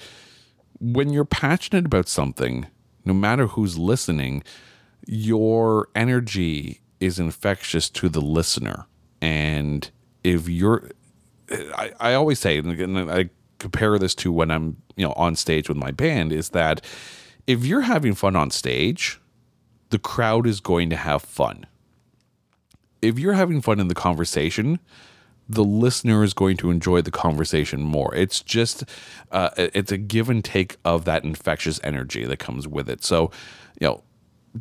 when 0.79 1.11
you're 1.11 1.25
passionate 1.25 1.85
about 1.85 2.07
something, 2.07 2.67
no 3.05 3.13
matter 3.13 3.47
who's 3.47 3.77
listening, 3.77 4.43
your 5.07 5.87
energy 5.95 6.81
is 6.99 7.17
infectious 7.17 7.89
to 7.89 8.09
the 8.09 8.21
listener. 8.21 8.85
And 9.21 9.89
if 10.23 10.47
you're, 10.49 10.91
I, 11.49 11.91
I 11.99 12.13
always 12.13 12.39
say, 12.39 12.57
and 12.57 13.11
I 13.11 13.29
compare 13.57 13.97
this 13.97 14.13
to 14.15 14.31
when 14.31 14.51
I'm, 14.51 14.77
you 14.95 15.05
know, 15.05 15.13
on 15.13 15.35
stage 15.35 15.69
with 15.69 15.77
my 15.77 15.91
band, 15.91 16.31
is 16.33 16.49
that 16.49 16.83
if 17.47 17.65
you're 17.65 17.81
having 17.81 18.13
fun 18.13 18.35
on 18.35 18.51
stage, 18.51 19.19
the 19.89 19.99
crowd 19.99 20.45
is 20.45 20.59
going 20.59 20.89
to 20.89 20.97
have 20.97 21.21
fun. 21.21 21.65
If 23.01 23.17
you're 23.17 23.33
having 23.33 23.61
fun 23.61 23.79
in 23.79 23.87
the 23.87 23.95
conversation, 23.95 24.79
the 25.47 25.63
listener 25.63 26.23
is 26.23 26.33
going 26.33 26.57
to 26.57 26.69
enjoy 26.69 27.01
the 27.01 27.11
conversation 27.11 27.81
more. 27.81 28.13
It's 28.13 28.41
just, 28.41 28.83
uh, 29.31 29.51
it's 29.55 29.93
a 29.93 29.97
give 29.97 30.29
and 30.29 30.43
take 30.43 30.75
of 30.83 31.05
that 31.05 31.23
infectious 31.23 31.79
energy 31.83 32.25
that 32.25 32.37
comes 32.37 32.67
with 32.67 32.89
it. 32.89 33.03
So, 33.05 33.31
you 33.79 33.87
know, 33.87 34.03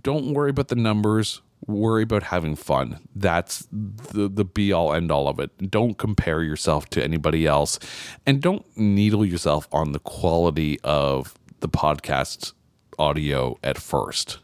don't 0.02 0.32
worry 0.34 0.50
about 0.50 0.68
the 0.68 0.76
numbers. 0.76 1.40
Worry 1.66 2.02
about 2.02 2.24
having 2.24 2.54
fun. 2.54 3.00
That's 3.14 3.66
the 3.70 4.28
the 4.28 4.44
be 4.44 4.72
all 4.72 4.92
end 4.92 5.10
all 5.10 5.26
of 5.26 5.38
it. 5.40 5.70
Don't 5.70 5.96
compare 5.96 6.42
yourself 6.42 6.88
to 6.90 7.02
anybody 7.02 7.46
else, 7.46 7.78
and 8.26 8.40
don't 8.42 8.64
needle 8.76 9.24
yourself 9.24 9.66
on 9.72 9.92
the 9.92 9.98
quality 9.98 10.78
of 10.84 11.34
the 11.60 11.68
podcast 11.68 12.52
audio 12.98 13.58
at 13.64 13.78
first. 13.78 14.38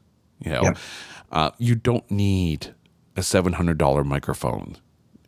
You 0.44 0.52
know, 0.52 0.62
Yeah. 0.62 0.74
uh, 1.30 1.50
you 1.58 1.74
don't 1.74 2.10
need 2.10 2.74
a 3.14 3.22
seven 3.22 3.52
hundred 3.52 3.78
dollar 3.78 4.04
microphone 4.04 4.76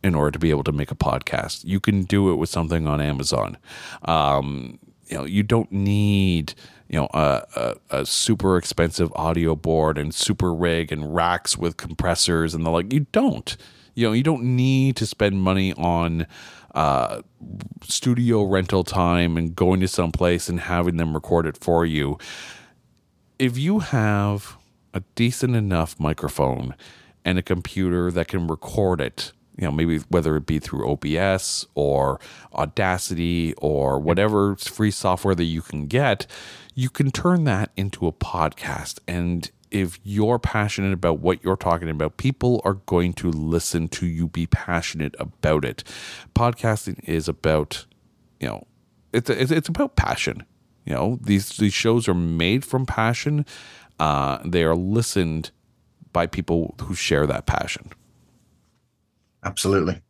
in 0.03 0.15
order 0.15 0.31
to 0.31 0.39
be 0.39 0.49
able 0.49 0.63
to 0.63 0.71
make 0.71 0.91
a 0.91 0.95
podcast. 0.95 1.63
You 1.65 1.79
can 1.79 2.03
do 2.03 2.31
it 2.31 2.35
with 2.35 2.49
something 2.49 2.87
on 2.87 2.99
Amazon. 2.99 3.57
Um, 4.03 4.79
you 5.07 5.17
know, 5.17 5.23
you 5.23 5.43
don't 5.43 5.71
need 5.71 6.55
you 6.95 7.01
know 7.01 7.09
a, 7.13 7.43
a, 7.91 7.99
a 7.99 8.05
super 8.05 8.55
expensive 8.55 9.11
audio 9.17 9.53
board 9.53 9.97
and 9.97 10.15
super 10.15 10.53
rig 10.53 10.93
and 10.93 11.13
racks 11.13 11.57
with 11.57 11.75
compressors 11.75 12.53
and 12.53 12.65
the 12.65 12.69
like. 12.69 12.93
You 12.93 13.01
don't. 13.11 13.57
You 13.95 14.07
know, 14.07 14.13
you 14.13 14.23
don't 14.23 14.43
need 14.43 14.95
to 14.95 15.05
spend 15.05 15.41
money 15.41 15.73
on 15.73 16.25
uh, 16.73 17.21
studio 17.83 18.43
rental 18.43 18.85
time 18.85 19.35
and 19.35 19.53
going 19.53 19.81
to 19.81 19.89
some 19.89 20.13
place 20.13 20.47
and 20.47 20.61
having 20.61 20.95
them 20.95 21.13
record 21.13 21.45
it 21.45 21.57
for 21.57 21.85
you. 21.85 22.17
If 23.39 23.57
you 23.57 23.79
have 23.79 24.55
a 24.93 25.01
decent 25.15 25.53
enough 25.53 25.99
microphone 25.99 26.75
and 27.25 27.37
a 27.37 27.41
computer 27.41 28.09
that 28.09 28.29
can 28.29 28.47
record 28.47 29.01
it, 29.01 29.33
you 29.57 29.65
know, 29.65 29.71
maybe 29.71 29.99
whether 30.09 30.35
it 30.35 30.45
be 30.45 30.59
through 30.59 30.89
OBS 30.89 31.65
or 31.75 32.19
Audacity 32.53 33.53
or 33.57 33.99
whatever 33.99 34.55
free 34.55 34.91
software 34.91 35.35
that 35.35 35.45
you 35.45 35.61
can 35.61 35.87
get, 35.87 36.27
you 36.73 36.89
can 36.89 37.11
turn 37.11 37.45
that 37.45 37.71
into 37.77 38.05
a 38.07 38.11
podcast. 38.11 38.99
And 39.07 39.49
if 39.71 39.99
you're 40.03 40.39
passionate 40.39 40.93
about 40.93 41.19
what 41.19 41.43
you're 41.43 41.55
talking 41.55 41.89
about, 41.89 42.17
people 42.17 42.61
are 42.65 42.75
going 42.85 43.13
to 43.13 43.31
listen 43.31 43.87
to 43.89 44.05
you 44.05 44.27
be 44.27 44.45
passionate 44.45 45.15
about 45.19 45.63
it. 45.63 45.83
Podcasting 46.35 46.99
is 47.03 47.27
about, 47.27 47.85
you 48.39 48.47
know, 48.47 48.67
it's 49.13 49.29
it's, 49.29 49.51
it's 49.51 49.69
about 49.69 49.95
passion. 49.95 50.45
You 50.85 50.93
know, 50.93 51.19
these 51.21 51.57
these 51.57 51.73
shows 51.73 52.07
are 52.07 52.13
made 52.13 52.65
from 52.65 52.85
passion. 52.85 53.45
Uh, 53.99 54.39
they 54.45 54.63
are 54.63 54.75
listened 54.75 55.51
by 56.11 56.27
people 56.27 56.75
who 56.81 56.93
share 56.93 57.25
that 57.25 57.45
passion. 57.45 57.91
Absolutely. 59.45 60.01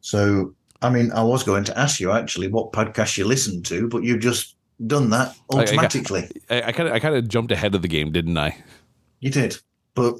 So, 0.00 0.54
I 0.82 0.90
mean, 0.90 1.12
I 1.12 1.22
was 1.22 1.44
going 1.44 1.64
to 1.64 1.78
ask 1.78 2.00
you 2.00 2.10
actually 2.10 2.48
what 2.48 2.72
podcast 2.72 3.16
you 3.16 3.24
listen 3.24 3.62
to, 3.64 3.88
but 3.88 4.02
you've 4.02 4.20
just 4.20 4.56
done 4.86 5.10
that 5.10 5.36
automatically. 5.50 6.28
I 6.50 6.72
kind 6.72 6.88
of 6.88 6.94
I 6.94 6.98
kind 6.98 7.14
of 7.14 7.28
jumped 7.28 7.52
ahead 7.52 7.74
of 7.74 7.82
the 7.82 7.88
game, 7.88 8.10
didn't 8.12 8.36
I? 8.36 8.56
You 9.20 9.30
did, 9.30 9.56
but 9.94 10.16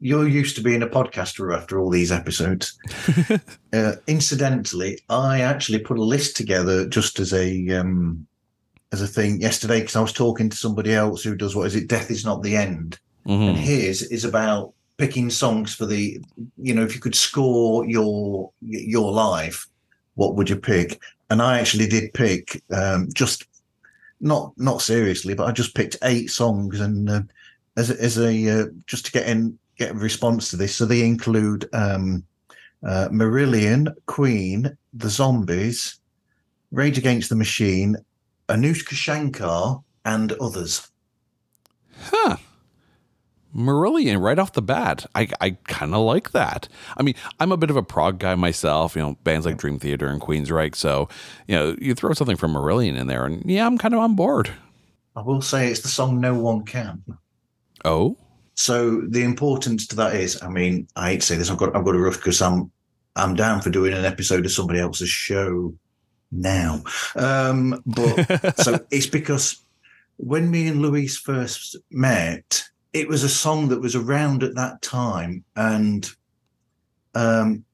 you're 0.00 0.26
used 0.26 0.56
to 0.56 0.62
being 0.62 0.82
a 0.82 0.86
podcaster 0.86 1.54
after 1.54 1.78
all 1.78 1.90
these 1.90 2.10
episodes. 2.10 2.78
uh, 3.72 3.92
incidentally, 4.06 4.98
I 5.10 5.42
actually 5.42 5.80
put 5.80 5.98
a 5.98 6.02
list 6.02 6.36
together 6.36 6.88
just 6.88 7.20
as 7.20 7.32
a 7.32 7.68
um, 7.70 8.26
as 8.92 9.02
a 9.02 9.06
thing 9.06 9.40
yesterday 9.40 9.80
because 9.80 9.96
I 9.96 10.00
was 10.00 10.12
talking 10.12 10.48
to 10.48 10.56
somebody 10.56 10.94
else 10.94 11.22
who 11.22 11.36
does 11.36 11.54
what 11.54 11.66
is 11.66 11.76
it? 11.76 11.88
Death 11.88 12.10
is 12.10 12.24
not 12.24 12.42
the 12.42 12.56
end, 12.56 12.98
and 13.26 13.56
Mhm. 13.56 13.60
his 13.60 14.02
is 14.02 14.24
about 14.24 14.72
picking 15.00 15.30
songs 15.30 15.74
for 15.74 15.86
the. 15.86 16.20
You 16.56 16.74
know, 16.74 16.84
if 16.84 16.94
you 16.94 17.00
could 17.00 17.16
score 17.16 17.84
your 17.88 18.52
your 18.60 19.10
life, 19.10 19.66
what 20.14 20.36
would 20.36 20.48
you 20.48 20.56
pick? 20.56 21.00
And 21.30 21.42
I 21.42 21.58
actually 21.58 21.88
did 21.88 22.14
pick 22.14 22.62
um, 22.70 23.08
just 23.12 23.46
not 24.20 24.52
not 24.56 24.82
seriously, 24.82 25.34
but 25.34 25.48
I 25.48 25.52
just 25.52 25.74
picked 25.74 25.96
eight 26.02 26.30
songs 26.30 26.80
and. 26.80 27.10
Uh, 27.10 27.22
as 27.76 27.90
a, 27.90 28.02
as 28.02 28.18
a 28.18 28.60
uh, 28.60 28.66
just 28.86 29.06
to 29.06 29.12
get 29.12 29.26
in 29.26 29.58
get 29.76 29.92
a 29.92 29.94
response 29.94 30.50
to 30.50 30.56
this. 30.56 30.76
So 30.76 30.84
they 30.84 31.04
include 31.04 31.68
um, 31.72 32.24
uh, 32.86 33.08
Marillion, 33.10 33.94
Queen, 34.06 34.76
The 34.94 35.08
Zombies, 35.08 35.98
Rage 36.70 36.98
Against 36.98 37.30
the 37.30 37.36
Machine, 37.36 37.96
Anoushka 38.48 38.92
Shankar, 38.92 39.82
and 40.04 40.32
others. 40.32 40.90
Huh. 42.02 42.36
Marillion 43.54 44.20
right 44.20 44.38
off 44.38 44.52
the 44.52 44.62
bat. 44.62 45.06
I, 45.14 45.28
I 45.40 45.50
kind 45.64 45.94
of 45.94 46.02
like 46.02 46.32
that. 46.32 46.68
I 46.96 47.02
mean, 47.02 47.14
I'm 47.38 47.52
a 47.52 47.56
bit 47.56 47.70
of 47.70 47.76
a 47.76 47.82
prog 47.82 48.18
guy 48.18 48.34
myself, 48.34 48.94
you 48.94 49.02
know, 49.02 49.16
bands 49.24 49.46
like 49.46 49.56
Dream 49.56 49.78
Theater 49.78 50.06
and 50.06 50.20
Queensryche. 50.20 50.76
So, 50.76 51.08
you 51.48 51.56
know, 51.56 51.76
you 51.80 51.94
throw 51.94 52.12
something 52.12 52.36
from 52.36 52.54
Marillion 52.54 52.96
in 52.96 53.06
there 53.06 53.26
and 53.26 53.42
yeah, 53.48 53.66
I'm 53.66 53.78
kind 53.78 53.94
of 53.94 54.00
on 54.00 54.14
board. 54.14 54.50
I 55.16 55.22
will 55.22 55.42
say 55.42 55.68
it's 55.68 55.80
the 55.80 55.88
song 55.88 56.20
No 56.20 56.34
One 56.34 56.64
Can. 56.64 57.02
Oh, 57.84 58.16
So 58.54 59.00
the 59.00 59.22
importance 59.22 59.86
to 59.88 59.96
that 59.96 60.14
is, 60.14 60.40
I 60.42 60.48
mean, 60.48 60.86
I 60.96 61.10
hate 61.10 61.20
to 61.20 61.26
say 61.26 61.36
this, 61.36 61.50
I've 61.50 61.58
got 61.58 61.74
I've 61.74 61.84
got 61.84 61.96
a 61.96 61.98
rough 61.98 62.16
because 62.16 62.40
I'm 62.40 62.70
I'm 63.16 63.34
down 63.34 63.60
for 63.60 63.70
doing 63.70 63.92
an 63.92 64.04
episode 64.04 64.44
of 64.44 64.52
somebody 64.52 64.80
else's 64.80 65.08
show 65.08 65.74
now. 66.30 66.82
Um, 67.16 67.82
but 67.86 68.56
so 68.62 68.78
it's 68.90 69.06
because 69.06 69.60
when 70.16 70.50
me 70.50 70.68
and 70.68 70.80
Louise 70.82 71.16
first 71.16 71.76
met, 71.90 72.69
it 72.92 73.08
was 73.08 73.22
a 73.22 73.28
song 73.28 73.68
that 73.68 73.80
was 73.80 73.94
around 73.94 74.42
at 74.42 74.54
that 74.56 74.82
time, 74.82 75.44
and 75.56 76.10
um, 77.14 77.64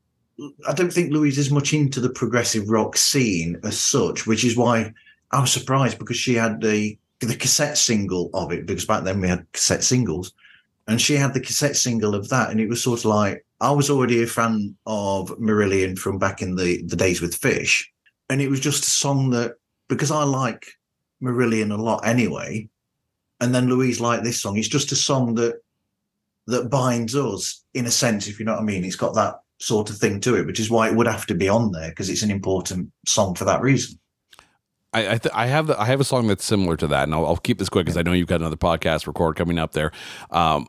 I 0.68 0.74
don't 0.74 0.92
think 0.92 1.12
Louise 1.12 1.38
is 1.38 1.50
much 1.50 1.72
into 1.72 2.00
the 2.00 2.10
progressive 2.10 2.68
rock 2.68 2.96
scene 2.96 3.58
as 3.64 3.78
such, 3.78 4.26
which 4.26 4.44
is 4.44 4.56
why 4.56 4.92
I 5.30 5.40
was 5.40 5.52
surprised 5.52 5.98
because 5.98 6.16
she 6.16 6.34
had 6.34 6.60
the 6.60 6.98
the 7.20 7.34
cassette 7.34 7.78
single 7.78 8.28
of 8.34 8.52
it 8.52 8.66
because 8.66 8.84
back 8.84 9.04
then 9.04 9.20
we 9.20 9.28
had 9.28 9.50
cassette 9.52 9.84
singles, 9.84 10.32
and 10.86 11.00
she 11.00 11.14
had 11.14 11.32
the 11.32 11.40
cassette 11.40 11.76
single 11.76 12.14
of 12.14 12.28
that, 12.28 12.50
and 12.50 12.60
it 12.60 12.68
was 12.68 12.82
sort 12.82 13.00
of 13.00 13.06
like 13.06 13.44
I 13.60 13.70
was 13.70 13.88
already 13.88 14.22
a 14.22 14.26
fan 14.26 14.76
of 14.86 15.30
Marillion 15.38 15.98
from 15.98 16.18
back 16.18 16.42
in 16.42 16.56
the 16.56 16.82
the 16.82 16.96
days 16.96 17.22
with 17.22 17.34
Fish, 17.34 17.90
and 18.28 18.42
it 18.42 18.50
was 18.50 18.60
just 18.60 18.84
a 18.84 18.90
song 18.90 19.30
that 19.30 19.54
because 19.88 20.10
I 20.10 20.24
like 20.24 20.66
Marillion 21.22 21.72
a 21.72 21.82
lot 21.82 22.06
anyway, 22.06 22.68
and 23.40 23.54
then 23.54 23.68
Louise 23.68 24.00
liked 24.00 24.24
this 24.24 24.40
song. 24.40 24.56
It's 24.56 24.68
just 24.68 24.92
a 24.92 24.96
song 24.96 25.34
that 25.36 25.60
that 26.46 26.70
binds 26.70 27.16
us 27.16 27.64
in 27.74 27.86
a 27.86 27.90
sense, 27.90 28.28
if 28.28 28.38
you 28.38 28.44
know 28.44 28.52
what 28.52 28.60
I 28.60 28.64
mean. 28.64 28.84
It's 28.84 28.96
got 28.96 29.14
that 29.14 29.40
sort 29.58 29.90
of 29.90 29.96
thing 29.96 30.20
to 30.20 30.36
it, 30.36 30.46
which 30.46 30.60
is 30.60 30.70
why 30.70 30.88
it 30.88 30.94
would 30.94 31.06
have 31.06 31.26
to 31.26 31.34
be 31.34 31.48
on 31.48 31.72
there 31.72 31.88
because 31.88 32.08
it's 32.08 32.22
an 32.22 32.30
important 32.30 32.92
song 33.06 33.34
for 33.34 33.44
that 33.44 33.62
reason. 33.62 33.98
I 34.92 35.14
I, 35.14 35.18
th- 35.18 35.34
I 35.34 35.46
have 35.46 35.70
I 35.70 35.86
have 35.86 36.00
a 36.00 36.04
song 36.04 36.26
that's 36.26 36.44
similar 36.44 36.76
to 36.76 36.86
that, 36.88 37.04
and 37.04 37.14
I'll, 37.14 37.26
I'll 37.26 37.36
keep 37.36 37.58
this 37.58 37.68
quick 37.68 37.86
because 37.86 37.96
I 37.96 38.02
know 38.02 38.12
you've 38.12 38.28
got 38.28 38.40
another 38.40 38.56
podcast 38.56 39.06
record 39.06 39.36
coming 39.36 39.58
up 39.58 39.72
there. 39.72 39.92
Um, 40.30 40.68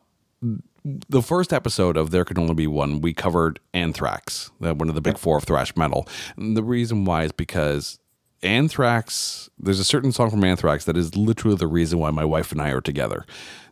the 1.09 1.21
first 1.21 1.51
episode 1.51 1.97
of 1.97 2.11
There 2.11 2.23
Can 2.23 2.39
Only 2.39 2.53
Be 2.53 2.67
One, 2.67 3.01
we 3.01 3.13
covered 3.13 3.59
Anthrax, 3.73 4.51
one 4.59 4.87
of 4.87 4.95
the 4.95 5.01
big 5.01 5.17
four 5.17 5.37
of 5.37 5.43
thrash 5.43 5.75
metal. 5.75 6.07
And 6.37 6.55
the 6.55 6.63
reason 6.63 7.03
why 7.05 7.23
is 7.23 7.31
because 7.31 7.99
Anthrax, 8.43 9.49
there's 9.57 9.79
a 9.79 9.83
certain 9.83 10.11
song 10.11 10.29
from 10.29 10.43
Anthrax 10.43 10.85
that 10.85 10.95
is 10.95 11.15
literally 11.15 11.57
the 11.57 11.67
reason 11.67 11.97
why 11.97 12.11
my 12.11 12.23
wife 12.23 12.51
and 12.51 12.61
I 12.61 12.69
are 12.69 12.81
together. 12.81 13.25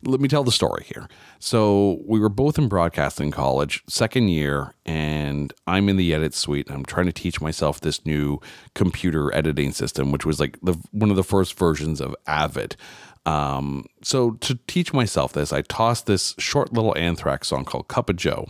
Let 0.03 0.19
me 0.19 0.27
tell 0.27 0.43
the 0.43 0.51
story 0.51 0.85
here. 0.85 1.07
So, 1.39 2.01
we 2.05 2.19
were 2.19 2.29
both 2.29 2.57
in 2.57 2.67
broadcasting 2.67 3.31
college, 3.31 3.83
second 3.87 4.29
year, 4.29 4.73
and 4.85 5.53
I'm 5.67 5.87
in 5.87 5.97
the 5.97 6.13
edit 6.13 6.33
suite. 6.33 6.69
I'm 6.71 6.85
trying 6.85 7.05
to 7.05 7.11
teach 7.11 7.41
myself 7.41 7.79
this 7.79 8.05
new 8.05 8.39
computer 8.73 9.33
editing 9.35 9.71
system, 9.71 10.11
which 10.11 10.25
was 10.25 10.39
like 10.39 10.57
the, 10.61 10.73
one 10.91 11.11
of 11.11 11.15
the 11.15 11.23
first 11.23 11.57
versions 11.57 12.01
of 12.01 12.15
Avid. 12.25 12.75
Um, 13.27 13.85
so, 14.01 14.31
to 14.31 14.59
teach 14.67 14.93
myself 14.93 15.33
this, 15.33 15.53
I 15.53 15.61
tossed 15.61 16.07
this 16.07 16.33
short 16.39 16.73
little 16.73 16.97
Anthrax 16.97 17.49
song 17.49 17.65
called 17.65 17.87
Cup 17.87 18.09
of 18.09 18.15
Joe 18.15 18.47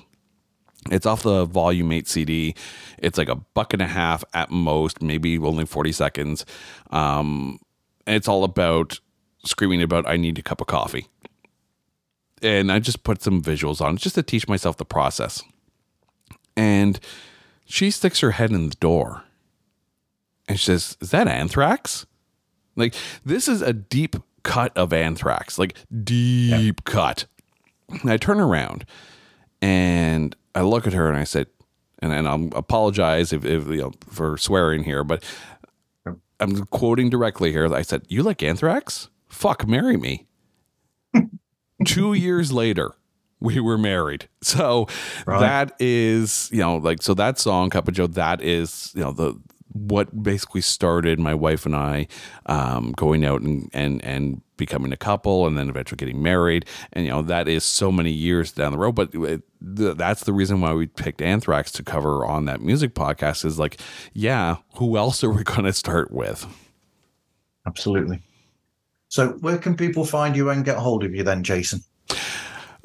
it's 0.92 1.06
off 1.06 1.24
the 1.24 1.46
Volume 1.46 1.92
8 1.92 2.08
CD. 2.08 2.56
It's 3.00 3.18
like 3.18 3.30
a 3.30 3.36
buck 3.36 3.74
and 3.74 3.82
a 3.82 3.88
half 3.88 4.24
at 4.34 4.52
most, 4.52 5.02
maybe 5.02 5.38
only 5.38 5.66
40 5.66 5.92
seconds. 5.92 6.46
Um, 6.92 7.60
it's 8.06 8.28
all 8.28 8.44
about 8.44 9.00
screaming 9.44 9.82
about, 9.82 10.08
I 10.08 10.18
need 10.18 10.38
a 10.38 10.44
cup 10.44 10.62
of 10.62 10.68
coffee. 10.68 11.08
And 12.42 12.72
I 12.72 12.80
just 12.80 13.04
put 13.04 13.22
some 13.22 13.42
visuals 13.42 13.82
on 13.82 13.98
just 13.98 14.16
to 14.16 14.24
teach 14.24 14.48
myself 14.48 14.78
the 14.78 14.86
process. 14.86 15.42
And 16.56 17.00
she 17.66 17.90
sticks 17.90 18.20
her 18.20 18.32
head 18.32 18.52
in 18.52 18.70
the 18.70 18.76
door 18.76 19.24
and 20.48 20.60
she 20.60 20.66
says, 20.68 20.98
Is 21.02 21.12
that 21.12 21.28
anthrax? 21.28 22.06
Like, 22.76 22.94
this 23.24 23.48
is 23.48 23.62
a 23.62 23.74
deep 23.74 24.16
cut 24.44 24.78
of 24.78 24.94
anthrax, 24.94 25.58
like 25.58 25.76
deep 26.04 26.82
yeah. 26.86 26.92
cut. 26.92 27.26
And 27.90 28.12
I 28.12 28.18
turn 28.18 28.40
around 28.40 28.86
and 29.62 30.36
I 30.56 30.62
look 30.62 30.88
at 30.88 30.94
her 30.94 31.08
and 31.08 31.18
I 31.18 31.26
said, 31.26 31.48
and, 32.00 32.12
and 32.12 32.28
I'll 32.28 32.50
apologize 32.58 33.34
if, 33.34 33.46
if 33.46 33.68
you 33.68 33.78
know, 33.78 33.92
for 34.10 34.38
swearing 34.38 34.84
here, 34.84 35.04
but 35.04 35.24
I'm 36.40 36.66
quoting 36.68 37.10
directly 37.10 37.52
here. 37.52 37.74
I 37.74 37.82
said, 37.82 38.04
"You 38.10 38.24
like 38.24 38.44
anthrax? 38.44 39.10
Fuck, 39.28 39.68
marry 39.68 39.98
me." 39.98 40.28
Two 41.86 42.14
years 42.14 42.52
later, 42.52 42.94
we 43.40 43.60
were 43.60 43.78
married. 43.78 44.28
So 44.42 44.88
right. 45.26 45.40
that 45.40 45.76
is, 45.80 46.50
you 46.52 46.60
know, 46.60 46.78
like 46.78 47.02
so 47.02 47.14
that 47.16 47.40
song, 47.40 47.72
Cup 47.72 47.88
of 47.88 47.96
Joe, 47.96 48.06
that 48.08 48.42
is, 48.42 48.92
you 48.94 49.02
know, 49.02 49.12
the 49.12 49.40
what 49.76 50.24
basically 50.24 50.62
started 50.62 51.20
my 51.20 51.34
wife 51.34 51.66
and 51.66 51.76
I 51.76 52.08
um, 52.46 52.94
going 52.94 53.26
out 53.26 53.42
and, 53.42 53.70
and 53.74 54.04
and 54.06 54.42
becoming 54.56 54.94
a 54.94 54.98
couple 54.98 55.46
and 55.46 55.58
then 55.58 55.68
eventually 55.68 55.98
getting 55.98 56.24
married. 56.24 56.66
And 56.94 57.06
you 57.06 57.12
know 57.12 57.22
that 57.24 57.48
is 57.50 57.66
so 57.66 57.92
many 57.92 58.12
years 58.12 58.54
down 58.54 58.72
the 58.72 58.78
road. 58.78 58.96
But 58.96 59.14
it, 59.14 59.42
that's 59.60 60.24
the 60.24 60.34
reason 60.34 60.62
why 60.62 60.74
we 60.74 60.88
picked 60.88 61.22
anthrax 61.22 61.72
to 61.74 61.84
cover 61.84 62.26
on 62.26 62.46
that 62.46 62.62
music 62.62 62.94
podcast 62.94 63.44
is 63.44 63.60
like 63.60 63.80
yeah 64.14 64.58
who 64.76 64.98
else 64.98 65.24
are 65.24 65.32
we 65.32 65.44
going 65.44 65.66
to 65.66 65.74
start 65.74 66.12
with? 66.12 66.48
Absolutely. 67.68 68.22
So 69.10 69.30
where 69.42 69.58
can 69.58 69.76
people 69.76 70.06
find 70.06 70.36
you 70.36 70.50
and 70.50 70.64
get 70.64 70.78
hold 70.78 71.04
of 71.04 71.14
you 71.14 71.24
then 71.24 71.44
jason 71.44 71.82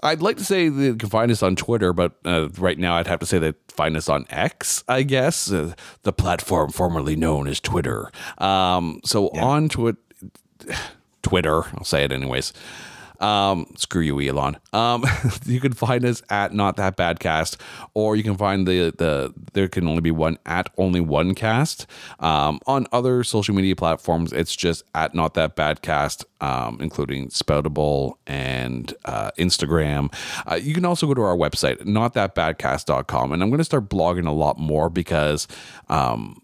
I'd 0.02 0.22
like 0.22 0.36
to 0.39 0.44
say 0.44 0.64
you 0.64 0.97
can 0.97 1.09
find 1.09 1.31
us 1.31 1.43
on 1.43 1.56
Twitter, 1.56 1.93
but 1.93 2.12
uh, 2.24 2.48
right 2.59 2.78
now 2.78 2.97
I'd 2.97 3.06
have 3.06 3.20
to 3.20 3.27
say 3.27 3.39
that 3.39 3.56
find 3.72 3.97
us 3.97 4.09
on 4.09 4.27
X, 4.31 4.82
I 4.89 5.02
guess, 5.02 5.51
uh, 5.51 5.74
the 6.02 6.12
platform 6.12 6.70
formerly 6.70 7.16
known 7.16 7.47
as 7.47 7.60
Twitter. 7.60 8.10
Um, 8.39 9.01
so 9.05 9.31
yeah. 9.35 9.44
on 9.44 9.68
Twitter, 9.68 9.98
Twitter, 11.22 11.64
I'll 11.74 11.85
say 11.85 12.05
it 12.05 12.12
anyways. 12.12 12.52
Um, 13.20 13.66
screw 13.76 14.02
you, 14.02 14.20
Elon. 14.20 14.56
Um, 14.72 15.05
you 15.44 15.60
can 15.60 15.72
find 15.72 16.05
us 16.05 16.22
at 16.30 16.52
Not 16.52 16.76
That 16.76 16.97
Bad 16.97 17.20
Cast, 17.20 17.60
or 17.94 18.16
you 18.16 18.22
can 18.22 18.36
find 18.36 18.66
the 18.66 18.92
the 18.97 19.32
there 19.52 19.68
can 19.68 19.86
only 19.86 20.01
be 20.01 20.10
one 20.10 20.38
at 20.47 20.70
only 20.78 21.01
one 21.01 21.34
cast. 21.34 21.86
Um, 22.18 22.60
on 22.66 22.86
other 22.92 23.22
social 23.24 23.55
media 23.55 23.76
platforms, 23.76 24.32
it's 24.32 24.56
just 24.56 24.84
at 24.94 25.14
Not 25.14 25.34
That 25.34 25.56
Bad 25.56 25.82
Cast, 25.82 26.24
um, 26.40 26.78
including 26.80 27.28
Spoutible 27.28 28.14
and 28.26 28.94
uh, 29.05 29.30
Instagram. 29.38 30.12
Uh, 30.51 30.55
you 30.55 30.74
can 30.74 30.84
also 30.84 31.06
go 31.06 31.14
to 31.14 31.22
our 31.22 31.36
website, 31.36 31.78
notthatbadcast.com, 31.82 33.32
and 33.32 33.42
I'm 33.42 33.51
going 33.51 33.59
to 33.59 33.64
start 33.64 33.88
blogging 33.88 34.26
a 34.26 34.32
lot 34.32 34.59
more 34.59 34.88
because 34.88 35.47
um, 35.88 36.42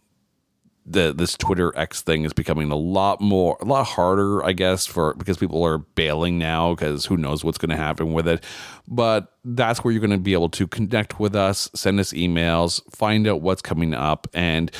the 0.87 1.13
this 1.13 1.37
Twitter 1.37 1.77
X 1.77 2.03
thing 2.03 2.25
is 2.25 2.33
becoming 2.33 2.71
a 2.71 2.77
lot 2.77 3.21
more 3.21 3.59
a 3.61 3.65
lot 3.65 3.85
harder, 3.85 4.45
I 4.45 4.53
guess, 4.53 4.87
for 4.87 5.15
because 5.15 5.37
people 5.37 5.65
are 5.65 5.79
bailing 5.79 6.39
now 6.39 6.75
because 6.75 7.07
who 7.07 7.17
knows 7.17 7.45
what's 7.45 7.59
going 7.59 7.71
to 7.71 7.77
happen 7.77 8.13
with 8.13 8.29
it. 8.29 8.45
But 8.87 9.33
that's 9.45 9.83
where 9.83 9.93
you're 9.93 10.01
going 10.01 10.11
to 10.11 10.19
be 10.19 10.33
able 10.33 10.51
to 10.51 10.67
connect 10.67 11.19
with 11.19 11.35
us, 11.35 11.69
send 11.75 11.99
us 11.99 12.13
emails, 12.13 12.81
find 12.95 13.27
out 13.27 13.43
what's 13.43 13.63
coming 13.63 13.95
up, 13.95 14.29
and 14.33 14.71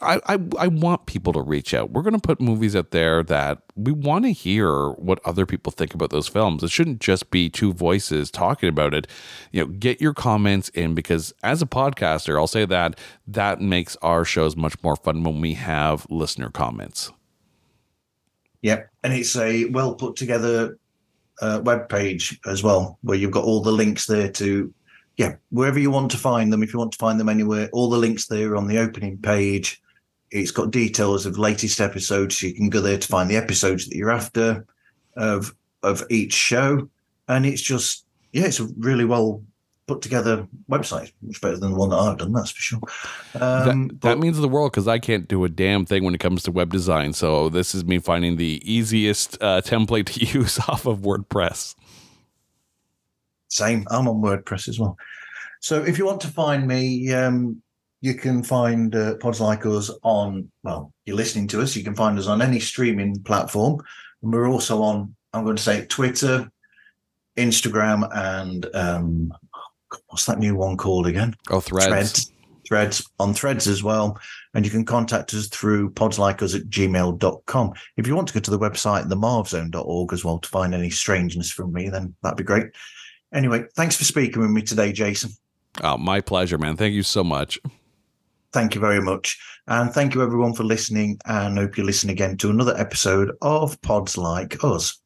I, 0.00 0.20
I, 0.26 0.38
I 0.58 0.68
want 0.68 1.06
people 1.06 1.32
to 1.34 1.42
reach 1.42 1.74
out. 1.74 1.90
We're 1.90 2.02
going 2.02 2.14
to 2.14 2.20
put 2.20 2.40
movies 2.40 2.74
out 2.74 2.90
there 2.90 3.22
that 3.24 3.62
we 3.76 3.92
want 3.92 4.24
to 4.24 4.32
hear 4.32 4.90
what 4.90 5.20
other 5.24 5.46
people 5.46 5.72
think 5.72 5.94
about 5.94 6.10
those 6.10 6.28
films. 6.28 6.62
It 6.62 6.70
shouldn't 6.70 7.00
just 7.00 7.30
be 7.30 7.48
two 7.48 7.72
voices 7.72 8.30
talking 8.30 8.68
about 8.68 8.94
it. 8.94 9.06
You 9.52 9.60
know, 9.60 9.66
get 9.66 10.00
your 10.00 10.14
comments 10.14 10.68
in 10.70 10.94
because 10.94 11.32
as 11.42 11.60
a 11.62 11.66
podcaster, 11.66 12.36
I'll 12.38 12.46
say 12.46 12.64
that 12.66 12.98
that 13.26 13.60
makes 13.60 13.96
our 13.96 14.24
shows 14.24 14.56
much 14.56 14.74
more 14.82 14.96
fun 14.96 15.22
when 15.22 15.40
we 15.40 15.54
have 15.54 16.06
listener 16.10 16.50
comments. 16.50 17.12
Yep, 18.62 18.90
and 19.04 19.12
it's 19.12 19.36
a 19.36 19.66
well 19.66 19.94
put 19.94 20.16
together 20.16 20.78
uh, 21.40 21.60
web 21.64 21.88
page 21.88 22.38
as 22.46 22.62
well, 22.62 22.98
where 23.02 23.16
you've 23.16 23.30
got 23.30 23.44
all 23.44 23.62
the 23.62 23.72
links 23.72 24.06
there 24.06 24.30
to 24.32 24.72
yeah, 25.16 25.34
wherever 25.50 25.78
you 25.78 25.90
want 25.90 26.10
to 26.12 26.16
find 26.16 26.50
them, 26.50 26.62
if 26.62 26.72
you 26.72 26.78
want 26.78 26.92
to 26.92 26.98
find 26.98 27.20
them 27.20 27.28
anywhere, 27.28 27.68
all 27.74 27.90
the 27.90 27.98
links 27.98 28.26
there 28.28 28.56
on 28.56 28.66
the 28.66 28.78
opening 28.78 29.18
page. 29.18 29.80
It's 30.30 30.50
got 30.50 30.70
details 30.70 31.26
of 31.26 31.38
latest 31.38 31.80
episodes. 31.80 32.38
So 32.38 32.46
you 32.46 32.54
can 32.54 32.70
go 32.70 32.80
there 32.80 32.98
to 32.98 33.08
find 33.08 33.28
the 33.28 33.36
episodes 33.36 33.88
that 33.88 33.96
you're 33.96 34.10
after 34.10 34.64
of 35.16 35.54
of 35.82 36.04
each 36.10 36.32
show. 36.32 36.88
And 37.28 37.46
it's 37.46 37.62
just 37.62 38.04
yeah, 38.32 38.44
it's 38.44 38.60
a 38.60 38.68
really 38.78 39.04
well 39.04 39.42
put 39.90 40.02
together 40.02 40.46
website. 40.70 41.12
Much 41.22 41.40
better 41.40 41.56
than 41.56 41.72
the 41.72 41.76
one 41.76 41.90
that 41.90 41.96
I've 41.96 42.18
done, 42.18 42.32
that's 42.32 42.52
for 42.52 42.60
sure. 42.60 42.80
Um, 43.40 43.88
that, 43.88 44.00
that 44.02 44.18
means 44.18 44.38
the 44.38 44.48
world 44.48 44.70
because 44.70 44.86
I 44.86 45.00
can't 45.00 45.26
do 45.26 45.44
a 45.44 45.48
damn 45.48 45.84
thing 45.84 46.04
when 46.04 46.14
it 46.14 46.20
comes 46.20 46.44
to 46.44 46.52
web 46.52 46.70
design. 46.70 47.12
So 47.12 47.48
this 47.48 47.74
is 47.74 47.84
me 47.84 47.98
finding 47.98 48.36
the 48.36 48.62
easiest 48.64 49.36
uh, 49.42 49.60
template 49.62 50.06
to 50.06 50.24
use 50.38 50.60
off 50.60 50.86
of 50.86 51.00
WordPress. 51.00 51.74
Same. 53.48 53.84
I'm 53.90 54.06
on 54.06 54.22
WordPress 54.22 54.68
as 54.68 54.78
well. 54.78 54.96
So 55.58 55.82
if 55.82 55.98
you 55.98 56.06
want 56.06 56.20
to 56.20 56.28
find 56.28 56.68
me, 56.68 57.12
um, 57.12 57.60
you 58.00 58.14
can 58.14 58.42
find 58.42 58.94
uh, 58.94 59.16
pods 59.16 59.40
like 59.40 59.66
us 59.66 59.90
on, 60.02 60.50
well, 60.62 60.92
you're 61.04 61.16
listening 61.16 61.46
to 61.48 61.60
us. 61.60 61.76
You 61.76 61.84
can 61.84 61.94
find 61.94 62.18
us 62.18 62.26
on 62.26 62.40
any 62.40 62.58
streaming 62.60 63.22
platform. 63.22 63.82
And 64.22 64.32
we're 64.32 64.48
also 64.48 64.82
on, 64.82 65.14
I'm 65.32 65.44
going 65.44 65.56
to 65.56 65.62
say 65.62 65.84
Twitter, 65.86 66.50
Instagram, 67.36 68.08
and 68.14 68.66
um, 68.74 69.32
what's 70.08 70.26
that 70.26 70.38
new 70.38 70.54
one 70.54 70.76
called 70.76 71.06
again? 71.06 71.34
Oh, 71.50 71.60
Threads. 71.60 71.86
Threads. 71.86 72.32
Threads 72.66 73.10
on 73.18 73.34
Threads 73.34 73.66
as 73.66 73.82
well. 73.82 74.18
And 74.54 74.64
you 74.64 74.70
can 74.70 74.84
contact 74.84 75.34
us 75.34 75.48
through 75.48 75.90
podslikeus 75.90 76.54
at 76.54 76.70
gmail.com. 76.70 77.72
If 77.96 78.06
you 78.06 78.14
want 78.14 78.28
to 78.28 78.34
go 78.34 78.40
to 78.40 78.50
the 78.50 78.58
website, 78.58 79.08
themarvzone.org 79.08 80.12
as 80.12 80.24
well, 80.24 80.38
to 80.38 80.48
find 80.48 80.74
any 80.74 80.88
strangeness 80.88 81.50
from 81.50 81.72
me, 81.72 81.88
then 81.88 82.14
that'd 82.22 82.38
be 82.38 82.44
great. 82.44 82.66
Anyway, 83.34 83.64
thanks 83.76 83.96
for 83.96 84.04
speaking 84.04 84.40
with 84.40 84.50
me 84.50 84.62
today, 84.62 84.92
Jason. 84.92 85.30
Oh, 85.82 85.98
my 85.98 86.20
pleasure, 86.20 86.58
man. 86.58 86.76
Thank 86.76 86.94
you 86.94 87.02
so 87.02 87.22
much. 87.22 87.58
Thank 88.52 88.74
you 88.74 88.80
very 88.80 89.00
much. 89.00 89.38
And 89.66 89.92
thank 89.92 90.14
you 90.14 90.22
everyone 90.22 90.54
for 90.54 90.64
listening. 90.64 91.18
And 91.26 91.58
hope 91.58 91.76
you 91.76 91.84
listen 91.84 92.10
again 92.10 92.36
to 92.38 92.50
another 92.50 92.76
episode 92.76 93.32
of 93.42 93.80
Pods 93.82 94.18
Like 94.18 94.62
Us. 94.64 95.00